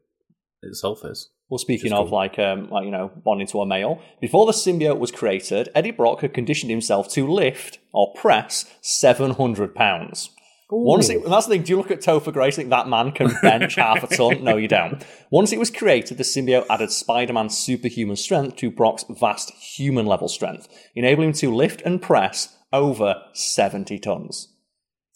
itself 0.62 1.04
is. 1.04 1.30
Well, 1.48 1.58
speaking 1.58 1.92
of 1.92 2.10
like, 2.10 2.38
um, 2.38 2.68
like 2.70 2.84
you 2.84 2.90
know, 2.90 3.12
bonding 3.24 3.46
to 3.48 3.60
a 3.60 3.66
male, 3.66 4.00
before 4.20 4.46
the 4.46 4.52
symbiote 4.52 4.98
was 4.98 5.12
created, 5.12 5.68
Eddie 5.74 5.92
Brock 5.92 6.22
had 6.22 6.34
conditioned 6.34 6.70
himself 6.70 7.08
to 7.10 7.30
lift 7.30 7.78
or 7.92 8.12
press 8.14 8.64
seven 8.82 9.32
hundred 9.32 9.74
pounds. 9.74 10.30
Once 10.68 11.08
it, 11.08 11.22
and 11.22 11.32
that's 11.32 11.46
the 11.46 11.54
thing. 11.54 11.62
Do 11.62 11.70
you 11.70 11.76
look 11.76 11.92
at 11.92 12.00
Topher 12.00 12.32
Grace? 12.32 12.56
Think 12.56 12.70
that 12.70 12.88
man 12.88 13.12
can 13.12 13.30
bench 13.40 13.74
half 13.76 14.02
a 14.02 14.08
ton? 14.08 14.42
No, 14.42 14.56
you 14.56 14.66
don't. 14.66 15.04
Once 15.30 15.52
it 15.52 15.60
was 15.60 15.70
created, 15.70 16.18
the 16.18 16.24
symbiote 16.24 16.66
added 16.68 16.90
Spider-Man's 16.90 17.56
superhuman 17.56 18.16
strength 18.16 18.56
to 18.56 18.70
Brock's 18.72 19.04
vast 19.08 19.52
human 19.52 20.06
level 20.06 20.28
strength, 20.28 20.68
enabling 20.96 21.28
him 21.28 21.34
to 21.34 21.54
lift 21.54 21.82
and 21.82 22.02
press 22.02 22.56
over 22.72 23.22
seventy 23.32 24.00
tons. 24.00 24.52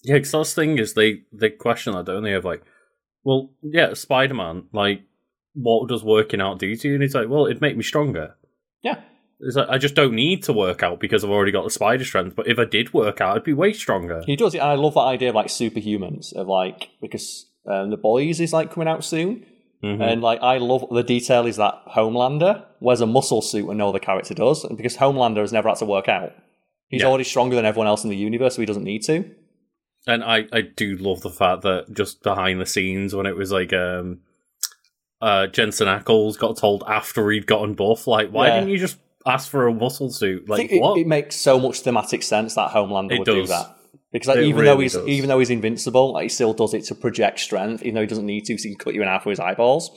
Yeah, 0.04 0.14
because 0.14 0.30
that's 0.30 0.54
the 0.54 0.62
thing 0.62 0.78
is 0.78 0.94
they 0.94 1.22
they 1.32 1.50
question 1.50 1.94
that, 1.94 2.06
don't 2.06 2.22
they? 2.22 2.34
Of 2.34 2.44
like, 2.44 2.62
well, 3.24 3.50
yeah, 3.62 3.94
Spider 3.94 4.34
Man, 4.34 4.66
like, 4.72 5.02
what 5.54 5.88
does 5.88 6.02
working 6.04 6.40
out 6.40 6.58
do 6.58 6.74
to 6.76 6.88
you? 6.88 6.94
And 6.94 7.02
he's 7.02 7.14
like, 7.14 7.28
well, 7.28 7.46
it'd 7.46 7.60
make 7.60 7.76
me 7.76 7.82
stronger. 7.82 8.34
Yeah, 8.82 9.00
It's 9.40 9.56
like, 9.56 9.68
I 9.68 9.78
just 9.78 9.94
don't 9.94 10.14
need 10.14 10.42
to 10.44 10.52
work 10.52 10.82
out 10.82 11.00
because 11.00 11.22
I've 11.24 11.30
already 11.30 11.52
got 11.52 11.64
the 11.64 11.70
spider 11.70 12.04
strength. 12.04 12.34
But 12.36 12.46
if 12.48 12.58
I 12.58 12.64
did 12.64 12.94
work 12.94 13.20
out, 13.20 13.36
I'd 13.36 13.44
be 13.44 13.52
way 13.52 13.72
stronger. 13.72 14.22
he 14.26 14.36
does 14.36 14.54
it. 14.54 14.58
And 14.58 14.68
I 14.68 14.74
love 14.74 14.94
that 14.94 15.00
idea 15.00 15.28
of 15.30 15.34
like 15.34 15.48
superhumans, 15.48 16.32
of 16.34 16.46
like 16.46 16.90
because 17.00 17.46
um, 17.66 17.90
the 17.90 17.96
boys 17.96 18.40
is 18.40 18.52
like 18.52 18.72
coming 18.72 18.88
out 18.88 19.04
soon. 19.04 19.44
Mhm. 19.82 20.00
And 20.02 20.20
like 20.22 20.40
I 20.42 20.58
love 20.58 20.84
the 20.90 21.02
detail 21.02 21.46
is 21.46 21.56
that 21.56 21.74
Homelander 21.94 22.64
wears 22.80 23.00
a 23.00 23.06
muscle 23.06 23.40
suit 23.42 23.66
and 23.68 23.78
no 23.78 23.88
other 23.88 23.98
character 23.98 24.34
does, 24.34 24.62
and 24.64 24.76
because 24.76 24.96
Homelander 24.98 25.38
has 25.40 25.52
never 25.54 25.68
had 25.70 25.78
to 25.78 25.86
work 25.86 26.08
out. 26.08 26.32
He's 26.88 27.00
Yeah. 27.02 27.08
already 27.08 27.24
stronger 27.24 27.56
than 27.56 27.64
everyone 27.64 27.86
else 27.86 28.04
in 28.04 28.10
the 28.10 28.16
universe, 28.16 28.56
so 28.56 28.62
he 28.62 28.66
doesn't 28.66 28.84
need 28.84 29.02
to. 29.04 29.24
And 30.06 30.22
I, 30.24 30.46
I 30.52 30.60
do 30.62 30.96
love 30.96 31.20
the 31.22 31.30
fact 31.30 31.62
that 31.62 31.86
just 31.92 32.22
behind 32.22 32.60
the 32.60 32.66
scenes 32.66 33.14
when 33.14 33.26
it 33.26 33.36
was 33.36 33.52
like 33.52 33.72
um 33.72 34.20
uh 35.20 35.46
Jensen 35.46 35.86
Ackles 35.86 36.38
got 36.38 36.56
told 36.56 36.84
after 36.86 37.30
he'd 37.30 37.46
gotten 37.46 37.74
buff, 37.74 38.06
like, 38.06 38.30
why 38.30 38.48
Yeah. 38.48 38.54
didn't 38.60 38.70
you 38.70 38.78
just 38.78 38.98
ask 39.26 39.50
for 39.50 39.66
a 39.66 39.74
muscle 39.74 40.10
suit? 40.10 40.48
Like 40.48 40.58
think 40.58 40.72
it, 40.72 40.80
what? 40.80 40.98
it 40.98 41.06
makes 41.06 41.36
so 41.36 41.58
much 41.58 41.80
thematic 41.80 42.22
sense 42.22 42.54
that 42.54 42.70
Homelander 42.70 43.12
It 43.12 43.18
would 43.18 43.26
do 43.26 43.46
that. 43.46 43.76
Because 44.12 44.28
like, 44.28 44.38
even 44.38 44.64
though 44.64 44.80
he's 44.80 44.94
does. 44.94 45.06
even 45.06 45.28
though 45.28 45.38
he's 45.38 45.50
invincible, 45.50 46.12
like, 46.12 46.24
he 46.24 46.28
still 46.28 46.52
does 46.52 46.74
it 46.74 46.84
to 46.84 46.94
project 46.96 47.38
strength, 47.38 47.82
even 47.82 47.94
though 47.94 48.00
he 48.00 48.06
doesn't 48.08 48.26
need 48.26 48.44
to, 48.46 48.58
so 48.58 48.64
he 48.68 48.74
can 48.74 48.78
cut 48.78 48.94
you 48.94 49.02
in 49.02 49.08
half 49.08 49.24
with 49.24 49.32
his 49.32 49.40
eyeballs. 49.40 49.90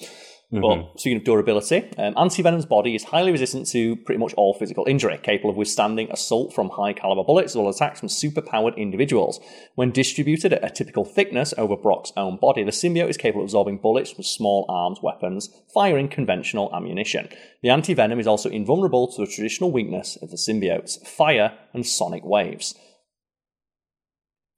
Mhm. 0.53 0.61
But 0.61 0.99
speaking 0.99 1.17
of 1.17 1.23
durability, 1.23 1.83
um, 1.97 2.13
Anti-Venom's 2.15 2.67
body 2.67 2.93
is 2.93 3.05
highly 3.05 3.31
resistant 3.31 3.65
to 3.69 3.95
pretty 3.95 4.19
much 4.19 4.35
all 4.35 4.53
physical 4.53 4.85
injury, 4.87 5.17
capable 5.23 5.49
of 5.49 5.55
withstanding 5.57 6.11
assault 6.11 6.53
from 6.53 6.69
high-caliber 6.69 7.23
bullets 7.23 7.53
as 7.53 7.57
well 7.57 7.67
as 7.69 7.77
attacks 7.77 7.99
from 7.99 8.09
super-powered 8.09 8.75
individuals. 8.77 9.39
When 9.73 9.89
distributed 9.91 10.53
at 10.53 10.63
a 10.63 10.69
typical 10.69 11.05
thickness 11.05 11.55
over 11.57 11.75
Brock's 11.75 12.13
own 12.15 12.37
body, 12.37 12.63
the 12.63 12.69
symbiote 12.71 13.09
is 13.09 13.17
capable 13.17 13.41
of 13.41 13.45
absorbing 13.45 13.77
bullets 13.79 14.11
from 14.11 14.23
small 14.23 14.65
arms 14.69 14.99
weapons, 15.01 15.49
firing 15.73 16.07
conventional 16.07 16.69
ammunition. 16.71 17.29
The 17.63 17.69
Anti-Venom 17.69 18.19
is 18.19 18.27
also 18.27 18.49
invulnerable 18.49 19.07
to 19.07 19.25
the 19.25 19.31
traditional 19.31 19.71
weakness 19.71 20.17
of 20.21 20.29
the 20.29 20.37
symbiotes, 20.37 21.03
fire 21.07 21.57
and 21.73 21.85
sonic 21.85 22.23
waves. 22.23 22.75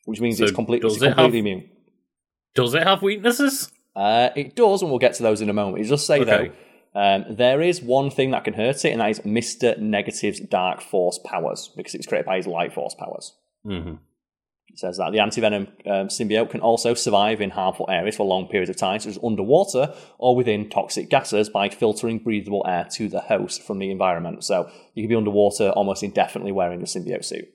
which 0.07 0.21
means 0.21 0.37
So 0.37 0.43
it's, 0.43 0.53
complete, 0.53 0.83
it's 0.83 0.93
does 0.95 1.01
it 1.01 1.07
have- 1.07 1.15
completely 1.15 1.39
immune. 1.39 1.69
Does 2.53 2.75
it 2.75 2.83
have 2.83 3.01
weaknesses? 3.01 3.71
Uh, 3.95 4.29
it 4.35 4.55
does, 4.55 4.81
and 4.81 4.91
we'll 4.91 4.99
get 4.99 5.13
to 5.15 5.23
those 5.23 5.41
in 5.41 5.49
a 5.49 5.53
moment. 5.53 5.85
It 5.85 5.89
does 5.89 6.05
say 6.05 6.19
Okay. 6.19 6.51
though, 6.93 6.99
um, 6.99 7.25
there 7.29 7.61
is 7.61 7.81
one 7.81 8.09
thing 8.09 8.31
that 8.31 8.43
can 8.43 8.53
hurt 8.53 8.83
it, 8.83 8.91
and 8.91 9.01
that 9.01 9.09
is 9.09 9.23
Mister 9.23 9.75
Negative's 9.77 10.39
Dark 10.41 10.81
Force 10.81 11.19
powers 11.23 11.71
because 11.75 11.93
it 11.95 11.99
was 11.99 12.07
created 12.07 12.25
by 12.25 12.37
his 12.37 12.47
Light 12.47 12.73
Force 12.73 12.93
powers. 12.93 13.33
Mm-hmm. 13.65 13.95
It 14.67 14.79
says 14.79 14.97
that 14.97 15.13
the 15.13 15.19
antivenom 15.19 15.67
um, 15.85 16.07
symbiote 16.09 16.49
can 16.49 16.59
also 16.59 16.93
survive 16.93 17.39
in 17.39 17.51
harmful 17.51 17.85
areas 17.89 18.17
for 18.17 18.25
long 18.25 18.47
periods 18.47 18.69
of 18.69 18.75
time, 18.75 18.99
such 18.99 19.11
as 19.11 19.19
underwater 19.23 19.93
or 20.17 20.35
within 20.35 20.69
toxic 20.69 21.09
gases, 21.09 21.47
by 21.47 21.69
filtering 21.69 22.19
breathable 22.19 22.65
air 22.67 22.85
to 22.91 23.07
the 23.07 23.21
host 23.21 23.63
from 23.63 23.79
the 23.79 23.89
environment. 23.89 24.43
So 24.43 24.69
you 24.93 25.03
can 25.03 25.09
be 25.09 25.15
underwater 25.15 25.69
almost 25.69 26.03
indefinitely 26.03 26.51
wearing 26.51 26.81
the 26.81 26.87
symbiote 26.87 27.23
suit. 27.23 27.47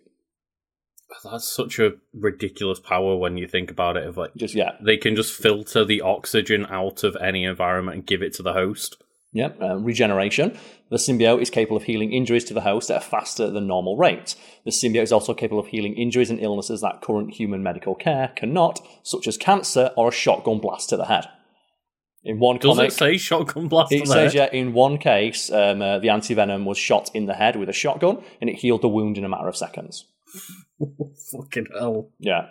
That's 1.25 1.49
such 1.49 1.79
a 1.79 1.93
ridiculous 2.15 2.81
power 2.81 3.17
when 3.17 3.37
you 3.37 3.47
think 3.47 3.71
about 3.71 3.97
it. 3.97 4.07
Of 4.07 4.17
like 4.17 4.35
Just 4.37 4.55
yeah, 4.55 4.73
they 4.81 4.97
can 4.97 5.17
just 5.17 5.33
filter 5.33 5.85
the 5.85 6.01
oxygen 6.01 6.67
out 6.67 7.05
of 7.05 7.17
any 7.17 7.45
environment 7.45 7.97
and 7.97 8.07
give 8.07 8.23
it 8.23 8.35
to 8.35 8.43
the 8.43 8.53
host. 8.53 9.03
Yep, 9.33 9.63
uh, 9.63 9.77
regeneration. 9.77 10.59
The 10.91 10.97
symbiote 10.97 11.41
is 11.41 11.51
capable 11.51 11.77
of 11.77 11.85
healing 11.85 12.13
injuries 12.13 12.45
to 12.47 12.55
the 12.55 12.63
host 12.63 12.91
at 12.91 12.97
a 12.97 13.01
faster 13.01 13.49
than 13.49 13.69
normal 13.69 13.97
rate. 13.97 14.35
The 14.65 14.73
symbiote 14.73 15.05
is 15.05 15.13
also 15.13 15.35
capable 15.35 15.61
of 15.61 15.69
healing 15.69 15.95
injuries 15.95 16.31
and 16.31 16.41
illnesses 16.41 16.81
that 16.81 17.01
current 17.01 17.35
human 17.35 17.63
medical 17.63 17.95
care 17.95 18.33
cannot, 18.35 18.81
such 19.05 19.29
as 19.29 19.37
cancer 19.37 19.93
or 19.97 20.09
a 20.09 20.13
shotgun 20.13 20.59
blast 20.59 20.89
to 20.89 20.97
the 20.97 21.05
head. 21.05 21.27
In 22.25 22.41
one 22.41 22.59
Does 22.59 22.77
comic, 22.77 22.91
it 22.91 22.95
say 22.95 23.17
shotgun 23.17 23.69
blast? 23.69 23.93
it 23.93 24.07
says 24.07 24.33
there? 24.33 24.49
yeah. 24.53 24.59
In 24.59 24.73
one 24.73 24.99
case, 24.99 25.51
um, 25.51 25.81
uh, 25.81 26.01
the 26.01 26.09
antivenom 26.09 26.65
was 26.65 26.77
shot 26.77 27.11
in 27.15 27.27
the 27.27 27.35
head 27.35 27.55
with 27.57 27.69
a 27.69 27.73
shotgun, 27.73 28.23
and 28.41 28.51
it 28.51 28.57
healed 28.57 28.83
the 28.83 28.89
wound 28.89 29.17
in 29.17 29.25
a 29.25 29.29
matter 29.29 29.49
of 29.49 29.57
seconds. 29.57 30.07
Fucking 31.33 31.67
hell. 31.79 32.11
Yeah. 32.19 32.49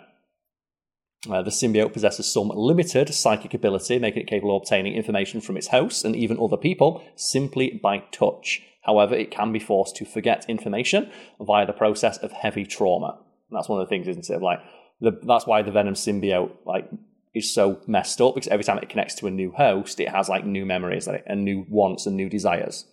Uh, 1.28 1.42
the 1.42 1.50
symbiote 1.50 1.92
possesses 1.92 2.32
some 2.32 2.48
limited 2.48 3.12
psychic 3.12 3.52
ability, 3.52 3.98
making 3.98 4.22
it 4.22 4.28
capable 4.28 4.56
of 4.56 4.62
obtaining 4.62 4.94
information 4.94 5.40
from 5.40 5.56
its 5.56 5.68
hosts 5.68 6.02
and 6.02 6.16
even 6.16 6.38
other 6.40 6.56
people 6.56 7.04
simply 7.14 7.78
by 7.82 7.98
touch. 8.10 8.62
However, 8.82 9.14
it 9.14 9.30
can 9.30 9.52
be 9.52 9.58
forced 9.58 9.96
to 9.96 10.06
forget 10.06 10.48
information 10.48 11.10
via 11.38 11.66
the 11.66 11.74
process 11.74 12.16
of 12.18 12.32
heavy 12.32 12.64
trauma. 12.64 13.18
And 13.50 13.56
that's 13.56 13.68
one 13.68 13.80
of 13.80 13.86
the 13.86 13.90
things, 13.90 14.08
isn't 14.08 14.30
it? 14.30 14.40
Like 14.40 14.60
the, 15.00 15.12
that's 15.22 15.46
why 15.46 15.60
the 15.60 15.70
Venom 15.70 15.94
symbiote 15.94 16.52
like 16.64 16.88
is 17.34 17.52
so 17.52 17.80
messed 17.86 18.20
up 18.20 18.34
because 18.34 18.48
every 18.48 18.64
time 18.64 18.78
it 18.78 18.88
connects 18.88 19.14
to 19.16 19.26
a 19.26 19.30
new 19.30 19.52
host, 19.52 20.00
it 20.00 20.08
has 20.08 20.28
like 20.28 20.46
new 20.46 20.64
memories 20.64 21.06
and 21.08 21.44
new 21.44 21.66
wants 21.68 22.06
and 22.06 22.16
new 22.16 22.30
desires. 22.30 22.86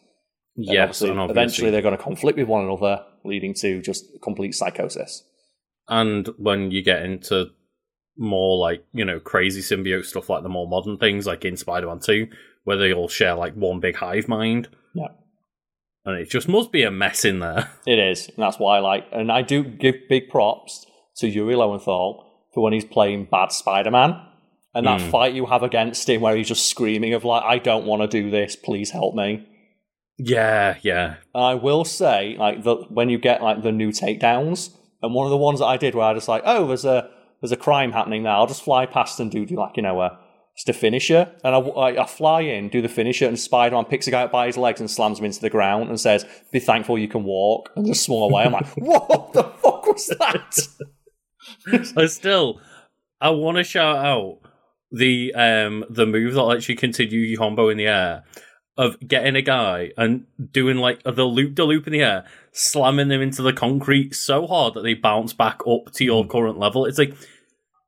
And 0.58 0.66
Yes, 0.66 0.82
obviously, 0.84 1.10
and 1.12 1.20
obviously. 1.20 1.42
eventually 1.42 1.72
they're 1.72 1.82
going 1.82 1.98
to 1.98 2.04
conflict 2.04 2.38
with 2.38 2.48
one 2.48 2.66
another, 2.66 3.06
leading 3.24 3.54
to 3.56 3.82
just 3.82 4.06
complete 4.22 4.54
psychosis. 4.56 5.24
And 5.88 6.28
when 6.38 6.72
you 6.72 6.82
get 6.82 7.04
into 7.04 7.52
more 8.18 8.58
like, 8.58 8.84
you 8.94 9.06
know, 9.06 9.20
crazy 9.20 9.62
symbiote 9.62 10.06
stuff 10.06 10.30
like 10.30 10.44
the 10.44 10.50
more 10.50 10.68
modern 10.68 10.98
things, 10.98 11.28
like 11.28 11.46
in 11.46 11.56
Spider 11.58 11.88
Man 11.88 12.00
2, 12.00 12.28
where 12.64 12.78
they 12.78 12.92
all 12.92 13.08
share 13.08 13.36
like 13.36 13.54
one 13.54 13.80
big 13.80 13.96
hive 13.96 14.28
mind. 14.28 14.68
Yeah. 14.96 15.08
And 16.06 16.18
it 16.20 16.30
just 16.30 16.48
must 16.48 16.72
be 16.72 16.84
a 16.84 16.92
mess 16.92 17.24
in 17.26 17.40
there. 17.40 17.70
It 17.86 18.00
is, 18.00 18.28
and 18.28 18.38
that's 18.38 18.58
why 18.60 18.78
I 18.78 18.80
like, 18.80 19.06
and 19.12 19.32
I 19.32 19.42
do 19.44 19.64
give 19.64 19.96
big 20.10 20.30
props 20.30 20.86
to 21.18 21.28
Yuri 21.28 21.56
Lowenthal 21.56 22.26
for 22.54 22.64
when 22.64 22.74
he's 22.74 22.86
playing 22.86 23.28
bad 23.30 23.52
Spider-Man, 23.52 24.20
and 24.74 24.88
that 24.88 25.02
Mm. 25.02 25.12
fight 25.12 25.34
you 25.34 25.46
have 25.46 25.64
against 25.64 26.10
him 26.10 26.22
where 26.22 26.36
he's 26.36 26.48
just 26.48 26.68
screaming 26.68 27.14
of 27.14 27.24
like, 27.24 27.44
"I 27.44 27.60
don't 27.60 27.86
want 27.86 28.02
to 28.04 28.08
do 28.08 28.30
this, 28.32 28.56
please 28.56 28.92
help 28.92 29.16
me." 29.16 29.46
Yeah, 30.18 30.78
yeah. 30.82 31.18
And 31.34 31.44
I 31.44 31.54
will 31.54 31.86
say, 31.86 32.36
like, 32.38 32.64
the, 32.64 32.76
when 32.90 33.10
you 33.10 33.18
get 33.18 33.42
like 33.44 33.62
the 33.62 33.72
new 33.72 33.90
takedowns, 33.90 34.72
and 35.02 35.14
one 35.14 35.26
of 35.26 35.32
the 35.32 35.38
ones 35.38 35.60
that 35.60 35.66
I 35.66 35.78
did 35.78 35.96
where 35.96 36.06
I 36.06 36.14
just 36.14 36.28
like, 36.28 36.42
"Oh, 36.46 36.68
there's 36.68 36.86
a 36.86 37.10
there's 37.42 37.52
a 37.52 37.58
crime 37.58 37.92
happening 37.92 38.24
now," 38.24 38.40
I'll 38.40 38.48
just 38.48 38.64
fly 38.64 38.86
past 38.86 39.20
and 39.20 39.30
do, 39.30 39.46
do 39.46 39.56
like 39.56 39.78
you 39.78 39.84
know 39.84 40.02
a 40.02 40.20
just 40.56 40.70
a 40.70 40.74
finisher, 40.74 41.32
and 41.44 41.54
I, 41.54 41.60
I, 41.60 42.04
I 42.04 42.08
fly 42.08 42.42
in, 42.42 42.70
do 42.70 42.82
the 42.82 42.90
finisher, 42.90 43.28
and 43.28 43.40
Spider-Man 43.40 43.86
picks 43.86 44.08
a 44.08 44.12
guy 44.12 44.24
up 44.24 44.32
by 44.32 44.48
his 44.48 44.58
legs 44.58 44.80
and 44.80 44.90
slams 44.90 45.20
him 45.20 45.26
into 45.26 45.40
the 45.40 45.52
ground 45.52 45.90
and 45.90 46.00
says, 46.00 46.26
"Be 46.52 46.60
thankful 46.60 46.98
you 46.98 47.08
can 47.08 47.24
walk," 47.24 47.70
and 47.76 47.86
just 47.86 48.04
swung 48.04 48.32
away. 48.32 48.44
I'm 48.44 48.54
like, 48.54 48.68
"What 48.78 49.34
the 49.34 49.44
fuck 49.44 49.86
was 49.86 50.08
that?" 50.20 50.68
But 51.94 52.12
still, 52.12 52.60
I 53.22 53.30
want 53.30 53.58
to 53.58 53.64
shout 53.64 53.98
out 53.98 54.40
the 54.92 55.34
um 55.36 55.86
the 55.90 56.06
move 56.06 56.34
that 56.34 56.44
lets 56.44 56.70
you 56.70 56.76
continue 56.76 57.20
your 57.20 57.38
combo 57.38 57.70
in 57.70 57.78
the 57.78 57.88
air 57.88 58.24
of 58.78 59.00
getting 59.00 59.36
a 59.36 59.42
guy 59.42 59.92
and 59.98 60.26
doing 60.52 60.78
like 60.78 61.02
the 61.04 61.24
loop 61.24 61.56
de 61.56 61.64
loop 61.64 61.88
in 61.88 61.94
the 61.94 62.02
air, 62.02 62.26
slamming 62.52 63.08
them 63.08 63.22
into 63.22 63.42
the 63.42 63.54
concrete 63.54 64.14
so 64.16 64.46
hard 64.48 64.76
that 64.76 64.82
they 64.82 64.94
bounce 64.94 65.34
back 65.34 65.62
up 65.68 65.92
to 65.94 66.06
your 66.06 66.26
current 66.26 66.60
level. 66.60 66.86
It's 66.86 67.00
like 67.00 67.14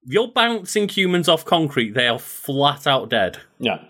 you're 0.06 0.32
bouncing 0.32 0.90
humans 0.90 1.30
off 1.30 1.46
concrete, 1.46 1.92
they 1.92 2.08
are 2.08 2.20
flat 2.20 2.88
out 2.88 3.10
dead. 3.10 3.38
yeah. 3.60 3.84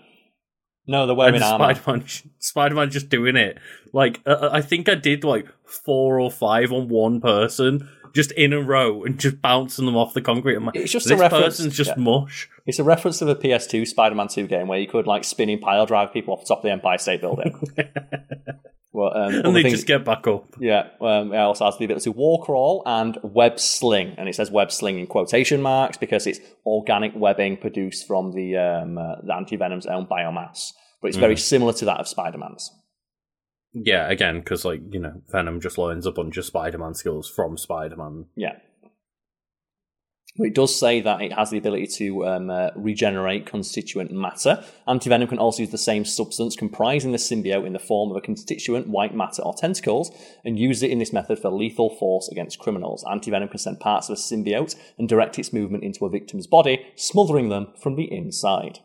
No, 0.86 1.06
they're 1.06 1.14
wearing 1.14 1.40
armor. 1.40 1.72
Spider-Man, 1.74 2.04
Spider-Man 2.40 2.90
just 2.90 3.10
doing 3.10 3.36
it. 3.36 3.58
Like 3.92 4.20
uh, 4.26 4.48
I 4.50 4.60
think 4.60 4.88
I 4.88 4.96
did 4.96 5.22
like 5.22 5.46
four 5.64 6.18
or 6.18 6.32
five 6.32 6.72
on 6.72 6.88
one 6.88 7.20
person, 7.20 7.88
just 8.14 8.32
in 8.32 8.52
a 8.52 8.60
row, 8.60 9.04
and 9.04 9.18
just 9.18 9.40
bouncing 9.42 9.86
them 9.86 9.96
off 9.96 10.14
the 10.14 10.20
concrete. 10.22 10.56
I'm 10.56 10.66
like, 10.66 10.76
It's 10.76 10.92
just 10.92 11.06
a 11.06 11.10
this 11.10 11.20
reference- 11.20 11.44
person's 11.44 11.76
just 11.76 11.90
yeah. 11.96 12.02
mush. 12.02 12.48
It's 12.66 12.78
a 12.78 12.84
reference 12.84 13.18
to 13.18 13.24
the 13.24 13.36
PS2 13.36 13.86
Spider-Man 13.86 14.28
2 14.28 14.46
game 14.46 14.68
where 14.68 14.78
you 14.78 14.86
could 14.86 15.06
like 15.06 15.24
spinning 15.24 15.58
pile 15.58 15.86
drive 15.86 16.12
people 16.12 16.34
off 16.34 16.40
the 16.40 16.46
top 16.48 16.58
of 16.58 16.62
the 16.64 16.70
Empire 16.70 16.98
State 16.98 17.20
Building. 17.20 17.58
well, 18.92 19.16
um, 19.16 19.34
and 19.34 19.56
they 19.56 19.62
things- 19.62 19.74
just 19.74 19.86
get 19.86 20.04
back 20.04 20.26
up. 20.26 20.54
Yeah, 20.58 20.88
um, 21.00 21.32
it 21.32 21.36
also 21.38 21.64
has 21.64 21.78
the 21.78 21.84
ability 21.84 22.04
to 22.04 22.12
wall 22.12 22.42
crawl 22.42 22.82
and 22.86 23.18
web 23.22 23.58
sling, 23.60 24.14
and 24.18 24.28
it 24.28 24.34
says 24.34 24.50
web 24.50 24.70
sling 24.72 24.98
in 24.98 25.06
quotation 25.06 25.62
marks 25.62 25.96
because 25.96 26.26
it's 26.26 26.40
organic 26.66 27.12
webbing 27.14 27.56
produced 27.56 28.06
from 28.06 28.32
the 28.32 28.56
um, 28.56 28.98
uh, 28.98 29.16
the 29.22 29.34
antivenom's 29.34 29.86
own 29.86 30.06
biomass, 30.06 30.72
but 31.00 31.08
it's 31.08 31.16
very 31.16 31.36
similar 31.36 31.72
to 31.74 31.84
that 31.86 31.98
of 32.00 32.08
Spider-Man's. 32.08 32.70
Yeah, 33.72 34.08
again, 34.10 34.40
because 34.40 34.64
like 34.64 34.80
you 34.90 35.00
know, 35.00 35.22
Venom 35.30 35.60
just 35.60 35.78
learns 35.78 36.06
a 36.06 36.12
bunch 36.12 36.36
of 36.36 36.44
Spider-Man 36.44 36.94
skills 36.94 37.28
from 37.28 37.56
Spider-Man. 37.56 38.26
Yeah. 38.36 38.54
But 40.36 40.46
it 40.46 40.54
does 40.54 40.78
say 40.78 41.00
that 41.00 41.20
it 41.20 41.32
has 41.32 41.50
the 41.50 41.58
ability 41.58 41.88
to 41.98 42.26
um, 42.26 42.50
uh, 42.50 42.70
regenerate 42.76 43.46
constituent 43.46 44.12
matter. 44.12 44.64
Antivenom 44.86 45.28
can 45.28 45.38
also 45.38 45.62
use 45.62 45.72
the 45.72 45.78
same 45.78 46.04
substance 46.04 46.54
comprising 46.54 47.10
the 47.10 47.18
symbiote 47.18 47.66
in 47.66 47.72
the 47.72 47.80
form 47.80 48.10
of 48.10 48.16
a 48.16 48.20
constituent 48.20 48.88
white 48.88 49.14
matter 49.14 49.42
or 49.42 49.54
tentacles 49.54 50.10
and 50.44 50.58
use 50.58 50.84
it 50.84 50.90
in 50.90 50.98
this 50.98 51.12
method 51.12 51.40
for 51.40 51.50
lethal 51.50 51.96
force 51.96 52.28
against 52.30 52.60
criminals. 52.60 53.04
Antivenom 53.04 53.50
can 53.50 53.58
send 53.58 53.80
parts 53.80 54.08
of 54.08 54.14
a 54.14 54.20
symbiote 54.20 54.76
and 54.98 55.08
direct 55.08 55.38
its 55.38 55.52
movement 55.52 55.82
into 55.82 56.06
a 56.06 56.10
victim's 56.10 56.46
body, 56.46 56.86
smothering 56.94 57.48
them 57.48 57.72
from 57.82 57.96
the 57.96 58.10
inside. 58.12 58.78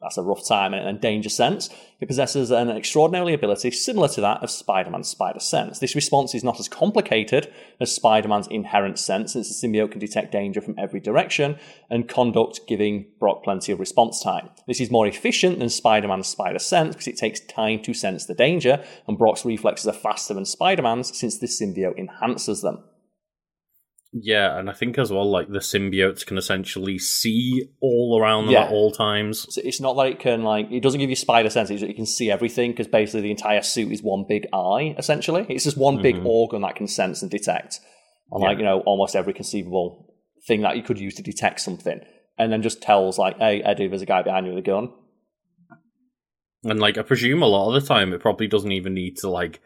That's 0.00 0.16
a 0.16 0.22
rough 0.22 0.46
time 0.46 0.74
and 0.74 1.00
danger 1.00 1.28
sense. 1.28 1.70
It 2.00 2.06
possesses 2.06 2.52
an 2.52 2.70
extraordinary 2.70 3.34
ability 3.34 3.72
similar 3.72 4.06
to 4.10 4.20
that 4.20 4.44
of 4.44 4.50
Spider 4.50 4.90
Man's 4.90 5.08
Spider 5.08 5.40
Sense. 5.40 5.80
This 5.80 5.96
response 5.96 6.36
is 6.36 6.44
not 6.44 6.60
as 6.60 6.68
complicated 6.68 7.52
as 7.80 7.92
Spider 7.92 8.28
Man's 8.28 8.46
inherent 8.46 9.00
sense, 9.00 9.32
since 9.32 9.48
the 9.48 9.66
symbiote 9.66 9.90
can 9.90 9.98
detect 9.98 10.30
danger 10.30 10.60
from 10.60 10.76
every 10.78 11.00
direction 11.00 11.58
and 11.90 12.08
conduct, 12.08 12.60
giving 12.68 13.06
Brock 13.18 13.42
plenty 13.42 13.72
of 13.72 13.80
response 13.80 14.22
time. 14.22 14.50
This 14.68 14.80
is 14.80 14.90
more 14.90 15.08
efficient 15.08 15.58
than 15.58 15.68
Spider 15.68 16.06
Man's 16.06 16.28
Spider 16.28 16.60
Sense 16.60 16.94
because 16.94 17.08
it 17.08 17.16
takes 17.16 17.40
time 17.40 17.82
to 17.82 17.92
sense 17.92 18.24
the 18.24 18.34
danger, 18.34 18.84
and 19.08 19.18
Brock's 19.18 19.44
reflexes 19.44 19.88
are 19.88 19.92
faster 19.92 20.32
than 20.32 20.44
Spider 20.44 20.82
Man's 20.82 21.18
since 21.18 21.38
the 21.38 21.48
symbiote 21.48 21.98
enhances 21.98 22.62
them. 22.62 22.84
Yeah, 24.12 24.58
and 24.58 24.70
I 24.70 24.72
think 24.72 24.96
as 24.96 25.12
well, 25.12 25.30
like 25.30 25.48
the 25.48 25.58
symbiotes 25.58 26.24
can 26.24 26.38
essentially 26.38 26.98
see 26.98 27.68
all 27.82 28.18
around 28.20 28.46
them 28.46 28.54
Yeah. 28.54 28.64
at 28.64 28.72
all 28.72 28.90
times. 28.90 29.46
So 29.50 29.60
it's 29.62 29.80
not 29.82 29.96
like 29.96 30.14
it 30.14 30.20
can 30.20 30.44
like 30.44 30.70
it 30.70 30.82
doesn't 30.82 30.98
give 31.00 31.10
you 31.10 31.16
spider 31.16 31.50
sense. 31.50 31.68
It's 31.68 31.82
that 31.82 31.88
you 31.88 31.94
can 31.94 32.06
see 32.06 32.30
everything 32.30 32.70
because 32.70 32.86
basically 32.86 33.20
the 33.20 33.30
entire 33.30 33.60
suit 33.60 33.92
is 33.92 34.02
one 34.02 34.24
big 34.26 34.46
eye. 34.52 34.94
Essentially, 34.96 35.44
it's 35.50 35.64
just 35.64 35.76
one 35.76 36.00
big 36.00 36.16
Mhm. 36.16 36.24
organ 36.26 36.62
that 36.62 36.74
can 36.76 36.88
sense 36.88 37.20
and 37.20 37.30
detect, 37.30 37.80
on 38.32 38.40
like 38.40 38.56
you 38.58 38.64
know 38.64 38.80
almost 38.86 39.14
every 39.14 39.34
conceivable 39.34 40.06
thing 40.46 40.62
that 40.62 40.76
you 40.78 40.82
could 40.82 40.98
use 40.98 41.14
to 41.16 41.22
detect 41.22 41.60
something, 41.60 42.00
and 42.38 42.50
then 42.50 42.62
just 42.62 42.80
tells 42.80 43.18
like, 43.18 43.36
"Hey 43.38 43.60
Eddie, 43.62 43.88
there's 43.88 44.00
a 44.02 44.06
guy 44.06 44.22
behind 44.22 44.46
you 44.46 44.54
with 44.54 44.64
a 44.64 44.66
gun." 44.66 44.88
And 46.64 46.80
like 46.80 46.96
I 46.96 47.02
presume 47.02 47.42
a 47.42 47.46
lot 47.46 47.68
of 47.74 47.80
the 47.80 47.86
time, 47.86 48.12
it 48.14 48.20
probably 48.20 48.46
doesn't 48.46 48.72
even 48.72 48.94
need 48.94 49.16
to 49.18 49.28
like 49.28 49.60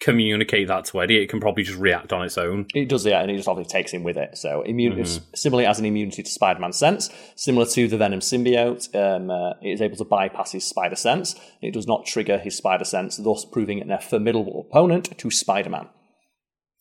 communicate 0.00 0.68
that 0.68 0.84
to 0.86 1.00
Eddie. 1.02 1.22
It 1.22 1.28
can 1.28 1.40
probably 1.40 1.64
just 1.64 1.78
react 1.78 2.12
on 2.12 2.24
its 2.24 2.38
own. 2.38 2.66
It 2.74 2.88
does, 2.88 3.04
yeah, 3.04 3.20
and 3.20 3.30
it 3.30 3.36
just 3.36 3.48
obviously 3.48 3.72
takes 3.72 3.92
him 3.92 4.04
with 4.04 4.16
it. 4.16 4.38
So, 4.38 4.62
immune, 4.62 4.94
Mhm. 4.94 5.00
it's 5.00 5.20
similarly 5.34 5.66
as 5.66 5.78
an 5.80 5.86
immunity 5.86 6.22
to 6.22 6.30
Spider-Man's 6.30 6.76
sense, 6.78 7.10
similar 7.34 7.66
to 7.66 7.88
the 7.88 7.96
Venom 7.96 8.20
symbiote, 8.20 8.94
um, 8.94 9.30
uh, 9.30 9.54
it 9.60 9.70
is 9.70 9.82
able 9.82 9.96
to 9.96 10.04
bypass 10.04 10.52
his 10.52 10.64
Spider 10.64 10.94
sense. 10.96 11.34
It 11.60 11.72
does 11.74 11.86
not 11.86 12.06
trigger 12.06 12.38
his 12.38 12.56
Spider 12.56 12.84
sense, 12.84 13.16
thus 13.16 13.44
proving 13.44 13.78
it 13.78 13.90
a 13.90 13.98
formidable 13.98 14.66
opponent 14.70 15.18
to 15.18 15.30
Spider-Man. 15.30 15.88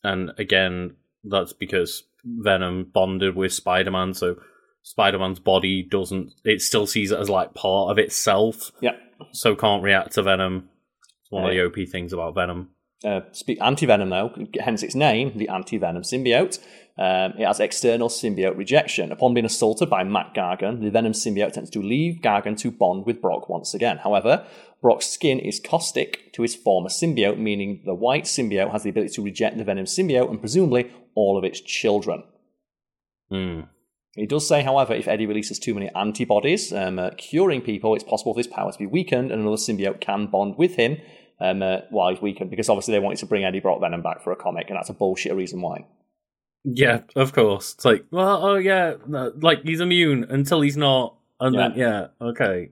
And 0.03 0.31
again, 0.37 0.95
that's 1.23 1.53
because 1.53 2.03
Venom 2.23 2.83
bonded 2.93 3.35
with 3.35 3.51
Spider 3.53 3.89
Man, 3.91 4.13
so 4.13 4.35
Spider 4.83 5.17
Man's 5.19 5.39
body 5.39 5.81
doesn't, 5.81 6.33
it 6.45 6.61
still 6.61 6.85
sees 6.85 7.11
it 7.11 7.19
as 7.19 7.29
like 7.29 7.53
part 7.55 7.89
of 7.91 7.97
itself, 7.97 8.71
Yeah. 8.79 8.95
so 9.31 9.55
can't 9.55 9.81
react 9.83 10.13
to 10.13 10.21
Venom. 10.23 10.69
It's 11.21 11.31
one 11.31 11.45
of 11.45 11.51
the 11.51 11.61
OP 11.65 11.85
things 11.85 12.13
about 12.13 12.35
Venom. 12.35 12.69
Uh, 13.03 13.21
anti 13.61 13.85
venom, 13.85 14.09
though, 14.09 14.33
hence 14.59 14.81
its 14.81 14.95
name, 14.95 15.37
the 15.37 15.49
anti 15.49 15.77
venom 15.77 16.01
symbiote. 16.01 16.59
Um, 16.99 17.33
it 17.37 17.45
has 17.45 17.59
external 17.59 18.09
symbiote 18.09 18.57
rejection. 18.57 19.11
Upon 19.11 19.35
being 19.35 19.45
assaulted 19.45 19.87
by 19.87 20.03
Mac 20.03 20.33
Gargan, 20.33 20.81
the 20.81 20.89
venom 20.89 21.11
symbiote 21.11 21.53
tends 21.53 21.69
to 21.71 21.81
leave 21.81 22.21
Gargan 22.21 22.57
to 22.59 22.71
bond 22.71 23.05
with 23.05 23.21
Brock 23.21 23.49
once 23.49 23.75
again. 23.75 23.99
However, 23.99 24.47
Brock's 24.81 25.05
skin 25.05 25.37
is 25.39 25.59
caustic 25.59 26.33
to 26.33 26.41
his 26.41 26.55
former 26.55 26.89
symbiote, 26.89 27.37
meaning 27.37 27.81
the 27.85 27.93
white 27.93 28.23
symbiote 28.23 28.71
has 28.71 28.81
the 28.81 28.89
ability 28.89 29.13
to 29.13 29.21
reject 29.21 29.57
the 29.57 29.63
venom 29.63 29.85
symbiote 29.85 30.29
and 30.29 30.39
presumably 30.39 30.91
all 31.13 31.37
of 31.37 31.43
its 31.43 31.61
children. 31.61 32.23
Hmm. 33.29 33.61
He 34.15 34.25
does 34.25 34.47
say, 34.47 34.63
however, 34.63 34.95
if 34.95 35.07
Eddie 35.07 35.27
releases 35.27 35.59
too 35.59 35.75
many 35.75 35.91
antibodies, 35.93 36.73
um, 36.73 36.97
uh, 36.97 37.11
curing 37.17 37.61
people, 37.61 37.93
it's 37.93 38.03
possible 38.03 38.33
for 38.33 38.39
his 38.39 38.47
power 38.47 38.71
to 38.71 38.77
be 38.79 38.87
weakened 38.87 39.31
and 39.31 39.41
another 39.41 39.57
symbiote 39.57 40.01
can 40.01 40.25
bond 40.25 40.57
with 40.57 40.75
him 40.75 40.97
um, 41.39 41.61
uh, 41.61 41.79
he's 42.09 42.21
weakened, 42.21 42.49
because 42.49 42.69
obviously 42.69 42.93
they 42.93 42.99
wanted 42.99 43.19
to 43.19 43.25
bring 43.25 43.43
Eddie 43.43 43.59
Brock 43.59 43.79
Venom 43.79 44.01
back 44.01 44.23
for 44.23 44.31
a 44.31 44.35
comic, 44.35 44.69
and 44.69 44.77
that's 44.77 44.89
a 44.89 44.93
bullshit 44.93 45.35
reason 45.35 45.61
why. 45.61 45.85
Yeah, 46.63 47.01
of 47.15 47.33
course. 47.33 47.73
It's 47.75 47.85
like, 47.85 48.05
well, 48.11 48.45
oh 48.45 48.55
yeah, 48.55 48.95
like 49.07 49.63
he's 49.63 49.79
immune 49.79 50.25
until 50.29 50.61
he's 50.61 50.77
not, 50.77 51.15
and 51.39 51.55
yeah. 51.55 51.67
then 51.69 51.77
yeah, 51.77 52.07
okay. 52.21 52.71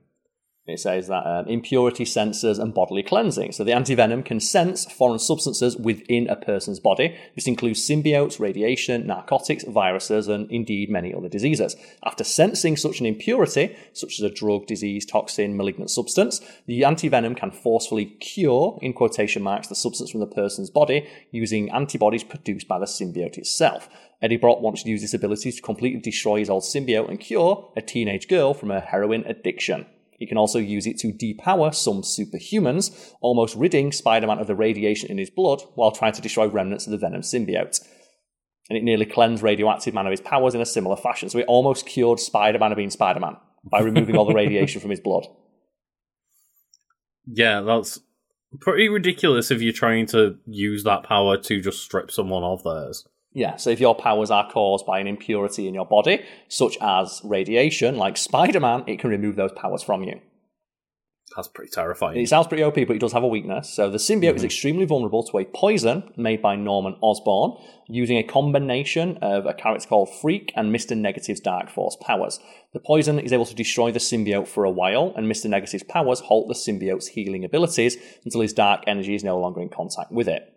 It 0.66 0.80
says 0.80 1.06
that 1.06 1.24
um, 1.24 1.46
impurity 1.46 2.04
sensors 2.04 2.58
and 2.58 2.74
bodily 2.74 3.04
cleansing. 3.04 3.52
So 3.52 3.62
the 3.62 3.70
antivenom 3.70 4.24
can 4.24 4.40
sense 4.40 4.84
foreign 4.84 5.20
substances 5.20 5.76
within 5.76 6.28
a 6.28 6.34
person's 6.34 6.80
body. 6.80 7.16
This 7.36 7.46
includes 7.46 7.88
symbiotes, 7.88 8.40
radiation, 8.40 9.06
narcotics, 9.06 9.62
viruses, 9.62 10.26
and 10.26 10.50
indeed 10.50 10.90
many 10.90 11.14
other 11.14 11.28
diseases. 11.28 11.76
After 12.04 12.24
sensing 12.24 12.76
such 12.76 12.98
an 12.98 13.06
impurity, 13.06 13.76
such 13.92 14.18
as 14.18 14.22
a 14.22 14.34
drug, 14.34 14.66
disease, 14.66 15.06
toxin, 15.06 15.56
malignant 15.56 15.90
substance, 15.90 16.40
the 16.66 16.80
antivenom 16.80 17.36
can 17.36 17.52
forcefully 17.52 18.06
cure, 18.06 18.76
in 18.82 18.92
quotation 18.92 19.44
marks, 19.44 19.68
the 19.68 19.76
substance 19.76 20.10
from 20.10 20.20
the 20.20 20.26
person's 20.26 20.70
body 20.70 21.08
using 21.30 21.70
antibodies 21.70 22.24
produced 22.24 22.66
by 22.66 22.80
the 22.80 22.86
symbiote 22.86 23.38
itself. 23.38 23.88
Eddie 24.20 24.36
Brock 24.36 24.60
wants 24.60 24.82
to 24.82 24.88
use 24.88 25.02
this 25.02 25.14
ability 25.14 25.52
to 25.52 25.62
completely 25.62 26.00
destroy 26.00 26.40
his 26.40 26.50
old 26.50 26.64
symbiote 26.64 27.08
and 27.08 27.20
cure 27.20 27.70
a 27.76 27.82
teenage 27.82 28.26
girl 28.26 28.52
from 28.52 28.70
her 28.70 28.80
heroin 28.80 29.22
addiction. 29.26 29.86
He 30.18 30.26
can 30.26 30.38
also 30.38 30.58
use 30.58 30.86
it 30.86 30.98
to 31.00 31.12
depower 31.12 31.74
some 31.74 32.02
superhumans, 32.02 33.12
almost 33.20 33.56
ridding 33.56 33.92
Spider 33.92 34.26
Man 34.26 34.38
of 34.38 34.46
the 34.46 34.54
radiation 34.54 35.10
in 35.10 35.18
his 35.18 35.30
blood 35.30 35.62
while 35.74 35.90
trying 35.90 36.12
to 36.12 36.22
destroy 36.22 36.46
remnants 36.46 36.86
of 36.86 36.92
the 36.92 36.98
Venom 36.98 37.20
symbiote. 37.20 37.80
And 38.68 38.76
it 38.76 38.82
nearly 38.82 39.06
cleansed 39.06 39.42
Radioactive 39.42 39.94
Man 39.94 40.06
of 40.06 40.10
his 40.10 40.20
powers 40.20 40.54
in 40.54 40.60
a 40.60 40.66
similar 40.66 40.96
fashion. 40.96 41.28
So 41.28 41.38
it 41.38 41.46
almost 41.46 41.86
cured 41.86 42.18
Spider 42.18 42.58
Man 42.58 42.72
of 42.72 42.76
being 42.76 42.90
Spider 42.90 43.20
Man 43.20 43.36
by 43.70 43.80
removing 43.80 44.16
all 44.16 44.24
the 44.24 44.34
radiation 44.34 44.80
from 44.80 44.90
his 44.90 45.00
blood. 45.00 45.26
Yeah, 47.26 47.60
that's 47.60 48.00
pretty 48.60 48.88
ridiculous 48.88 49.50
if 49.50 49.60
you're 49.60 49.72
trying 49.72 50.06
to 50.06 50.38
use 50.46 50.84
that 50.84 51.02
power 51.02 51.36
to 51.36 51.60
just 51.60 51.82
strip 51.82 52.10
someone 52.10 52.44
of 52.44 52.62
theirs. 52.62 53.06
Yeah, 53.36 53.56
so 53.56 53.68
if 53.68 53.80
your 53.80 53.94
powers 53.94 54.30
are 54.30 54.50
caused 54.50 54.86
by 54.86 54.98
an 54.98 55.06
impurity 55.06 55.68
in 55.68 55.74
your 55.74 55.84
body, 55.84 56.24
such 56.48 56.78
as 56.80 57.20
radiation, 57.22 57.98
like 57.98 58.16
Spider 58.16 58.60
Man, 58.60 58.82
it 58.86 58.98
can 58.98 59.10
remove 59.10 59.36
those 59.36 59.52
powers 59.52 59.82
from 59.82 60.04
you. 60.04 60.22
That's 61.36 61.48
pretty 61.48 61.70
terrifying. 61.70 62.18
It 62.18 62.30
sounds 62.30 62.46
pretty 62.46 62.62
OP, 62.62 62.76
but 62.76 62.96
it 62.96 62.98
does 62.98 63.12
have 63.12 63.24
a 63.24 63.28
weakness. 63.28 63.68
So 63.68 63.90
the 63.90 63.98
symbiote 63.98 64.28
mm-hmm. 64.28 64.36
is 64.36 64.44
extremely 64.44 64.86
vulnerable 64.86 65.22
to 65.24 65.36
a 65.36 65.44
poison 65.44 66.10
made 66.16 66.40
by 66.40 66.56
Norman 66.56 66.96
Osborn 67.02 67.62
using 67.88 68.16
a 68.16 68.22
combination 68.22 69.18
of 69.18 69.44
a 69.44 69.52
character 69.52 69.86
called 69.86 70.08
Freak 70.22 70.50
and 70.56 70.74
Mr. 70.74 70.96
Negative's 70.96 71.40
Dark 71.40 71.68
Force 71.68 71.98
powers. 72.00 72.40
The 72.72 72.80
poison 72.80 73.18
is 73.18 73.34
able 73.34 73.44
to 73.44 73.54
destroy 73.54 73.92
the 73.92 73.98
symbiote 73.98 74.48
for 74.48 74.64
a 74.64 74.70
while, 74.70 75.12
and 75.14 75.30
Mr. 75.30 75.50
Negative's 75.50 75.82
powers 75.82 76.20
halt 76.20 76.48
the 76.48 76.54
symbiote's 76.54 77.08
healing 77.08 77.44
abilities 77.44 77.98
until 78.24 78.40
his 78.40 78.54
dark 78.54 78.84
energy 78.86 79.14
is 79.14 79.22
no 79.22 79.38
longer 79.38 79.60
in 79.60 79.68
contact 79.68 80.10
with 80.10 80.26
it. 80.26 80.55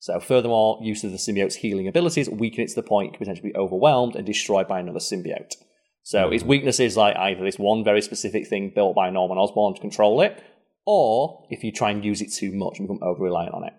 So, 0.00 0.20
furthermore, 0.20 0.78
use 0.80 1.02
of 1.02 1.10
the 1.10 1.16
symbiote's 1.16 1.56
healing 1.56 1.88
abilities 1.88 2.28
weaken 2.30 2.62
it 2.62 2.68
to 2.68 2.74
the 2.76 2.82
point 2.82 3.08
it 3.08 3.10
can 3.12 3.18
potentially 3.18 3.50
be 3.50 3.58
overwhelmed 3.58 4.14
and 4.14 4.24
destroyed 4.24 4.68
by 4.68 4.78
another 4.78 5.00
symbiote. 5.00 5.54
So, 6.02 6.24
mm-hmm. 6.24 6.34
its 6.34 6.44
weakness 6.44 6.80
is 6.80 6.96
like 6.96 7.16
either 7.16 7.44
this 7.44 7.58
one 7.58 7.84
very 7.84 8.00
specific 8.00 8.46
thing 8.46 8.72
built 8.74 8.94
by 8.94 9.10
Norman 9.10 9.38
Osborn 9.38 9.74
to 9.74 9.80
control 9.80 10.20
it, 10.20 10.42
or 10.86 11.44
if 11.50 11.64
you 11.64 11.72
try 11.72 11.90
and 11.90 12.04
use 12.04 12.22
it 12.22 12.32
too 12.32 12.52
much 12.54 12.78
and 12.78 12.86
become 12.86 13.02
over 13.02 13.24
reliant 13.24 13.54
on 13.54 13.64
it. 13.64 13.74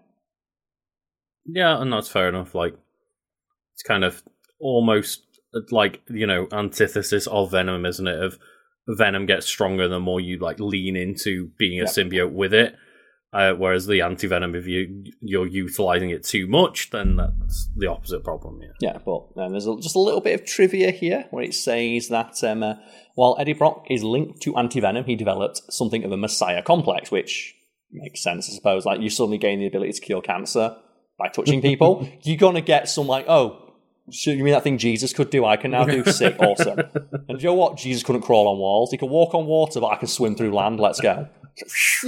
Yeah, 1.45 1.81
and 1.81 1.91
that's 1.91 2.09
fair 2.09 2.29
enough. 2.29 2.53
Like, 2.53 2.75
it's 3.73 3.83
kind 3.83 4.03
of 4.03 4.21
almost 4.59 5.21
like, 5.71 6.01
you 6.09 6.27
know, 6.27 6.47
antithesis 6.51 7.27
of 7.27 7.51
Venom, 7.51 7.85
isn't 7.85 8.07
it? 8.07 8.21
Of 8.21 8.37
Venom 8.87 9.25
gets 9.25 9.47
stronger 9.47 9.87
the 9.87 9.99
more 9.99 10.19
you 10.19 10.37
like 10.37 10.59
lean 10.59 10.95
into 10.95 11.49
being 11.57 11.79
a 11.79 11.83
yep. 11.83 11.89
symbiote 11.89 12.31
with 12.31 12.53
it. 12.53 12.75
Uh, 13.31 13.53
whereas 13.53 13.85
the 13.85 14.01
anti 14.01 14.27
venom, 14.27 14.55
if 14.55 14.65
you 14.65 15.03
you're 15.21 15.45
utilizing 15.45 16.09
it 16.09 16.23
too 16.23 16.47
much, 16.47 16.89
then 16.89 17.15
that's 17.17 17.69
the 17.75 17.85
opposite 17.85 18.23
problem. 18.23 18.59
Yeah, 18.61 18.93
yeah. 18.93 18.97
But 19.05 19.27
um, 19.37 19.51
there's 19.51 19.67
a, 19.67 19.75
just 19.79 19.95
a 19.95 19.99
little 19.99 20.21
bit 20.21 20.39
of 20.39 20.47
trivia 20.47 20.89
here 20.89 21.25
where 21.29 21.43
it 21.43 21.53
says 21.53 22.07
that 22.07 22.43
um, 22.43 22.63
uh, 22.63 22.75
while 23.13 23.35
Eddie 23.39 23.53
Brock 23.53 23.85
is 23.89 24.03
linked 24.03 24.41
to 24.41 24.55
anti 24.55 24.79
venom, 24.79 25.05
he 25.05 25.15
developed 25.15 25.61
something 25.71 26.03
of 26.03 26.11
a 26.11 26.17
messiah 26.17 26.63
complex, 26.63 27.11
which 27.11 27.53
makes 27.91 28.23
sense, 28.23 28.49
I 28.49 28.55
suppose. 28.55 28.85
Like 28.85 28.99
you 29.01 29.11
suddenly 29.11 29.37
gain 29.37 29.59
the 29.59 29.67
ability 29.67 29.93
to 29.93 30.01
cure 30.01 30.21
cancer 30.21 30.75
by 31.19 31.27
touching 31.27 31.61
people, 31.61 32.09
you're 32.23 32.37
gonna 32.37 32.61
get 32.61 32.89
some 32.89 33.05
like, 33.05 33.25
oh, 33.27 33.75
so 34.09 34.31
you 34.31 34.43
mean 34.43 34.53
that 34.53 34.63
thing 34.63 34.79
Jesus 34.79 35.13
could 35.13 35.29
do? 35.29 35.45
I 35.45 35.57
can 35.57 35.71
now 35.71 35.85
do 35.85 36.03
sick, 36.11 36.37
awesome. 36.39 36.79
And 37.27 37.39
you 37.41 37.49
know 37.49 37.53
what? 37.53 37.77
Jesus 37.77 38.01
couldn't 38.01 38.21
crawl 38.21 38.47
on 38.47 38.57
walls. 38.57 38.89
He 38.89 38.97
could 38.97 39.09
walk 39.09 39.35
on 39.35 39.45
water, 39.45 39.79
but 39.79 39.87
I 39.87 39.97
can 39.97 40.07
swim 40.07 40.35
through 40.35 40.51
land. 40.51 40.79
Let's 40.79 40.99
go. 40.99 41.27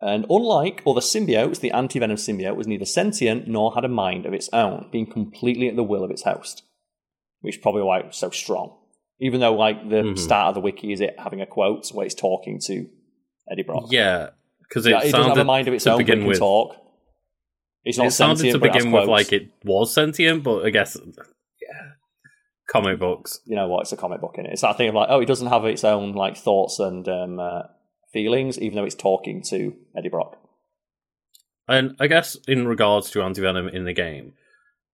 And 0.00 0.24
unlike 0.30 0.82
other 0.86 1.00
symbiotes, 1.00 1.60
the 1.60 1.72
anti-venom 1.72 2.16
symbiote 2.16 2.56
was 2.56 2.66
neither 2.66 2.86
sentient 2.86 3.46
nor 3.46 3.74
had 3.74 3.84
a 3.84 3.88
mind 3.88 4.24
of 4.24 4.32
its 4.32 4.48
own, 4.52 4.88
being 4.90 5.06
completely 5.06 5.68
at 5.68 5.76
the 5.76 5.82
will 5.82 6.02
of 6.02 6.10
its 6.10 6.22
host. 6.22 6.62
Which 7.40 7.56
is 7.56 7.62
probably 7.62 7.82
why 7.82 8.00
it 8.00 8.06
was 8.06 8.16
so 8.16 8.30
strong. 8.30 8.76
Even 9.18 9.40
though, 9.40 9.54
like, 9.54 9.88
the 9.88 9.96
mm-hmm. 9.96 10.16
start 10.16 10.48
of 10.48 10.54
the 10.54 10.60
wiki 10.60 10.92
is 10.92 11.00
it 11.00 11.16
having 11.18 11.42
a 11.42 11.46
quote 11.46 11.88
where 11.90 12.06
it's 12.06 12.14
talking 12.14 12.58
to 12.64 12.86
Eddie 13.50 13.62
Brock. 13.62 13.86
Yeah, 13.90 14.30
because 14.66 14.86
it, 14.86 14.90
yeah, 14.90 15.02
it 15.02 15.12
doesn't 15.12 15.28
have 15.28 15.38
a 15.38 15.44
mind 15.44 15.68
of 15.68 15.74
its 15.74 15.86
own, 15.86 15.98
begin 15.98 16.24
with, 16.24 16.38
talk. 16.38 16.76
It's 17.84 17.98
not 17.98 18.08
it 18.08 18.12
sounded 18.12 18.52
to 18.52 18.58
begin 18.58 18.92
with 18.92 19.08
like 19.08 19.32
it 19.32 19.50
was 19.64 19.92
sentient, 19.92 20.42
but 20.42 20.64
I 20.64 20.70
guess 20.70 20.96
yeah, 20.96 21.92
comic 22.68 22.98
books. 22.98 23.40
You 23.46 23.56
know 23.56 23.68
what? 23.68 23.82
It's 23.82 23.92
a 23.92 23.96
comic 23.96 24.20
book 24.20 24.36
in 24.38 24.46
it. 24.46 24.52
It's 24.52 24.62
that 24.62 24.76
thing 24.76 24.88
of 24.88 24.94
like, 24.94 25.08
oh, 25.10 25.20
it 25.20 25.26
doesn't 25.26 25.48
have 25.48 25.64
its 25.64 25.82
own 25.84 26.12
like 26.12 26.36
thoughts 26.36 26.78
and 26.78 27.08
um, 27.08 27.40
uh, 27.40 27.62
feelings, 28.12 28.58
even 28.58 28.76
though 28.76 28.84
it's 28.84 28.94
talking 28.94 29.42
to 29.50 29.74
Eddie 29.96 30.08
Brock. 30.08 30.36
And 31.68 31.96
I 32.00 32.08
guess 32.08 32.36
in 32.48 32.66
regards 32.66 33.10
to 33.10 33.20
Antivenom 33.20 33.72
in 33.72 33.84
the 33.84 33.92
game, 33.92 34.32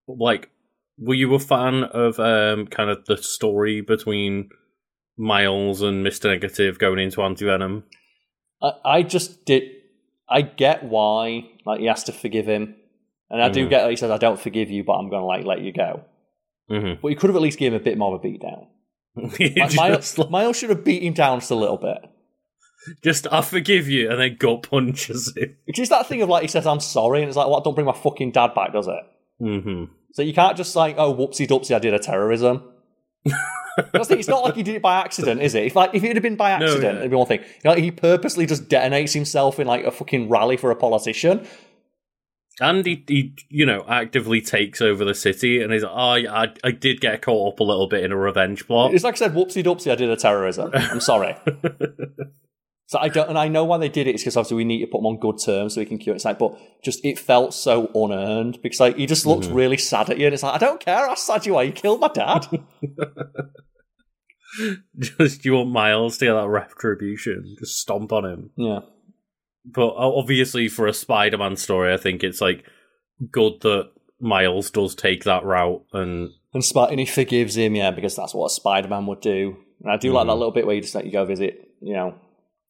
like, 0.06 0.50
were 0.98 1.14
you 1.14 1.34
a 1.34 1.38
fan 1.38 1.84
of 1.84 2.20
um, 2.20 2.66
kind 2.66 2.90
of 2.90 3.04
the 3.06 3.16
story 3.16 3.80
between 3.80 4.50
Miles 5.16 5.82
and 5.82 6.02
Mister 6.02 6.28
Negative 6.28 6.78
going 6.78 6.98
into 6.98 7.18
Antivenom? 7.18 7.84
I, 8.62 8.72
I 8.84 9.02
just 9.02 9.44
did. 9.44 9.64
I 10.28 10.42
get 10.42 10.84
why, 10.84 11.48
like, 11.64 11.80
he 11.80 11.86
has 11.86 12.04
to 12.04 12.12
forgive 12.12 12.46
him, 12.46 12.74
and 13.30 13.42
I 13.42 13.48
mm. 13.48 13.52
do 13.52 13.60
mm-hmm. 13.60 13.70
get. 13.70 13.90
He 13.90 13.96
says, 13.96 14.10
"I 14.10 14.18
don't 14.18 14.40
forgive 14.40 14.70
you, 14.70 14.84
but 14.84 14.94
I'm 14.94 15.08
going 15.08 15.22
to 15.22 15.26
like 15.26 15.44
let 15.44 15.62
you 15.62 15.72
go." 15.72 16.04
Mm-hmm. 16.70 17.00
But 17.00 17.08
you 17.08 17.16
could 17.16 17.30
have 17.30 17.36
at 17.36 17.42
least 17.42 17.58
given 17.58 17.74
him 17.74 17.80
a 17.80 17.84
bit 17.84 17.96
more 17.96 18.14
of 18.14 18.22
a 18.22 18.26
beatdown. 18.26 18.66
like, 19.56 19.74
Miles, 19.74 20.18
Miles 20.30 20.56
should 20.58 20.70
have 20.70 20.84
beat 20.84 21.02
him 21.02 21.14
down 21.14 21.40
just 21.40 21.50
a 21.50 21.54
little 21.54 21.78
bit. 21.78 21.98
Just 23.02 23.26
I 23.32 23.40
forgive 23.40 23.88
you, 23.88 24.10
and 24.10 24.20
then 24.20 24.36
gut 24.38 24.68
punches 24.70 25.32
him. 25.36 25.56
It's 25.66 25.76
just 25.76 25.90
that 25.90 26.06
thing 26.06 26.22
of 26.22 26.28
like 26.28 26.42
he 26.42 26.48
says 26.48 26.66
I'm 26.66 26.80
sorry, 26.80 27.20
and 27.20 27.28
it's 27.28 27.36
like, 27.36 27.48
what? 27.48 27.64
Don't 27.64 27.74
bring 27.74 27.86
my 27.86 27.92
fucking 27.92 28.32
dad 28.32 28.54
back, 28.54 28.72
does 28.72 28.86
it? 28.86 29.02
Mm-hmm. 29.40 29.92
So 30.12 30.22
you 30.22 30.32
can't 30.32 30.56
just 30.56 30.74
like, 30.74 30.96
oh, 30.98 31.14
whoopsie 31.14 31.46
doopsie, 31.46 31.74
I 31.74 31.78
did 31.78 31.94
a 31.94 31.98
terrorism. 31.98 32.62
it's 33.94 34.28
not 34.28 34.44
like 34.44 34.54
he 34.54 34.62
did 34.62 34.76
it 34.76 34.82
by 34.82 34.96
accident, 34.96 35.42
is 35.42 35.54
it? 35.54 35.64
If 35.64 35.76
like 35.76 35.90
if 35.94 36.02
it 36.02 36.14
had 36.14 36.22
been 36.22 36.36
by 36.36 36.52
accident, 36.52 36.82
no, 36.82 36.90
yeah. 36.90 36.98
it'd 36.98 37.10
be 37.10 37.16
one 37.16 37.26
thing. 37.26 37.40
You 37.40 37.70
know, 37.70 37.74
he 37.74 37.90
purposely 37.90 38.46
just 38.46 38.68
detonates 38.68 39.12
himself 39.12 39.60
in 39.60 39.66
like 39.66 39.84
a 39.84 39.90
fucking 39.90 40.28
rally 40.28 40.56
for 40.56 40.70
a 40.70 40.76
politician. 40.76 41.46
And 42.58 42.86
he, 42.86 43.04
he, 43.06 43.34
you 43.50 43.66
know, 43.66 43.84
actively 43.86 44.40
takes 44.40 44.80
over 44.80 45.04
the 45.04 45.14
city, 45.14 45.60
and 45.62 45.70
he's 45.70 45.82
like, 45.82 45.92
"Oh, 45.92 46.32
I, 46.32 46.54
I 46.64 46.70
did 46.70 47.02
get 47.02 47.20
caught 47.20 47.52
up 47.52 47.60
a 47.60 47.64
little 47.64 47.86
bit 47.86 48.02
in 48.02 48.12
a 48.12 48.16
revenge 48.16 48.66
plot." 48.66 48.94
It's 48.94 49.04
like 49.04 49.14
I 49.14 49.18
said, 49.18 49.34
"Whoopsie 49.34 49.62
doopsie, 49.62 49.92
I 49.92 49.96
did 49.96 50.08
a 50.08 50.16
terrorism." 50.16 50.70
I'm 50.72 51.00
sorry. 51.00 51.36
So 52.88 53.00
I 53.00 53.08
don't, 53.08 53.28
and 53.28 53.38
I 53.38 53.48
know 53.48 53.64
why 53.64 53.78
they 53.78 53.88
did 53.88 54.06
it. 54.06 54.14
It's 54.14 54.22
because 54.22 54.36
obviously 54.36 54.58
we 54.58 54.64
need 54.64 54.80
to 54.80 54.86
put 54.86 55.00
him 55.00 55.06
on 55.06 55.18
good 55.18 55.38
terms 55.44 55.74
so 55.74 55.80
we 55.80 55.86
can 55.86 55.98
cure 55.98 56.14
it. 56.14 56.16
It's 56.16 56.24
like, 56.24 56.38
but 56.38 56.56
just 56.84 57.04
it 57.04 57.18
felt 57.18 57.52
so 57.52 57.90
unearned 57.94 58.62
because 58.62 58.78
like 58.78 58.96
he 58.96 59.06
just 59.06 59.26
looks 59.26 59.46
mm-hmm. 59.46 59.56
really 59.56 59.76
sad 59.76 60.08
at 60.08 60.18
you, 60.18 60.26
and 60.26 60.34
it's 60.34 60.44
like 60.44 60.54
I 60.54 60.58
don't 60.58 60.80
care 60.80 61.06
how 61.06 61.16
sad 61.16 61.46
you 61.46 61.56
are. 61.56 61.64
You 61.64 61.72
killed 61.72 62.00
my 62.00 62.08
dad. 62.08 62.46
just 64.98 65.44
you 65.44 65.54
want 65.54 65.70
Miles 65.70 66.18
to 66.18 66.26
get 66.26 66.34
that 66.34 66.48
retribution, 66.48 67.56
just 67.58 67.80
stomp 67.80 68.12
on 68.12 68.24
him. 68.24 68.50
Yeah. 68.56 68.80
But 69.64 69.94
obviously, 69.96 70.68
for 70.68 70.86
a 70.86 70.94
Spider-Man 70.94 71.56
story, 71.56 71.92
I 71.92 71.96
think 71.96 72.22
it's 72.22 72.40
like 72.40 72.64
good 73.32 73.60
that 73.62 73.90
Miles 74.20 74.70
does 74.70 74.94
take 74.94 75.24
that 75.24 75.44
route 75.44 75.84
and 75.92 76.30
and, 76.54 76.64
Sp- 76.64 76.88
and 76.90 77.00
he 77.00 77.06
forgives 77.06 77.56
him, 77.56 77.74
yeah, 77.74 77.90
because 77.90 78.16
that's 78.16 78.34
what 78.34 78.46
a 78.46 78.50
Spider-Man 78.50 79.06
would 79.06 79.20
do. 79.20 79.56
And 79.82 79.92
I 79.92 79.96
do 79.96 80.08
mm-hmm. 80.08 80.16
like 80.16 80.26
that 80.26 80.30
mm-hmm. 80.30 80.38
little 80.38 80.52
bit 80.52 80.66
where 80.66 80.74
you 80.74 80.82
just 80.82 80.94
let 80.94 81.04
you 81.04 81.12
go 81.12 81.24
visit, 81.24 81.68
you 81.82 81.94
know, 81.94 82.14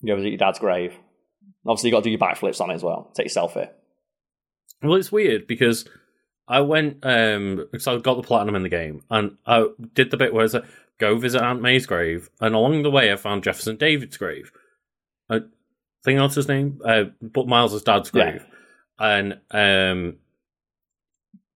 go 0.04 0.16
visit 0.16 0.30
your 0.30 0.38
dad's 0.38 0.58
grave. 0.58 0.94
obviously, 1.66 1.90
you 1.90 1.94
got 1.96 2.00
to 2.00 2.04
do 2.04 2.10
your 2.10 2.18
backflips 2.18 2.60
on 2.60 2.70
it 2.70 2.74
as 2.74 2.82
well. 2.82 3.10
Take 3.14 3.32
your 3.34 3.44
selfie. 3.48 3.68
Well, 4.82 4.94
it's 4.96 5.12
weird 5.12 5.46
because 5.46 5.88
I 6.48 6.60
went 6.60 6.98
um 7.04 7.66
because 7.72 7.86
I 7.86 7.96
got 7.98 8.16
the 8.16 8.22
platinum 8.22 8.54
in 8.56 8.62
the 8.62 8.68
game 8.68 9.02
and 9.10 9.36
I 9.46 9.66
did 9.94 10.10
the 10.10 10.16
bit 10.16 10.32
where 10.34 10.44
it's 10.44 10.54
like 10.54 10.64
go 10.98 11.16
visit 11.16 11.42
Aunt 11.42 11.62
May's 11.62 11.86
grave, 11.86 12.30
and 12.40 12.54
along 12.54 12.82
the 12.82 12.90
way 12.90 13.12
I 13.12 13.16
found 13.16 13.44
Jefferson 13.44 13.76
David's 13.76 14.16
grave. 14.16 14.50
I 15.28 15.40
think 16.04 16.18
that's 16.20 16.36
his 16.36 16.46
name, 16.48 16.80
uh, 16.84 17.04
but 17.20 17.48
Miles's 17.48 17.82
dad's 17.82 18.10
Yeah. 18.14 18.30
grave, 18.30 18.46
and 18.98 19.40
um. 19.50 20.16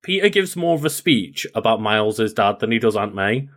Peter 0.03 0.31
gives 0.31 0.57
more 0.57 0.75
of 0.77 0.85
a 0.87 0.91
speech 0.91 1.47
about 1.55 1.81
Miles's 1.81 2.33
dad 2.33 2.59
than 2.61 2.73
he 2.73 2.79
does 2.79 2.97
Aunt 2.97 3.15
May. 3.15 3.51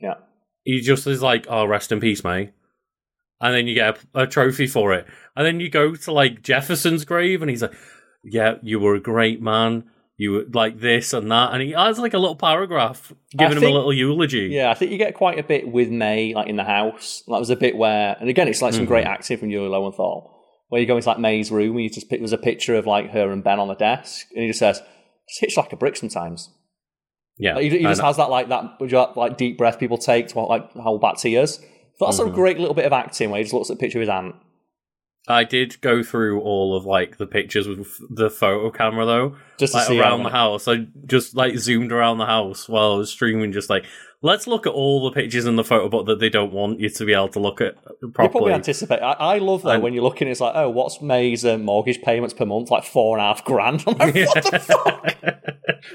Yeah. 0.00 0.14
He 0.62 0.80
just 0.80 1.06
is 1.08 1.22
like, 1.22 1.46
"Oh, 1.48 1.64
rest 1.66 1.90
in 1.90 1.98
peace, 1.98 2.22
May," 2.22 2.50
and 3.40 3.54
then 3.54 3.66
you 3.66 3.74
get 3.74 3.98
a, 4.14 4.22
a 4.22 4.26
trophy 4.26 4.66
for 4.66 4.92
it, 4.92 5.06
and 5.36 5.46
then 5.46 5.60
you 5.60 5.70
go 5.70 5.94
to 5.94 6.12
like 6.12 6.42
Jefferson's 6.42 7.04
grave, 7.04 7.42
and 7.42 7.50
he's 7.50 7.62
like, 7.62 7.74
"Yeah, 8.24 8.54
you 8.62 8.80
were 8.80 8.94
a 8.94 9.00
great 9.00 9.40
man. 9.40 9.84
You 10.16 10.32
were 10.32 10.44
like 10.52 10.80
this 10.80 11.12
and 11.12 11.30
that," 11.30 11.52
and 11.52 11.62
he 11.62 11.74
adds 11.74 11.98
like 11.98 12.14
a 12.14 12.18
little 12.18 12.36
paragraph 12.36 13.12
giving 13.36 13.56
him 13.56 13.64
a 13.64 13.70
little 13.70 13.92
eulogy. 13.92 14.48
Yeah, 14.50 14.70
I 14.70 14.74
think 14.74 14.90
you 14.90 14.98
get 14.98 15.14
quite 15.14 15.38
a 15.38 15.44
bit 15.44 15.68
with 15.68 15.88
May, 15.88 16.34
like 16.34 16.48
in 16.48 16.56
the 16.56 16.64
house. 16.64 17.22
That 17.28 17.38
was 17.38 17.50
a 17.50 17.56
bit 17.56 17.76
where, 17.76 18.16
and 18.18 18.28
again, 18.28 18.48
it's 18.48 18.62
like 18.62 18.74
some 18.74 18.86
great 18.86 19.04
mm-hmm. 19.04 19.14
acting 19.14 19.38
from 19.38 19.50
Yuri 19.50 19.68
Lowenthal, 19.68 20.34
where 20.68 20.80
you 20.80 20.86
go 20.86 20.96
into 20.96 21.08
like 21.08 21.18
May's 21.18 21.50
room 21.50 21.76
and 21.76 21.84
you 21.84 21.90
just 21.90 22.10
pick, 22.10 22.20
there's 22.20 22.32
a 22.32 22.38
picture 22.38 22.74
of 22.74 22.86
like 22.86 23.10
her 23.10 23.30
and 23.30 23.44
Ben 23.44 23.60
on 23.60 23.68
the 23.68 23.74
desk, 23.74 24.26
and 24.32 24.42
he 24.42 24.48
just 24.48 24.58
says, 24.58 24.80
"Just 25.28 25.40
hits 25.40 25.56
like 25.56 25.72
a 25.72 25.76
brick 25.76 25.96
sometimes." 25.96 26.50
yeah. 27.38 27.54
Like, 27.54 27.64
he, 27.64 27.70
he 27.70 27.82
just 27.84 28.02
has 28.02 28.16
that 28.16 28.30
like 28.30 28.48
that 28.48 28.80
like, 28.80 29.16
like 29.16 29.36
deep 29.36 29.56
breath 29.56 29.78
people 29.78 29.96
take 29.96 30.28
to 30.28 30.40
like 30.40 30.72
hold 30.72 31.00
back 31.00 31.16
tears. 31.16 31.60
So 31.98 32.06
that's 32.06 32.18
Mm-hmm. 32.20 32.30
a 32.30 32.34
great 32.34 32.58
little 32.58 32.74
bit 32.74 32.84
of 32.86 32.92
acting 32.92 33.30
where 33.30 33.38
he 33.38 33.44
just 33.44 33.54
looks 33.54 33.70
at 33.70 33.76
a 33.76 33.78
picture 33.78 33.98
of 33.98 34.02
his 34.02 34.08
aunt. 34.08 34.34
I 35.30 35.44
did 35.44 35.78
go 35.82 36.02
through 36.02 36.40
all 36.40 36.74
of 36.74 36.86
like 36.86 37.18
the 37.18 37.26
pictures 37.26 37.68
with 37.68 37.86
the 38.08 38.30
photo 38.30 38.70
camera 38.70 39.04
though, 39.04 39.36
Just 39.58 39.72
to 39.74 39.78
like 39.80 39.86
see 39.88 40.00
around 40.00 40.22
the 40.22 40.30
house. 40.30 40.66
I 40.66 40.86
just 41.04 41.34
like 41.36 41.58
zoomed 41.58 41.92
around 41.92 42.16
the 42.18 42.24
house 42.26 42.66
while 42.66 42.92
I 42.92 42.96
was 42.96 43.10
streaming, 43.10 43.52
just 43.52 43.68
like 43.68 43.84
let's 44.22 44.46
look 44.46 44.66
at 44.66 44.72
all 44.72 45.04
the 45.04 45.10
pictures 45.14 45.44
in 45.44 45.56
the 45.56 45.64
photo 45.64 45.88
book 45.90 46.06
that 46.06 46.18
they 46.18 46.30
don't 46.30 46.50
want 46.52 46.80
you 46.80 46.88
to 46.88 47.04
be 47.04 47.12
able 47.12 47.28
to 47.28 47.40
look 47.40 47.60
at 47.60 47.74
You 48.00 48.08
probably 48.10 48.30
properly. 48.30 48.52
anticipate. 48.54 49.00
I, 49.02 49.12
I 49.12 49.38
love 49.38 49.62
though 49.62 49.70
And- 49.70 49.82
when 49.82 49.92
you're 49.92 50.02
looking. 50.02 50.28
It's 50.28 50.40
like, 50.40 50.54
oh, 50.56 50.70
what's 50.70 51.02
May's 51.02 51.44
uh, 51.44 51.58
mortgage 51.58 52.00
payments 52.00 52.32
per 52.32 52.46
month? 52.46 52.70
Like 52.70 52.84
four 52.84 53.18
and 53.18 53.22
a 53.22 53.28
half 53.28 53.44
grand. 53.44 53.84
I'm 53.86 53.98
like, 53.98 54.14
what 54.14 54.44
the 54.50 54.58
fuck? 54.60 55.16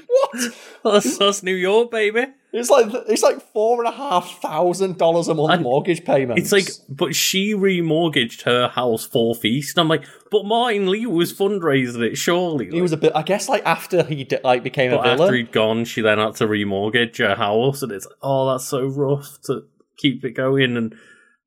What? 0.06 0.54
that's, 0.84 1.18
that's 1.18 1.42
New 1.42 1.54
York, 1.56 1.90
baby. 1.90 2.26
It's 2.56 2.70
like 2.70 2.86
it's 3.08 3.22
like 3.24 3.42
four 3.52 3.84
and 3.84 3.92
a 3.92 3.96
half 3.96 4.40
thousand 4.40 4.96
dollars 4.96 5.26
a 5.26 5.34
month 5.34 5.52
And 5.54 5.62
mortgage 5.64 6.04
payment. 6.04 6.38
It's 6.38 6.52
like, 6.52 6.68
but 6.88 7.14
she 7.14 7.52
remortgaged 7.52 8.42
her 8.42 8.68
house 8.68 9.04
for 9.04 9.34
FEAST. 9.34 9.76
And 9.76 9.82
I'm 9.82 9.88
like, 9.88 10.04
but 10.30 10.44
Martin 10.44 10.88
Li 10.88 11.04
was 11.04 11.32
fundraising 11.32 12.00
it, 12.02 12.16
surely. 12.16 12.70
he 12.70 12.80
was 12.80 12.92
a 12.92 12.96
bit. 12.96 13.10
I 13.14 13.22
guess 13.22 13.48
like 13.48 13.66
after 13.66 14.04
he 14.04 14.22
d- 14.22 14.38
like 14.44 14.62
became 14.62 14.92
a 14.92 14.96
But 14.98 15.02
villain. 15.02 15.20
after 15.22 15.34
he'd 15.34 15.50
gone, 15.50 15.84
she 15.84 16.00
then 16.00 16.18
had 16.18 16.36
to 16.36 16.46
remortgage 16.46 17.18
her 17.18 17.34
house, 17.34 17.82
and 17.82 17.90
it's 17.90 18.06
like, 18.06 18.14
oh, 18.22 18.52
that's 18.52 18.64
so 18.66 18.86
rough 18.86 19.40
to 19.46 19.64
keep 19.96 20.24
it 20.24 20.30
going. 20.32 20.76
And 20.76 20.94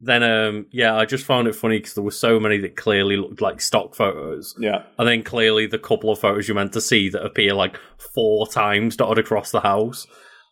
then, 0.01 0.23
um, 0.23 0.65
yeah, 0.71 0.93
I 0.95 1.05
just 1.05 1.25
found 1.25 1.47
it 1.47 1.55
funny 1.55 1.77
because 1.79 1.93
there 1.93 2.03
were 2.03 2.11
so 2.11 2.37
many 2.39 2.57
that 2.59 2.75
clearly 2.75 3.15
looked 3.15 3.41
like 3.41 3.61
stock 3.61 3.95
photos, 3.95 4.55
yeah, 4.59 4.83
and 4.99 5.07
then 5.07 5.23
clearly 5.23 5.67
the 5.67 5.79
couple 5.79 6.11
of 6.11 6.19
photos 6.19 6.49
you're 6.49 6.55
meant 6.55 6.73
to 6.73 6.81
see 6.81 7.07
that 7.09 7.23
appear 7.25 7.53
like 7.53 7.77
four 8.13 8.45
times 8.45 8.97
dotted 8.97 9.17
across 9.23 9.51
the 9.51 9.61
house. 9.61 10.05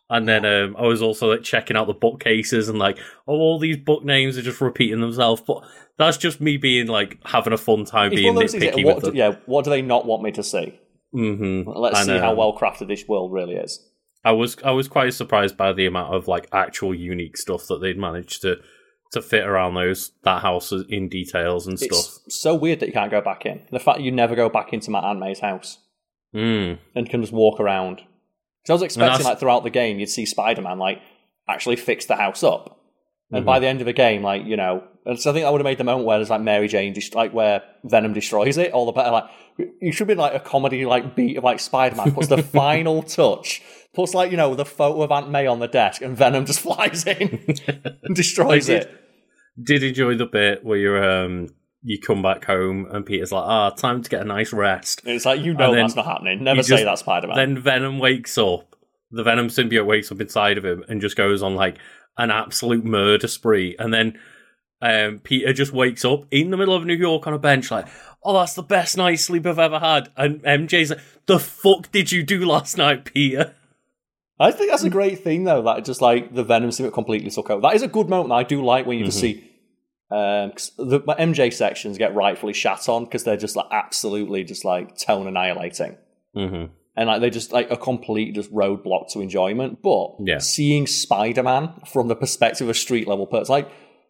And 0.08 0.28
then 0.28 0.44
um, 0.44 0.76
I 0.78 0.82
was 0.82 1.02
also 1.02 1.32
like 1.32 1.42
checking 1.42 1.76
out 1.76 1.88
the 1.88 1.92
bookcases 1.94 2.68
and 2.68 2.78
like, 2.78 2.98
oh, 3.26 3.34
all 3.34 3.58
these 3.58 3.76
book 3.76 4.04
names 4.04 4.38
are 4.38 4.42
just 4.42 4.60
repeating 4.60 5.00
themselves. 5.00 5.42
But 5.44 5.64
that's 5.98 6.16
just 6.16 6.40
me 6.40 6.56
being 6.58 6.86
like 6.86 7.18
having 7.24 7.52
a 7.52 7.58
fun 7.58 7.84
time 7.84 8.12
it's 8.12 8.20
being 8.20 8.34
nitpicky 8.34 8.84
What, 8.84 9.02
do- 9.02 9.12
yeah, 9.14 9.36
what 9.46 9.64
do 9.64 9.70
they 9.70 9.82
not 9.82 10.06
want 10.06 10.22
me 10.22 10.30
to 10.32 10.42
see? 10.42 10.78
hmm 11.12 11.62
Let's 11.66 11.98
And, 12.00 12.06
see 12.06 12.18
how 12.18 12.32
um, 12.32 12.36
well 12.36 12.56
crafted 12.56 12.88
this 12.88 13.06
world 13.08 13.32
really 13.32 13.54
is. 13.56 13.84
I 14.24 14.32
was 14.32 14.56
I 14.64 14.72
was 14.72 14.88
quite 14.88 15.14
surprised 15.14 15.56
by 15.56 15.72
the 15.72 15.86
amount 15.86 16.14
of 16.14 16.26
like 16.28 16.48
actual 16.52 16.94
unique 16.94 17.36
stuff 17.36 17.66
that 17.68 17.80
they'd 17.80 17.96
managed 17.98 18.42
to 18.42 18.56
to 19.12 19.22
fit 19.22 19.44
around 19.46 19.74
those 19.74 20.10
that 20.24 20.42
house 20.42 20.72
in 20.88 21.08
details 21.08 21.66
and 21.66 21.78
stuff. 21.78 22.18
It's 22.26 22.40
so 22.40 22.54
weird 22.54 22.80
that 22.80 22.86
you 22.86 22.92
can't 22.92 23.10
go 23.10 23.20
back 23.20 23.46
in. 23.46 23.64
The 23.70 23.78
fact 23.78 23.98
that 23.98 24.04
you 24.04 24.10
never 24.10 24.34
go 24.34 24.48
back 24.48 24.72
into 24.72 24.90
my 24.90 24.98
Aunt 25.00 25.18
May's 25.20 25.40
house 25.40 25.78
Mm. 26.34 26.78
and 26.94 27.08
can 27.08 27.20
just 27.22 27.32
walk 27.32 27.60
around. 27.60 28.02
Because 28.66 28.70
I 28.70 28.72
was 28.74 28.82
expecting 28.82 29.24
like 29.24 29.38
throughout 29.38 29.62
the 29.62 29.70
game 29.70 29.98
you'd 30.00 30.08
see 30.10 30.26
Spider 30.26 30.60
Man 30.62 30.78
like 30.78 31.00
actually 31.48 31.76
fix 31.76 32.06
the 32.06 32.16
house 32.16 32.42
up, 32.42 32.80
and 33.30 33.38
Mm-hmm. 33.40 33.46
by 33.46 33.58
the 33.60 33.66
end 33.68 33.80
of 33.80 33.86
the 33.86 33.92
game, 33.92 34.22
like 34.22 34.44
you 34.44 34.56
know, 34.56 34.82
and 35.04 35.18
so 35.20 35.30
I 35.30 35.32
think 35.32 35.44
that 35.44 35.52
would 35.52 35.60
have 35.60 35.64
made 35.64 35.78
the 35.78 35.84
moment 35.84 36.06
where 36.06 36.18
there's 36.18 36.30
like 36.30 36.40
Mary 36.40 36.66
Jane, 36.68 36.92
just 36.94 37.14
like 37.14 37.32
where 37.32 37.62
Venom 37.84 38.12
destroys 38.12 38.56
it, 38.58 38.72
all 38.72 38.86
the 38.86 38.92
better. 38.92 39.10
Like 39.12 39.24
you 39.80 39.92
should 39.92 40.08
be 40.08 40.14
like 40.16 40.34
a 40.34 40.40
comedy 40.40 40.84
like 40.84 41.14
beat 41.14 41.36
of 41.36 41.44
like 41.44 41.60
Spider 41.60 41.94
Man 41.96 42.12
puts 42.12 42.26
the 42.28 42.42
final 42.42 43.02
touch, 43.02 43.62
puts 43.94 44.14
like 44.14 44.30
you 44.32 44.36
know 44.36 44.54
the 44.56 44.64
photo 44.64 45.02
of 45.02 45.12
Aunt 45.12 45.30
May 45.30 45.46
on 45.46 45.60
the 45.60 45.68
desk, 45.68 46.02
and 46.02 46.16
Venom 46.16 46.44
just 46.46 46.60
flies 46.66 47.06
in 47.06 47.44
and 48.02 48.16
destroys 48.16 48.66
did- 48.66 48.82
it. 48.82 49.02
Did 49.64 49.82
enjoy 49.84 50.16
the 50.16 50.26
bit 50.26 50.64
where 50.64 50.76
you're 50.76 51.02
um 51.22 51.48
you 51.86 52.00
come 52.00 52.20
back 52.20 52.44
home 52.44 52.88
and 52.90 53.06
Peter's 53.06 53.30
like, 53.30 53.44
ah, 53.46 53.70
time 53.70 54.02
to 54.02 54.10
get 54.10 54.20
a 54.20 54.24
nice 54.24 54.52
rest. 54.52 55.02
And 55.04 55.14
it's 55.14 55.24
like 55.24 55.40
you 55.40 55.54
know 55.54 55.72
And 55.72 55.78
that's 55.84 55.94
not 55.94 56.04
happening. 56.04 56.42
Never 56.42 56.62
say 56.64 56.78
just- 56.78 56.84
that 56.84 56.98
Spider 56.98 57.28
Man. 57.28 57.36
Then 57.36 57.58
Venom 57.62 57.98
wakes 58.00 58.36
up. 58.36 58.74
The 59.12 59.22
Venom 59.22 59.46
symbiote 59.46 59.86
wakes 59.86 60.10
up 60.10 60.20
inside 60.20 60.58
of 60.58 60.64
him 60.64 60.84
and 60.88 61.00
just 61.00 61.16
goes 61.16 61.44
on 61.44 61.54
like 61.54 61.78
an 62.18 62.32
absolute 62.32 62.84
murder 62.84 63.28
spree. 63.28 63.76
And 63.78 63.94
then 63.94 64.18
um, 64.82 65.20
Peter 65.20 65.52
just 65.52 65.72
wakes 65.72 66.04
up 66.04 66.24
in 66.32 66.50
the 66.50 66.56
middle 66.56 66.74
of 66.74 66.84
New 66.84 66.94
York 66.96 67.24
on 67.28 67.32
a 67.32 67.38
bench, 67.38 67.70
like, 67.70 67.86
oh, 68.24 68.34
that's 68.34 68.54
the 68.54 68.64
best 68.64 68.96
night's 68.96 69.22
sleep 69.22 69.46
I've 69.46 69.60
ever 69.60 69.78
had. 69.78 70.10
And 70.16 70.42
MJ's 70.42 70.90
like, 70.90 71.00
the 71.26 71.38
fuck 71.38 71.92
did 71.92 72.10
you 72.10 72.24
do 72.24 72.44
last 72.44 72.76
night, 72.76 73.04
Peter? 73.04 73.54
I 74.40 74.50
think 74.50 74.70
that's 74.70 74.82
a 74.82 74.90
great 74.90 75.22
thing, 75.22 75.44
though. 75.44 75.62
That 75.62 75.84
just 75.84 76.02
like 76.02 76.34
the 76.34 76.42
Venom 76.42 76.70
symbiote 76.70 76.92
completely 76.92 77.30
took 77.30 77.48
over. 77.48 77.62
That 77.62 77.74
is 77.76 77.82
a 77.82 77.88
good 77.88 78.08
moment. 78.08 78.30
that 78.30 78.34
I 78.34 78.42
do 78.42 78.64
like 78.64 78.86
when 78.86 78.98
you 78.98 79.04
just 79.04 79.20
see 79.20 79.52
um, 80.10 80.52
the 80.78 81.02
my 81.06 81.14
MJ 81.16 81.52
sections 81.52 81.98
get 81.98 82.14
rightfully 82.14 82.52
shat 82.52 82.88
on 82.88 83.04
because 83.04 83.24
they're 83.24 83.36
just 83.36 83.56
like 83.56 83.66
absolutely 83.72 84.44
just 84.44 84.64
like 84.64 84.96
tone 84.96 85.26
annihilating, 85.26 85.96
Mm-hmm. 86.36 86.72
and 86.96 87.06
like 87.08 87.20
they 87.20 87.30
just 87.30 87.52
like 87.52 87.70
a 87.70 87.76
complete 87.76 88.34
just 88.34 88.52
roadblock 88.52 89.10
to 89.12 89.20
enjoyment. 89.20 89.82
But 89.82 90.16
Yeah. 90.20 90.38
seeing 90.38 90.86
Spider 90.86 91.42
Man 91.42 91.72
from 91.86 92.08
the 92.08 92.16
perspective 92.16 92.66
of 92.66 92.70
a 92.70 92.74
street 92.74 93.08
level 93.08 93.26
person, 93.26 93.52
like. 93.52 93.68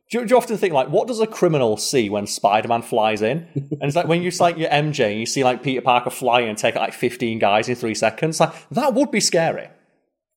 Do 0.09 0.21
you, 0.21 0.25
do 0.25 0.35
you 0.35 0.37
often 0.39 0.57
think 0.57 0.73
like, 0.73 0.89
what 0.89 1.09
does 1.09 1.19
a 1.19 1.27
criminal 1.27 1.77
see 1.77 2.09
when 2.11 2.29
Spider 2.29 2.69
Man 2.69 2.81
flies 2.83 3.23
in? 3.23 3.49
And 3.57 3.83
it's 3.83 3.97
like 3.97 4.07
when 4.07 4.23
you 4.23 4.31
see 4.31 4.41
like 4.45 4.57
your 4.57 4.69
MJ 4.71 5.11
and 5.11 5.19
you 5.19 5.27
see 5.27 5.43
like 5.43 5.65
Peter 5.65 5.81
Parker 5.81 6.11
fly 6.11 6.43
and 6.43 6.57
take 6.57 6.77
like 6.77 6.93
fifteen 6.93 7.41
guys 7.41 7.69
in 7.69 7.75
three 7.75 7.97
seconds. 7.97 8.39
Like 8.39 8.53
that 8.71 8.95
would 8.95 9.11
be 9.11 9.19
scary. 9.19 9.69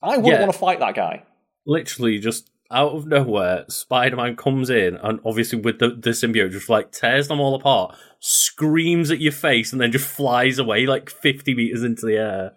I 0.02 0.18
wouldn't 0.18 0.26
Yeah. 0.26 0.40
want 0.40 0.52
to 0.54 0.58
fight 0.58 0.80
that 0.80 0.96
guy. 0.96 1.22
Literally, 1.68 2.18
just 2.18 2.50
out 2.72 2.92
of 2.94 3.08
nowhere, 3.08 3.66
Spider 3.68 4.16
Man 4.16 4.36
comes 4.36 4.70
in 4.70 4.96
and 4.98 5.20
obviously 5.26 5.60
with 5.60 5.80
the, 5.80 5.90
the 5.90 6.12
symbiote 6.12 6.52
just 6.52 6.70
like 6.70 6.92
tears 6.92 7.28
them 7.28 7.40
all 7.40 7.56
apart, 7.56 7.96
screams 8.20 9.10
at 9.12 9.20
your 9.20 9.32
face, 9.32 9.72
and 9.72 9.82
then 9.82 9.92
just 9.92 10.08
flies 10.08 10.60
away 10.60 10.86
like 10.86 11.10
50 11.10 11.56
meters 11.56 11.84
into 11.84 12.06
the 12.06 12.18
air. 12.18 12.52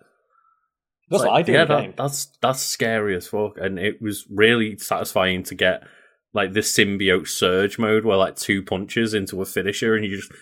That's 1.09 1.23
Like, 1.23 1.31
what 1.31 1.39
I 1.39 1.43
do 1.43 1.53
yeah, 1.53 1.65
that- 1.65 1.97
that's 1.97 2.27
that's 2.41 2.61
scary 2.61 3.17
as 3.17 3.29
fuck, 3.29 3.59
and 3.59 3.79
it 3.79 4.01
was 4.01 4.27
really 4.31 4.77
satisfying 4.79 5.43
to 5.45 5.55
get 5.55 5.83
like 6.35 6.53
the 6.55 6.61
symbiote 6.61 7.29
surge 7.29 7.79
mode, 7.79 8.05
where 8.05 8.17
like 8.17 8.37
two 8.37 8.63
punches 8.63 9.13
into 9.15 9.41
a 9.43 9.45
finisher, 9.47 9.95
and 9.95 10.05
you 10.05 10.17
just 10.17 10.33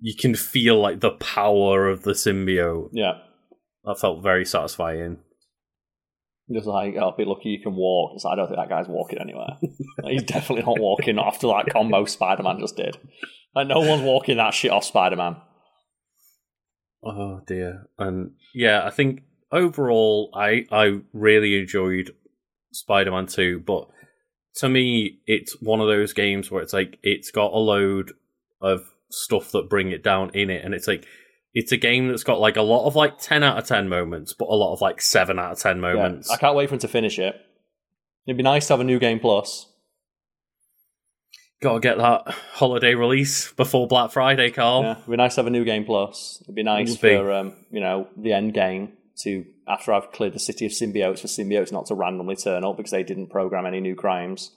you 0.00 0.14
can 0.14 0.34
feel 0.34 0.80
like 0.80 1.00
the 1.00 1.12
power 1.12 1.88
of 1.88 2.02
the 2.02 2.12
symbiote. 2.12 2.90
Yeah. 2.92 3.18
That 3.84 3.98
felt 3.98 4.22
very 4.22 4.44
satisfying. 4.44 5.18
Just 6.52 6.66
like, 6.66 6.94
oh, 6.96 7.14
be 7.16 7.24
lucky 7.24 7.50
you 7.50 7.62
can 7.62 7.74
walk. 7.74 8.12
Like, 8.24 8.32
I 8.32 8.36
don't 8.36 8.48
think 8.48 8.58
that 8.58 8.68
guy's 8.68 8.88
walking 8.88 9.18
anywhere. 9.20 9.58
He's 10.04 10.22
definitely 10.22 10.64
not 10.64 10.80
walking 10.80 11.18
after 11.18 11.48
that 11.48 11.66
combo 11.70 12.04
Spider 12.06 12.42
Man 12.42 12.58
just 12.58 12.76
did. 12.76 12.96
Like, 13.54 13.66
no 13.66 13.80
one's 13.80 14.02
walking 14.02 14.38
that 14.38 14.54
shit 14.54 14.70
off 14.70 14.84
Spider 14.84 15.16
Man. 15.16 15.36
Oh 17.04 17.40
dear. 17.46 17.88
And 17.98 18.32
yeah, 18.54 18.84
I 18.84 18.90
think 18.90 19.22
overall 19.52 20.30
I 20.34 20.66
I 20.70 21.00
really 21.12 21.58
enjoyed 21.58 22.14
Spider-Man 22.72 23.26
2, 23.26 23.60
but 23.60 23.88
to 24.56 24.68
me 24.68 25.20
it's 25.26 25.60
one 25.60 25.80
of 25.80 25.86
those 25.86 26.12
games 26.12 26.50
where 26.50 26.62
it's 26.62 26.72
like 26.72 26.98
it's 27.02 27.30
got 27.30 27.52
a 27.52 27.58
load 27.58 28.12
of 28.60 28.82
stuff 29.10 29.52
that 29.52 29.70
bring 29.70 29.90
it 29.90 30.02
down 30.02 30.30
in 30.34 30.50
it 30.50 30.64
and 30.64 30.74
it's 30.74 30.88
like 30.88 31.06
it's 31.54 31.72
a 31.72 31.76
game 31.76 32.08
that's 32.08 32.24
got 32.24 32.40
like 32.40 32.56
a 32.56 32.62
lot 32.62 32.86
of 32.86 32.94
like 32.96 33.18
10 33.18 33.42
out 33.42 33.58
of 33.58 33.66
10 33.66 33.88
moments, 33.88 34.32
but 34.32 34.46
a 34.46 34.54
lot 34.54 34.72
of 34.74 34.80
like 34.80 35.00
7 35.00 35.38
out 35.38 35.52
of 35.52 35.58
10 35.58 35.76
Yeah. 35.76 35.80
moments. 35.80 36.30
I 36.30 36.36
can't 36.36 36.54
wait 36.56 36.68
for 36.68 36.74
him 36.74 36.80
to 36.80 36.88
finish 36.88 37.18
it. 37.18 37.34
It'd 38.26 38.36
be 38.36 38.42
nice 38.42 38.66
to 38.66 38.74
have 38.74 38.80
a 38.80 38.84
new 38.84 38.98
game 38.98 39.18
plus. 39.20 39.66
Gotta 41.60 41.80
get 41.80 41.98
that 41.98 42.28
holiday 42.52 42.94
release 42.94 43.50
before 43.52 43.88
Black 43.88 44.12
Friday, 44.12 44.50
Karl. 44.50 44.82
Yeah, 44.82 44.92
it'd 44.98 45.10
be 45.10 45.16
nice 45.16 45.34
to 45.34 45.40
have 45.40 45.48
a 45.48 45.50
new 45.50 45.64
game 45.64 45.84
plus. 45.84 46.38
It'd 46.42 46.54
be 46.54 46.62
nice 46.62 46.90
Would 46.90 47.00
for 47.00 47.32
um, 47.32 47.56
you 47.72 47.80
know 47.80 48.06
the 48.16 48.32
end 48.32 48.54
game 48.54 48.92
to 49.22 49.44
after 49.66 49.92
I've 49.92 50.12
cleared 50.12 50.34
the 50.34 50.38
city 50.38 50.66
of 50.66 50.72
symbiotes 50.72 51.18
for 51.18 51.26
symbiotes 51.26 51.72
not 51.72 51.86
to 51.86 51.94
randomly 51.96 52.36
turn 52.36 52.64
up 52.64 52.76
because 52.76 52.92
they 52.92 53.02
didn't 53.02 53.28
program 53.30 53.66
any 53.66 53.80
new 53.80 53.96
crimes. 53.96 54.52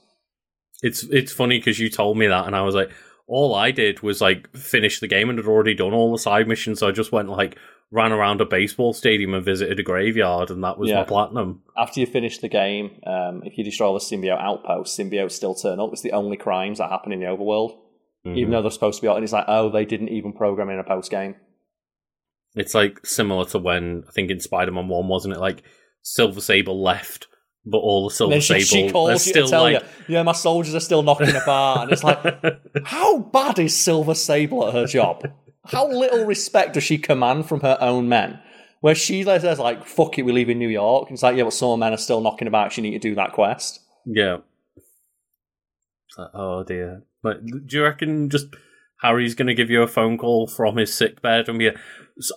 It's 0.83 1.03
it's 1.05 1.31
funny 1.33 1.57
because 1.57 1.79
you 1.79 1.89
told 1.89 2.17
me 2.19 2.27
that, 2.27 2.45
and 2.45 2.55
I 2.55 2.61
was 2.61 2.75
like, 2.75 2.91
all 3.31 3.55
I 3.55 3.71
did 3.71 4.01
was 4.01 4.19
like 4.19 4.53
finish 4.55 4.99
the 4.99 5.07
game 5.07 5.29
and 5.29 5.39
had 5.39 5.47
already 5.47 5.73
done 5.73 5.93
all 5.93 6.11
the 6.11 6.17
side 6.19 6.47
missions. 6.49 6.79
So 6.79 6.87
I 6.87 6.91
just 6.91 7.11
went 7.13 7.29
like 7.29 7.57
ran 7.89 8.11
around 8.11 8.41
a 8.41 8.45
baseball 8.45 8.93
stadium 8.93 9.33
and 9.33 9.43
visited 9.43 9.79
a 9.79 9.83
graveyard, 9.83 10.49
and 10.49 10.63
that 10.63 10.77
was 10.77 10.89
Yeah. 10.89 10.97
my 10.97 11.03
platinum. 11.03 11.61
After 11.77 11.99
you 12.01 12.05
finish 12.05 12.37
the 12.39 12.47
game, 12.49 12.99
um, 13.05 13.41
if 13.45 13.57
you 13.57 13.63
destroy 13.63 13.87
all 13.87 13.93
the 13.93 13.99
symbiote 13.99 14.39
outposts, 14.41 14.97
symbiotes 14.97 15.31
still 15.31 15.55
turn 15.55 15.79
up. 15.79 15.89
It's 15.93 16.01
the 16.01 16.11
only 16.11 16.37
crimes 16.37 16.77
that 16.79 16.89
happen 16.89 17.11
in 17.13 17.19
the 17.19 17.25
overworld, 17.25 17.77
Mhm. 18.25 18.37
even 18.37 18.51
though 18.51 18.61
they're 18.61 18.71
supposed 18.71 18.99
to 18.99 19.01
be 19.01 19.07
out. 19.09 19.15
And 19.15 19.23
it's 19.23 19.33
like, 19.33 19.45
oh, 19.47 19.69
they 19.69 19.85
didn't 19.85 20.09
even 20.09 20.31
program 20.33 20.69
in 20.69 20.79
a 20.79 20.83
post 20.83 21.09
game. 21.11 21.35
It's 22.55 22.73
like 22.75 23.05
similar 23.05 23.45
to 23.45 23.59
when 23.59 24.03
I 24.07 24.11
think 24.11 24.29
in 24.29 24.39
Spider 24.41 24.71
Man 24.71 24.87
One, 24.89 25.07
wasn't 25.07 25.35
it? 25.35 25.39
Like 25.39 25.63
Silver 26.01 26.41
Sable 26.41 26.81
left, 26.81 27.27
but 27.65 27.77
all 27.77 28.09
the 28.09 28.15
Silver 28.15 28.41
she, 28.41 28.61
Sable 28.61 28.87
she 28.87 28.91
calls 28.91 29.25
you 29.25 29.31
still 29.31 29.45
to 29.45 29.51
tell 29.51 29.63
like. 29.63 29.83
you, 29.83 30.15
yeah, 30.15 30.23
my 30.23 30.31
soldiers 30.31 30.73
are 30.73 30.79
still 30.79 31.03
knocking 31.03 31.35
about. 31.35 31.83
And 31.83 31.91
it's 31.91 32.03
like, 32.03 32.23
how 32.85 33.19
bad 33.19 33.59
is 33.59 33.77
Silver 33.77 34.15
Sable 34.15 34.67
at 34.67 34.73
her 34.73 34.85
job? 34.87 35.31
How 35.65 35.87
little 35.87 36.25
respect 36.25 36.73
does 36.73 36.83
she 36.83 36.97
command 36.97 37.47
from 37.47 37.61
her 37.61 37.77
own 37.79 38.09
men? 38.09 38.39
Where 38.79 38.95
she 38.95 39.23
says, 39.23 39.59
like, 39.59 39.85
fuck 39.85 40.17
it, 40.17 40.23
we 40.23 40.31
leave 40.31 40.49
in 40.49 40.57
New 40.57 40.69
York. 40.69 41.07
And 41.07 41.15
it's 41.15 41.21
like, 41.21 41.37
yeah, 41.37 41.43
but 41.43 41.53
some 41.53 41.79
men 41.79 41.93
are 41.93 41.97
still 41.97 42.19
knocking 42.19 42.47
about. 42.47 42.71
She 42.71 42.81
need 42.81 42.91
to 42.91 42.99
do 42.99 43.13
that 43.13 43.33
quest. 43.33 43.79
Yeah. 44.05 44.37
Like, 46.17 46.29
oh 46.33 46.63
dear. 46.63 47.03
But 47.21 47.45
do 47.45 47.77
you 47.77 47.83
reckon 47.83 48.29
just 48.29 48.47
Harry's 49.01 49.33
going 49.35 49.47
to 49.47 49.53
give 49.55 49.69
you 49.69 49.81
a 49.81 49.87
phone 49.87 50.17
call 50.17 50.47
from 50.47 50.77
his 50.77 50.93
sick 50.93 51.21
bed 51.21 51.49
and 51.49 51.57
be. 51.59 51.71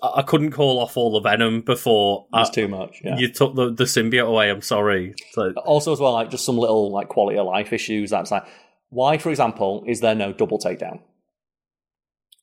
I 0.02 0.22
couldn't 0.22 0.52
call 0.52 0.78
off 0.80 0.96
all 0.96 1.12
the 1.12 1.20
venom 1.20 1.60
before 1.60 2.26
It's 2.34 2.48
too 2.50 2.68
much. 2.68 3.02
Yeah. 3.04 3.16
you 3.18 3.28
took 3.30 3.54
the, 3.54 3.70
the 3.72 3.84
symbiote 3.84 4.26
away. 4.28 4.48
I'm 4.50 4.62
sorry. 4.62 5.14
So, 5.32 5.52
also 5.66 5.92
as 5.92 6.00
well 6.00 6.12
like 6.12 6.30
just 6.30 6.44
some 6.46 6.56
little 6.56 6.90
like 6.90 7.08
quality 7.08 7.36
of 7.38 7.46
life 7.46 7.72
issues 7.72 8.10
that's 8.10 8.30
like 8.30 8.44
why 8.88 9.18
for 9.18 9.30
example 9.30 9.84
is 9.86 10.00
there 10.00 10.14
no 10.14 10.32
double 10.32 10.58
takedown 10.58 11.00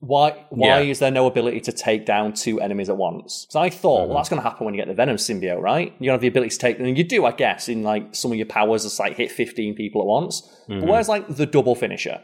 why 0.00 0.32
why 0.50 0.80
Yeah. 0.82 0.90
is 0.90 0.98
there 0.98 1.10
no 1.10 1.26
ability 1.26 1.60
to 1.60 1.72
take 1.72 2.04
down 2.04 2.32
two 2.32 2.60
enemies 2.60 2.88
at 2.90 2.96
once 2.96 3.46
because 3.46 3.56
i 3.56 3.70
thought 3.70 4.02
Mhm. 4.04 4.08
well 4.08 4.16
that's 4.18 4.28
going 4.28 4.42
to 4.42 4.48
happen 4.48 4.64
when 4.64 4.74
you 4.74 4.80
get 4.80 4.88
the 4.88 4.94
venom 4.94 5.16
symbiote 5.16 5.60
right 5.60 5.94
you 6.00 6.10
have 6.10 6.20
the 6.20 6.26
ability 6.26 6.50
to 6.50 6.58
take 6.58 6.76
them. 6.78 6.86
and 6.86 6.98
you 6.98 7.04
do 7.04 7.24
i 7.24 7.30
guess 7.32 7.68
in 7.68 7.82
like 7.84 8.14
some 8.14 8.32
of 8.32 8.36
your 8.36 8.46
powers 8.46 8.84
it's 8.84 8.98
like 8.98 9.16
hit 9.16 9.30
15 9.30 9.74
people 9.74 10.00
at 10.02 10.06
once 10.06 10.42
mhm. 10.68 10.80
but 10.80 10.88
where's 10.88 11.08
like 11.08 11.26
the 11.28 11.46
double 11.46 11.74
finisher 11.76 12.20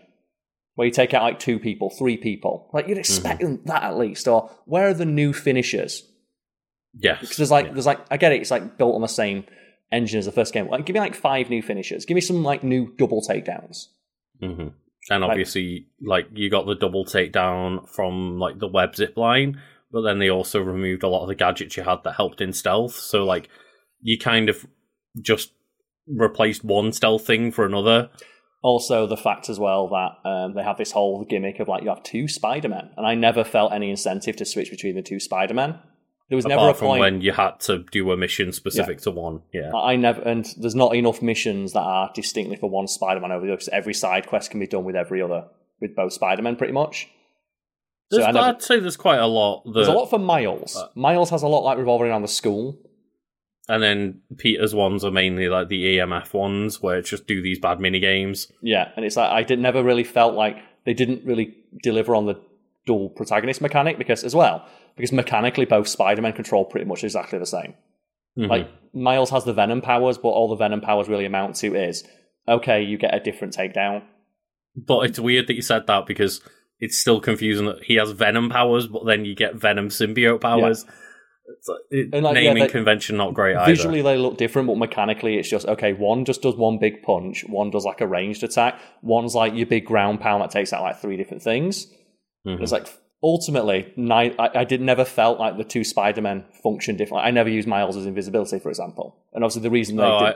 where 0.78 0.86
you 0.86 0.92
take 0.92 1.12
out 1.12 1.22
like 1.24 1.40
two 1.40 1.58
people 1.58 1.90
three 1.90 2.16
people 2.16 2.70
like 2.72 2.86
you'd 2.86 2.98
expect 2.98 3.42
that 3.66 3.82
at 3.82 3.98
least 3.98 4.28
or 4.28 4.48
where 4.64 4.86
are 4.86 4.94
the 4.94 5.04
new 5.04 5.32
finishers 5.32 6.04
Yeah, 6.94 7.18
because 7.20 7.36
there's 7.36 7.50
like 7.50 7.66
yeah. 7.66 7.72
there's 7.72 7.86
like 7.86 7.98
I 8.12 8.16
get 8.16 8.30
it, 8.30 8.40
it's 8.40 8.52
like 8.52 8.78
built 8.78 8.94
on 8.94 9.00
the 9.00 9.08
same 9.08 9.44
engine 9.90 10.18
as 10.18 10.26
the 10.26 10.32
first 10.32 10.54
game. 10.54 10.68
Like 10.68 10.86
give 10.86 10.94
me 10.94 11.00
like 11.00 11.14
five 11.14 11.50
new 11.50 11.62
finishers. 11.62 12.04
Give 12.04 12.14
me 12.14 12.20
some 12.20 12.44
like 12.44 12.62
new 12.62 12.94
double 12.96 13.22
takedowns. 13.22 13.86
Mhm. 14.40 14.72
And 15.10 15.24
obviously, 15.24 15.86
like 16.00 16.26
you 16.32 16.48
got 16.50 16.66
the 16.66 16.74
double 16.74 17.04
takedown 17.04 17.88
from 17.88 18.38
like 18.38 18.58
the 18.58 18.68
web 18.68 18.94
zip 18.94 19.16
line, 19.16 19.60
but 19.90 20.02
then 20.02 20.18
they 20.18 20.30
also 20.30 20.60
removed 20.60 21.02
a 21.02 21.08
lot 21.08 21.22
of 21.22 21.28
the 21.28 21.34
gadgets 21.34 21.76
you 21.76 21.82
had 21.82 22.04
that 22.04 22.14
helped 22.14 22.40
in 22.40 22.52
stealth. 22.52 22.94
So 22.94 23.24
like 23.24 23.48
you 24.00 24.16
kind 24.18 24.48
of 24.48 24.66
just 25.20 25.50
replaced 26.06 26.62
one 26.64 26.92
stealth 26.92 27.26
thing 27.26 27.50
for 27.50 27.64
another. 27.64 28.10
Also 28.62 29.06
the 29.06 29.16
fact 29.16 29.48
as 29.48 29.58
well 29.58 29.88
that 29.88 30.28
um, 30.28 30.54
they 30.54 30.62
have 30.62 30.78
this 30.78 30.90
whole 30.90 31.24
gimmick 31.24 31.60
of 31.60 31.68
like 31.68 31.82
you 31.82 31.88
have 31.90 32.02
two 32.02 32.26
Spider 32.26 32.68
Men, 32.68 32.90
and 32.96 33.06
I 33.06 33.14
never 33.14 33.44
felt 33.44 33.72
any 33.72 33.90
incentive 33.90 34.36
to 34.36 34.44
switch 34.44 34.70
between 34.70 34.96
the 34.96 35.02
two 35.02 35.20
Spider 35.20 35.54
Men. 35.54 35.78
There 36.28 36.36
was 36.36 36.44
never 36.46 36.70
a 36.70 36.74
from 36.74 36.88
point. 36.88 37.00
when 37.00 37.20
you 37.22 37.32
had 37.32 37.58
to 37.60 37.84
do 37.90 38.10
a 38.12 38.16
mission 38.16 38.52
specific 38.52 39.00
to 39.02 39.10
one. 39.10 39.40
Yeah. 39.54 39.72
I 39.74 39.96
never, 39.96 40.20
and 40.20 40.44
there's 40.58 40.74
not 40.74 40.94
enough 40.94 41.22
missions 41.22 41.72
that 41.72 41.80
are 41.80 42.10
distinctly 42.14 42.56
for 42.56 42.68
one 42.68 42.86
Spider-Man 42.86 43.32
over 43.32 43.46
the 43.46 43.52
other. 43.52 43.56
Because 43.56 43.68
every 43.70 43.94
side 43.94 44.26
quest 44.26 44.50
can 44.50 44.60
be 44.60 44.66
done 44.66 44.84
with 44.84 44.94
every 44.94 45.22
other, 45.22 45.46
with 45.80 45.96
both 45.96 46.12
Spider-Men, 46.12 46.56
pretty 46.56 46.74
much. 46.74 47.08
I 48.12 48.30
never- 48.32 48.38
I'd 48.40 48.62
say 48.62 48.78
there's 48.78 48.96
quite 48.98 49.20
a 49.20 49.26
lot. 49.26 49.64
That, 49.64 49.72
There's 49.72 49.88
a 49.88 49.92
lot 49.92 50.10
for 50.10 50.18
Miles. 50.18 50.76
Uh, 50.76 50.88
Miles 50.94 51.30
has 51.30 51.42
a 51.42 51.48
lot 51.48 51.60
like 51.64 51.78
revolving 51.78 52.08
around 52.08 52.22
the 52.22 52.28
school. 52.28 52.76
And 53.68 53.82
then 53.82 54.20
Peter's 54.38 54.74
ones 54.74 55.04
are 55.04 55.10
mainly 55.10 55.48
like 55.48 55.68
the 55.68 55.98
EMF 55.98 56.32
ones, 56.32 56.80
where 56.80 56.98
it's 56.98 57.10
just 57.10 57.26
do 57.26 57.42
these 57.42 57.58
bad 57.58 57.80
mini 57.80 58.00
games. 58.00 58.50
Yeah, 58.62 58.90
and 58.96 59.04
it's 59.04 59.16
like 59.16 59.30
I 59.30 59.42
did 59.42 59.58
never 59.58 59.82
really 59.82 60.04
felt 60.04 60.34
like 60.34 60.56
they 60.84 60.94
didn't 60.94 61.24
really 61.24 61.54
deliver 61.82 62.14
on 62.14 62.26
the 62.26 62.40
dual 62.86 63.10
protagonist 63.10 63.60
mechanic 63.60 63.98
because 63.98 64.24
as 64.24 64.34
well 64.34 64.66
because 64.96 65.12
mechanically 65.12 65.66
both 65.66 65.86
Spider-Man 65.86 66.32
control 66.32 66.64
pretty 66.64 66.86
much 66.86 67.04
exactly 67.04 67.38
the 67.38 67.46
same. 67.46 67.74
Mhm. 68.38 68.48
Like 68.48 68.68
Miles 68.94 69.30
has 69.30 69.44
the 69.44 69.52
Venom 69.52 69.82
powers, 69.82 70.16
but 70.16 70.30
all 70.30 70.48
the 70.48 70.56
Venom 70.56 70.80
powers 70.80 71.08
really 71.08 71.26
amount 71.26 71.56
to 71.56 71.74
is 71.74 72.08
okay, 72.48 72.82
you 72.82 72.96
get 72.96 73.14
a 73.14 73.20
different 73.20 73.54
takedown. 73.54 74.02
But 74.74 75.00
it's 75.00 75.18
weird 75.18 75.46
that 75.46 75.54
you 75.54 75.62
said 75.62 75.86
that 75.86 76.06
because 76.06 76.40
it's 76.80 76.96
still 76.96 77.20
confusing 77.20 77.66
that 77.66 77.82
he 77.84 77.96
has 77.96 78.10
Venom 78.12 78.48
powers, 78.48 78.86
but 78.86 79.04
then 79.04 79.24
you 79.24 79.34
get 79.34 79.56
Venom 79.56 79.88
symbiote 79.88 80.40
powers. 80.40 80.84
It's 80.84 80.92
like, 81.68 81.78
it, 81.90 82.08
And, 82.12 82.24
like, 82.24 82.34
yeah, 82.36 82.42
naming 82.42 82.62
they- 82.64 82.68
convention 82.68 83.16
not 83.16 83.34
great 83.34 83.56
either. 83.56 83.66
Visually 83.72 84.02
they 84.02 84.16
look 84.16 84.36
different, 84.36 84.68
but 84.68 84.76
mechanically 84.78 85.36
it's 85.38 85.48
just 85.50 85.66
okay. 85.66 85.92
One 85.92 86.24
just 86.24 86.42
does 86.42 86.56
one 86.56 86.78
big 86.78 87.02
punch, 87.02 87.44
one 87.48 87.70
does 87.70 87.84
like 87.84 88.00
a 88.00 88.06
ranged 88.06 88.42
attack, 88.42 88.80
one's 89.02 89.34
like 89.34 89.54
your 89.54 89.66
big 89.66 89.84
ground 89.86 90.20
pound 90.20 90.42
that 90.42 90.50
takes 90.50 90.72
out 90.72 90.82
like 90.82 91.00
three 91.00 91.16
different 91.16 91.42
things. 91.42 91.86
Mhm. 92.46 92.60
It's 92.62 92.72
like 92.72 92.86
ultimately, 93.22 93.92
I, 94.10 94.34
I 94.54 94.64
did 94.64 94.80
never 94.80 95.04
felt 95.04 95.40
like 95.40 95.56
the 95.56 95.64
two 95.64 95.84
Spider 95.84 96.22
Men 96.22 96.44
function 96.62 96.96
differently 96.96 97.26
I 97.26 97.30
never 97.32 97.48
used 97.50 97.66
Miles' 97.66 97.96
invisibility, 98.06 98.58
for 98.58 98.68
example, 98.68 99.16
and 99.32 99.42
obviously 99.42 99.62
the 99.62 99.70
reason 99.70 99.96
they 99.96 100.04
Oh, 100.04 100.18
did, 100.26 100.34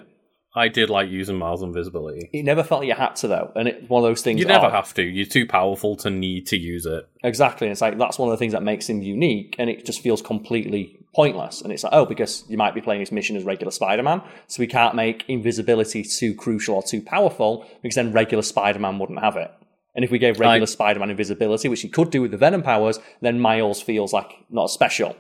I, 0.54 0.62
I 0.64 0.68
did 0.68 0.90
like 0.90 1.08
using 1.08 1.36
Miles' 1.38 1.62
invisibility. 1.62 2.28
it 2.32 2.42
never 2.44 2.62
felt 2.64 2.80
like 2.80 2.88
you 2.88 2.94
had 2.94 3.14
to 3.16 3.28
though, 3.28 3.52
and 3.54 3.68
it's 3.68 3.88
one 3.88 4.02
of 4.02 4.10
those 4.10 4.22
things. 4.22 4.40
You 4.40 4.46
never 4.46 4.66
oh, 4.66 4.70
have 4.70 4.92
to. 4.94 5.02
You're 5.02 5.26
too 5.26 5.46
powerful 5.46 5.96
to 5.98 6.10
need 6.10 6.46
to 6.48 6.56
use 6.58 6.84
it. 6.84 7.04
exactly. 7.22 7.68
And 7.68 7.72
it's 7.72 7.80
like 7.80 7.98
that's 7.98 8.18
one 8.18 8.28
of 8.28 8.32
the 8.32 8.36
things 8.38 8.52
that 8.52 8.62
makes 8.64 8.88
him 8.88 9.00
unique, 9.00 9.54
and 9.60 9.70
it 9.70 9.86
just 9.86 10.00
feels 10.02 10.20
completely 10.20 10.98
pointless. 11.14 11.60
And 11.60 11.72
it's 11.72 11.84
like, 11.84 11.92
oh, 11.92 12.06
because 12.06 12.44
you 12.48 12.56
might 12.56 12.74
be 12.74 12.80
playing 12.80 13.00
this 13.00 13.12
mission 13.12 13.36
as 13.36 13.44
regular 13.44 13.70
Spider 13.70 14.02
Man, 14.02 14.22
so 14.46 14.60
we 14.60 14.66
can't 14.66 14.94
make 14.94 15.24
invisibility 15.28 16.02
too 16.02 16.34
crucial 16.34 16.76
or 16.76 16.82
too 16.82 17.02
powerful, 17.02 17.66
because 17.82 17.96
then 17.96 18.12
regular 18.12 18.42
Spider 18.42 18.78
Man 18.78 18.98
wouldn't 18.98 19.20
have 19.20 19.36
it. 19.36 19.50
And 19.94 20.04
if 20.04 20.10
we 20.10 20.18
gave 20.18 20.40
regular 20.40 20.62
I- 20.62 20.66
Spider 20.66 21.00
Man 21.00 21.10
invisibility, 21.10 21.68
which 21.68 21.82
he 21.82 21.88
could 21.88 22.10
do 22.10 22.22
with 22.22 22.30
the 22.30 22.38
Venom 22.38 22.62
powers, 22.62 22.98
then 23.20 23.40
Miles 23.40 23.82
feels 23.82 24.12
like 24.12 24.32
not 24.50 24.70
special. 24.70 25.16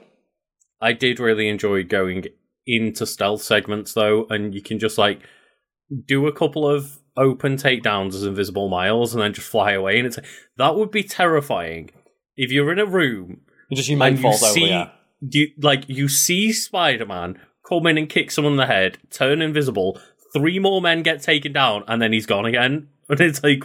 I 0.80 0.92
did 0.92 1.20
really 1.20 1.48
enjoy 1.48 1.84
going 1.84 2.24
into 2.66 3.06
stealth 3.06 3.42
segments 3.42 3.92
though, 3.92 4.26
and 4.30 4.54
you 4.54 4.62
can 4.62 4.78
just 4.78 4.98
like 4.98 5.20
do 6.06 6.26
a 6.26 6.32
couple 6.32 6.66
of 6.66 6.98
open 7.16 7.56
takedowns 7.56 8.14
as 8.14 8.22
invisible 8.22 8.68
miles 8.68 9.14
and 9.14 9.22
then 9.22 9.34
just 9.34 9.48
fly 9.48 9.72
away. 9.72 9.98
And 9.98 10.06
it's 10.06 10.16
like 10.16 10.26
that 10.56 10.76
would 10.76 10.90
be 10.90 11.02
terrifying 11.02 11.90
if 12.36 12.50
you're 12.50 12.72
in 12.72 12.78
a 12.78 12.86
room 12.86 13.42
And 13.68 13.76
just 13.76 13.88
your 13.88 13.98
main 13.98 14.14
and 14.14 14.18
you 14.18 14.22
falls 14.22 14.42
over, 14.42 14.58
yeah. 14.58 14.90
You 15.30 15.48
like 15.58 15.84
you 15.88 16.08
see 16.08 16.52
Spider 16.52 17.06
Man 17.06 17.38
come 17.68 17.86
in 17.86 17.96
and 17.98 18.08
kick 18.08 18.30
someone 18.30 18.54
in 18.54 18.56
the 18.58 18.66
head, 18.66 18.98
turn 19.10 19.40
invisible, 19.40 19.98
three 20.34 20.58
more 20.58 20.80
men 20.82 21.02
get 21.02 21.22
taken 21.22 21.52
down, 21.52 21.84
and 21.88 22.02
then 22.02 22.12
he's 22.12 22.26
gone 22.26 22.44
again. 22.46 22.88
And 23.08 23.20
it's 23.20 23.42
like, 23.42 23.64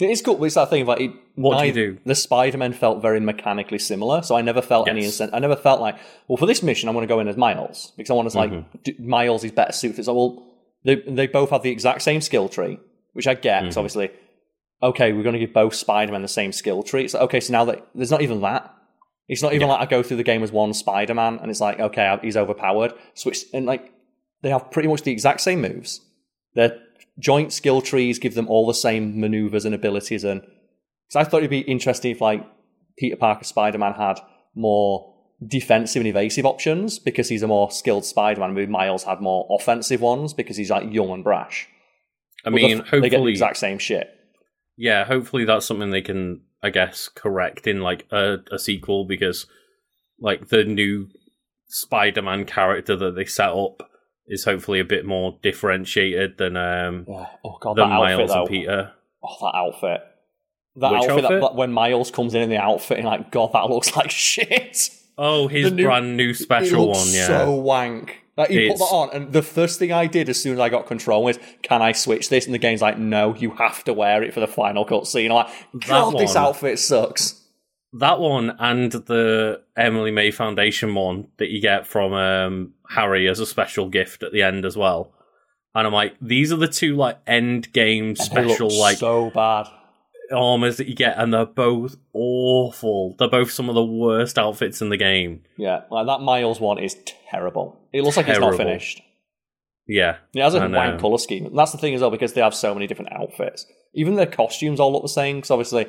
It 0.00 0.10
is 0.10 0.20
cool. 0.22 0.42
It's 0.44 0.56
that 0.56 0.68
thing 0.70 0.82
of 0.82 0.88
like, 0.88 1.00
it, 1.00 1.12
What 1.36 1.60
do 1.60 1.66
you 1.66 1.72
do? 1.72 1.98
The 2.04 2.14
Spider 2.14 2.58
Man 2.58 2.72
felt 2.72 3.00
very 3.00 3.20
mechanically 3.20 3.78
similar, 3.78 4.22
so 4.22 4.36
I 4.36 4.42
never 4.42 4.60
felt 4.60 4.88
any 4.88 5.00
Yes. 5.00 5.10
instant. 5.10 5.30
I 5.34 5.38
never 5.38 5.56
felt 5.56 5.80
like, 5.80 5.96
well, 6.28 6.36
for 6.36 6.46
this 6.46 6.62
mission, 6.62 6.88
I'm 6.88 6.94
going 6.94 7.06
to 7.06 7.12
go 7.14 7.20
in 7.20 7.28
as 7.28 7.36
Miles 7.36 7.92
because 7.96 8.10
I 8.10 8.14
want 8.14 8.30
to 8.30 8.36
like 8.36 8.50
Mm-hmm. 8.50 8.78
do, 8.84 8.92
Miles 8.98 9.44
is 9.44 9.52
better 9.52 9.72
suited. 9.72 10.04
So, 10.04 10.14
well, 10.14 10.46
they 10.84 10.96
they 11.06 11.26
both 11.26 11.50
have 11.50 11.62
the 11.62 11.70
exact 11.70 12.02
same 12.02 12.20
skill 12.20 12.48
tree, 12.48 12.78
which 13.12 13.26
I 13.26 13.34
get. 13.34 13.42
Mm-hmm. 13.58 13.64
Because 13.66 13.76
obviously, 13.78 14.10
okay, 14.82 15.12
we're 15.12 15.22
going 15.22 15.34
to 15.34 15.38
give 15.38 15.54
both 15.54 15.74
Spider 15.74 16.12
Man 16.12 16.22
the 16.22 16.28
same 16.28 16.52
skill 16.52 16.82
tree. 16.82 17.04
It's 17.04 17.14
like, 17.14 17.22
okay, 17.24 17.40
so 17.40 17.52
now 17.52 17.64
that 17.66 17.86
there's 17.94 18.10
not 18.10 18.20
even 18.22 18.40
that. 18.42 18.74
It's 19.28 19.42
not 19.42 19.54
even 19.54 19.68
Yeah. 19.68 19.74
like 19.74 19.88
I 19.88 19.90
go 19.90 20.02
through 20.02 20.18
the 20.18 20.22
game 20.22 20.42
as 20.42 20.52
one 20.52 20.74
Spider 20.74 21.14
Man, 21.14 21.38
and 21.40 21.50
it's 21.50 21.60
like, 21.60 21.80
okay, 21.80 22.18
he's 22.22 22.36
overpowered. 22.36 22.92
Switch 23.14 23.44
and 23.54 23.64
like 23.66 23.90
they 24.42 24.50
have 24.50 24.70
pretty 24.70 24.88
much 24.88 25.02
the 25.02 25.12
exact 25.12 25.40
same 25.40 25.60
moves. 25.62 26.00
Their 26.54 26.78
joint 27.18 27.52
skill 27.52 27.80
trees 27.80 28.18
give 28.18 28.34
them 28.34 28.48
all 28.48 28.66
the 28.66 28.74
same 28.74 29.18
maneuvers 29.20 29.64
and 29.64 29.74
abilities. 29.74 30.24
And 30.24 30.42
so 31.08 31.20
I 31.20 31.24
thought 31.24 31.38
it'd 31.38 31.50
be 31.50 31.60
interesting 31.60 32.10
if 32.12 32.20
like 32.20 32.44
Peter 32.98 33.16
Parker 33.16 33.44
Spider 33.44 33.78
Man 33.78 33.94
had 33.94 34.20
more 34.54 35.14
defensive 35.46 36.00
and 36.00 36.06
evasive 36.08 36.44
options 36.46 36.98
because 36.98 37.28
he's 37.28 37.42
a 37.42 37.46
more 37.48 37.70
skilled 37.70 38.04
Spider 38.04 38.40
Man. 38.40 38.52
Maybe 38.54 38.70
Miles 38.70 39.04
had 39.04 39.20
more 39.20 39.46
offensive 39.50 40.00
ones 40.00 40.34
because 40.34 40.56
he's 40.56 40.70
like 40.70 40.92
young 40.92 41.10
and 41.10 41.24
brash. 41.24 41.66
I 42.44 42.50
mean, 42.50 42.84
the- 42.90 43.00
they 43.00 43.08
get 43.08 43.18
the 43.22 43.26
exact 43.28 43.56
same 43.56 43.78
shit. 43.78 44.10
yeah, 44.76 45.04
hopefully 45.04 45.44
that's 45.46 45.64
something 45.66 45.90
they 45.90 46.02
can, 46.02 46.42
I 46.64 46.70
guess, 46.70 47.08
correct 47.08 47.66
in 47.66 47.80
like 47.80 48.06
a, 48.10 48.38
a 48.50 48.58
sequel 48.58 49.04
because, 49.04 49.46
like, 50.18 50.48
the 50.48 50.64
new 50.64 51.08
Spider-Man 51.68 52.44
character 52.46 52.96
that 52.96 53.14
they 53.16 53.24
set 53.26 53.50
up 53.50 53.88
is 54.26 54.44
hopefully 54.44 54.80
a 54.80 54.84
bit 54.84 55.04
more 55.04 55.38
differentiated 55.42 56.38
than 56.38 56.56
um 56.56 57.04
Yeah. 57.08 57.26
Oh 57.44 57.58
god, 57.60 57.76
than 57.76 57.90
that 57.90 57.94
outfit 57.94 58.16
Miles 58.18 58.30
though. 58.30 58.40
and 58.40 58.48
Peter. 58.48 58.92
Oh, 59.22 59.36
that 59.52 59.56
outfit. 59.58 60.00
That 60.76 60.92
Which 60.92 61.02
outfit, 61.10 61.24
outfit? 61.26 61.40
that- 61.42 61.54
when 61.54 61.72
Miles 61.72 62.10
comes 62.10 62.34
in 62.34 62.42
in 62.42 62.50
the 62.50 62.56
outfit, 62.58 62.98
and 62.98 63.06
like, 63.06 63.30
God, 63.30 63.52
that 63.52 63.68
looks 63.70 63.94
like 63.96 64.10
shit. 64.30 64.88
Oh, 65.18 65.46
his 65.48 65.70
new- 65.72 65.84
brand 65.84 66.16
new 66.16 66.32
special 66.34 66.88
one, 66.88 67.06
yeah. 67.10 67.26
so 67.26 67.52
wank. 67.54 68.23
Like, 68.36 68.50
you 68.50 68.68
put 68.68 68.78
that 68.78 68.84
on, 68.84 69.10
and 69.12 69.32
the 69.32 69.42
first 69.42 69.78
thing 69.78 69.92
I 69.92 70.06
did 70.06 70.28
as 70.28 70.42
soon 70.42 70.54
as 70.54 70.60
I 70.60 70.68
got 70.68 70.86
control 70.86 71.22
was, 71.22 71.38
"Can 71.62 71.82
I 71.82 71.92
switch 71.92 72.30
this?" 72.30 72.46
And 72.46 72.54
the 72.54 72.58
game's 72.58 72.82
like, 72.82 72.98
"No, 72.98 73.34
you 73.34 73.50
have 73.52 73.84
to 73.84 73.92
wear 73.92 74.22
it 74.24 74.34
for 74.34 74.40
the 74.40 74.48
final 74.48 74.84
cutscene." 74.84 75.26
I'm 75.26 75.34
like, 75.34 75.86
God, 75.86 76.18
this 76.18 76.34
outfit 76.34 76.78
sucks. 76.78 77.40
That 77.92 78.18
one 78.18 78.56
and 78.58 78.90
the 78.90 79.62
Emily 79.76 80.10
May 80.10 80.32
Foundation 80.32 80.96
one 80.96 81.28
that 81.36 81.50
you 81.50 81.60
get 81.60 81.86
from 81.86 82.12
um, 82.12 82.74
Harry 82.88 83.28
as 83.28 83.38
a 83.38 83.46
special 83.46 83.88
gift 83.88 84.24
at 84.24 84.32
the 84.32 84.42
end 84.42 84.64
as 84.64 84.76
well. 84.76 85.12
And 85.76 85.86
I'm 85.86 85.92
like, 85.92 86.16
these 86.20 86.52
are 86.52 86.56
the 86.56 86.66
two 86.66 86.96
like 86.96 87.18
end 87.26 87.72
game 87.72 88.16
special 88.16 88.68
like 88.76 88.98
so 88.98 89.30
bad. 89.30 89.68
Armors 90.32 90.76
that 90.78 90.86
you 90.88 90.94
get, 90.94 91.16
and 91.18 91.32
they're 91.32 91.46
both 91.46 91.96
awful. 92.12 93.14
They're 93.18 93.28
both 93.28 93.50
some 93.50 93.68
of 93.68 93.74
the 93.74 93.84
worst 93.84 94.38
outfits 94.38 94.80
in 94.80 94.88
the 94.88 94.96
game. 94.96 95.42
Yeah, 95.56 95.82
like 95.90 96.06
that 96.06 96.20
Miles 96.20 96.60
one 96.60 96.78
is 96.78 96.96
terrible. 97.30 97.80
It 97.92 98.02
looks 98.02 98.16
like 98.16 98.28
it's 98.28 98.38
not 98.38 98.56
finished. 98.56 99.02
Yeah, 99.86 100.16
It 100.34 100.40
has 100.42 100.54
a 100.54 100.60
wank 100.68 101.00
color 101.00 101.18
scheme. 101.18 101.46
And 101.46 101.58
that's 101.58 101.72
the 101.72 101.78
thing 101.78 101.94
as 101.94 102.00
well 102.00 102.10
because 102.10 102.32
they 102.32 102.40
have 102.40 102.54
so 102.54 102.72
many 102.72 102.86
different 102.86 103.12
outfits. 103.12 103.66
Even 103.94 104.14
their 104.14 104.24
costumes 104.26 104.80
all 104.80 104.92
look 104.92 105.02
the 105.02 105.08
same 105.08 105.36
because 105.36 105.50
obviously 105.50 105.86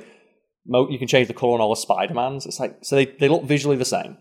mo- 0.67 0.89
you 0.89 0.99
can 0.99 1.07
change 1.07 1.27
the 1.29 1.33
color 1.33 1.53
on 1.53 1.61
all 1.61 1.69
the 1.69 1.79
Spider 1.79 2.13
Mans. 2.13 2.45
It's 2.45 2.59
like 2.59 2.77
so 2.81 2.97
they 2.97 3.05
they 3.05 3.29
look 3.29 3.45
visually 3.45 3.77
the 3.77 3.85
same 3.85 4.17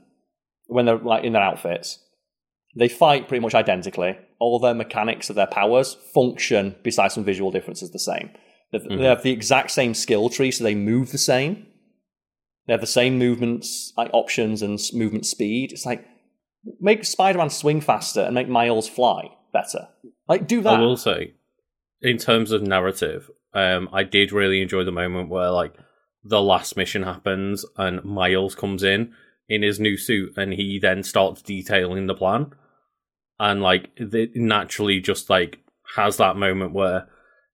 when 0.67 0.87
they're 0.87 0.97
like 0.99 1.25
in 1.25 1.33
their 1.33 1.43
outfits. 1.43 1.99
They 2.77 2.89
fight 2.89 3.27
pretty 3.29 3.43
much 3.43 3.55
identically. 3.55 4.17
All 4.39 4.59
their 4.61 4.75
mechanics 4.75 5.29
of 5.31 5.37
their 5.37 5.47
powers 5.47 5.95
function, 6.13 6.77
besides 6.83 7.15
some 7.15 7.25
visual 7.25 7.51
differences, 7.51 7.91
the 7.91 7.99
same. 7.99 8.31
They, 8.83 8.87
Mhm. 8.89 8.99
they 8.99 9.05
have 9.05 9.23
the 9.23 9.31
exact 9.31 9.71
same 9.71 9.95
skill 9.95 10.29
tree, 10.29 10.51
so 10.51 10.65
they 10.65 10.75
move 10.75 11.13
the 11.13 11.19
same. 11.19 11.67
They 12.67 12.73
have 12.73 12.81
the 12.81 12.87
same 12.87 13.19
movements, 13.19 13.93
like 13.97 14.11
options 14.13 14.63
and 14.63 14.79
movement 14.93 15.27
speed. 15.27 15.73
It's 15.73 15.87
like 15.87 16.07
make 16.81 17.05
Spider-Man 17.05 17.51
swing 17.51 17.81
faster 17.81 18.21
and 18.23 18.35
make 18.35 18.49
Miles 18.49 18.89
fly 18.89 19.29
better. 19.53 19.89
Like 20.29 20.47
do 20.49 20.61
that. 20.63 20.79
I 20.79 20.81
will 20.81 20.97
say, 20.97 21.35
in 22.01 22.17
terms 22.19 22.51
of 22.53 22.63
narrative, 22.63 23.31
um, 23.53 23.89
I 23.93 24.03
did 24.03 24.33
really 24.33 24.61
enjoy 24.63 24.85
the 24.85 24.93
moment 24.93 25.29
where 25.29 25.51
like 25.51 25.75
the 26.25 26.41
last 26.43 26.77
mission 26.77 27.03
happens 27.03 27.65
and 27.77 28.03
Miles 28.05 28.55
comes 28.55 28.83
in 28.83 29.13
in 29.49 29.63
his 29.63 29.79
new 29.79 29.97
suit 29.99 30.33
and 30.39 30.55
he 30.55 30.79
then 30.79 31.03
starts 31.03 31.43
detailing 31.43 32.07
the 32.07 32.15
plan, 32.15 32.53
and 33.39 33.61
like 33.63 33.91
it 33.97 34.35
naturally 34.35 35.01
just 35.01 35.29
like 35.29 35.59
has 35.97 36.17
that 36.17 36.37
moment 36.37 36.73
where 36.73 37.07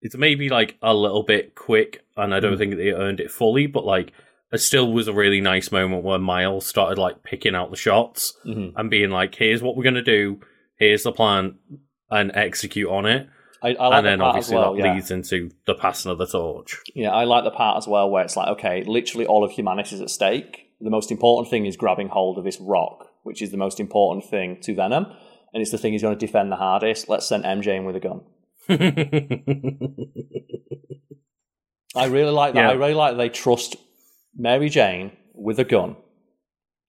it's 0.03 0.17
maybe 0.17 0.49
like 0.49 0.77
a 0.83 0.95
little 0.95 1.23
bit 1.23 1.55
quick, 1.55 2.05
and 2.17 2.35
I 2.35 2.41
don't 2.41 2.55
Mm. 2.55 2.59
think 2.59 2.77
they 2.77 2.93
earned 2.93 3.21
it 3.21 3.31
fully, 3.31 3.67
but 3.67 3.85
like. 3.85 4.13
It 4.53 4.59
still 4.59 4.93
was 4.93 5.07
a 5.07 5.13
really 5.13 5.41
nice 5.41 5.71
moment 5.71 6.03
where 6.03 6.19
Miles 6.19 6.67
started 6.67 6.99
like 6.99 7.23
picking 7.23 7.55
out 7.55 7.71
the 7.71 7.77
shots 7.77 8.37
Mhm. 8.45 8.73
and 8.75 8.91
being 8.91 9.11
like, 9.11 9.37
"Here's 9.37 9.63
what 9.63 9.77
we're 9.77 9.85
gonna 9.85 10.03
do. 10.03 10.41
Here's 10.77 11.05
the 11.05 11.13
plan, 11.13 11.55
and 12.11 12.33
execute 12.35 12.91
on 12.91 13.07
it." 13.07 13.29
I, 13.63 13.75
I 13.75 13.87
like 13.87 13.99
and 13.99 14.07
then 14.09 14.19
the 14.19 14.25
part 14.25 14.29
obviously 14.35 14.57
as 14.57 14.61
well. 14.61 14.75
that 14.75 14.79
Yeah. 14.85 14.95
leads 14.95 15.13
into 15.13 15.51
the 15.67 15.75
passing 15.77 16.11
of 16.11 16.19
the 16.19 16.27
torch. 16.27 16.81
yeah, 16.97 17.13
I 17.13 17.23
like 17.23 17.45
the 17.45 17.53
part 17.53 17.77
as 17.79 17.87
well 17.87 18.11
where 18.11 18.25
it's 18.25 18.37
like, 18.37 18.49
okay, 18.49 18.83
literally 18.83 19.25
all 19.25 19.45
of 19.45 19.53
humanity 19.53 19.95
is 19.95 20.01
at 20.03 20.11
stake. 20.11 20.67
The 20.81 20.91
most 20.91 21.13
important 21.13 21.49
thing 21.49 21.65
is 21.67 21.77
grabbing 21.77 22.09
hold 22.09 22.37
of 22.37 22.43
this 22.43 22.59
rock, 22.61 23.07
which 23.23 23.41
is 23.43 23.53
the 23.53 23.57
most 23.57 23.79
important 23.79 24.25
thing 24.25 24.57
to 24.63 24.75
Venom, 24.75 25.07
and 25.55 25.61
it's 25.63 25.71
the 25.71 25.79
thing 25.79 25.93
he's 25.93 26.03
going 26.03 26.19
to 26.19 26.27
defend 26.27 26.51
the 26.51 26.57
hardest. 26.57 27.09
Let's 27.09 27.27
send 27.27 27.45
MJ 27.45 27.77
in 27.77 27.85
with 27.85 27.95
a 27.95 28.01
gun. 28.01 28.23
I 31.97 32.07
really 32.07 32.31
like 32.31 32.55
that. 32.55 32.61
Yeah. 32.61 32.71
I 32.71 32.75
really 32.75 32.95
like 32.95 33.13
that 33.13 33.19
they 33.19 33.29
trust 33.29 33.77
Mary 34.37 34.69
Jane 34.69 35.13
with 35.35 35.59
a 35.59 35.65
gun 35.65 35.97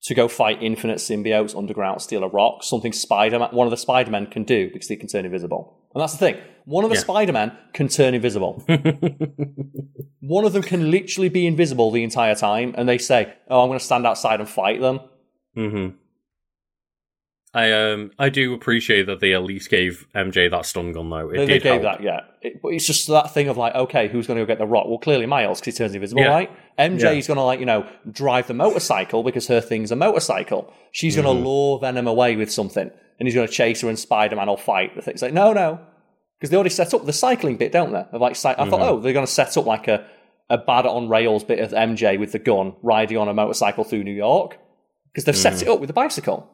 to 0.03 0.15
go 0.15 0.27
fight 0.27 0.61
infinite 0.61 0.97
symbiotes 0.97 1.55
underground, 1.55 2.01
steal 2.01 2.23
a 2.23 2.27
rock, 2.27 2.63
something 2.63 2.91
Spider 2.91 3.39
Man, 3.39 3.49
one 3.51 3.67
of 3.67 3.71
the 3.71 3.77
Spider 3.77 4.11
Men 4.11 4.25
can 4.27 4.43
do 4.43 4.69
because 4.71 4.87
they 4.87 4.95
can 4.95 5.07
turn 5.07 5.25
invisible. 5.25 5.77
And 5.93 6.01
that's 6.01 6.13
the 6.13 6.19
thing. 6.19 6.37
One 6.65 6.83
of 6.83 6.89
the 6.89 6.95
Yeah. 6.95 7.01
Spider 7.01 7.33
Men 7.33 7.51
can 7.73 7.87
turn 7.87 8.13
invisible. 8.13 8.63
one 10.21 10.45
of 10.45 10.53
them 10.53 10.63
can 10.63 10.89
literally 10.91 11.29
be 11.29 11.45
invisible 11.47 11.91
the 11.91 12.03
entire 12.03 12.35
time, 12.35 12.73
and 12.77 12.87
they 12.87 12.97
say, 12.97 13.33
"Oh, 13.49 13.61
I'm 13.61 13.69
going 13.69 13.79
to 13.79 13.85
stand 13.85 14.05
outside 14.07 14.39
and 14.39 14.49
fight 14.49 14.81
them." 14.81 14.99
hmm 15.55 15.89
I 17.53 17.71
um 17.73 18.11
I 18.17 18.29
do 18.29 18.53
appreciate 18.53 19.07
that 19.07 19.19
they 19.19 19.33
at 19.33 19.43
least 19.43 19.69
gave 19.69 20.07
MJ 20.15 20.49
that 20.51 20.65
stun 20.65 20.93
gun 20.93 21.09
though. 21.09 21.29
It 21.29 21.37
They, 21.37 21.45
they 21.45 21.59
gave 21.59 21.81
help. 21.81 21.97
that, 21.97 22.01
yeah. 22.03 22.21
It, 22.41 22.61
but 22.61 22.69
it's 22.69 22.87
just 22.87 23.07
that 23.07 23.33
thing 23.33 23.49
of 23.49 23.57
like, 23.57 23.75
okay, 23.75 24.07
who's 24.07 24.25
going 24.25 24.37
to 24.39 24.43
go 24.43 24.47
get 24.47 24.57
the 24.57 24.65
rock? 24.65 24.87
Well, 24.87 24.97
clearly 24.99 25.25
Miles 25.25 25.59
because 25.59 25.75
he 25.75 25.77
turns 25.77 25.93
invisible, 25.93 26.21
Yeah. 26.21 26.29
right? 26.29 26.51
MJ 26.79 27.01
Yeah. 27.01 27.11
is 27.11 27.27
going 27.27 27.37
to 27.37 27.43
like 27.43 27.59
you 27.59 27.65
know 27.65 27.85
drive 28.09 28.47
the 28.47 28.53
motorcycle 28.53 29.21
because 29.23 29.47
her 29.47 29.59
thing's 29.59 29.91
a 29.91 29.95
motorcycle. 29.97 30.71
She's 30.93 31.15
going 31.17 31.27
Mm-hmm. 31.27 31.43
to 31.43 31.49
lure 31.49 31.79
Venom 31.79 32.07
away 32.07 32.37
with 32.37 32.49
something, 32.51 32.89
and 33.19 33.27
he's 33.27 33.35
going 33.35 33.47
to 33.47 33.53
chase 33.53 33.81
her, 33.81 33.89
and 33.89 33.99
Spider 33.99 34.37
Man 34.37 34.47
will 34.47 34.55
fight. 34.57 34.95
The 34.95 35.01
thing's 35.01 35.21
like, 35.21 35.33
no, 35.33 35.51
no, 35.51 35.79
because 36.39 36.51
they 36.51 36.55
already 36.55 36.69
set 36.69 36.93
up 36.93 37.05
the 37.05 37.11
cycling 37.13 37.57
bit, 37.57 37.73
don't 37.73 37.91
they? 37.91 38.05
Of 38.13 38.21
like, 38.21 38.31
I 38.37 38.53
thought, 38.53 38.57
Mm-hmm. 38.69 38.73
oh, 38.81 38.99
they're 39.01 39.13
going 39.13 39.25
to 39.25 39.31
set 39.31 39.57
up 39.57 39.65
like 39.65 39.89
a 39.89 40.05
a 40.49 40.57
bad 40.57 40.85
on 40.85 41.09
rails 41.09 41.43
bit 41.43 41.59
of 41.59 41.71
MJ 41.71 42.17
with 42.19 42.31
the 42.31 42.39
gun 42.39 42.73
riding 42.81 43.17
on 43.17 43.27
a 43.27 43.33
motorcycle 43.33 43.83
through 43.85 44.03
New 44.05 44.11
York 44.13 44.57
because 45.11 45.25
they've 45.25 45.35
Mm-hmm. 45.35 45.57
set 45.57 45.61
it 45.61 45.67
up 45.69 45.79
with 45.81 45.87
the 45.87 45.93
bicycle. 45.93 46.49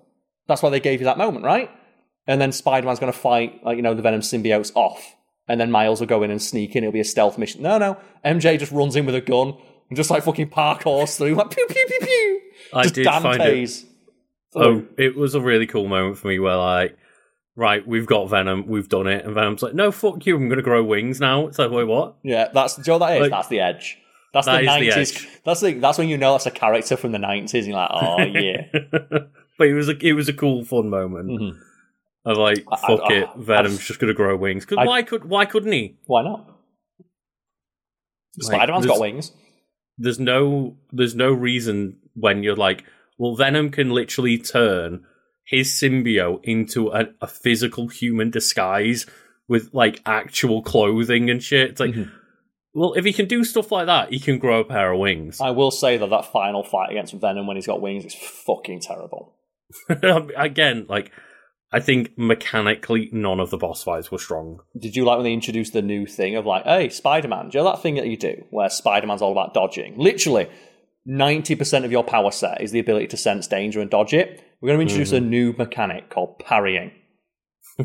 That's 0.47 0.61
why 0.61 0.69
they 0.69 0.79
gave 0.79 0.99
you 1.01 1.05
that 1.05 1.17
moment, 1.17 1.45
right? 1.45 1.69
And 2.25 2.41
then 2.41 2.51
Spider 2.51 2.85
Man's 2.87 2.99
going 2.99 3.11
to 3.11 3.17
fight, 3.17 3.63
like, 3.63 3.77
you 3.77 3.81
know, 3.81 3.93
the 3.93 4.01
Venom 4.01 4.21
symbiotes 4.21 4.71
off. 4.75 5.15
And 5.47 5.61
then 5.61 5.71
Miles 5.71 5.99
will 6.01 6.07
go 6.07 6.23
in 6.23 6.31
and 6.31 6.41
sneak 6.41 6.75
in. 6.75 6.83
It'll 6.83 6.91
be 6.91 6.99
a 6.99 7.05
stealth 7.05 7.37
mission. 7.37 7.61
No, 7.61 7.77
no. 7.77 7.97
MJ 8.25 8.59
just 8.59 8.71
runs 8.73 8.95
in 8.97 9.05
with 9.05 9.15
a 9.15 9.21
gun 9.21 9.53
and 9.89 9.95
just 9.95 10.09
like 10.09 10.23
fucking 10.23 10.49
parkours 10.49 11.17
through, 11.17 11.35
like 11.35 11.49
pew, 11.51 11.65
pew, 11.69 11.85
pew, 11.87 11.99
pew. 12.01 12.41
I 12.73 12.83
just 12.83 12.95
did 12.95 13.05
find 13.05 13.41
it. 13.41 13.85
Oh, 14.55 14.83
it 14.97 15.15
was 15.15 15.35
a 15.35 15.41
really 15.41 15.67
cool 15.67 15.87
moment 15.87 16.17
for 16.17 16.27
me 16.27 16.39
where 16.39 16.57
like, 16.57 16.97
right, 17.55 17.87
we've 17.87 18.05
got 18.05 18.29
Venom, 18.29 18.67
we've 18.67 18.89
done 18.89 19.07
it, 19.07 19.23
and 19.25 19.33
Venom's 19.33 19.61
like, 19.61 19.73
no, 19.73 19.91
fuck 19.91 20.25
you, 20.25 20.35
I'm 20.35 20.49
gonna 20.49 20.61
grow 20.61 20.83
wings 20.83 21.19
now. 21.21 21.47
It's 21.47 21.59
like, 21.59 21.71
wait, 21.71 21.83
what? 21.85 22.15
Yeah, 22.23 22.49
that's, 22.53 22.75
do 22.75 22.81
you 22.81 22.93
know 22.93 22.97
what 22.99 23.07
that 23.07 23.15
is? 23.17 23.21
Like- 23.21 23.31
that's 23.31 23.47
the 23.49 23.59
edge. 23.59 23.97
That's 24.33 24.45
That 24.47 24.63
the 24.65 24.71
is 24.85 24.95
the 24.95 25.01
90s. 25.01 25.15
edge. 25.21 25.27
That's, 25.45 25.61
the, 25.61 25.73
that's 25.75 25.97
when 25.97 26.09
you 26.09 26.17
know 26.17 26.33
that's 26.33 26.45
a 26.45 26.51
character 26.51 26.97
from 26.97 27.11
the 27.13 27.17
90s 27.17 27.53
and 27.53 27.67
you're 27.67 27.75
like, 27.77 27.89
oh, 27.93 28.21
yeah. 28.23 28.61
but 29.57 29.67
it 29.67 29.73
was 29.73 29.89
a 29.89 29.97
it 30.05 30.13
was 30.13 30.29
a 30.29 30.33
cool, 30.33 30.63
fun 30.63 30.89
moment. 30.89 31.29
Mhm. 31.29 31.59
Of 32.25 32.37
like, 32.37 32.63
fuck 32.65 33.01
I- 33.09 33.13
it, 33.13 33.27
I- 33.27 33.33
Venom's 33.37 33.85
just 33.85 33.99
gonna 33.99 34.13
grow 34.13 34.35
wings. 34.35 34.65
Because 34.65 34.79
I- 34.79 34.85
why 34.85 35.01
could 35.03 35.25
why 35.25 35.45
couldn't 35.45 35.71
he? 35.71 35.97
Why 36.05 36.23
not? 36.23 36.45
Like, 38.39 38.55
Spider 38.55 38.71
Man's 38.73 38.85
got 38.85 38.99
wings. 38.99 39.31
there's 39.97 40.19
no 40.19 40.75
there's 40.91 41.15
no 41.15 41.31
reason 41.31 41.97
when 42.13 42.43
you're 42.43 42.55
like, 42.55 42.83
well, 43.17 43.35
Venom 43.35 43.69
can 43.71 43.89
literally 43.91 44.37
turn 44.37 45.03
his 45.45 45.69
symbiote 45.71 46.41
into 46.43 46.89
a, 46.89 47.05
a 47.21 47.27
physical 47.27 47.87
human 47.87 48.29
disguise 48.29 49.05
with 49.47 49.69
like 49.73 50.01
actual 50.05 50.61
clothing 50.61 51.29
and 51.29 51.41
shit. 51.41 51.71
It's 51.71 51.79
like, 51.79 51.91
Mhm. 51.91 52.11
well, 52.73 52.93
if 52.93 53.05
he 53.05 53.13
can 53.13 53.27
do 53.27 53.43
stuff 53.45 53.71
like 53.71 53.85
that, 53.85 54.11
he 54.11 54.19
can 54.19 54.37
grow 54.39 54.59
a 54.59 54.65
pair 54.65 54.91
of 54.91 54.99
wings. 54.99 55.39
I 55.41 55.51
will 55.51 55.71
say 55.71 55.95
that 55.97 56.09
that 56.09 56.25
final 56.31 56.63
fight 56.63 56.91
against 56.91 57.13
Venom 57.13 57.47
when 57.47 57.55
he's 57.55 57.65
got 57.67 57.81
wings 57.81 58.05
is 58.05 58.13
fucking 58.13 58.81
terrible. 58.81 59.33
Again, 60.37 60.85
like 60.87 61.11
I 61.71 61.79
think 61.79 62.11
mechanically 62.17 63.09
none 63.11 63.39
of 63.39 63.49
the 63.49 63.57
boss 63.57 63.83
fights 63.83 64.11
were 64.11 64.17
strong. 64.17 64.59
Did 64.79 64.95
you 64.95 65.03
like 65.05 65.17
when 65.17 65.25
they 65.25 65.33
introduced 65.33 65.73
the 65.73 65.81
new 65.81 66.05
thing 66.05 66.35
of 66.35 66.45
like, 66.45 66.63
hey, 66.63 66.89
Spider 66.89 67.27
Man? 67.27 67.49
Do 67.49 67.57
you 67.57 67.63
know 67.63 67.71
that 67.71 67.81
thing 67.81 67.95
that 67.95 68.07
you 68.07 68.17
do 68.17 68.35
where 68.51 68.69
Spider 68.69 69.07
Man's 69.07 69.21
all 69.21 69.31
about 69.31 69.53
dodging? 69.53 69.97
Literally, 69.97 70.47
90% 71.09 71.85
of 71.85 71.91
your 71.91 72.03
power 72.03 72.31
set 72.31 72.61
is 72.61 72.71
the 72.71 72.79
ability 72.79 73.07
to 73.07 73.17
sense 73.17 73.47
danger 73.47 73.79
and 73.81 73.89
dodge 73.89 74.13
it. 74.13 74.43
We're 74.61 74.69
going 74.69 74.79
to 74.79 74.91
introduce 74.93 75.11
a 75.11 75.19
new 75.19 75.53
mechanic 75.57 76.09
called 76.09 76.39
parrying. 76.39 76.91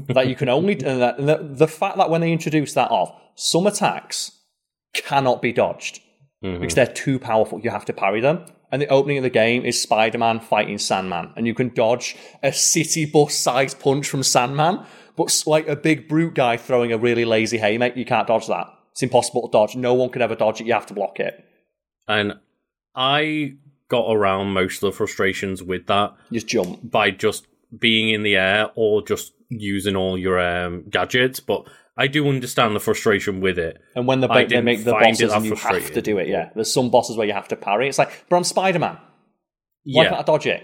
that 0.09 0.27
you 0.29 0.35
can 0.35 0.49
only. 0.49 0.73
And, 0.75 1.03
that, 1.03 1.19
and 1.19 1.29
the, 1.29 1.39
the 1.43 1.69
fact 1.69 1.99
that 1.99 2.09
when 2.11 2.21
they 2.21 2.33
introduce 2.33 2.75
that 2.75 2.91
off, 2.91 3.13
some 3.37 3.67
attacks 3.67 4.33
cannot 4.95 5.43
be 5.43 5.53
dodged 5.53 6.01
Mhm. 6.43 6.61
because 6.61 6.75
they're 6.75 6.87
too 6.87 7.19
powerful. 7.19 7.61
You 7.61 7.71
have 7.71 7.85
to 7.87 7.93
parry 7.93 8.21
them. 8.21 8.45
And 8.73 8.81
the 8.81 8.89
opening 8.89 9.19
of 9.19 9.23
the 9.23 9.31
game 9.31 9.65
is 9.67 9.81
Spider 9.81 10.19
Man 10.19 10.41
fighting 10.41 10.79
Sandman, 10.79 11.31
and 11.37 11.47
you 11.47 11.55
can 11.55 11.75
dodge 11.75 12.17
a 12.43 12.53
city 12.53 13.05
bus 13.05 13.35
sized 13.35 13.79
punch 13.79 14.09
from 14.09 14.23
Sandman, 14.23 14.85
but 15.15 15.43
like 15.47 15.69
a 15.69 15.77
big 15.77 16.09
brute 16.09 16.35
guy 16.35 16.57
throwing 16.57 16.91
a 16.91 16.99
really 16.99 17.27
lazy 17.27 17.59
haymaker, 17.59 17.99
you 17.99 18.07
can't 18.07 18.27
dodge 18.27 18.47
that. 18.47 18.67
It's 18.93 19.03
impossible 19.03 19.47
to 19.47 19.53
dodge. 19.53 19.77
No 19.77 19.93
one 19.93 20.09
can 20.09 20.23
ever 20.23 20.35
dodge 20.35 20.61
it. 20.61 20.67
You 20.67 20.73
have 20.73 20.87
to 20.87 20.95
block 20.95 21.21
it. 21.21 21.45
And 22.09 22.35
I 22.95 23.57
got 23.89 24.11
around 24.11 24.55
most 24.55 24.83
of 24.83 24.91
the 24.91 24.97
frustrations 24.97 25.63
with 25.63 25.87
that 25.87 26.15
just 26.33 26.47
jump. 26.47 26.91
by 26.91 27.11
just 27.11 27.47
being 27.79 28.09
in 28.09 28.23
the 28.23 28.37
air 28.37 28.71
or 28.75 29.03
just 29.03 29.35
using 29.51 29.97
all 29.97 30.17
your 30.17 30.41
um, 30.41 30.85
gadgets, 30.89 31.41
but 31.41 31.67
I 31.97 32.07
do 32.07 32.29
understand 32.29 32.75
the 32.75 32.81
frustration 32.81 33.41
with 33.41 33.59
it. 33.59 33.79
And 33.95 34.07
when 34.07 34.21
the 34.21 34.29
ba- 34.29 34.47
they 34.49 34.61
make 34.63 34.85
the 34.85 34.93
bosses 34.93 35.33
and 35.33 35.45
you 35.45 35.55
have 35.55 35.93
to 35.93 36.03
do 36.03 36.19
it, 36.19 36.29
yeah. 36.29 36.51
There's 36.55 36.73
some 36.73 36.91
bosses 36.91 37.17
where 37.17 37.27
you 37.27 37.35
have 37.35 37.49
to 37.49 37.57
parry. 37.57 37.89
It's 37.89 37.99
like, 37.99 38.25
but 38.29 38.37
I'm 38.37 38.45
Spider 38.45 38.79
Man. 38.79 38.97
Why 39.85 40.05
yeah, 40.05 40.09
can't 40.11 40.21
I 40.21 40.23
dodge 40.25 40.47
it? 40.47 40.63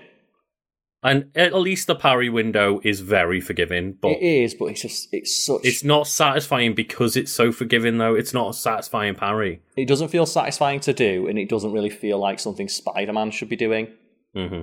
and 1.00 1.30
at 1.36 1.54
least 1.54 1.86
the 1.86 1.94
parry 1.94 2.28
window 2.28 2.80
is 2.82 3.00
very 3.00 3.40
forgiving, 3.40 3.96
but 4.00 4.12
It 4.12 4.22
is, 4.22 4.54
but 4.54 4.66
it's 4.66 4.82
just, 4.82 5.08
it's 5.12 5.46
such. 5.46 5.60
it's 5.62 5.84
not 5.84 6.08
satisfying 6.08 6.74
because 6.74 7.16
it's 7.16 7.30
so 7.30 7.52
forgiving. 7.52 7.98
Though 7.98 8.14
it's 8.14 8.34
not 8.34 8.50
a 8.50 8.52
satisfying 8.54 9.14
parry. 9.14 9.60
it 9.76 9.86
doesn't 9.86 10.08
feel 10.08 10.26
satisfying 10.26 10.80
to 10.80 10.92
do, 10.92 11.28
and 11.28 11.38
it 11.38 11.48
doesn't 11.48 11.72
really 11.72 11.90
feel 11.90 12.18
like 12.18 12.40
something 12.40 12.68
Spider 12.68 13.12
Man 13.12 13.30
should 13.30 13.48
be 13.48 13.56
doing. 13.56 13.88
hmm 14.34 14.62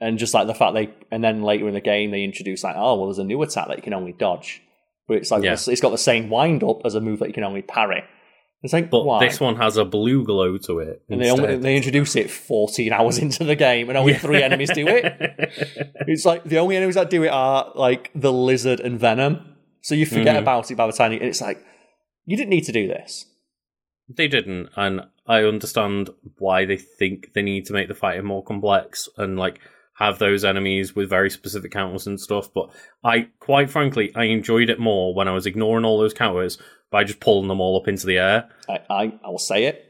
and 0.00 0.16
just 0.16 0.32
like 0.32 0.46
the 0.46 0.54
fact 0.54 0.74
they, 0.74 0.94
and 1.10 1.24
then 1.24 1.42
later 1.42 1.66
in 1.66 1.74
the 1.74 1.80
game 1.80 2.12
they 2.12 2.22
introduce 2.22 2.62
like, 2.62 2.76
oh 2.76 2.94
well, 2.94 3.06
there's 3.06 3.18
a 3.18 3.24
new 3.24 3.42
attack 3.42 3.66
that 3.66 3.78
you 3.78 3.82
can 3.82 3.94
only 3.94 4.12
dodge, 4.12 4.62
but 5.08 5.16
it's 5.16 5.30
like 5.32 5.42
Yeah. 5.42 5.54
it's, 5.54 5.80
got 5.80 5.90
the 5.90 5.98
same 5.98 6.30
wind 6.30 6.62
up 6.62 6.82
as 6.84 6.94
a 6.94 7.00
move 7.00 7.18
that 7.18 7.28
you 7.28 7.34
can 7.34 7.42
only 7.44 7.62
parry. 7.62 8.04
It's 8.62 8.72
like 8.72 8.90
But 8.90 9.04
why? 9.04 9.24
this 9.26 9.38
one 9.40 9.56
has 9.56 9.76
a 9.76 9.84
blue 9.84 10.24
glow 10.24 10.58
to 10.58 10.80
it. 10.80 11.02
and 11.08 11.20
they 11.20 11.30
only, 11.30 11.56
they 11.56 11.76
introduce 11.76 12.14
it 12.16 12.28
14 12.30 12.92
hours 12.92 13.18
into 13.24 13.44
the 13.44 13.56
game, 13.56 13.88
and 13.88 13.96
only 13.98 14.14
three 14.14 14.42
enemies 14.42 14.70
do 14.72 14.86
it. 14.88 15.04
It's 16.08 16.24
like 16.24 16.44
the 16.44 16.58
only 16.58 16.76
enemies 16.76 16.94
that 16.96 17.10
do 17.10 17.22
it 17.24 17.28
are 17.28 17.70
like 17.74 18.10
the 18.14 18.32
lizard 18.32 18.80
and 18.80 18.98
venom. 18.98 19.54
So 19.82 19.94
you 19.94 20.06
forget 20.06 20.36
Mhm. 20.36 20.40
about 20.40 20.70
it 20.70 20.74
by 20.76 20.86
the 20.86 20.92
time 20.92 21.12
you, 21.12 21.18
and 21.18 21.28
it's 21.28 21.40
like 21.40 21.58
you 22.26 22.36
didn't 22.36 22.50
need 22.50 22.64
to 22.64 22.72
do 22.72 22.88
this. 22.88 23.26
They 24.08 24.26
didn't, 24.26 24.70
and 24.74 25.02
I 25.26 25.42
understand 25.44 26.10
why 26.38 26.64
they 26.64 26.78
think 26.78 27.32
they 27.34 27.42
need 27.42 27.66
to 27.66 27.72
make 27.72 27.88
the 27.88 27.94
fighting 27.94 28.24
more 28.24 28.42
complex 28.42 29.08
and 29.16 29.38
like 29.38 29.60
have 29.98 30.18
those 30.18 30.44
enemies 30.44 30.94
with 30.94 31.08
very 31.10 31.28
specific 31.30 31.72
counters 31.72 32.06
and 32.06 32.20
stuff. 32.20 32.52
But 32.54 32.70
I, 33.04 33.28
quite 33.40 33.68
frankly, 33.70 34.12
I 34.14 34.24
enjoyed 34.24 34.70
it 34.70 34.78
more 34.78 35.14
when 35.14 35.26
I 35.28 35.32
was 35.32 35.46
ignoring 35.46 35.84
all 35.84 35.98
those 35.98 36.14
counters 36.14 36.56
by 36.90 37.04
just 37.04 37.20
pulling 37.20 37.48
them 37.48 37.60
all 37.60 37.80
up 37.80 37.88
into 37.88 38.06
the 38.06 38.18
air. 38.18 38.48
I, 38.68 38.78
I, 38.88 39.02
I 39.24 39.28
will 39.28 39.38
say 39.38 39.64
it. 39.64 39.84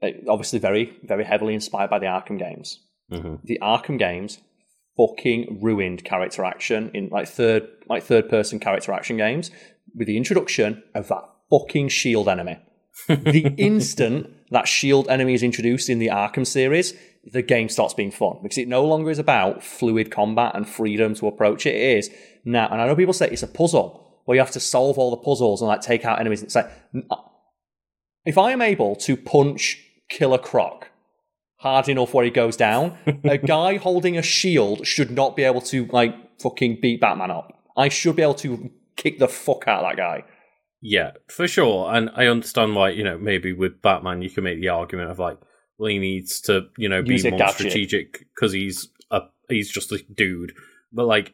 It- 0.00 0.24
Obviously, 0.28 0.58
very, 0.58 0.96
very 1.02 1.24
heavily 1.24 1.54
inspired 1.54 1.90
by 1.90 1.98
the 1.98 2.06
Arkham 2.06 2.38
games. 2.38 2.78
hmm 3.10 3.34
The 3.44 3.58
Arkham 3.60 3.98
games 3.98 4.38
fucking 4.96 5.60
ruined 5.62 6.04
character 6.04 6.44
action 6.44 6.90
in 6.94 7.08
like 7.08 7.28
third, 7.28 7.66
like 7.88 8.02
third 8.02 8.28
person 8.28 8.58
character 8.60 8.92
action 8.92 9.16
games 9.16 9.50
with 9.94 10.06
the 10.06 10.16
introduction 10.16 10.82
of 10.94 11.08
that 11.08 11.22
fucking 11.50 11.88
shield 11.88 12.28
enemy. 12.28 12.58
the 13.08 13.54
instant 13.56 14.30
that 14.50 14.68
shield 14.68 15.08
enemy 15.08 15.34
is 15.34 15.42
introduced 15.42 15.88
in 15.88 15.98
the 15.98 16.08
Arkham 16.08 16.46
series, 16.46 16.92
the 17.24 17.42
game 17.42 17.68
starts 17.68 17.94
being 17.94 18.10
fun 18.10 18.38
because 18.42 18.58
it 18.58 18.68
no 18.68 18.84
longer 18.84 19.10
is 19.10 19.18
about 19.18 19.62
fluid 19.62 20.10
combat 20.10 20.52
and 20.54 20.68
freedom 20.68 21.14
to 21.14 21.26
approach 21.26 21.66
it. 21.66 21.74
It 21.74 21.98
is 21.98 22.10
now, 22.44 22.68
and 22.70 22.80
I 22.80 22.86
know 22.86 22.96
people 22.96 23.12
say 23.12 23.28
it's 23.28 23.42
a 23.42 23.48
puzzle 23.48 24.22
where 24.24 24.36
you 24.36 24.40
have 24.40 24.50
to 24.52 24.60
solve 24.60 24.98
all 24.98 25.10
the 25.10 25.16
puzzles 25.16 25.60
and 25.60 25.68
like 25.68 25.80
take 25.80 26.04
out 26.04 26.20
enemies. 26.20 26.42
It's 26.42 26.54
like, 26.54 26.70
uh, 27.10 27.16
if 28.24 28.38
I 28.38 28.52
am 28.52 28.62
able 28.62 28.96
to 28.96 29.16
punch 29.16 29.82
Killer 30.08 30.38
Croc 30.38 30.88
hard 31.56 31.88
enough 31.88 32.14
where 32.14 32.24
he 32.24 32.30
goes 32.30 32.56
down, 32.56 32.96
a 33.24 33.38
guy 33.46 33.76
holding 33.76 34.16
a 34.16 34.22
shield 34.22 34.86
should 34.86 35.10
not 35.10 35.36
be 35.36 35.42
able 35.42 35.60
to 35.62 35.86
like 35.86 36.40
fucking 36.40 36.78
beat 36.80 37.00
Batman 37.00 37.30
up. 37.30 37.52
I 37.76 37.88
should 37.88 38.16
be 38.16 38.22
able 38.22 38.34
to 38.34 38.70
kick 38.96 39.18
the 39.18 39.28
fuck 39.28 39.68
out 39.68 39.84
of 39.84 39.90
that 39.90 39.96
guy. 39.96 40.24
Yeah, 40.82 41.12
for 41.28 41.46
sure. 41.46 41.92
And 41.92 42.10
I 42.14 42.26
understand 42.26 42.74
why, 42.74 42.90
you 42.90 43.04
know, 43.04 43.18
maybe 43.18 43.52
with 43.52 43.82
Batman, 43.82 44.22
you 44.22 44.30
can 44.30 44.44
make 44.44 44.60
the 44.60 44.68
argument 44.68 45.10
of 45.10 45.18
like, 45.18 45.38
well, 45.80 45.88
he 45.90 45.98
needs 45.98 46.40
to, 46.42 46.66
you 46.76 46.88
know, 46.88 47.02
be 47.02 47.14
Use 47.14 47.24
more 47.24 47.38
gadget. 47.38 47.54
strategic 47.56 48.26
because 48.34 48.52
he's 48.52 48.88
a 49.10 49.22
he's 49.48 49.70
just 49.70 49.90
a 49.92 49.98
dude. 50.14 50.52
But 50.92 51.06
like, 51.06 51.32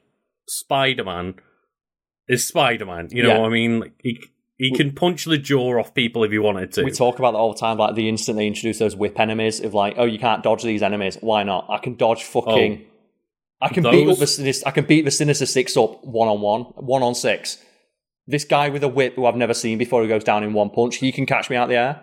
Spider 0.48 1.04
Man 1.04 1.34
is 2.28 2.46
Spider 2.46 2.86
Man. 2.86 3.08
You 3.10 3.24
know 3.24 3.30
Yeah. 3.30 3.38
what 3.40 3.46
I 3.48 3.52
mean? 3.52 3.80
Like, 3.80 3.92
he 4.02 4.20
he 4.58 4.70
can 4.70 4.92
punch 4.92 5.24
the 5.26 5.36
jaw 5.36 5.78
off 5.78 5.92
people 5.94 6.24
if 6.24 6.30
he 6.30 6.38
wanted 6.38 6.72
to. 6.72 6.84
We 6.84 6.90
talk 6.92 7.18
about 7.18 7.32
that 7.32 7.38
all 7.38 7.52
the 7.52 7.58
time. 7.58 7.76
Like 7.76 7.94
the 7.94 8.08
instant 8.08 8.38
they 8.38 8.46
introduce 8.46 8.78
those 8.78 8.96
whip 8.96 9.18
enemies, 9.20 9.60
of 9.60 9.74
like, 9.74 9.96
oh, 9.98 10.04
you 10.04 10.18
can't 10.18 10.42
dodge 10.42 10.62
these 10.62 10.82
enemies. 10.82 11.18
Why 11.20 11.42
not? 11.42 11.66
I 11.68 11.78
can 11.78 11.96
dodge 11.96 12.22
fucking. 12.24 12.84
Oh. 12.86 12.92
I 13.60 13.68
can 13.70 13.82
beat 13.82 14.08
up 14.08 14.18
the 14.18 14.26
sinister. 14.26 14.68
I 14.68 14.70
can 14.70 14.84
beat 14.84 15.04
the 15.04 15.10
sinister 15.10 15.46
six 15.46 15.76
up 15.76 16.04
one 16.04 16.28
on 16.28 16.40
one, 16.40 16.62
one 16.76 17.02
on 17.02 17.14
six. 17.14 17.58
This 18.26 18.44
guy 18.44 18.68
with 18.68 18.82
a 18.84 18.88
whip 18.88 19.14
who 19.16 19.24
I've 19.26 19.36
never 19.36 19.54
seen 19.54 19.78
before, 19.78 20.02
who 20.02 20.08
goes 20.08 20.24
down 20.24 20.42
in 20.44 20.52
one 20.52 20.68
punch, 20.70 20.96
he 20.96 21.10
can 21.12 21.26
catch 21.26 21.48
me 21.48 21.56
out 21.56 21.64
of 21.64 21.68
the 21.70 21.76
air. 21.76 22.00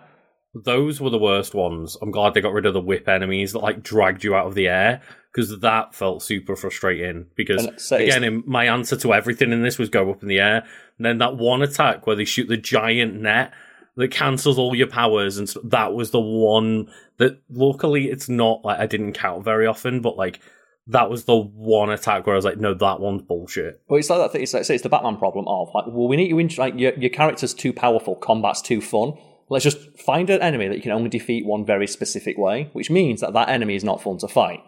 Those 0.54 1.00
were 1.00 1.10
the 1.10 1.18
worst 1.18 1.54
ones. 1.54 1.96
I'm 2.00 2.10
glad 2.10 2.34
they 2.34 2.40
got 2.40 2.52
rid 2.52 2.66
of 2.66 2.74
the 2.74 2.80
whip 2.80 3.08
enemies 3.08 3.52
that 3.52 3.58
like 3.58 3.82
dragged 3.82 4.22
you 4.22 4.34
out 4.34 4.46
of 4.46 4.54
the 4.54 4.68
air 4.68 5.02
because 5.32 5.58
that 5.60 5.94
felt 5.94 6.22
super 6.22 6.54
frustrating. 6.54 7.26
Because 7.34 7.68
so 7.76 7.96
again, 7.96 8.22
in, 8.22 8.44
my 8.46 8.66
answer 8.66 8.96
to 8.98 9.12
everything 9.12 9.50
in 9.50 9.62
this 9.62 9.78
was 9.78 9.88
go 9.88 10.10
up 10.10 10.22
in 10.22 10.28
the 10.28 10.38
air. 10.38 10.64
And 10.98 11.06
then 11.06 11.18
that 11.18 11.36
one 11.36 11.62
attack 11.62 12.06
where 12.06 12.14
they 12.14 12.24
shoot 12.24 12.48
the 12.48 12.56
giant 12.56 13.20
net 13.20 13.52
that 13.96 14.10
cancels 14.10 14.58
all 14.58 14.74
your 14.74 14.86
powers, 14.86 15.38
and 15.38 15.48
st- 15.48 15.70
that 15.70 15.94
was 15.94 16.10
the 16.10 16.20
one 16.20 16.88
that 17.18 17.40
luckily 17.50 18.06
it's 18.06 18.28
not 18.28 18.64
like 18.64 18.78
I 18.78 18.86
didn't 18.86 19.12
count 19.12 19.44
very 19.44 19.66
often, 19.66 20.00
but 20.00 20.16
like 20.16 20.40
that 20.88 21.08
was 21.08 21.24
the 21.24 21.36
one 21.36 21.90
attack 21.90 22.26
where 22.26 22.34
I 22.34 22.38
was 22.38 22.44
like, 22.44 22.58
no, 22.58 22.74
that 22.74 23.00
one's 23.00 23.22
bullshit. 23.22 23.80
But 23.88 23.96
it's 23.96 24.10
like 24.10 24.18
that 24.20 24.32
thing. 24.32 24.42
It's 24.42 24.52
like, 24.52 24.64
say 24.64 24.74
it's 24.74 24.82
the 24.82 24.88
Batman 24.88 25.16
problem 25.16 25.46
of 25.48 25.70
like, 25.74 25.86
well, 25.86 26.08
we 26.08 26.16
need 26.16 26.28
you 26.28 26.38
in 26.38 26.50
like 26.58 26.78
your 26.78 26.92
your 26.94 27.10
character's 27.10 27.54
too 27.54 27.72
powerful, 27.72 28.16
combat's 28.16 28.62
too 28.62 28.80
fun. 28.80 29.14
Let's 29.50 29.64
just 29.64 29.98
find 30.00 30.30
an 30.30 30.40
enemy 30.40 30.68
that 30.68 30.76
you 30.76 30.82
can 30.82 30.92
only 30.92 31.10
defeat 31.10 31.44
one 31.46 31.64
very 31.66 31.86
specific 31.86 32.38
way, 32.38 32.70
which 32.72 32.90
means 32.90 33.20
that 33.20 33.32
that 33.34 33.48
enemy 33.48 33.74
is 33.76 33.84
not 33.84 34.02
fun 34.02 34.18
to 34.18 34.28
fight. 34.28 34.60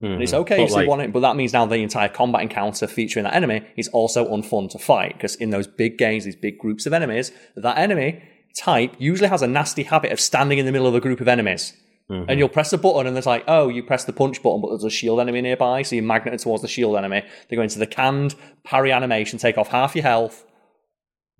And 0.00 0.22
it's 0.22 0.32
Mhm. 0.32 0.38
okay 0.40 0.58
But, 0.58 0.62
if 0.64 0.70
you 0.70 0.76
like, 0.76 0.88
want 0.88 1.02
it, 1.02 1.12
but 1.12 1.20
that 1.20 1.34
means 1.34 1.52
now 1.52 1.66
the 1.66 1.76
entire 1.76 2.08
combat 2.08 2.42
encounter 2.42 2.86
featuring 2.86 3.24
that 3.24 3.34
enemy 3.34 3.62
is 3.76 3.88
also 3.88 4.28
unfun 4.28 4.70
to 4.70 4.78
fight 4.78 5.14
because 5.14 5.34
in 5.36 5.50
those 5.50 5.66
big 5.66 5.98
games, 5.98 6.24
these 6.24 6.36
big 6.36 6.58
groups 6.58 6.86
of 6.86 6.92
enemies, 6.92 7.32
that 7.56 7.78
enemy 7.78 8.22
type 8.56 8.94
usually 8.98 9.28
has 9.28 9.42
a 9.42 9.46
nasty 9.48 9.82
habit 9.84 10.12
of 10.12 10.20
standing 10.20 10.58
in 10.58 10.66
the 10.66 10.72
middle 10.72 10.86
of 10.86 10.94
a 10.94 11.00
group 11.00 11.20
of 11.20 11.26
enemies. 11.28 11.72
mhm. 12.10 12.24
And 12.28 12.38
you'll 12.38 12.48
press 12.48 12.70
the 12.70 12.78
button, 12.78 13.06
and 13.06 13.14
there's 13.14 13.26
like, 13.26 13.44
oh, 13.48 13.68
you 13.68 13.82
press 13.82 14.04
the 14.04 14.14
punch 14.14 14.42
button, 14.42 14.62
but 14.62 14.68
there's 14.68 14.84
a 14.84 14.88
shield 14.88 15.20
enemy 15.20 15.42
nearby, 15.42 15.82
so 15.82 15.94
you 15.94 16.00
magnet 16.02 16.24
magneted 16.26 16.40
towards 16.40 16.62
the 16.62 16.68
shield 16.68 16.96
enemy. 16.96 17.22
They 17.50 17.56
go 17.56 17.60
into 17.62 17.78
the 17.78 17.86
canned 17.86 18.34
parry 18.64 18.92
animation, 18.92 19.38
take 19.38 19.58
off 19.58 19.68
half 19.68 19.94
your 19.96 20.04
health. 20.04 20.44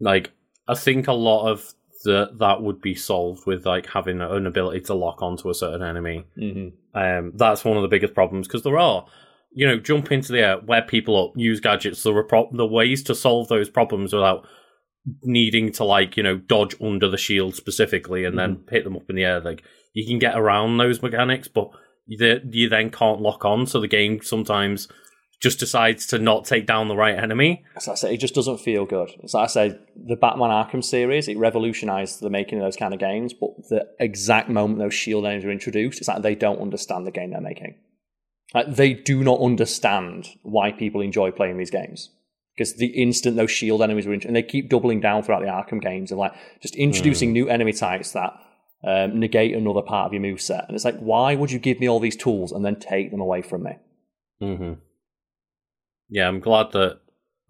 like 0.01 0.31
I 0.69 0.75
think 0.75 1.07
a 1.09 1.13
lot 1.15 1.51
of 1.51 1.73
the 2.05 2.31
that 2.39 2.63
would 2.63 2.81
be 2.81 2.95
solved 2.95 3.47
with 3.47 3.67
like 3.67 3.87
having 3.87 4.21
an 4.21 4.47
ability 4.47 4.81
to 4.83 4.95
lock 4.95 5.23
onto 5.23 5.51
a 5.51 5.55
certain 5.55 5.83
enemy. 5.83 6.25
Mm-hmm. 6.37 6.99
Um, 6.99 7.33
that's 7.35 7.65
one 7.65 7.77
of 7.77 7.83
the 7.83 7.89
biggest 7.89 8.15
problems 8.15 8.47
because 8.47 8.63
there 8.63 8.79
are, 8.79 9.07
you 9.53 9.67
know, 9.67 9.79
jump 9.79 10.13
into 10.13 10.33
the 10.33 10.41
air, 10.41 10.61
web 10.61 10.87
people 10.87 11.23
up, 11.23 11.33
use 11.37 11.61
gadgets. 11.61 12.03
There 12.03 12.17
are 12.17 12.25
pro- 12.25 12.51
the 12.53 12.67
ways 12.67 13.03
to 13.05 13.15
solve 13.15 13.49
those 13.49 13.69
problems 13.69 14.13
without 14.13 14.47
needing 15.23 15.73
to 15.73 15.85
like 15.85 16.17
you 16.17 16.23
know 16.23 16.37
dodge 16.37 16.75
under 16.83 17.09
the 17.09 17.17
shield 17.17 17.55
specifically 17.55 18.25
and 18.25 18.39
then 18.39 18.63
hit 18.71 18.85
them 18.85 18.97
up 18.97 19.09
in 19.09 19.17
the 19.17 19.25
air. 19.25 19.41
Like 19.41 19.63
you 19.93 20.07
can 20.07 20.19
get 20.19 20.37
around 20.37 20.77
those 20.77 21.03
mechanics, 21.03 21.49
but 21.49 21.71
you, 22.07 22.41
you 22.51 22.69
then 22.69 22.91
can't 22.91 23.21
lock 23.21 23.45
on. 23.45 23.67
So 23.67 23.81
the 23.81 23.89
game 23.89 24.21
sometimes 24.23 24.89
just 25.41 25.61
decides 25.61 26.07
to 26.09 26.19
not 26.19 26.45
take 26.45 26.67
down 26.67 26.89
the 26.89 26.97
right 26.97 27.17
enemy. 27.17 27.65
As 27.77 27.89
I 27.89 27.95
say, 27.95 28.15
it 28.15 28.19
just 28.19 28.35
doesn't 28.35 28.59
feel 28.59 28.85
good. 28.85 29.11
As 29.23 29.35
I 29.35 29.47
said, 29.47 29.81
the 29.97 30.17
Batman 30.17 30.51
Arkham 30.51 30.83
series, 30.83 31.29
it 31.29 31.39
revolutionized 31.39 32.21
the 32.21 32.31
making 32.31 32.59
of 32.59 32.65
those 32.65 32.77
kind 32.77 32.93
of 32.93 32.99
games, 32.99 33.33
but 33.33 33.51
the 33.69 33.87
exact 34.01 34.49
moment 34.49 34.81
those 34.81 34.95
shield 34.95 35.25
enemies 35.25 35.45
were 35.45 35.53
introduced, 35.53 35.99
it's 35.99 36.09
like 36.09 36.23
they 36.23 36.35
don't 36.35 36.61
understand 36.61 37.07
the 37.07 37.13
game 37.13 37.31
they're 37.31 37.41
making. 37.41 37.77
Like, 38.53 38.75
they 38.75 38.95
do 38.95 39.23
not 39.23 39.41
understand 39.41 40.29
why 40.43 40.73
people 40.73 41.03
enjoy 41.03 41.31
playing 41.31 41.59
these 41.59 41.71
games. 41.71 42.11
Because 42.57 42.75
the 42.75 42.87
instant 42.87 43.37
those 43.37 43.53
shield 43.53 43.83
enemies 43.83 44.07
were, 44.07 44.15
introduced, 44.15 44.29
and 44.29 44.37
they 44.37 44.43
keep 44.43 44.69
doubling 44.69 45.01
down 45.01 45.23
throughout 45.23 45.43
the 45.43 45.47
Arkham 45.47 45.81
games 45.81 46.11
of 46.11 46.19
like 46.19 46.33
just 46.61 46.75
introducing 46.75 47.33
new 47.33 47.49
enemy 47.49 47.73
types 47.73 48.11
that 48.13 48.33
um, 48.83 49.21
negate 49.21 49.55
another 49.55 49.83
part 49.83 50.07
of 50.07 50.13
your 50.13 50.23
moveset. 50.23 50.67
And 50.67 50.75
it's 50.75 50.85
like, 50.85 50.99
why 50.99 51.37
would 51.37 51.53
you 51.53 51.61
give 51.61 51.79
me 51.79 51.89
all 51.89 52.01
these 52.01 52.17
tools 52.17 52.51
and 52.51 52.65
then 52.65 52.75
take 52.75 53.13
them 53.13 53.21
away 53.21 53.43
from 53.43 53.63
me? 53.63 53.73
hmm 54.41 54.73
Yeah, 56.11 56.29
I'm 56.29 56.41
glad 56.41 56.73
that 56.73 57.01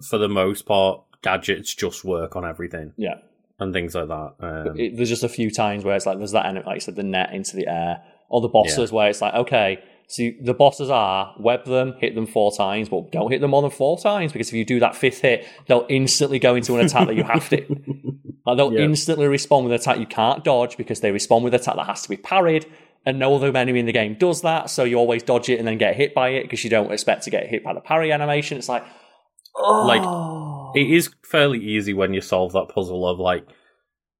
for 0.09 0.19
the 0.19 0.29
most 0.29 0.67
part, 0.67 1.03
gadgets 1.23 1.75
just 1.75 2.05
work 2.05 2.37
on 2.37 2.45
everything 2.45 2.93
Yeah. 2.97 3.15
and 3.59 3.73
things 3.73 3.95
like 3.95 4.09
that. 4.09 4.35
Um, 4.41 4.79
it, 4.79 4.97
there's 4.97 5.09
just 5.09 5.25
a 5.25 5.29
few 5.29 5.51
times 5.51 5.85
where 5.85 5.97
it's 5.97 6.07
like 6.07 6.19
there's 6.19 6.33
that 6.33 6.53
like 6.55 6.67
I 6.67 6.79
said, 6.79 6.97
the 6.97 7.03
net 7.03 7.33
into 7.33 7.57
the 7.57 7.67
air, 7.69 8.03
or 8.29 8.41
the 8.41 8.49
bosses 8.49 8.93
where 8.93 9.09
it's 9.09 9.21
like, 9.23 9.35
okay, 9.35 9.83
so 10.07 10.23
the 10.43 10.55
bosses 10.55 10.89
are 10.91 11.35
web 11.39 11.65
them, 11.65 11.95
hit 11.99 12.15
them 12.15 12.27
four 12.27 12.51
times, 12.53 12.89
but 12.89 13.11
don't 13.13 13.31
hit 13.31 13.41
them 13.41 13.51
more 13.51 13.63
than 13.63 13.71
four 13.71 13.99
times 13.99 14.33
because 14.33 14.49
if 14.49 14.55
you 14.55 14.65
do 14.65 14.81
that 14.81 14.97
fifth 14.97 15.21
hit, 15.21 15.47
they'll 15.67 15.87
instantly 15.89 16.39
go 16.39 16.55
into 16.55 16.75
an 16.79 16.85
attack 16.87 17.07
that 17.09 17.17
you 17.17 17.25
have 17.25 17.49
to. 17.51 17.65
Like 18.47 18.57
they'll 18.57 18.73
Yeah. 18.73 18.81
instantly 18.85 19.27
respond 19.27 19.65
with 19.67 19.75
an 19.75 19.79
attack 19.81 19.99
you 19.99 20.07
can't 20.07 20.43
dodge 20.43 20.79
because 20.79 21.01
they 21.01 21.11
respond 21.13 21.45
with 21.45 21.53
an 21.53 21.61
attack 21.61 21.77
that 21.77 21.85
has 21.85 22.01
to 22.05 22.09
be 22.09 22.17
parried. 22.17 22.65
And 23.09 23.19
no 23.19 23.35
other 23.35 23.57
enemy 23.57 23.81
in 23.81 23.87
the 23.87 23.93
game 23.93 24.17
does 24.19 24.43
that, 24.43 24.69
so 24.69 24.85
you 24.85 24.97
always 24.99 25.23
dodge 25.23 25.49
it 25.49 25.59
and 25.59 25.67
then 25.67 25.79
get 25.79 25.97
hit 25.97 26.15
by 26.15 26.29
it 26.29 26.43
because 26.43 26.63
you 26.63 26.69
don't 26.69 26.93
expect 26.93 27.23
to 27.25 27.31
get 27.31 27.47
hit 27.49 27.65
by 27.65 27.73
the 27.73 27.81
parry 27.81 28.13
animation. 28.13 28.59
It's 28.59 28.69
like, 28.69 28.85
Like, 29.57 30.03
oh. 30.05 30.73
it 30.77 30.91
is 30.91 31.09
fairly 31.25 31.59
easy 31.59 31.95
when 31.95 32.13
you 32.13 32.21
solve 32.21 32.53
that 32.53 32.69
puzzle 32.69 33.09
of 33.09 33.19
like, 33.19 33.47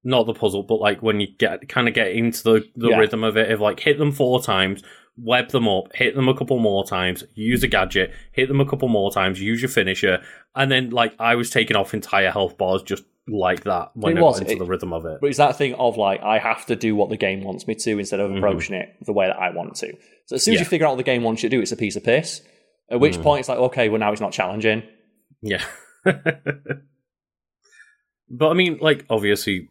not 0.05 0.25
the 0.27 0.33
puzzle, 0.33 0.63
but 0.63 0.81
like 0.81 1.03
when 1.03 1.21
you 1.21 1.27
get 1.39 1.69
kind 1.69 1.87
of 1.87 1.93
get 1.93 2.13
into 2.13 2.43
the, 2.43 2.65
the 2.77 2.89
Yeah. 2.89 2.97
rhythm 2.97 3.25
of 3.25 3.37
it 3.37 3.51
of 3.51 3.61
like 3.61 3.81
hit 3.81 3.99
them 3.99 4.11
four 4.11 4.41
times, 4.43 4.83
web 5.19 5.51
them 5.51 5.69
up, 5.69 5.95
hit 5.95 6.15
them 6.15 6.29
a 6.29 6.35
couple 6.35 6.59
more 6.59 6.85
times, 6.87 7.25
use 7.35 7.63
a 7.63 7.69
gadget, 7.69 8.13
hit 8.33 8.49
them 8.49 8.61
a 8.61 8.67
couple 8.67 8.89
more 8.89 9.11
times, 9.13 9.39
use 9.41 9.61
your 9.61 9.69
finisher, 9.69 10.23
and 10.55 10.71
then 10.73 10.91
like 10.91 11.15
I 11.19 11.35
was 11.35 11.51
taking 11.51 11.77
off 11.77 11.93
entire 11.93 12.31
health 12.31 12.57
bars 12.57 12.83
just 12.83 13.05
like 13.29 13.65
that 13.65 13.91
when 13.95 14.17
It 14.17 14.21
I 14.21 14.23
was. 14.23 14.41
into 14.41 14.53
It- 14.53 14.59
the 14.59 14.65
rhythm 14.65 14.93
of 14.93 15.05
it. 15.05 15.19
But 15.21 15.29
it's 15.29 15.39
that 15.39 15.57
thing 15.57 15.75
of 15.75 15.97
like 15.97 16.23
I 16.23 16.39
have 16.39 16.65
to 16.67 16.77
do 16.77 16.97
what 16.97 17.11
the 17.11 17.17
game 17.17 17.43
wants 17.45 17.67
me 17.67 17.75
to 17.75 17.99
instead 17.99 18.21
of 18.21 18.31
Mhm. 18.31 18.39
approaching 18.39 18.77
it 18.77 18.95
the 19.05 19.13
way 19.13 19.27
that 19.27 19.37
I 19.39 19.51
want 19.51 19.75
to. 19.77 19.93
So 20.27 20.37
as 20.37 20.45
soon 20.45 20.55
as 20.55 20.61
Yeah. 20.61 20.65
you 20.65 20.69
figure 20.69 20.87
out 20.87 20.91
what 20.91 20.97
the 20.97 21.03
game 21.03 21.23
wants 21.23 21.43
you 21.43 21.49
to 21.51 21.57
do, 21.57 21.61
it's 21.63 21.73
a 21.73 21.77
piece 21.77 21.97
of 21.97 22.05
piss. 22.05 22.43
At 22.91 23.01
which 23.01 23.19
Mhm. 23.19 23.23
point 23.23 23.41
it's 23.41 23.49
like, 23.49 23.59
okay, 23.59 23.89
well 23.89 23.99
now 24.01 24.13
it's 24.13 24.21
not 24.21 24.33
challenging. 24.33 24.83
Yeah. 25.43 25.63
but 26.05 26.83
I 28.51 28.55
mean, 28.55 28.79
like, 28.81 29.05
obviously, 29.11 29.69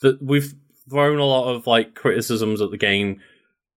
the, 0.00 0.18
we've 0.20 0.54
thrown 0.90 1.18
a 1.18 1.24
lot 1.24 1.54
of 1.54 1.66
like 1.66 1.94
criticisms 1.94 2.60
at 2.60 2.70
the 2.70 2.76
game 2.76 3.20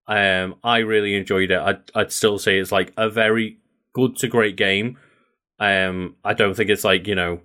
Um, 0.10 0.56
I 0.64 0.78
really 0.80 1.16
enjoyed 1.16 1.52
it. 1.52 1.60
I'd, 1.60 1.82
I'd 1.94 2.12
still 2.14 2.40
say 2.40 2.60
it's 2.60 2.72
like 2.72 2.94
a 2.96 3.10
very 3.10 3.58
good 3.92 4.16
to 4.18 4.30
great 4.30 4.56
game. 4.56 4.98
Um, 5.60 6.16
I 6.24 6.34
don't 6.34 6.54
think 6.54 6.70
it's 6.70 6.86
like 6.86 7.08
you 7.08 7.16
know 7.16 7.42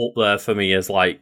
up 0.00 0.12
there 0.16 0.38
for 0.38 0.54
me 0.54 0.72
as 0.72 0.88
like 0.90 1.20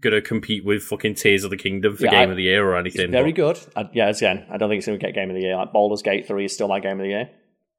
gonna 0.00 0.20
compete 0.20 0.64
with 0.64 0.82
fucking 0.82 1.14
Tears 1.14 1.44
of 1.44 1.50
the 1.50 1.56
Kingdom 1.56 1.96
for 1.96 2.04
Yeah, 2.04 2.10
Game 2.10 2.28
I- 2.28 2.32
of 2.32 2.36
the 2.36 2.42
Year 2.44 2.66
or 2.68 2.76
anything. 2.76 3.10
Very 3.10 3.32
good. 3.32 3.58
I, 3.76 3.88
yeah, 3.92 4.08
again, 4.08 4.46
I 4.50 4.56
don't 4.56 4.68
think 4.68 4.78
it's 4.78 4.86
going 4.86 4.98
to 4.98 5.04
get 5.06 5.14
Game 5.14 5.30
of 5.30 5.36
the 5.36 5.42
Year. 5.42 5.56
Like 5.56 5.72
Baldur's 5.72 6.02
Gate 6.02 6.26
3 6.26 6.44
is 6.46 6.52
still 6.52 6.68
my 6.68 6.80
Game 6.80 6.98
of 7.00 7.04
the 7.04 7.08
Year. 7.08 7.30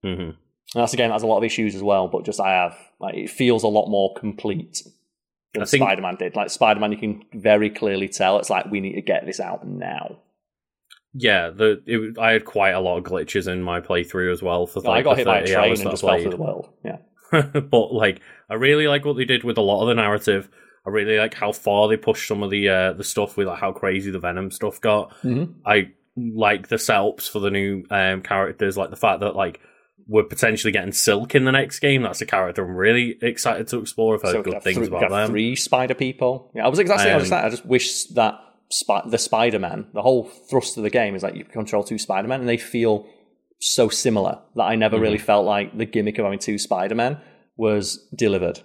hmm 0.04 0.08
And 0.10 0.36
that's 0.74 0.94
a 0.94 0.98
game 0.98 1.10
that 1.10 1.14
has 1.16 1.24
a 1.24 1.28
lot 1.28 1.38
of 1.40 1.44
issues 1.44 1.76
as 1.76 1.84
well, 1.84 2.08
but 2.08 2.24
just 2.26 2.40
I 2.40 2.52
have, 2.54 2.78
like, 3.00 3.16
it 3.16 3.30
feels 3.30 3.64
a 3.64 3.68
lot 3.68 3.90
more 3.90 4.14
complete 4.16 4.82
than 5.54 5.64
I 5.64 5.66
think- 5.66 5.82
Spider 5.84 6.02
Man 6.02 6.16
did. 6.16 6.36
Like, 6.36 6.50
Spider 6.50 6.80
Man, 6.80 6.92
you 6.94 6.98
can 6.98 7.24
very 7.34 7.70
clearly 7.70 8.08
tell 8.08 8.40
it's 8.40 8.50
like, 8.50 8.66
we 8.72 8.80
need 8.80 8.94
to 8.96 9.02
get 9.02 9.26
this 9.26 9.40
out 9.42 9.68
now. 9.68 10.18
Yeah, 11.18 11.50
the 11.50 11.82
it, 11.86 12.18
I 12.20 12.32
had 12.32 12.44
quite 12.46 12.72
a 12.72 12.80
lot 12.82 12.98
of 12.98 13.04
glitches 13.06 13.48
in 13.52 13.62
my 13.62 13.80
playthrough 13.80 14.32
as 14.34 14.42
well. 14.42 14.68
For 14.68 14.86
I 14.86 14.90
like, 14.90 15.04
got 15.06 15.18
hit 15.18 15.26
by 15.26 15.40
a 15.40 15.46
train 15.48 15.72
and 15.80 15.88
I 15.88 15.92
just 15.92 16.02
fell 16.02 16.10
played. 16.12 16.24
through 16.24 16.32
the 16.32 16.38
world. 16.38 16.70
Yeah. 16.84 16.98
but 17.72 17.94
like 17.94 18.22
I 18.50 18.56
really 18.56 18.88
like 18.88 19.06
what 19.06 19.18
they 19.18 19.26
did 19.26 19.44
with 19.44 19.58
a 19.58 19.62
lot 19.62 19.82
of 19.82 19.88
the 19.88 19.96
narrative. 19.96 20.50
I 20.86 20.90
really 20.92 21.18
like 21.18 21.34
how 21.34 21.52
far 21.52 21.88
they 21.88 21.98
pushed 21.98 22.28
some 22.28 22.44
of 22.44 22.52
the 22.52 22.70
uh, 22.70 22.94
the 22.94 23.04
stuff 23.04 23.38
with 23.38 23.48
like 23.48 23.60
how 23.60 23.72
crazy 23.72 24.12
the 24.12 24.20
Venom 24.20 24.52
stuff 24.52 24.80
got. 24.82 25.12
Mhm. 25.24 25.56
I 25.66 25.92
like 26.16 26.68
the 26.70 26.76
setups 26.78 27.30
for 27.30 27.40
the 27.40 27.50
new 27.50 27.84
um, 27.90 28.22
characters, 28.22 28.78
like 28.78 28.90
the 28.92 28.96
fact 28.96 29.20
that 29.22 29.36
like 29.36 29.60
we're 30.08 30.24
potentially 30.24 30.72
getting 30.72 30.92
Silk 30.92 31.34
in 31.34 31.46
the 31.46 31.52
next 31.52 31.80
game. 31.80 32.04
That's 32.04 32.22
a 32.22 32.26
character 32.28 32.64
I'm 32.64 32.76
really 32.76 33.18
excited 33.22 33.68
to 33.70 33.80
explore. 33.80 34.14
I've 34.16 34.22
heard 34.22 34.32
So 34.34 34.42
good 34.44 34.62
things 34.62 34.78
three, 34.78 34.88
about 34.88 35.10
them. 35.10 35.30
three 35.32 35.56
spider 35.56 35.96
people. 35.96 36.52
Yeah, 36.56 36.66
I 36.66 36.68
was 36.70 36.78
exactly 36.78 37.10
I 37.12 37.16
was 37.16 37.26
Um, 37.26 37.30
that. 37.32 37.46
I 37.46 37.50
just 37.50 37.66
wish 37.66 38.04
that 38.10 38.40
Spi- 38.70 39.10
the 39.10 39.18
Spider 39.18 39.58
Man, 39.60 39.88
the 39.94 40.02
whole 40.04 40.26
thrust 40.26 40.78
of 40.78 40.84
the 40.84 40.90
game 40.92 41.16
is 41.16 41.24
like 41.24 41.36
you 41.36 41.44
control 41.46 41.84
two 41.84 41.98
Spider 41.98 42.28
Men, 42.28 42.42
and 42.42 42.48
they 42.50 42.58
feel 42.58 43.08
so 43.60 43.90
similar 43.90 44.40
that 44.56 44.64
I 44.64 44.76
never 44.76 44.98
Mm-hmm. 44.98 45.04
really 45.04 45.18
felt 45.18 45.46
like 45.48 45.76
the 45.76 45.86
gimmick 45.86 46.20
of 46.20 46.26
having 46.26 46.40
two 46.40 46.60
Spider 46.60 46.94
Men 46.94 47.18
was 47.58 48.08
delivered. 48.16 48.62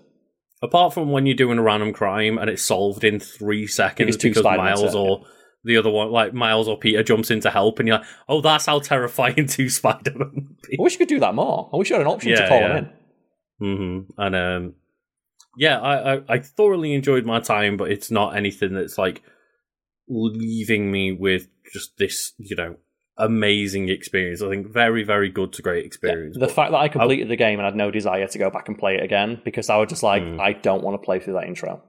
Apart 0.63 0.93
from 0.93 1.11
when 1.11 1.27
you're 1.27 1.37
doing 1.37 1.59
a 1.59 1.63
random 1.63 1.93
crime 1.93 2.37
and 2.37 2.51
it's 2.51 2.63
solved 2.63 3.03
in 3.03 3.19
three 3.19 3.67
seconds 3.67 4.17
Because 4.17 4.43
because 4.43 4.45
Miles 4.45 4.95
or 4.95 5.25
the 5.65 5.77
other 5.77 5.91
one, 5.91 6.11
like 6.11 6.35
Miles 6.35 6.69
or 6.69 6.79
Peter, 6.79 7.03
jumps 7.03 7.31
in 7.31 7.41
to 7.41 7.51
help, 7.51 7.79
and 7.79 7.89
you're 7.89 7.99
like, 7.99 8.07
"Oh, 8.29 8.41
that's 8.41 8.67
how 8.67 8.79
terrifying 8.79 9.47
two 9.49 9.69
Spider-Man 9.69 10.57
be." 10.69 10.77
I 10.79 10.83
wish 10.83 10.95
you 10.95 10.99
could 10.99 11.09
do 11.09 11.21
that 11.21 11.35
more. 11.35 11.71
I 11.73 11.77
wish 11.77 11.91
you 11.91 11.97
had 11.97 12.03
an 12.03 12.09
option 12.09 12.33
to 12.33 12.49
call 12.49 12.61
yeah. 12.61 12.69
them 12.69 12.91
in. 13.61 13.77
hmm 13.77 14.13
And 14.19 14.37
um, 14.37 14.75
yeah, 15.57 15.79
I, 15.81 16.15
I 16.15 16.23
I 16.29 16.39
thoroughly 16.39 16.95
enjoyed 16.95 17.27
my 17.27 17.41
time, 17.41 17.77
but 17.77 17.91
it's 17.91 18.11
not 18.11 18.37
anything 18.37 18.75
that's 18.75 18.97
like 18.99 19.23
leaving 20.09 20.91
me 20.91 21.13
with 21.13 21.49
just 21.73 21.97
this, 21.99 22.33
you 22.39 22.57
know, 22.57 22.77
amazing 23.21 23.89
experience. 23.89 24.43
I 24.43 24.49
think 24.49 24.67
very, 24.67 25.05
very 25.05 25.29
good 25.31 25.53
to 25.55 25.63
great 25.63 25.85
experience. 25.87 26.35
The 26.35 26.41
but- 26.41 26.51
fact 26.53 26.73
that 26.73 26.79
I 26.79 26.89
completed 26.89 27.29
the 27.29 27.37
game 27.37 27.59
and 27.59 27.65
had 27.67 27.77
no 27.77 27.91
desire 27.91 28.27
to 28.27 28.39
go 28.39 28.51
back 28.51 28.69
and 28.69 28.79
play 28.79 28.97
it 28.97 29.03
again 29.03 29.41
because 29.45 29.71
I 29.71 29.77
was 29.77 29.89
just 29.89 30.03
like, 30.03 30.23
Mm. 30.23 30.41
I 30.41 30.53
don't 30.55 30.83
want 30.83 31.01
to 31.01 31.05
play 31.05 31.19
through 31.21 31.35
that 31.35 31.45
intro. 31.45 31.83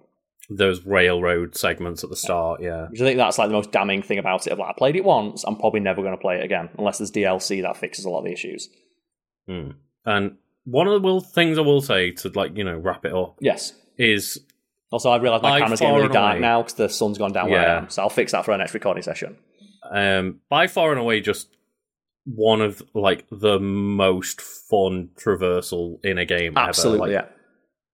those 0.49 0.85
railroad 0.85 1.55
segments 1.55 2.03
at 2.03 2.09
the 2.09 2.15
start, 2.15 2.61
yeah. 2.61 2.87
Which 2.89 2.99
I 2.99 3.05
think 3.05 3.17
that's 3.17 3.37
like 3.37 3.47
the 3.47 3.53
most 3.53 3.71
damning 3.71 4.01
thing 4.01 4.17
about 4.19 4.45
it. 4.47 4.51
Of 4.51 4.59
like, 4.59 4.69
I 4.69 4.73
played 4.77 4.97
it 4.97 5.03
once, 5.05 5.45
I'm 5.45 5.55
probably 5.55 5.79
never 5.79 6.01
going 6.01 6.13
to 6.13 6.19
play 6.21 6.39
it 6.39 6.43
again 6.43 6.67
unless 6.77 6.97
there's 6.97 7.09
DLC 7.11 7.61
that 7.61 7.77
fixes 7.77 8.03
a 8.03 8.09
lot 8.09 8.19
of 8.19 8.25
the 8.25 8.33
issues. 8.33 8.67
Mm. 9.49 9.75
And 10.05 10.35
one 10.65 10.87
of 10.87 10.93
the 10.93 10.99
will 10.99 11.21
things 11.21 11.57
I 11.57 11.61
will 11.61 11.79
say 11.81 12.11
to 12.11 12.29
like 12.35 12.57
you 12.57 12.63
know 12.65 12.77
wrap 12.77 13.05
it 13.05 13.13
up 13.13 13.37
Yes. 13.39 13.73
is 13.97 14.39
Also, 14.91 15.09
I 15.09 15.17
realised 15.19 15.43
my 15.43 15.59
camera's 15.59 15.79
getting 15.79 15.95
really 15.95 16.09
dark 16.09 16.39
now 16.41 16.61
because 16.63 16.73
the 16.73 16.89
sun's 16.89 17.17
gone 17.17 17.31
down 17.31 17.49
where 17.49 17.61
Yeah. 17.61 17.73
I 17.75 17.77
am. 17.77 17.89
So 17.89 18.01
I'll 18.01 18.09
fix 18.09 18.33
that 18.33 18.43
for 18.43 18.51
our 18.51 18.57
next 18.57 18.73
recording 18.73 19.03
session. 19.03 19.37
Um, 19.91 20.39
by 20.49 20.67
far 20.67 20.91
and 20.91 20.99
away 20.99 21.21
just 21.21 21.47
one 22.25 22.61
of 22.61 22.81
like 22.93 23.25
the 23.31 23.59
most 23.59 24.41
fun 24.41 25.09
traversal 25.15 26.03
in 26.05 26.17
a 26.17 26.25
game 26.25 26.53
Absolutely, 26.55 27.15
ever. 27.15 27.27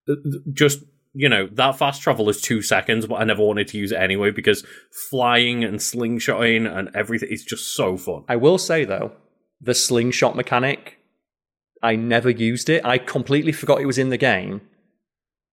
Like, 0.07 0.15
yeah. 0.15 0.32
Just 0.53 0.84
you 1.14 1.30
know 1.30 1.48
that 1.53 1.78
fast 1.78 2.02
travel 2.02 2.30
is 2.30 2.40
two 2.41 2.61
seconds 2.61 3.07
but 3.07 3.15
i 3.15 3.24
never 3.24 3.44
wanted 3.44 3.68
to 3.68 3.78
use 3.78 3.91
it 3.91 3.95
anyway 3.95 4.30
because 4.30 4.64
flying 5.10 5.64
and 5.64 5.80
slingshotting 5.80 6.72
and 6.72 6.90
everything 6.94 7.30
is 7.32 7.44
just 7.44 7.76
so 7.76 7.98
fun 7.98 8.24
I 8.28 8.36
will 8.36 8.57
say 8.57 8.86
though, 8.86 9.14
the 9.61 9.74
slingshot 9.74 10.36
mechanic, 10.36 10.99
I 11.82 11.95
never 11.95 12.30
used 12.30 12.69
it. 12.69 12.86
I 12.86 12.98
completely 12.98 13.52
forgot 13.52 13.82
it 13.82 13.86
was 13.86 13.98
in 13.98 14.10
the 14.10 14.18
game 14.18 14.61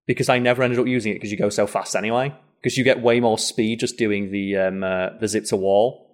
because 0.07 0.29
I 0.29 0.39
never 0.39 0.63
ended 0.63 0.79
up 0.79 0.87
using 0.87 1.13
it 1.13 1.17
because 1.17 1.31
you 1.31 1.39
go 1.39 1.49
so 1.49 1.67
fast 1.67 1.97
anyway. 1.97 2.35
Because 2.63 2.79
you 2.79 2.85
get 2.85 3.03
way 3.03 3.21
more 3.21 3.39
speed 3.39 3.81
just 3.81 3.99
doing 3.99 4.31
the 4.31 4.57
um, 4.57 4.83
uh, 4.83 5.11
the 5.21 5.29
zip 5.29 5.45
to 5.47 5.57
wall. 5.57 6.14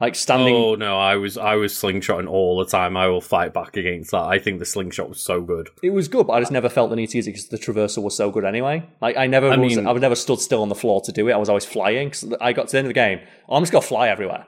Like 0.00 0.14
standing, 0.14 0.54
oh 0.54 0.74
no 0.76 0.98
i 0.98 1.16
was 1.16 1.36
i 1.36 1.56
was 1.56 1.74
slingshotting 1.74 2.26
all 2.26 2.58
the 2.58 2.64
time 2.64 2.96
i 2.96 3.06
will 3.06 3.20
fight 3.20 3.52
back 3.52 3.76
against 3.76 4.12
that 4.12 4.22
i 4.22 4.38
think 4.38 4.58
the 4.58 4.64
slingshot 4.64 5.10
was 5.10 5.20
so 5.20 5.42
good 5.42 5.68
it 5.82 5.90
was 5.90 6.08
good, 6.08 6.26
but 6.26 6.32
I 6.32 6.40
just 6.40 6.50
never 6.52 6.70
felt 6.70 6.88
the 6.88 6.96
need 6.96 7.10
to 7.10 7.18
use 7.18 7.26
it 7.26 7.32
because 7.32 7.48
the 7.48 7.58
traversal 7.58 8.02
was 8.02 8.16
so 8.16 8.30
good 8.30 8.44
anyway. 8.46 8.82
Like 9.02 9.16
I 9.18 9.26
never, 9.26 9.48
I 9.50 9.56
was, 9.58 9.76
mean- 9.76 9.86
I 9.86 9.92
never 9.92 10.14
stood 10.16 10.40
still 10.40 10.62
on 10.62 10.70
the 10.70 10.74
floor 10.74 11.02
to 11.02 11.12
do 11.12 11.28
it. 11.28 11.32
I 11.32 11.36
was 11.36 11.48
always 11.50 11.66
flying. 11.66 12.10
'cause 12.10 12.32
I 12.40 12.52
got 12.54 12.68
to 12.68 12.72
the 12.72 12.78
end 12.78 12.86
of 12.86 12.90
the 12.90 12.94
game, 12.94 13.20
oh, 13.48 13.56
I'm 13.56 13.62
just 13.62 13.72
gonna 13.72 13.82
fly 13.82 14.08
everywhere. 14.08 14.46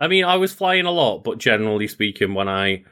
I 0.00 0.08
mean, 0.08 0.24
I 0.24 0.36
was 0.38 0.54
flying 0.54 0.86
a 0.86 0.90
lot, 0.90 1.24
but 1.24 1.36
generally 1.36 1.86
speaking, 1.88 2.32
when 2.32 2.48
I 2.48 2.84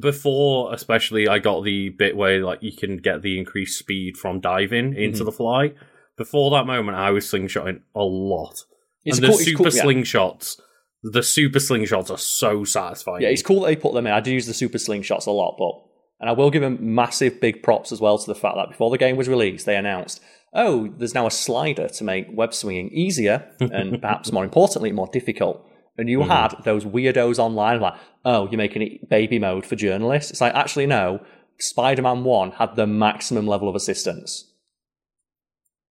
before, 0.00 0.72
especially, 0.72 1.28
I 1.28 1.38
got 1.38 1.64
the 1.64 1.90
bit 1.90 2.16
where 2.16 2.42
like 2.42 2.62
you 2.62 2.72
can 2.72 2.96
get 2.96 3.22
the 3.22 3.38
increased 3.38 3.78
speed 3.78 4.16
from 4.16 4.40
diving 4.40 4.94
into 4.94 5.22
Mhm. 5.22 5.26
the 5.26 5.32
fly. 5.32 5.72
Before 6.16 6.50
that 6.52 6.66
moment, 6.66 6.96
I 6.96 7.10
was 7.10 7.26
slingshotting 7.26 7.82
a 7.94 8.02
lot, 8.02 8.64
It's 9.04 9.18
and 9.18 9.26
cool. 9.26 9.36
the 9.36 9.44
super 9.44 9.64
cool, 9.64 9.72
yeah. 9.74 9.84
slingshots, 9.84 10.60
the 11.02 11.22
super 11.22 11.58
slingshots 11.58 12.10
are 12.10 12.18
so 12.18 12.64
satisfying. 12.64 13.22
Yeah, 13.22 13.28
it's 13.28 13.42
cool 13.42 13.60
that 13.60 13.68
they 13.68 13.76
put 13.76 13.94
them 13.94 14.06
in. 14.06 14.12
I 14.12 14.20
do 14.20 14.32
use 14.32 14.46
the 14.46 14.54
super 14.54 14.78
slingshots 14.78 15.26
a 15.26 15.30
lot, 15.30 15.56
but 15.58 15.84
and 16.20 16.28
I 16.28 16.32
will 16.32 16.50
give 16.50 16.62
them 16.62 16.78
massive 16.80 17.40
big 17.40 17.62
props 17.62 17.92
as 17.92 18.00
well 18.00 18.18
to 18.18 18.26
the 18.26 18.34
fact 18.34 18.56
that 18.56 18.70
before 18.70 18.90
the 18.90 18.98
game 18.98 19.16
was 19.16 19.28
released, 19.28 19.66
they 19.66 19.76
announced, 19.76 20.20
"Oh, 20.52 20.88
there's 20.96 21.14
now 21.14 21.26
a 21.26 21.30
slider 21.30 21.88
to 21.88 22.04
make 22.04 22.26
web 22.32 22.52
swinging 22.52 22.90
easier 22.90 23.50
and 23.60 24.00
perhaps 24.00 24.32
more 24.32 24.44
importantly, 24.44 24.92
more 24.92 25.08
difficult." 25.12 25.64
And 25.96 26.08
you 26.08 26.20
mm-hmm. 26.20 26.30
had 26.30 26.54
those 26.64 26.84
weirdos 26.84 27.38
online 27.38 27.80
like, 27.80 27.94
"Oh, 28.24 28.48
you're 28.48 28.58
making 28.58 28.82
it 28.82 29.08
baby 29.08 29.38
mode 29.38 29.66
for 29.66 29.76
journalists." 29.76 30.30
It's 30.30 30.40
like, 30.40 30.54
actually, 30.54 30.86
no. 30.86 31.20
Spider-Man 31.60 32.22
One 32.22 32.52
had 32.52 32.76
the 32.76 32.86
maximum 32.86 33.46
level 33.46 33.68
of 33.68 33.74
assistance. 33.74 34.44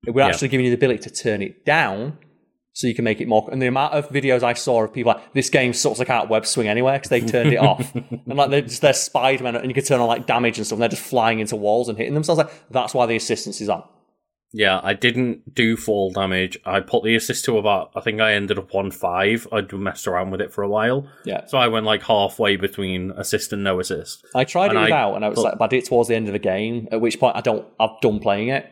We're 0.05 0.21
Yeah. 0.21 0.27
actually 0.27 0.47
giving 0.47 0.65
you 0.65 0.71
the 0.71 0.77
ability 0.77 1.03
to 1.03 1.09
turn 1.09 1.41
it 1.41 1.65
down 1.65 2.19
so 2.77 2.85
you 2.87 2.93
can 2.93 3.03
make 3.03 3.19
it 3.21 3.27
more. 3.27 3.47
And 3.51 3.59
the 3.61 3.65
amount 3.67 3.93
of 3.95 4.07
videos 4.09 4.43
I 4.43 4.53
saw 4.53 4.83
of 4.83 4.93
people 4.93 5.13
like 5.13 5.33
this 5.33 5.49
game 5.49 5.73
sucks 5.73 5.97
like 5.99 6.09
out 6.11 6.29
web 6.29 6.45
swing 6.45 6.67
anywhere 6.67 6.93
because 6.99 7.09
they 7.09 7.21
turned 7.21 7.51
it 7.51 7.57
off, 7.57 7.93
and 7.95 8.21
like 8.27 8.51
they're 8.51 8.61
just 8.61 8.81
they're 8.81 8.93
Spider 8.93 9.43
Man, 9.43 9.55
and 9.55 9.67
you 9.67 9.73
can 9.73 9.83
turn 9.83 9.99
on 9.99 10.07
like 10.07 10.27
damage 10.27 10.57
and 10.57 10.65
stuff, 10.67 10.77
and 10.77 10.81
they're 10.83 10.89
just 10.89 11.01
flying 11.03 11.39
into 11.39 11.55
walls 11.55 11.89
and 11.89 11.97
hitting 11.97 12.13
them. 12.13 12.23
So 12.23 12.33
I 12.33 12.35
was 12.35 12.45
like, 12.45 12.53
that's 12.69 12.93
why 12.93 13.05
the 13.07 13.15
assistance 13.15 13.61
is 13.61 13.69
on. 13.69 13.83
Yeah, 14.53 14.79
I 14.81 14.93
didn't 14.93 15.53
do 15.55 15.75
fall 15.75 16.11
damage. 16.11 16.57
I 16.65 16.79
put 16.79 17.03
the 17.03 17.15
assist 17.15 17.43
to 17.45 17.57
about. 17.57 17.91
I 17.95 17.99
think 18.01 18.21
I 18.21 18.33
ended 18.33 18.57
up 18.57 18.73
on 18.73 18.91
five. 18.91 19.45
I'd 19.51 19.73
messed 19.73 20.07
around 20.07 20.31
with 20.31 20.39
it 20.39 20.53
for 20.53 20.63
a 20.63 20.69
while, 20.69 21.05
Yeah, 21.25 21.45
so 21.47 21.57
I 21.57 21.67
went 21.67 21.85
like 21.85 22.03
halfway 22.03 22.55
between 22.55 23.11
assist 23.11 23.51
and 23.51 23.61
no 23.63 23.79
assist. 23.81 24.25
I 24.33 24.45
tried 24.45 24.69
And 24.69 24.77
it 24.77 24.81
I- 24.81 24.83
without, 24.85 25.15
and 25.15 25.25
I 25.25 25.29
was 25.29 25.35
but- 25.37 25.43
like, 25.43 25.57
but 25.57 25.65
I 25.65 25.67
did 25.67 25.77
it 25.83 25.85
towards 25.87 26.07
the 26.09 26.15
end 26.15 26.27
of 26.27 26.33
the 26.33 26.39
game. 26.39 26.87
At 26.93 27.01
which 27.01 27.19
point, 27.19 27.35
I 27.35 27.41
don't, 27.41 27.67
I've 27.79 27.99
done 28.01 28.19
playing 28.19 28.47
it. 28.49 28.71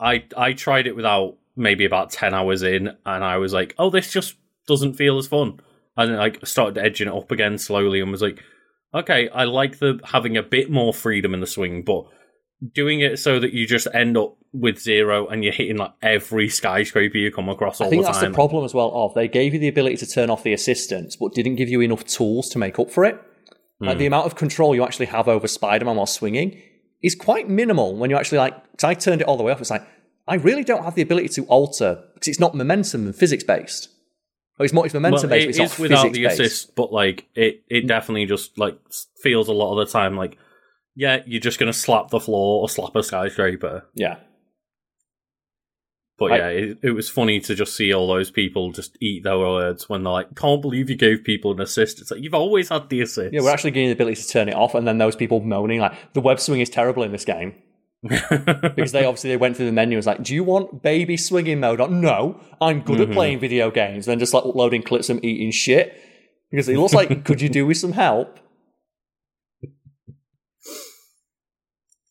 I 0.00 0.24
I 0.36 0.52
tried 0.52 0.86
it 0.86 0.94
without 0.94 1.36
maybe 1.58 1.84
about 1.84 2.10
ten 2.10 2.32
hours 2.34 2.62
in, 2.62 2.88
and 3.04 3.24
I 3.24 3.36
was 3.36 3.52
like, 3.52 3.74
"Oh, 3.78 3.90
this 3.90 4.10
just 4.12 4.36
doesn't 4.66 4.94
feel 4.94 5.18
as 5.18 5.26
fun." 5.26 5.60
And 5.96 6.10
then 6.12 6.18
like 6.18 6.46
started 6.46 6.78
edging 6.78 7.08
it 7.08 7.14
up 7.14 7.30
again 7.30 7.58
slowly, 7.58 8.00
and 8.00 8.10
was 8.10 8.22
like, 8.22 8.42
"Okay, 8.94 9.28
I 9.30 9.44
like 9.44 9.78
the 9.78 10.00
having 10.04 10.36
a 10.36 10.42
bit 10.42 10.70
more 10.70 10.94
freedom 10.94 11.34
in 11.34 11.40
the 11.40 11.46
swing, 11.46 11.82
but 11.82 12.04
doing 12.74 13.00
it 13.00 13.18
so 13.18 13.38
that 13.38 13.52
you 13.52 13.66
just 13.66 13.86
end 13.94 14.16
up 14.16 14.36
with 14.52 14.78
zero 14.80 15.26
and 15.28 15.44
you're 15.44 15.52
hitting 15.52 15.76
like 15.76 15.92
every 16.02 16.48
skyscraper 16.48 17.16
you 17.18 17.30
come 17.30 17.48
across 17.48 17.80
all 17.80 17.86
I 17.86 17.90
think 17.90 18.02
the 18.02 18.08
that's 18.08 18.20
time." 18.20 18.32
the 18.32 18.34
problem 18.36 18.64
as 18.64 18.74
well. 18.74 18.90
Of 18.94 19.14
they 19.14 19.28
gave 19.28 19.52
you 19.54 19.60
the 19.60 19.68
ability 19.68 19.96
to 19.98 20.06
turn 20.06 20.30
off 20.30 20.42
the 20.42 20.52
assistance, 20.52 21.16
but 21.16 21.34
didn't 21.34 21.56
give 21.56 21.68
you 21.68 21.80
enough 21.80 22.04
tools 22.06 22.48
to 22.50 22.58
make 22.58 22.78
up 22.78 22.90
for 22.90 23.04
it. 23.04 23.20
Like 23.80 23.94
Hmm. 23.94 23.98
the 23.98 24.06
amount 24.06 24.26
of 24.26 24.34
control 24.34 24.74
you 24.74 24.82
actually 24.84 25.06
have 25.06 25.28
over 25.28 25.46
Spider 25.46 25.84
Man 25.84 25.96
while 25.96 26.06
swinging 26.06 26.60
is 27.00 27.14
quite 27.14 27.48
minimal 27.48 27.94
when 27.96 28.10
you 28.10 28.16
actually 28.16 28.38
like. 28.38 28.54
Because 28.72 28.84
I 28.84 28.94
turned 28.94 29.20
it 29.20 29.28
all 29.28 29.36
the 29.36 29.44
way 29.44 29.52
off. 29.52 29.60
It's 29.60 29.70
like 29.70 29.86
I 30.28 30.34
really 30.34 30.64
don't 30.64 30.84
have 30.84 30.94
the 30.94 31.02
ability 31.02 31.28
to 31.30 31.44
alter 31.44 32.04
because 32.14 32.28
it's 32.28 32.40
not 32.40 32.54
momentum 32.54 33.06
and 33.06 33.16
physics 33.16 33.42
based. 33.42 33.88
Or 34.58 34.64
it's 34.64 34.74
more 34.74 34.84
it's 34.84 34.94
momentum 34.94 35.30
well, 35.30 35.38
based. 35.38 35.58
it 35.58 35.62
but 35.62 35.66
it's 35.66 35.78
without 35.78 36.12
the 36.12 36.24
based. 36.24 36.40
assist, 36.40 36.74
but 36.74 36.92
like 36.92 37.26
it, 37.34 37.62
it 37.68 37.84
mm. 37.84 37.88
definitely 37.88 38.26
just 38.26 38.58
like 38.58 38.78
feels 39.22 39.48
a 39.48 39.52
lot 39.52 39.72
of 39.72 39.86
the 39.86 39.92
time 39.92 40.16
like, 40.16 40.36
yeah, 40.94 41.22
you're 41.26 41.40
just 41.40 41.58
gonna 41.58 41.72
slap 41.72 42.10
the 42.10 42.20
floor 42.20 42.60
or 42.62 42.68
slap 42.68 42.94
a 42.94 43.02
skyscraper. 43.02 43.86
Yeah, 43.94 44.16
But 46.18 46.32
I- 46.32 46.36
yeah, 46.38 46.48
it, 46.48 46.78
it 46.82 46.90
was 46.90 47.08
funny 47.08 47.38
to 47.40 47.54
just 47.54 47.76
see 47.76 47.92
all 47.92 48.08
those 48.08 48.32
people 48.32 48.72
just 48.72 48.98
eat 49.00 49.22
their 49.22 49.38
words 49.38 49.88
when 49.88 50.02
they're 50.02 50.12
like, 50.12 50.34
"Can't 50.34 50.60
believe 50.60 50.90
you 50.90 50.96
gave 50.96 51.22
people 51.22 51.52
an 51.52 51.60
assist." 51.60 52.00
It's 52.00 52.10
like 52.10 52.20
you've 52.20 52.34
always 52.34 52.68
had 52.68 52.88
the 52.90 53.00
assist. 53.00 53.32
yeah. 53.32 53.40
We're 53.40 53.52
actually 53.52 53.70
getting 53.70 53.90
the 53.90 53.94
ability 53.94 54.20
to 54.22 54.28
turn 54.28 54.48
it 54.48 54.56
off, 54.56 54.74
and 54.74 54.86
then 54.86 54.98
those 54.98 55.14
people 55.14 55.40
moaning 55.40 55.80
like 55.80 56.12
the 56.14 56.20
web 56.20 56.40
swing 56.40 56.60
is 56.60 56.68
terrible 56.68 57.04
in 57.04 57.12
this 57.12 57.24
game 57.24 57.54
because 58.02 58.92
they 58.92 59.04
obviously 59.06 59.30
they 59.30 59.36
went 59.36 59.56
through 59.56 59.66
the 59.66 59.72
menu 59.72 59.94
and 59.94 59.98
was 59.98 60.06
like, 60.06 60.22
"Do 60.22 60.34
you 60.34 60.44
want 60.44 60.82
baby 60.82 61.16
swinging 61.16 61.60
mode?" 61.60 61.80
on?" 61.80 62.00
No, 62.00 62.40
I'm 62.60 62.80
good 62.82 62.98
Mm-hmm. 63.00 63.10
at 63.12 63.14
playing 63.16 63.38
video 63.40 63.70
games. 63.70 64.06
Then 64.06 64.18
just 64.18 64.32
like 64.34 64.44
loading 64.44 64.82
clips 64.82 65.08
and 65.10 65.24
eating 65.24 65.50
shit. 65.50 65.94
Because 66.50 66.68
it 66.68 66.78
looks 66.78 66.94
like, 66.94 67.24
could 67.26 67.40
you 67.42 67.48
do 67.48 67.66
with 67.66 67.76
some 67.76 67.92
help? 67.92 68.38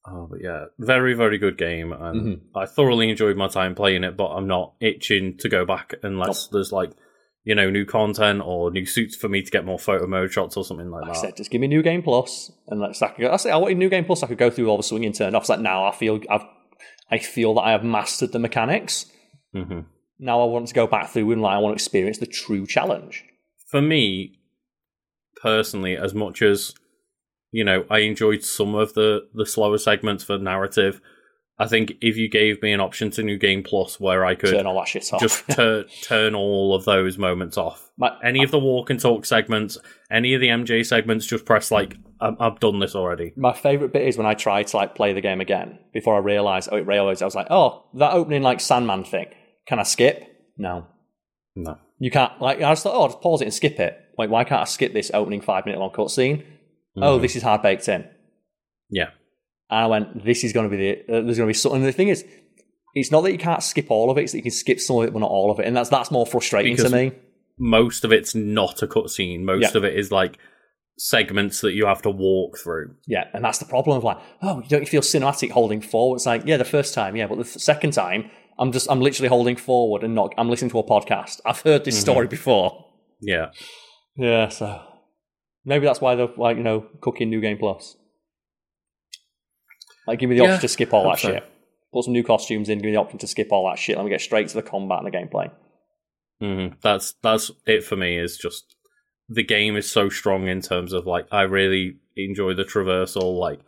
Oh, 0.10 0.28
but 0.30 0.40
yeah, 0.42 0.66
very, 0.80 1.14
very 1.16 1.38
good 1.38 1.58
game, 1.58 1.92
and 1.92 2.22
Mhm. 2.22 2.40
I 2.56 2.66
thoroughly 2.66 3.10
enjoyed 3.10 3.36
my 3.36 3.48
time 3.50 3.76
playing 3.76 4.04
it. 4.06 4.16
But 4.16 4.28
I'm 4.28 4.48
not 4.48 4.74
itching 4.80 5.38
to 5.40 5.50
go 5.50 5.66
back 5.66 5.96
unless 6.02 6.48
there's 6.48 6.72
like, 6.72 6.92
you 7.48 7.56
know, 7.56 7.70
new 7.70 7.86
content 7.86 8.42
or 8.44 8.70
new 8.72 8.86
suits 8.86 9.16
for 9.16 9.30
me 9.30 9.42
to 9.42 9.50
get 9.50 9.64
more 9.64 9.80
photo 9.80 10.06
mode 10.06 10.32
shots 10.34 10.58
or 10.58 10.66
something 10.66 10.90
like 10.92 11.04
Like 11.04 11.12
I 11.12 11.14
that. 11.14 11.20
said, 11.22 11.38
just 11.38 11.50
give 11.50 11.62
me 11.62 11.68
New 11.68 11.82
Game 11.82 12.04
Plus, 12.04 12.52
and 12.68 12.82
let's. 12.82 13.02
I, 13.02 13.08
could 13.08 13.26
I 13.28 13.38
said 13.38 13.54
I 13.54 13.58
wanted 13.58 13.78
New 13.78 13.90
Game 13.90 14.04
Plus. 14.04 14.22
I 14.22 14.28
could 14.28 14.38
go 14.38 14.50
through 14.50 14.68
all 14.70 14.76
the 14.78 14.84
swinging 14.84 15.14
turn 15.14 15.34
offs. 15.34 15.48
Like 15.50 15.62
now, 15.62 15.86
I 15.86 15.92
feel 15.96 16.20
I've, 16.30 16.42
I 17.10 17.20
feel 17.20 17.54
that 17.56 17.62
I 17.62 17.72
have 17.72 17.84
mastered 17.86 18.34
the 18.34 18.40
mechanics. 18.40 19.06
hmm 19.54 19.80
Now 20.20 20.42
I 20.42 20.46
want 20.46 20.68
to 20.68 20.74
go 20.74 20.88
back 20.88 21.10
through 21.10 21.32
and 21.32 21.42
like 21.42 21.56
I 21.56 21.60
want 21.60 21.72
to 21.78 21.82
experience 21.82 22.18
the 22.18 22.26
true 22.26 22.68
challenge. 22.68 23.24
For 23.72 23.82
me, 23.82 24.40
personally, 25.42 25.96
as 25.96 26.14
much 26.14 26.42
as 26.42 26.74
you 27.52 27.64
know, 27.64 27.86
I 27.90 28.00
enjoyed 28.00 28.44
some 28.44 28.76
of 28.76 28.94
the 28.94 29.28
the 29.34 29.46
slower 29.46 29.78
segments 29.78 30.24
for 30.26 30.38
narrative. 30.38 31.00
I 31.60 31.68
think 31.68 31.94
if 32.02 32.18
you 32.18 32.30
gave 32.30 32.62
me 32.62 32.72
an 32.72 32.80
option 32.80 33.10
to 33.12 33.24
New 33.24 33.38
Game 33.38 33.64
Plus 33.64 34.00
where 34.00 34.24
I 34.24 34.36
could 34.36 34.52
Turn 34.52 34.68
all 34.68 34.76
that 34.76 34.88
shit 34.88 35.12
off. 35.12 35.20
just 35.20 35.44
tur- 35.50 35.86
turn 36.04 36.36
all 36.36 36.76
of 36.76 36.86
those 36.86 37.18
moments 37.18 37.58
off. 37.58 37.90
My- 37.98 38.16
Any 38.24 38.44
of 38.44 38.52
the 38.52 38.60
walk 38.60 38.92
and 38.92 39.00
talk 39.00 39.26
segments, 39.26 39.78
any 40.12 40.36
of 40.36 40.42
the 40.42 40.50
MJ 40.50 40.86
segments, 40.86 41.26
just 41.26 41.46
press 41.46 41.72
like 41.72 41.98
I'm, 42.22 42.38
I've 42.40 42.60
done 42.60 42.80
this 42.80 42.94
already. 42.96 43.34
My 43.36 43.54
favorite 43.54 43.92
bit 43.92 44.08
is 44.08 44.18
when 44.18 44.28
I 44.28 44.36
try 44.36 44.62
to 44.62 44.78
like 44.78 44.94
play 44.94 45.14
the 45.14 45.22
game 45.22 45.42
again 45.42 45.80
before 45.94 46.16
I 46.16 46.20
realize 46.20 46.70
Oh, 46.72 46.78
it 46.78 46.86
realized 46.86 47.24
I 47.24 47.26
was 47.26 47.34
like, 47.36 47.48
oh, 47.50 47.86
that 47.96 48.14
opening 48.14 48.44
like 48.44 48.60
Sandman 48.60 49.04
thing. 49.04 49.28
Can 49.68 49.80
I 49.80 49.84
skip? 49.84 50.24
No, 50.60 50.86
No, 51.56 51.78
you 51.98 52.12
can't. 52.12 52.40
Like 52.40 52.58
I 52.60 52.72
just 52.72 52.84
thought, 52.84 52.94
oh, 52.96 53.08
just 53.08 53.22
pause 53.22 53.42
it 53.42 53.46
and 53.46 53.54
skip 53.54 53.80
it. 53.80 53.98
Like, 54.18 54.30
why 54.30 54.44
can't 54.44 54.62
I 54.62 54.66
skip 54.66 54.94
this 54.94 55.10
opening 55.14 55.42
five 55.42 55.66
minute 55.66 55.80
long 55.80 55.90
cutscene? 55.92 56.44
Oh, 56.98 57.18
Mhm. 57.18 57.22
this 57.22 57.36
is 57.36 57.42
hard 57.44 57.64
baked 57.64 57.88
in. 57.90 58.08
yeah, 58.92 59.10
And 59.70 59.80
I 59.80 59.88
went, 59.88 60.24
this 60.26 60.44
is 60.44 60.54
going 60.54 60.70
to 60.70 60.76
be 60.76 60.82
the. 60.82 61.02
Uh, 61.04 61.22
there's 61.22 61.38
going 61.38 61.48
to 61.48 61.48
be 61.48 61.54
something. 61.54 61.84
The 61.84 61.92
thing 61.92 62.08
is, 62.08 62.24
it's 62.94 63.12
not 63.12 63.22
that 63.22 63.32
you 63.32 63.38
can't 63.38 63.62
skip 63.64 63.92
all 63.92 64.10
of 64.10 64.18
it; 64.18 64.24
it's 64.24 64.32
that 64.32 64.38
you 64.40 64.44
can 64.44 64.52
skip 64.52 64.80
some 64.80 64.98
of 64.98 65.04
it, 65.04 65.14
but 65.14 65.20
not 65.20 65.30
all 65.30 65.52
of 65.52 65.60
it, 65.60 65.66
and 65.68 65.76
that's 65.76 65.90
that's 65.90 66.10
more 66.12 66.26
frustrating 66.26 66.76
Because- 66.76 66.92
to 66.92 66.96
me. 66.98 67.12
most 67.60 68.06
of 68.06 68.12
it's 68.12 68.34
not 68.36 68.82
a 68.82 68.88
cutscene. 68.88 69.42
Most 69.42 69.74
Yeah. 69.74 69.78
of 69.78 69.84
it 69.84 69.98
is 69.98 70.12
like 70.12 70.38
segments 71.00 71.62
that 71.62 71.74
you 71.74 71.86
have 71.86 72.02
to 72.04 72.10
walk 72.10 72.58
through. 72.58 72.96
Yeah, 73.08 73.26
and 73.34 73.44
that's 73.44 73.60
the 73.60 73.66
problem 73.66 73.98
of 73.98 74.04
like, 74.04 74.18
oh, 74.42 74.62
don't 74.68 74.82
you 74.82 74.88
feel 74.88 75.02
cinematic 75.02 75.52
holding 75.52 75.82
forward? 75.82 76.16
It's 76.18 76.26
like, 76.26 76.44
yeah, 76.46 76.58
the 76.58 76.66
first 76.66 76.94
time, 76.94 77.16
yeah, 77.16 77.28
but 77.28 77.38
the 77.38 77.46
second 77.46 77.92
time, 77.92 78.32
I'm 78.58 78.72
just, 78.72 78.90
I'm 78.90 79.02
literally 79.02 79.30
holding 79.30 79.56
forward 79.58 80.04
and 80.04 80.16
not, 80.16 80.34
I'm 80.40 80.50
listening 80.50 80.72
to 80.72 80.80
a 80.80 80.84
podcast. 80.84 81.40
I've 81.46 81.62
heard 81.62 81.84
this 81.86 81.98
Mhm. 81.98 82.02
story 82.02 82.28
before. 82.28 82.86
Yeah, 83.22 83.48
Yeah, 84.16 84.48
so 84.50 84.80
maybe 85.66 85.86
that's 85.86 86.02
why 86.02 86.16
they're 86.16 86.30
like, 86.38 86.58
you 86.58 86.64
know, 86.64 86.86
cooking 87.02 87.30
New 87.30 87.42
Game 87.42 87.58
Plus. 87.60 87.96
Like, 90.08 90.20
give 90.20 90.30
me 90.30 90.38
the 90.38 90.44
Yeah, 90.44 90.54
option 90.54 90.62
to 90.62 90.68
skip 90.70 90.94
all 90.94 91.10
that 91.10 91.20
so. 91.20 91.34
shit. 91.34 91.44
Put 91.94 92.06
some 92.06 92.14
new 92.14 92.24
costumes 92.24 92.70
in, 92.70 92.80
give 92.80 92.86
me 92.86 92.92
the 92.92 92.98
option 93.00 93.20
to 93.20 93.28
skip 93.28 93.52
all 93.52 93.68
that 93.70 93.78
shit. 93.80 93.98
Let 93.98 94.04
me 94.04 94.10
get 94.10 94.22
straight 94.22 94.48
to 94.50 94.54
the 94.56 94.62
combat 94.62 95.04
and 95.04 95.08
the 95.08 95.18
gameplay. 95.18 95.52
hmm 96.40 96.76
that's 96.82 97.14
that's 97.24 97.52
it 97.66 97.84
for 97.84 97.96
me. 97.96 98.18
Is 98.18 98.38
just 98.38 98.76
the 99.30 99.44
game 99.44 99.76
is 99.76 99.90
so 99.90 100.10
strong 100.10 100.48
in 100.48 100.62
terms 100.62 100.94
of 100.94 101.06
like 101.06 101.28
I 101.32 101.42
really 101.44 101.98
enjoy 102.16 102.54
the 102.54 102.64
traversal. 102.64 103.38
Like 103.40 103.60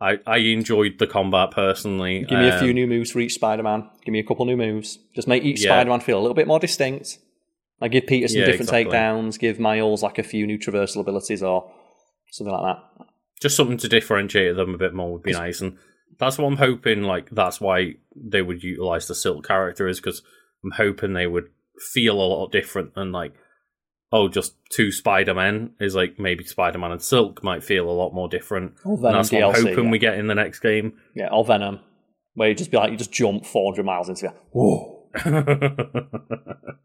I 0.00 0.18
I 0.26 0.38
enjoyed 0.38 0.98
the 0.98 1.06
combat 1.06 1.50
personally. 1.50 2.24
Give 2.28 2.38
me 2.38 2.48
a 2.48 2.58
few 2.58 2.68
Um, 2.70 2.74
new 2.74 2.86
moves 2.86 3.10
for 3.10 3.20
each 3.20 3.34
Spider 3.34 3.62
Man. 3.62 3.88
Give 4.04 4.12
me 4.12 4.20
a 4.20 4.24
couple 4.24 4.44
new 4.44 4.56
moves. 4.56 4.98
Just 5.14 5.26
make 5.28 5.42
each 5.42 5.60
Yeah. 5.60 5.70
Spider 5.70 5.90
Man 5.90 6.00
feel 6.00 6.18
a 6.18 6.22
little 6.22 6.34
bit 6.34 6.46
more 6.46 6.60
distinct. 6.60 7.18
Like 7.80 7.92
give 7.92 8.06
Peter 8.06 8.28
some 8.28 8.40
Yeah, 8.40 8.46
different 8.46 8.70
exactly. 8.70 8.96
takedowns. 8.96 9.38
Give 9.38 9.58
Miles 9.58 10.02
like 10.02 10.18
a 10.18 10.22
few 10.22 10.46
new 10.46 10.58
traversal 10.58 11.00
abilities 11.00 11.42
or 11.42 11.72
something 12.30 12.52
like 12.54 12.76
that. 12.76 13.06
Just 13.42 13.56
something 13.56 13.76
to 13.76 13.88
differentiate 13.88 14.56
them 14.56 14.74
a 14.74 14.78
bit 14.78 14.94
more 14.94 15.12
would 15.12 15.22
be 15.22 15.32
nice 15.32 15.60
and 15.60 15.76
that's 16.18 16.38
what 16.38 16.46
i'm 16.46 16.56
hoping 16.56 17.02
like 17.02 17.28
that's 17.30 17.60
why 17.60 17.94
they 18.16 18.42
would 18.42 18.62
utilize 18.62 19.06
the 19.08 19.14
silk 19.14 19.46
character 19.46 19.88
is 19.88 20.00
because 20.00 20.22
i'm 20.64 20.72
hoping 20.72 21.12
they 21.12 21.26
would 21.26 21.48
feel 21.92 22.14
a 22.14 22.22
lot 22.22 22.52
different 22.52 22.94
than 22.94 23.12
like 23.12 23.34
oh 24.12 24.28
just 24.28 24.54
two 24.70 24.92
spider-men 24.92 25.70
is 25.80 25.94
like 25.94 26.18
maybe 26.18 26.44
spider-man 26.44 26.92
and 26.92 27.02
silk 27.02 27.42
might 27.42 27.64
feel 27.64 27.88
a 27.88 27.90
lot 27.90 28.12
more 28.12 28.28
different 28.28 28.74
and 28.84 29.00
Venom 29.00 29.16
that's 29.16 29.32
what 29.32 29.42
i'm 29.42 29.52
DLC. 29.54 29.68
hoping 29.70 29.84
yeah. 29.86 29.90
we 29.90 29.98
get 29.98 30.18
in 30.18 30.26
the 30.26 30.34
next 30.34 30.60
game 30.60 30.92
yeah, 31.14 31.28
or 31.32 31.44
Venom, 31.44 31.80
where 32.34 32.48
you 32.48 32.54
just 32.54 32.70
be 32.70 32.76
like 32.76 32.90
you 32.90 32.96
just 32.96 33.12
jump 33.12 33.44
400 33.44 33.84
miles 33.84 34.08
into 34.08 34.26
it. 34.26 34.32
Whoa. 34.52 35.08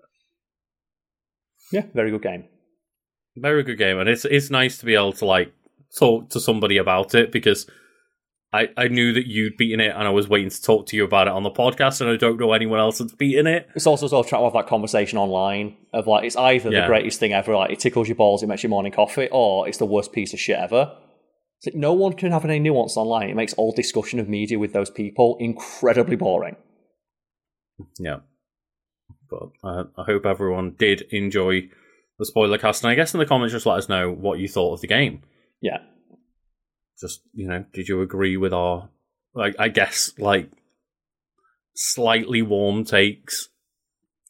Yeah, 1.72 1.84
very 1.94 2.12
good 2.12 2.22
game. 2.22 2.46
very 3.36 3.64
good 3.64 3.78
game 3.78 4.00
and 4.00 4.10
it's 4.10 4.26
it's 4.26 4.50
nice 4.50 4.78
to 4.80 4.86
be 4.86 4.96
able 4.96 5.14
to 5.14 5.26
like 5.26 5.54
talk 5.98 6.30
to 6.32 6.40
somebody 6.40 6.78
about 6.78 7.16
it 7.16 7.32
because 7.32 7.70
I, 8.54 8.70
I 8.78 8.88
knew 8.88 9.14
that 9.14 9.28
you'd 9.28 9.58
beaten 9.58 9.82
it 9.82 9.94
and 9.94 10.08
I 10.08 10.10
was 10.10 10.30
waiting 10.30 10.50
to 10.50 10.62
talk 10.62 10.88
to 10.88 10.96
you 10.96 11.04
about 11.04 11.28
it 11.28 11.34
on 11.34 11.44
the 11.44 11.52
podcast 11.52 12.00
and 12.00 12.10
I 12.10 12.16
don't 12.16 12.40
know 12.40 12.54
anyone 12.54 12.80
else 12.80 13.00
that's 13.00 13.14
beaten 13.14 13.46
it. 13.46 13.68
It's 13.76 13.86
also 13.86 14.08
sort 14.08 14.26
of 14.26 14.30
trying 14.30 14.42
to 14.42 14.46
have 14.46 14.54
that 14.54 14.68
conversation 14.68 15.18
online 15.18 15.76
of 15.94 16.08
like 16.08 16.24
it's 16.24 16.38
either 16.38 16.70
the 16.70 16.88
greatest 16.88 17.20
thing 17.20 17.34
ever, 17.34 17.56
like 17.56 17.72
it 17.72 17.80
tickles 17.80 18.08
your 18.08 18.16
balls, 18.16 18.44
it 18.44 18.48
makes 18.48 18.64
your 18.64 18.70
morning 18.70 18.94
coffee, 18.94 19.28
or 19.32 19.68
it's 19.68 19.78
the 19.78 19.86
worst 19.86 20.14
piece 20.14 20.34
of 20.34 20.40
shit 20.40 20.58
ever. 20.58 20.96
It's 21.60 21.68
like 21.68 21.76
no 21.76 21.94
one 21.94 22.14
can 22.14 22.32
have 22.32 22.46
any 22.46 22.60
nuance 22.60 22.96
online. 22.96 23.30
It 23.30 23.36
makes 23.36 23.54
all 23.54 23.74
discussion 23.74 24.20
of 24.20 24.30
media 24.30 24.60
with 24.60 24.74
those 24.74 24.90
people 24.90 25.36
incredibly 25.40 26.16
boring. 26.16 26.56
Yeah. 28.00 28.20
But 29.30 29.50
uh, 29.64 29.84
I 29.98 30.04
hope 30.04 30.26
everyone 30.26 30.76
did 30.78 31.02
enjoy 31.12 31.70
the 32.18 32.26
spoiler 32.26 32.58
cast. 32.58 32.84
And 32.84 32.92
I 32.92 32.96
guess 32.96 33.14
in 33.14 33.20
the 33.20 33.26
comments, 33.26 33.54
just 33.54 33.66
let 33.66 33.78
us 33.78 33.90
know 33.90 34.12
what 34.12 34.40
you 34.40 34.48
thought 34.48 34.76
of 34.76 34.82
the 34.82 34.88
game. 34.88 35.24
Yeah. 35.62 35.78
Just, 37.00 37.22
you 37.34 37.48
know, 37.48 37.66
did 37.74 37.88
you 37.88 38.02
agree 38.02 38.38
with 38.38 38.54
our, 38.54 38.90
like, 39.34 39.56
I 39.60 39.70
guess, 39.70 40.12
like, 40.18 40.50
slightly 41.76 42.42
warm 42.42 42.84
takes? 42.86 43.50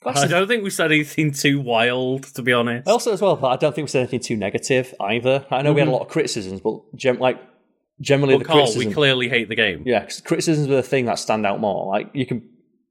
That's 0.03 0.21
I 0.23 0.27
don't 0.27 0.47
think 0.47 0.63
we 0.63 0.69
said 0.69 0.91
anything 0.91 1.31
too 1.31 1.59
wild, 1.59 2.23
to 2.35 2.41
be 2.41 2.53
honest. 2.53 2.87
Also, 2.87 3.11
as 3.13 3.21
well, 3.21 3.35
but 3.35 3.47
I 3.47 3.55
don't 3.55 3.73
think 3.73 3.87
we 3.87 3.89
said 3.89 3.99
anything 4.01 4.19
too 4.19 4.35
negative 4.35 4.93
either. 4.99 5.45
I 5.49 5.61
know 5.61 5.73
we 5.73 5.79
had 5.79 5.87
a 5.89 5.91
lot 5.91 6.01
of 6.03 6.07
criticisms, 6.09 6.61
but 6.61 6.81
gem- 6.95 7.19
like 7.19 7.41
generally 7.99 8.35
But 8.35 8.39
the 8.39 8.45
Karl, 8.45 8.57
criticism, 8.59 8.89
we 8.89 8.93
clearly 8.93 9.27
hate 9.29 9.49
the 9.49 9.55
game. 9.55 9.83
yeah, 9.85 10.03
'cause 10.03 10.21
criticisms 10.21 10.67
are 10.69 10.75
the 10.75 10.83
thing 10.83 11.05
that 11.05 11.17
stand 11.19 11.45
out 11.47 11.59
more. 11.59 11.87
Like 11.87 12.11
you 12.13 12.25
can, 12.27 12.47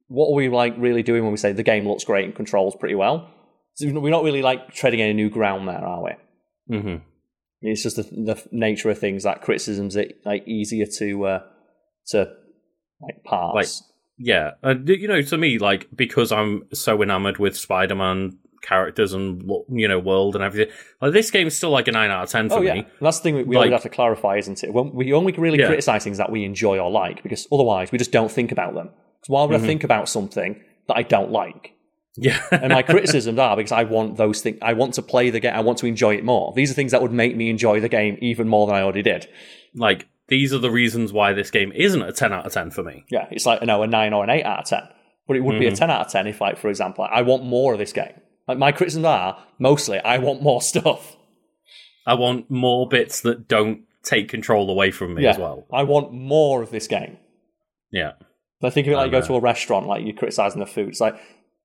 what 0.09 0.29
are 0.31 0.35
we 0.35 0.49
like 0.49 0.75
really 0.79 1.03
doing 1.05 1.23
when 1.23 1.31
we 1.33 1.39
say 1.39 1.53
the 1.53 1.63
game 1.63 1.87
looks 1.87 2.03
great 2.05 2.25
and 2.25 2.35
controls 2.35 2.75
pretty 2.75 2.97
well? 2.97 3.31
So 3.75 3.89
we're 4.01 4.11
not 4.11 4.25
really 4.25 4.43
like 4.43 4.73
treading 4.73 5.01
any 5.01 5.13
new 5.13 5.31
ground 5.31 5.69
there, 5.69 5.79
are 5.85 6.03
we? 6.03 6.77
hmm 6.79 6.97
It's 7.67 7.83
just 7.83 7.97
the, 7.97 8.03
the 8.03 8.43
nature 8.53 8.91
of 8.91 8.99
things 8.99 9.25
that 9.25 9.43
criticisms 9.43 9.97
are 9.97 10.07
like 10.25 10.47
easier 10.47 10.87
to 10.99 11.25
uh, 11.27 11.43
to 12.09 12.33
like 13.01 13.23
pass. 13.25 13.55
Like- 13.55 13.69
Yeah, 14.19 14.53
uh, 14.63 14.75
you 14.87 15.09
know, 15.09 15.21
to 15.23 15.37
me, 15.37 15.59
like 15.59 15.89
because 15.95 16.33
I'm 16.33 16.65
so 16.73 17.03
enamored 17.03 17.39
with 17.39 17.57
Spider-Man 17.57 18.39
characters 18.63 19.13
and 19.13 19.43
you 19.69 19.87
know 19.87 19.99
world 19.99 20.35
and 20.35 20.43
everything, 20.43 20.75
like 21.03 21.13
this 21.13 21.31
game 21.31 21.47
is 21.47 21.57
still 21.57 21.71
like 21.71 21.87
a 21.89 21.93
nine 21.93 22.11
out 22.11 22.25
of 22.25 22.31
ten 22.31 22.49
for 22.49 22.57
oh 22.57 22.63
yeah, 22.63 22.75
me. 22.75 22.87
That's 23.01 23.19
the 23.19 23.23
thing 23.25 23.35
we, 23.37 23.43
we 23.45 23.57
Like- 23.57 23.67
always 23.67 23.73
have 23.73 23.83
to 23.83 23.89
clarify, 23.97 24.37
isn't 24.39 24.65
it? 24.65 24.73
When 24.73 24.93
we 24.95 25.13
only 25.13 25.33
really 25.35 25.59
Yeah. 25.59 25.67
criticize 25.67 26.03
things 26.05 26.19
that 26.19 26.31
we 26.33 26.45
enjoy 26.45 26.79
or 26.79 26.91
like, 26.91 27.23
because 27.23 27.47
otherwise 27.53 27.93
we 27.93 27.99
just 27.99 28.13
don't 28.13 28.31
think 28.33 28.51
about 28.53 28.75
them. 28.75 28.91
So 29.25 29.35
why 29.35 29.45
would 29.45 29.59
Mhm. 29.61 29.65
I 29.65 29.67
think 29.67 29.85
about 29.85 30.09
something 30.09 30.63
that 30.89 30.97
I 30.97 31.03
don't 31.03 31.31
like? 31.31 31.73
Yeah, 32.19 32.41
And 32.51 32.73
my 32.73 32.83
criticisms 32.83 33.39
are 33.39 33.57
because 33.57 33.73
I 33.73 33.85
want 33.85 34.17
those 34.17 34.41
things. 34.41 34.59
I 34.63 34.73
want 34.73 34.95
to 34.95 35.03
play 35.03 35.29
the 35.31 35.41
game. 35.41 35.53
I 35.55 35.61
want 35.61 35.79
to 35.79 35.87
enjoy 35.87 36.15
it 36.17 36.25
more. 36.25 36.53
These 36.57 36.71
are 36.71 36.75
things 36.75 36.93
that 36.93 37.03
would 37.03 37.13
make 37.13 37.37
me 37.37 37.51
enjoy 37.51 37.81
the 37.81 37.89
game 37.91 38.17
even 38.23 38.49
more 38.49 38.67
than 38.67 38.75
I 38.77 38.83
already 38.83 39.03
did. 39.03 39.29
like 39.75 40.09
these 40.29 40.53
are 40.53 40.59
the 40.59 40.71
reasons 40.71 41.13
why 41.13 41.33
this 41.35 41.51
game 41.53 41.71
isn't 41.73 42.03
a 42.03 42.11
ten 42.13 42.33
out 42.33 42.47
of 42.47 42.53
ten 42.53 42.71
for 42.71 42.83
me. 42.83 43.05
Yeah, 43.11 43.29
it's 43.31 43.47
like 43.47 43.61
you 43.61 43.67
know, 43.69 43.83
a 43.83 43.87
nine 43.87 44.13
or 44.13 44.25
an 44.25 44.31
eight 44.31 44.45
out 44.45 44.61
of 44.61 44.65
ten. 44.65 44.83
But 45.29 45.37
it 45.37 45.41
would 45.41 45.59
be 45.61 45.67
a 45.67 45.71
Mhm. 45.73 45.77
ten 45.79 45.91
out 45.91 46.07
of 46.07 46.11
ten 46.13 46.27
if, 46.27 46.41
like, 46.41 46.57
for 46.57 46.69
example, 46.69 47.07
I 47.09 47.23
want 47.23 47.45
more 47.45 47.73
of 47.73 47.79
this 47.79 47.93
game. 47.93 48.13
Like 48.49 48.59
my 48.59 48.73
criticisms 48.73 49.05
are 49.05 49.39
mostly 49.59 49.99
I 50.01 50.19
want 50.19 50.43
more 50.43 50.63
stuff. 50.73 51.17
I 52.07 52.15
want 52.15 52.51
more 52.51 52.89
bits 52.89 53.21
that 53.23 53.47
don't 53.49 53.83
take 54.05 54.29
control 54.29 54.71
away 54.71 54.91
from 54.91 55.15
me 55.15 55.25
yeah, 55.25 55.31
as 55.31 55.39
well. 55.39 55.67
I 55.73 55.83
want 55.83 56.13
more 56.13 56.63
of 56.63 56.71
this 56.71 56.87
game. 56.87 57.19
Yeah, 57.91 58.13
I 58.63 58.71
think 58.71 58.87
of 58.87 58.93
it 58.95 58.97
like 58.97 59.07
you 59.07 59.21
go 59.21 59.27
to 59.27 59.35
a 59.35 59.41
restaurant, 59.41 59.87
like 59.87 60.05
you're 60.05 60.15
criticizing 60.17 60.61
the 60.61 60.67
food. 60.67 60.89
It's 60.89 61.01
like 61.01 61.15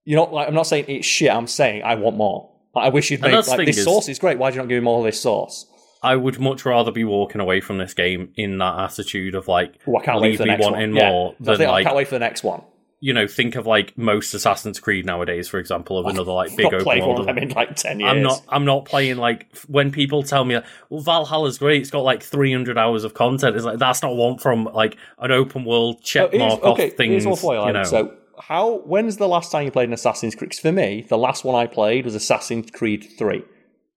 you 0.06 0.16
know, 0.16 0.24
like 0.26 0.48
I'm 0.48 0.54
not 0.54 0.68
saying 0.68 0.86
it's 0.88 1.06
shit. 1.06 1.30
I'm 1.32 1.48
saying 1.48 1.84
I 1.84 1.96
want 1.96 2.18
more. 2.18 2.50
Like, 2.74 2.86
I 2.86 2.90
wish 2.90 3.12
you'd 3.12 3.18
And 3.22 3.32
make 3.32 3.34
that's 3.34 3.48
the 3.48 3.52
like 3.52 3.58
thing 3.60 3.66
this 3.68 3.78
is- 3.80 3.84
sauce 3.86 4.08
is 4.10 4.18
great. 4.20 4.38
Why 4.38 4.50
do 4.50 4.56
you 4.56 4.62
not 4.62 4.70
give 4.70 4.78
me 4.82 4.86
more 4.86 5.00
of 5.00 5.06
this 5.06 5.20
sauce? 5.22 5.66
I 6.04 6.16
would 6.16 6.40
much 6.40 6.66
rather 6.66 6.92
be 6.92 7.04
walking 7.04 7.42
away 7.42 7.62
from 7.62 7.78
this 7.78 7.94
game 7.94 8.32
in 8.36 8.58
that 8.58 8.80
attitude 8.80 9.36
of 9.36 9.48
like, 9.48 9.76
Oh, 9.88 9.98
I 9.98 10.04
can't 10.04 10.20
wait 10.22 10.30
leave 10.30 10.38
for 10.38 10.44
the 10.44 10.48
me 10.48 10.52
next 10.58 10.64
wanting 10.64 10.90
one. 10.94 10.96
Yeah, 10.96 11.10
more 11.12 11.36
that's 11.40 11.58
than 11.60 11.68
it, 11.68 11.70
I 11.70 11.74
like 11.74 11.84
can't 11.86 11.96
wait 11.96 12.08
for 12.08 12.16
the 12.16 12.20
next 12.20 12.44
one. 12.44 12.62
you 13.02 13.14
know, 13.14 13.28
think 13.28 13.56
of 13.56 13.68
like 13.68 13.96
most 14.00 14.34
Assassin's 14.34 14.80
Creed 14.80 15.06
nowadays, 15.06 15.48
for 15.48 15.60
example, 15.60 16.00
of 16.00 16.08
another 16.08 16.32
like 16.32 16.56
big 16.56 16.64
Not 16.66 16.74
open 16.76 16.86
played 16.86 17.00
one 17.02 17.10
world. 17.10 17.20
of 17.22 17.26
them 17.28 17.38
in 17.38 17.50
like 17.50 17.76
ten 17.76 18.00
years. 18.00 18.10
I'm 18.12 18.22
not. 18.24 18.42
I'm 18.50 18.66
not 18.66 18.86
playing 18.86 19.18
like 19.18 19.48
f- 19.54 19.66
when 19.70 19.92
people 19.92 20.24
tell 20.24 20.44
me, 20.46 20.58
"Well, 20.90 21.02
Valhalla's 21.02 21.58
great. 21.60 21.82
It's 21.82 21.92
got 21.92 22.04
like 22.04 22.24
300 22.24 22.78
hours 22.80 23.04
of 23.04 23.14
content." 23.14 23.56
It's 23.56 23.66
like 23.66 23.78
that's 23.78 24.02
not 24.02 24.16
one 24.16 24.38
from 24.40 24.66
like 24.66 24.98
an 25.20 25.32
open 25.32 25.66
world 25.66 25.98
Oh, 26.00 26.02
check 26.04 26.34
mark 26.34 26.64
off 26.64 26.80
okay, 26.80 26.90
things. 26.90 27.26
here's 27.26 27.44
you. 27.44 27.52
you 27.54 27.58
like, 27.60 27.74
know, 27.74 27.84
So, 27.84 28.14
how? 28.42 28.80
When's 28.86 29.18
the 29.18 29.28
last 29.28 29.52
time 29.52 29.66
you 29.66 29.72
played 29.72 29.88
an 29.88 29.94
Assassin's 29.94 30.36
Creed? 30.36 30.54
for 30.56 30.72
me, 30.72 31.06
the 31.08 31.18
last 31.18 31.44
one 31.44 31.56
I 31.56 31.68
played 31.68 32.06
was 32.06 32.16
Assassin's 32.16 32.72
Creed 32.72 33.08
Three, 33.18 33.44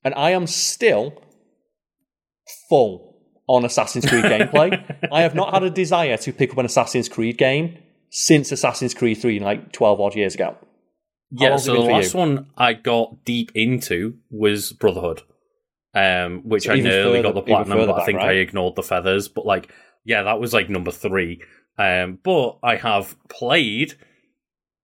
and 0.05 0.15
I 0.15 0.31
am 0.31 0.47
still 0.47 1.23
full 2.69 3.17
on 3.49 3.65
Assassin's 3.65 4.07
Creed 4.07 4.25
gameplay. 4.25 5.09
I 5.13 5.23
have 5.23 5.35
not 5.35 5.53
had 5.53 5.63
a 5.63 5.71
desire 5.71 6.17
to 6.19 6.33
pick 6.33 6.53
up 6.53 6.59
an 6.59 6.67
Assassin's 6.67 7.09
Creed 7.09 7.39
game 7.39 7.79
since 8.11 8.53
Assassin's 8.53 8.95
Creed 8.95 9.19
3, 9.19 9.41
like 9.41 9.73
12 9.73 10.01
odd 10.01 10.15
years 10.15 10.35
ago. 10.35 10.57
Yeah, 11.31 11.57
so 11.57 11.75
the 11.75 11.81
last 11.81 12.15
you? 12.15 12.21
one 12.21 12.47
I 12.57 12.75
got 12.75 13.25
deep 13.25 13.51
into 13.57 14.19
was 14.31 14.73
Brotherhood, 14.73 15.23
um, 15.95 16.43
which 16.45 16.65
So 16.65 16.73
I 16.73 16.81
nearly 16.81 17.23
got 17.23 17.35
the 17.35 17.43
platinum, 17.43 17.79
further 17.79 17.93
but 17.93 17.95
I 17.95 17.99
back, 17.99 18.07
think 18.07 18.21
I 18.21 18.33
ignored 18.35 18.77
the 18.77 18.85
feathers. 18.85 19.27
But 19.27 19.47
like, 19.47 19.73
yeah, 20.05 20.23
that 20.23 20.39
was 20.39 20.53
like 20.53 20.71
number 20.71 20.93
three. 20.93 21.43
Um, 21.77 22.21
but 22.23 22.59
I 22.63 22.77
have 22.77 23.17
played 23.29 23.95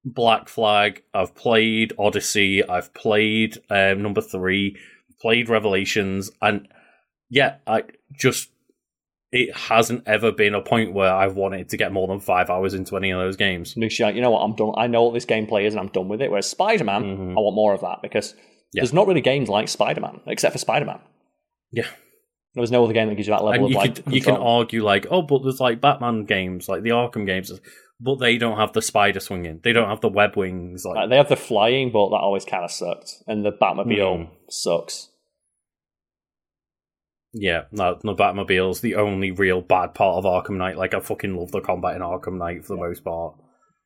Black 0.05 0.49
Flag, 0.49 1.03
I've 1.13 1.35
played 1.35 1.93
Odyssey, 1.99 2.67
I've 2.67 2.93
played 2.95 3.59
um, 3.69 4.03
number 4.03 4.21
three, 4.21 4.77
played 5.21 5.49
Revelations, 5.49 6.31
and 6.41 6.69
yeah, 7.29 7.57
I 7.67 7.85
just 8.19 8.51
it 9.33 9.55
hasn't 9.57 10.03
ever 10.07 10.33
been 10.33 10.55
a 10.55 10.61
point 10.61 10.93
where 10.93 11.13
I've 11.13 11.37
wanted 11.37 11.69
to 11.69 11.77
get 11.77 11.93
more 11.93 12.09
than 12.09 12.19
five 12.19 12.51
hours 12.51 12.75
into 12.75 12.97
any 12.97 13.11
of 13.13 13.21
those 13.21 13.37
games. 13.37 13.77
And 13.77 13.85
you're 13.99 14.09
like, 14.09 14.17
you 14.17 14.23
know 14.23 14.33
what, 14.33 14.41
I'm 14.41 14.57
done. 14.57 14.73
I 14.77 14.89
know 14.89 15.05
what 15.05 15.15
this 15.15 15.25
gameplay 15.27 15.67
is 15.67 15.75
and 15.75 15.81
I'm 15.81 15.87
done 15.89 16.09
with 16.09 16.21
it. 16.21 16.31
Whereas 16.31 16.49
Spider 16.51 16.83
Man, 16.83 17.05
Mhm. 17.05 17.31
I 17.33 17.41
want 17.41 17.55
more 17.55 17.73
of 17.73 17.81
that 17.83 17.99
because 18.03 18.35
Yeah. 18.73 18.81
there's 18.81 18.93
not 18.93 19.07
really 19.07 19.21
games 19.21 19.49
like 19.49 19.69
Spider 19.69 20.01
Man, 20.01 20.19
except 20.27 20.51
for 20.53 20.59
Spider 20.59 20.85
Man. 20.87 20.99
Yeah. 21.71 21.87
There's 22.57 22.73
no 22.73 22.83
other 22.83 22.93
game 22.93 23.09
that 23.09 23.15
gives 23.15 23.29
you 23.29 23.35
that 23.35 23.45
level 23.45 23.53
and 23.55 23.65
of 23.67 23.71
you 23.71 23.77
like. 23.77 24.05
could, 24.05 24.13
you 24.13 24.21
can 24.21 24.35
argue 24.35 24.83
like, 24.83 25.07
oh, 25.13 25.23
but 25.23 25.45
there's 25.45 25.61
like 25.61 25.81
Batman 25.81 26.25
games, 26.25 26.69
like 26.69 26.83
the 26.83 26.91
Arkham 26.91 27.25
games, 27.25 27.53
but 28.01 28.17
they 28.17 28.39
don't 28.39 28.57
have 28.57 28.73
the 28.73 28.83
spider 28.83 29.21
swinging. 29.21 29.61
They 29.63 29.73
don't 29.73 29.89
have 29.89 30.01
the 30.01 30.09
web 30.09 30.37
wings. 30.37 30.85
Like, 30.85 30.97
Uh, 30.97 31.07
they 31.07 31.17
have 31.17 31.29
the 31.29 31.37
flying, 31.37 31.91
but 31.93 32.09
that 32.11 32.17
always 32.17 32.45
kind 32.45 32.65
of 32.65 32.71
sucked. 32.71 33.23
And 33.27 33.45
the 33.45 33.53
Batmobile 33.53 34.27
Hmm. 34.27 34.33
sucks. 34.49 35.09
yeah, 37.33 37.63
no, 37.71 37.97
the 38.03 38.15
Batmobile's 38.15 38.81
the 38.81 38.97
only 38.97 39.31
real 39.31 39.61
bad 39.61 39.95
part 39.95 40.17
of 40.17 40.25
Arkham 40.25 40.57
Knight. 40.57 40.77
Like, 40.77 40.95
I 40.95 41.01
fucking 41.01 41.37
love 41.37 41.53
the 41.53 41.61
combat 41.61 41.95
in 41.95 42.03
Arkham 42.03 42.39
Knight 42.39 42.65
for 42.65 42.75
the 42.75 42.81
most 42.83 43.05
part. 43.05 43.35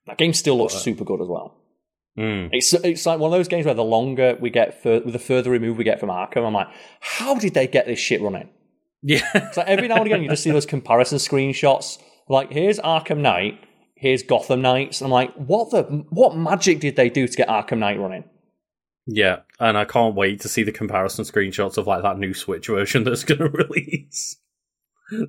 That 0.06 0.16
game 0.18 0.32
still 0.32 0.56
looks 0.56 0.72
But, 0.74 0.78
uh, 0.78 0.82
super 0.82 1.04
good 1.04 1.20
as 1.20 1.28
well. 1.28 1.60
Mm. 2.18 2.48
It's 2.52 2.72
it's 2.72 3.06
like 3.06 3.18
one 3.18 3.32
of 3.32 3.38
those 3.38 3.48
games 3.48 3.66
where 3.66 3.74
the 3.74 3.82
longer 3.84 4.38
we 4.40 4.48
get, 4.48 4.80
fur- 4.82 5.00
the 5.00 5.18
further 5.18 5.50
removed 5.50 5.76
we 5.78 5.84
get 5.84 5.98
from 6.00 6.10
Arkham, 6.10 6.46
I'm 6.46 6.54
like, 6.54 6.68
how 7.00 7.34
did 7.34 7.54
they 7.54 7.66
get 7.66 7.86
this 7.86 7.98
shit 7.98 8.22
running? 8.22 8.48
Yeah, 9.02 9.20
It's 9.34 9.56
like 9.58 9.66
every 9.66 9.88
now 9.88 9.96
and 9.96 10.06
again 10.06 10.22
you 10.22 10.30
just 10.30 10.42
see 10.44 10.50
those 10.50 10.64
comparison 10.64 11.18
screenshots. 11.18 11.98
Like 12.28 12.50
here's 12.52 12.78
Arkham 12.80 13.18
Knight, 13.18 13.58
here's 13.94 14.22
Gotham 14.22 14.62
Knights, 14.62 15.00
and 15.00 15.06
I'm 15.06 15.12
like, 15.12 15.34
what 15.34 15.70
the 15.70 15.82
what 16.10 16.36
magic 16.36 16.80
did 16.80 16.96
they 16.96 17.08
do 17.10 17.26
to 17.26 17.36
get 17.36 17.48
Arkham 17.48 17.78
Knight 17.78 17.98
running? 17.98 18.24
yeah, 19.06 19.40
and 19.60 19.76
I 19.76 19.84
can't 19.84 20.14
wait 20.14 20.40
to 20.40 20.48
see 20.48 20.62
the 20.62 20.72
comparison 20.72 21.24
screenshots 21.26 21.76
of 21.76 21.86
like 21.86 22.02
that 22.02 22.18
new 22.18 22.32
Switch 22.32 22.68
version 22.68 23.04
that's 23.04 23.22
going 23.24 23.40
to 23.40 23.48
release. 23.48 24.36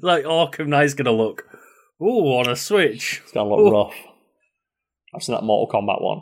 like 0.01 0.23
Arkham 0.23 0.67
Knight's 0.67 0.93
going 0.93 1.05
to 1.05 1.11
look, 1.11 1.45
ooh, 2.01 2.37
on 2.37 2.47
a 2.49 2.55
Switch. 2.55 3.21
It's 3.23 3.31
gonna 3.33 3.49
look 3.49 3.59
Ooh. 3.59 3.71
rough. 3.71 3.95
I've 5.13 5.23
seen 5.23 5.35
that 5.35 5.43
Mortal 5.43 5.81
Kombat 5.81 6.01
one. 6.01 6.21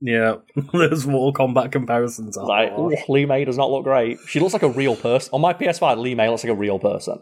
Yeah, 0.00 0.36
there's 0.72 1.06
Mortal 1.06 1.46
Kombat 1.46 1.70
comparisons. 1.72 2.36
It's 2.36 2.36
like, 2.36 2.72
Oh. 2.74 2.90
ooh, 2.92 2.96
Li 3.08 3.24
Mei 3.26 3.44
does 3.44 3.56
not 3.58 3.70
look 3.70 3.84
great. 3.84 4.18
She 4.26 4.40
looks 4.40 4.52
like 4.52 4.62
a 4.62 4.68
real 4.68 4.96
person. 4.96 5.30
On 5.32 5.40
my 5.40 5.54
PS5, 5.54 5.98
Li 5.98 6.14
Mei 6.14 6.28
looks 6.28 6.42
like 6.44 6.52
a 6.52 6.56
real 6.56 6.78
person. 6.80 7.20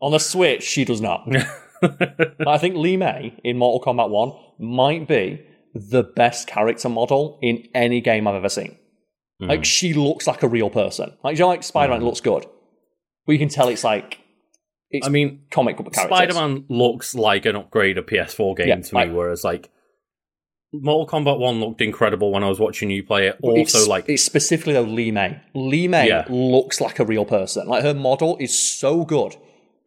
On 0.00 0.10
the 0.12 0.18
Switch, 0.20 0.62
she 0.62 0.84
does 0.84 1.00
not. 1.00 1.26
I 2.46 2.58
think 2.58 2.76
Li 2.76 2.96
Mei 2.96 3.34
in 3.44 3.58
Mortal 3.58 3.94
Kombat 3.94 4.10
1 4.10 4.32
might 4.58 5.08
be 5.08 5.44
the 5.74 6.02
best 6.02 6.46
character 6.46 6.88
model 6.88 7.38
in 7.42 7.66
any 7.74 8.00
game 8.00 8.26
I've 8.28 8.34
ever 8.34 8.48
seen. 8.48 8.76
Hmm. 9.40 9.48
Like, 9.48 9.64
she 9.64 9.94
looks 9.94 10.26
like 10.26 10.42
a 10.42 10.48
real 10.48 10.70
person. 10.70 11.12
Like, 11.24 11.36
you 11.36 11.40
know, 11.40 11.48
like 11.48 11.62
Spider 11.62 11.92
Man 11.92 12.02
Mhm. 12.02 12.04
looks 12.04 12.20
good. 12.20 12.46
But 13.26 13.32
you 13.32 13.38
can 13.38 13.48
tell 13.48 13.68
it's 13.68 13.84
like, 13.84 14.18
it's 14.90 15.06
I 15.06 15.10
mean, 15.10 15.42
comic 15.50 15.76
book 15.78 15.92
characters. 15.92 16.16
Spider 16.16 16.34
Man 16.34 16.64
looks 16.68 17.14
like 17.14 17.46
an 17.46 17.56
upgrade 17.56 17.96
of 17.98 18.06
PS4 18.06 18.54
game 18.56 18.68
Yeah, 18.68 18.76
to 18.76 18.94
me, 18.94 19.10
whereas 19.12 19.42
like 19.44 19.70
Mortal 20.74 21.06
Kombat 21.20 21.38
One 21.38 21.60
looked 21.60 21.80
incredible 21.82 22.32
when 22.32 22.42
I 22.42 22.48
was 22.48 22.58
watching 22.58 22.90
you 22.90 23.02
play 23.02 23.26
it. 23.28 23.36
Also, 23.42 23.60
it's, 23.78 23.86
like 23.88 24.08
it's 24.08 24.22
specifically 24.24 24.72
though 24.72 24.82
Li 24.82 25.10
Mei. 25.10 25.38
Li 25.54 25.86
Mei 25.88 26.08
Yeah. 26.08 26.24
looks 26.28 26.80
like 26.80 26.98
a 26.98 27.04
real 27.04 27.24
person. 27.26 27.66
Like 27.68 27.82
her 27.82 27.92
model 27.94 28.36
is 28.40 28.58
so 28.58 29.04
good. 29.04 29.36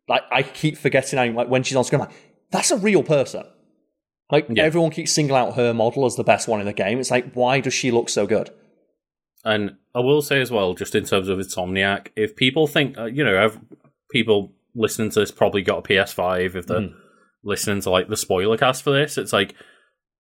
Like 0.07 0.23
I 0.31 0.43
keep 0.43 0.77
forgetting 0.77 1.17
how, 1.17 1.25
like 1.31 1.47
when 1.49 1.63
she's 1.63 1.75
on 1.77 1.83
screen, 1.83 2.01
I'm 2.01 2.07
like 2.09 2.17
that's 2.51 2.71
a 2.71 2.77
real 2.77 3.03
person. 3.03 3.43
Like 4.31 4.47
Yeah. 4.49 4.63
everyone 4.63 4.91
keeps 4.91 5.11
singling 5.11 5.39
out 5.41 5.55
her 5.55 5.73
model 5.73 6.05
as 6.05 6.15
the 6.15 6.23
best 6.23 6.47
one 6.47 6.59
in 6.59 6.65
the 6.65 6.73
game. 6.73 6.99
It's 6.99 7.11
like 7.11 7.33
why 7.33 7.59
does 7.59 7.73
she 7.73 7.91
look 7.91 8.09
so 8.09 8.25
good? 8.27 8.49
And 9.43 9.75
I 9.93 9.99
will 9.99 10.21
say 10.21 10.41
as 10.41 10.49
well, 10.51 10.73
just 10.73 10.95
in 10.95 11.05
terms 11.05 11.29
of 11.29 11.37
Insomniac, 11.37 12.07
if 12.15 12.35
people 12.35 12.65
think, 12.67 12.97
uh, 12.97 13.05
you 13.05 13.23
know, 13.23 13.51
people 14.11 14.53
listening 14.73 15.09
to 15.11 15.19
this 15.19 15.31
probably 15.31 15.61
got 15.61 15.79
a 15.79 15.81
PS5, 15.83 16.55
if 16.55 16.65
they're 16.67 16.79
Mhm. 16.81 16.93
listening 17.43 17.81
to 17.81 17.89
like 17.91 18.07
the 18.07 18.17
spoiler 18.17 18.57
cast 18.57 18.81
for 18.83 18.91
this, 18.91 19.17
it's 19.17 19.31
like, 19.33 19.53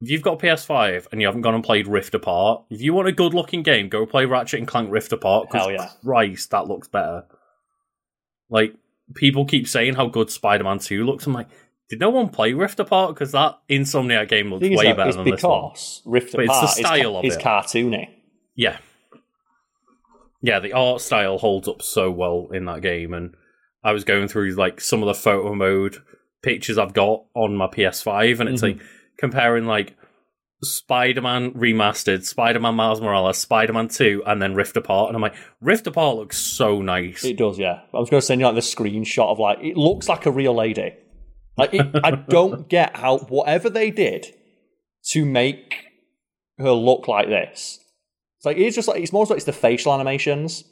if 0.01 0.09
you've 0.11 0.21
got 0.21 0.33
a 0.33 0.37
PS5 0.37 1.07
and 1.11 1.21
you 1.21 1.27
haven't 1.27 1.41
gone 1.41 1.55
and 1.55 1.63
played 1.63 1.87
Rift 1.87 2.13
Apart, 2.13 2.65
if 2.69 2.81
you 2.81 2.93
want 2.93 3.07
a 3.07 3.11
good 3.11 3.33
looking 3.33 3.63
game, 3.63 3.89
go 3.89 4.05
play 4.05 4.25
Ratchet 4.25 4.59
and 4.59 4.67
Clank 4.67 4.91
Rift 4.91 5.11
Apart. 5.11 5.47
Hell 5.51 5.71
yeah. 5.71 5.89
Christ, 6.03 6.51
that 6.51 6.67
looks 6.67 6.87
better. 6.87 7.23
Like, 8.49 8.75
people 9.13 9.45
keep 9.45 9.67
saying 9.67 9.95
how 9.95 10.07
good 10.07 10.29
Spider 10.31 10.63
Man 10.63 10.79
2 10.79 11.05
looks. 11.05 11.27
I'm 11.27 11.33
like, 11.33 11.47
did 11.89 11.99
no 11.99 12.09
one 12.09 12.29
play 12.29 12.53
Rift 12.53 12.79
Apart? 12.79 13.13
Because 13.13 13.31
that 13.33 13.59
Insomniac 13.69 14.27
game 14.27 14.49
looks 14.49 14.61
The 14.61 14.69
thing 14.69 14.73
is, 14.73 14.79
way 14.79 14.91
though, 14.91 14.95
better 14.95 15.13
than 15.13 15.25
this 15.29 15.43
one. 15.43 15.69
because 15.69 16.01
Rift 16.05 16.31
But 16.33 16.45
it's 16.45 16.53
the 16.53 16.57
Apart 16.57 16.69
is 16.79 16.85
style 16.85 17.17
of 17.17 17.25
is 17.25 17.35
it. 17.35 17.41
cartoony. 17.43 18.09
Yeah. 18.55 18.77
Yeah, 20.41 20.59
the 20.59 20.73
art 20.73 21.01
style 21.01 21.37
holds 21.37 21.67
up 21.67 21.81
so 21.81 22.11
well 22.11 22.49
in 22.53 22.65
that 22.65 22.81
game 22.81 23.13
and 23.13 23.35
I 23.83 23.91
was 23.91 24.03
going 24.03 24.27
through 24.27 24.51
like 24.55 24.81
some 24.81 25.01
of 25.01 25.07
the 25.07 25.13
photo 25.13 25.53
mode 25.55 25.97
pictures 26.43 26.77
I've 26.77 26.93
got 26.93 27.23
on 27.35 27.55
my 27.55 27.67
PS5 27.67 28.39
and 28.39 28.49
it's 28.49 28.61
Mhm. 28.61 28.77
like 28.77 28.87
comparing 29.17 29.65
like 29.65 29.95
Spider-Man 30.63 31.51
remastered, 31.51 32.23
Spider-Man 32.25 32.75
Miles 32.75 33.01
Morales, 33.01 33.37
Spider-Man 33.37 33.87
2 33.89 34.23
and 34.25 34.41
then 34.41 34.55
Rift 34.55 34.77
Apart 34.77 35.09
and 35.09 35.15
I'm 35.15 35.21
like 35.21 35.35
Rift 35.61 35.87
Apart 35.87 36.17
looks 36.17 36.37
so 36.37 36.81
nice. 36.81 37.23
It 37.23 37.37
does, 37.37 37.59
yeah. 37.59 37.81
I 37.93 37.99
was 37.99 38.09
going 38.09 38.21
to 38.21 38.25
send 38.25 38.41
you 38.41 38.47
like 38.47 38.55
the 38.55 38.61
screenshot 38.61 39.31
of 39.31 39.39
like 39.39 39.59
it 39.61 39.77
looks 39.77 40.07
like 40.07 40.25
a 40.25 40.31
real 40.31 40.55
lady. 40.55 40.93
Like 41.57 41.73
it, 41.73 41.87
I 42.03 42.11
don't 42.11 42.67
get 42.69 42.95
how 42.97 43.19
whatever 43.19 43.69
they 43.69 43.91
did 43.91 44.27
to 45.09 45.25
make 45.25 45.85
her 46.57 46.71
look 46.71 47.07
like 47.07 47.27
this. 47.27 47.79
It's 48.37 48.45
like 48.45 48.57
it's 48.57 48.75
just 48.75 48.87
like 48.87 49.01
it's 49.01 49.13
more 49.13 49.25
like 49.25 49.37
it's 49.37 49.45
the 49.45 49.53
facial 49.53 49.93
animations. 49.93 50.63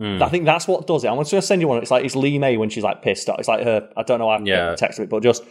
Mm. 0.00 0.20
I 0.20 0.28
think 0.28 0.44
that's 0.44 0.66
what 0.66 0.86
does 0.86 1.04
it. 1.04 1.08
I'm 1.08 1.18
just 1.18 1.30
going 1.30 1.40
to 1.40 1.46
send 1.46 1.60
you 1.60 1.68
one. 1.68 1.80
It's 1.80 1.90
like 1.90 2.04
it's 2.04 2.16
Li 2.16 2.38
Mei 2.38 2.56
when 2.56 2.68
she's 2.68 2.82
like 2.82 3.02
pissed 3.02 3.28
off. 3.28 3.38
It's 3.38 3.48
like 3.48 3.62
her. 3.62 3.88
I 3.96 4.02
don't 4.02 4.18
know. 4.18 4.28
how 4.28 4.36
I 4.36 4.42
yeah. 4.42 4.74
text 4.74 4.98
it, 4.98 5.08
but 5.08 5.22
just 5.22 5.44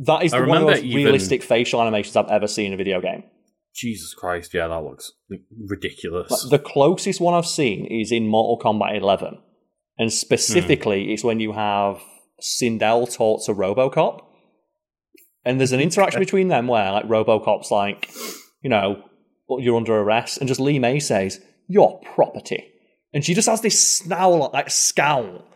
that 0.00 0.22
is 0.22 0.32
I 0.32 0.40
the, 0.40 0.46
one 0.46 0.58
of 0.58 0.66
the 0.66 0.72
most 0.72 0.84
even- 0.84 1.04
realistic 1.04 1.42
facial 1.42 1.80
animations 1.80 2.16
I've 2.16 2.28
ever 2.28 2.46
seen 2.46 2.66
in 2.66 2.74
a 2.74 2.76
video 2.76 3.00
game. 3.00 3.24
Jesus 3.74 4.12
Christ, 4.12 4.52
yeah, 4.52 4.68
that 4.68 4.82
looks 4.82 5.12
ridiculous. 5.66 6.30
Like, 6.30 6.50
the 6.50 6.58
closest 6.58 7.20
one 7.20 7.32
I've 7.32 7.46
seen 7.46 7.86
is 7.86 8.12
in 8.12 8.26
Mortal 8.26 8.62
Kombat 8.62 8.98
11, 8.98 9.38
and 9.98 10.12
specifically, 10.12 11.06
hmm. 11.06 11.10
it's 11.10 11.24
when 11.24 11.40
you 11.40 11.52
have 11.52 12.02
Sindel 12.40 13.12
talk 13.12 13.44
to 13.46 13.54
RoboCop, 13.54 14.20
and 15.44 15.58
there's 15.58 15.72
an 15.72 15.80
interaction 15.88 16.20
between 16.20 16.48
them 16.48 16.66
where 16.66 16.92
like 16.92 17.06
RoboCop's 17.06 17.70
like, 17.70 18.10
you 18.60 18.68
know, 18.68 19.02
you're 19.48 19.76
under 19.76 19.96
arrest, 19.96 20.38
and 20.38 20.48
just 20.48 20.60
Li 20.60 20.78
Mei 20.78 20.98
says, 20.98 21.40
"Your 21.66 21.98
property," 22.14 22.62
and 23.14 23.24
she 23.24 23.32
just 23.32 23.48
has 23.48 23.62
this 23.62 23.96
scowl, 23.96 24.50
like 24.52 24.70
scowl, 24.70 25.46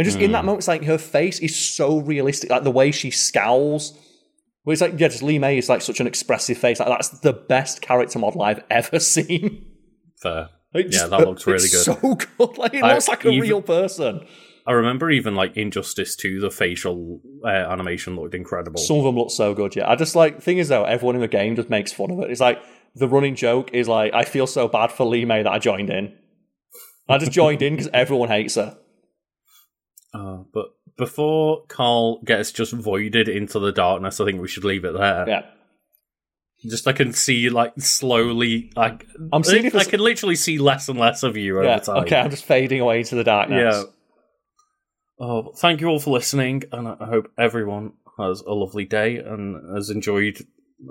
and 0.00 0.04
just 0.06 0.18
in 0.18 0.32
that 0.32 0.44
moment, 0.44 0.60
it's 0.60 0.68
like 0.68 0.84
her 0.84 0.98
face 0.98 1.38
is 1.40 1.54
so 1.56 1.98
realistic, 1.98 2.50
like 2.50 2.64
the 2.64 2.70
way 2.70 2.90
she 2.90 3.10
scowls. 3.10 3.96
It's 4.66 4.80
like, 4.80 4.92
yeah, 4.98 5.08
just 5.08 5.22
Li 5.22 5.38
Mei 5.38 5.58
is 5.58 5.68
like 5.68 5.82
such 5.82 6.00
an 6.00 6.06
expressive 6.06 6.56
face. 6.58 6.78
Like 6.80 6.88
that's 6.88 7.08
the 7.20 7.32
best 7.32 7.80
character 7.82 8.18
model 8.18 8.42
I've 8.42 8.62
ever 8.70 8.98
seen. 9.16 9.66
Fair. 10.22 10.48
It 10.74 10.92
Yeah, 10.94 11.06
that 11.08 11.20
looks 11.20 11.46
really 11.46 11.56
it's 11.64 11.86
good. 11.86 12.00
So 12.02 12.14
good. 12.14 12.58
Like 12.58 12.74
it 12.74 12.84
I- 12.84 12.94
looks 12.94 13.08
like 13.08 13.24
a 13.24 13.28
even- 13.30 13.40
real 13.40 13.62
person. 13.62 14.26
I 14.66 14.72
remember 14.72 15.10
even 15.10 15.34
like 15.34 15.56
Injustice 15.56 16.14
2, 16.16 16.38
the 16.40 16.50
facial 16.50 17.20
uh, 17.44 17.48
animation 17.48 18.14
looked 18.14 18.34
incredible. 18.34 18.78
Some 18.78 18.98
of 18.98 19.04
them 19.04 19.16
look 19.16 19.30
so 19.30 19.54
good. 19.54 19.74
Yeah, 19.74 19.90
I 19.90 19.96
just 19.96 20.14
like 20.14 20.40
thing 20.42 20.58
is 20.58 20.68
though, 20.68 20.84
everyone 20.84 21.14
in 21.16 21.22
the 21.22 21.28
game 21.28 21.56
just 21.56 21.70
makes 21.70 21.92
fun 21.92 22.10
of 22.12 22.20
it. 22.20 22.30
It's 22.30 22.40
like 22.40 22.62
the 22.94 23.08
running 23.08 23.34
joke 23.34 23.70
is 23.72 23.88
like, 23.88 24.12
I 24.14 24.24
feel 24.24 24.46
so 24.46 24.68
bad 24.68 24.92
for 24.92 25.06
Li 25.06 25.24
Mei 25.24 25.42
that 25.42 25.50
I 25.50 25.58
joined 25.58 25.90
in. 25.90 26.14
I 27.08 27.18
just 27.18 27.32
joined 27.32 27.62
in 27.62 27.74
because 27.74 27.88
everyone 27.92 28.28
hates 28.28 28.54
her. 28.56 28.78
Uh, 30.12 30.38
but 30.52 30.66
before 30.96 31.64
Karl 31.68 32.20
gets 32.22 32.52
just 32.52 32.72
voided 32.72 33.28
into 33.28 33.58
the 33.58 33.72
darkness, 33.72 34.20
I 34.20 34.24
think 34.24 34.40
we 34.40 34.48
should 34.48 34.64
leave 34.64 34.84
it 34.84 34.92
there. 34.92 35.24
Yeah, 35.28 35.42
Just 36.68 36.88
I 36.88 36.92
can 36.92 37.12
see 37.12 37.48
like 37.48 37.72
slowly, 37.78 38.72
like 38.76 39.06
I'm 39.32 39.44
seeing 39.44 39.64
I, 39.74 39.78
I 39.78 39.84
can 39.84 40.00
literally 40.00 40.36
see 40.36 40.58
less 40.58 40.88
and 40.88 40.98
less 40.98 41.22
of 41.22 41.36
you 41.36 41.58
over 41.58 41.78
time. 41.78 42.04
Okay, 42.04 42.16
I'm 42.16 42.30
just 42.30 42.44
fading 42.44 42.80
away 42.80 42.98
into 43.00 43.14
the 43.14 43.24
darkness. 43.24 43.74
Yeah. 43.74 43.82
Oh, 45.20 45.52
thank 45.56 45.80
you 45.80 45.86
all 45.88 46.00
for 46.00 46.10
listening, 46.10 46.64
and 46.72 46.88
I 46.88 47.04
hope 47.06 47.30
everyone 47.38 47.92
has 48.18 48.40
a 48.40 48.52
lovely 48.52 48.84
day 48.86 49.18
and 49.18 49.74
has 49.76 49.90
enjoyed 49.90 50.38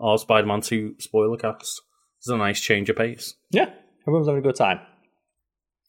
our 0.01 0.17
Spider-Man 0.17 0.61
2 0.61 0.95
spoiler 0.99 1.37
cast. 1.37 1.81
It's 2.19 2.27
a 2.27 2.37
nice 2.37 2.59
change 2.61 2.89
of 2.89 2.95
pace. 2.95 3.33
yeah. 3.51 3.69
Everyone's 4.03 4.27
having 4.27 4.39
a 4.39 4.47
good 4.47 4.55
time. 4.55 4.79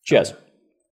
Cheers. 0.05 0.35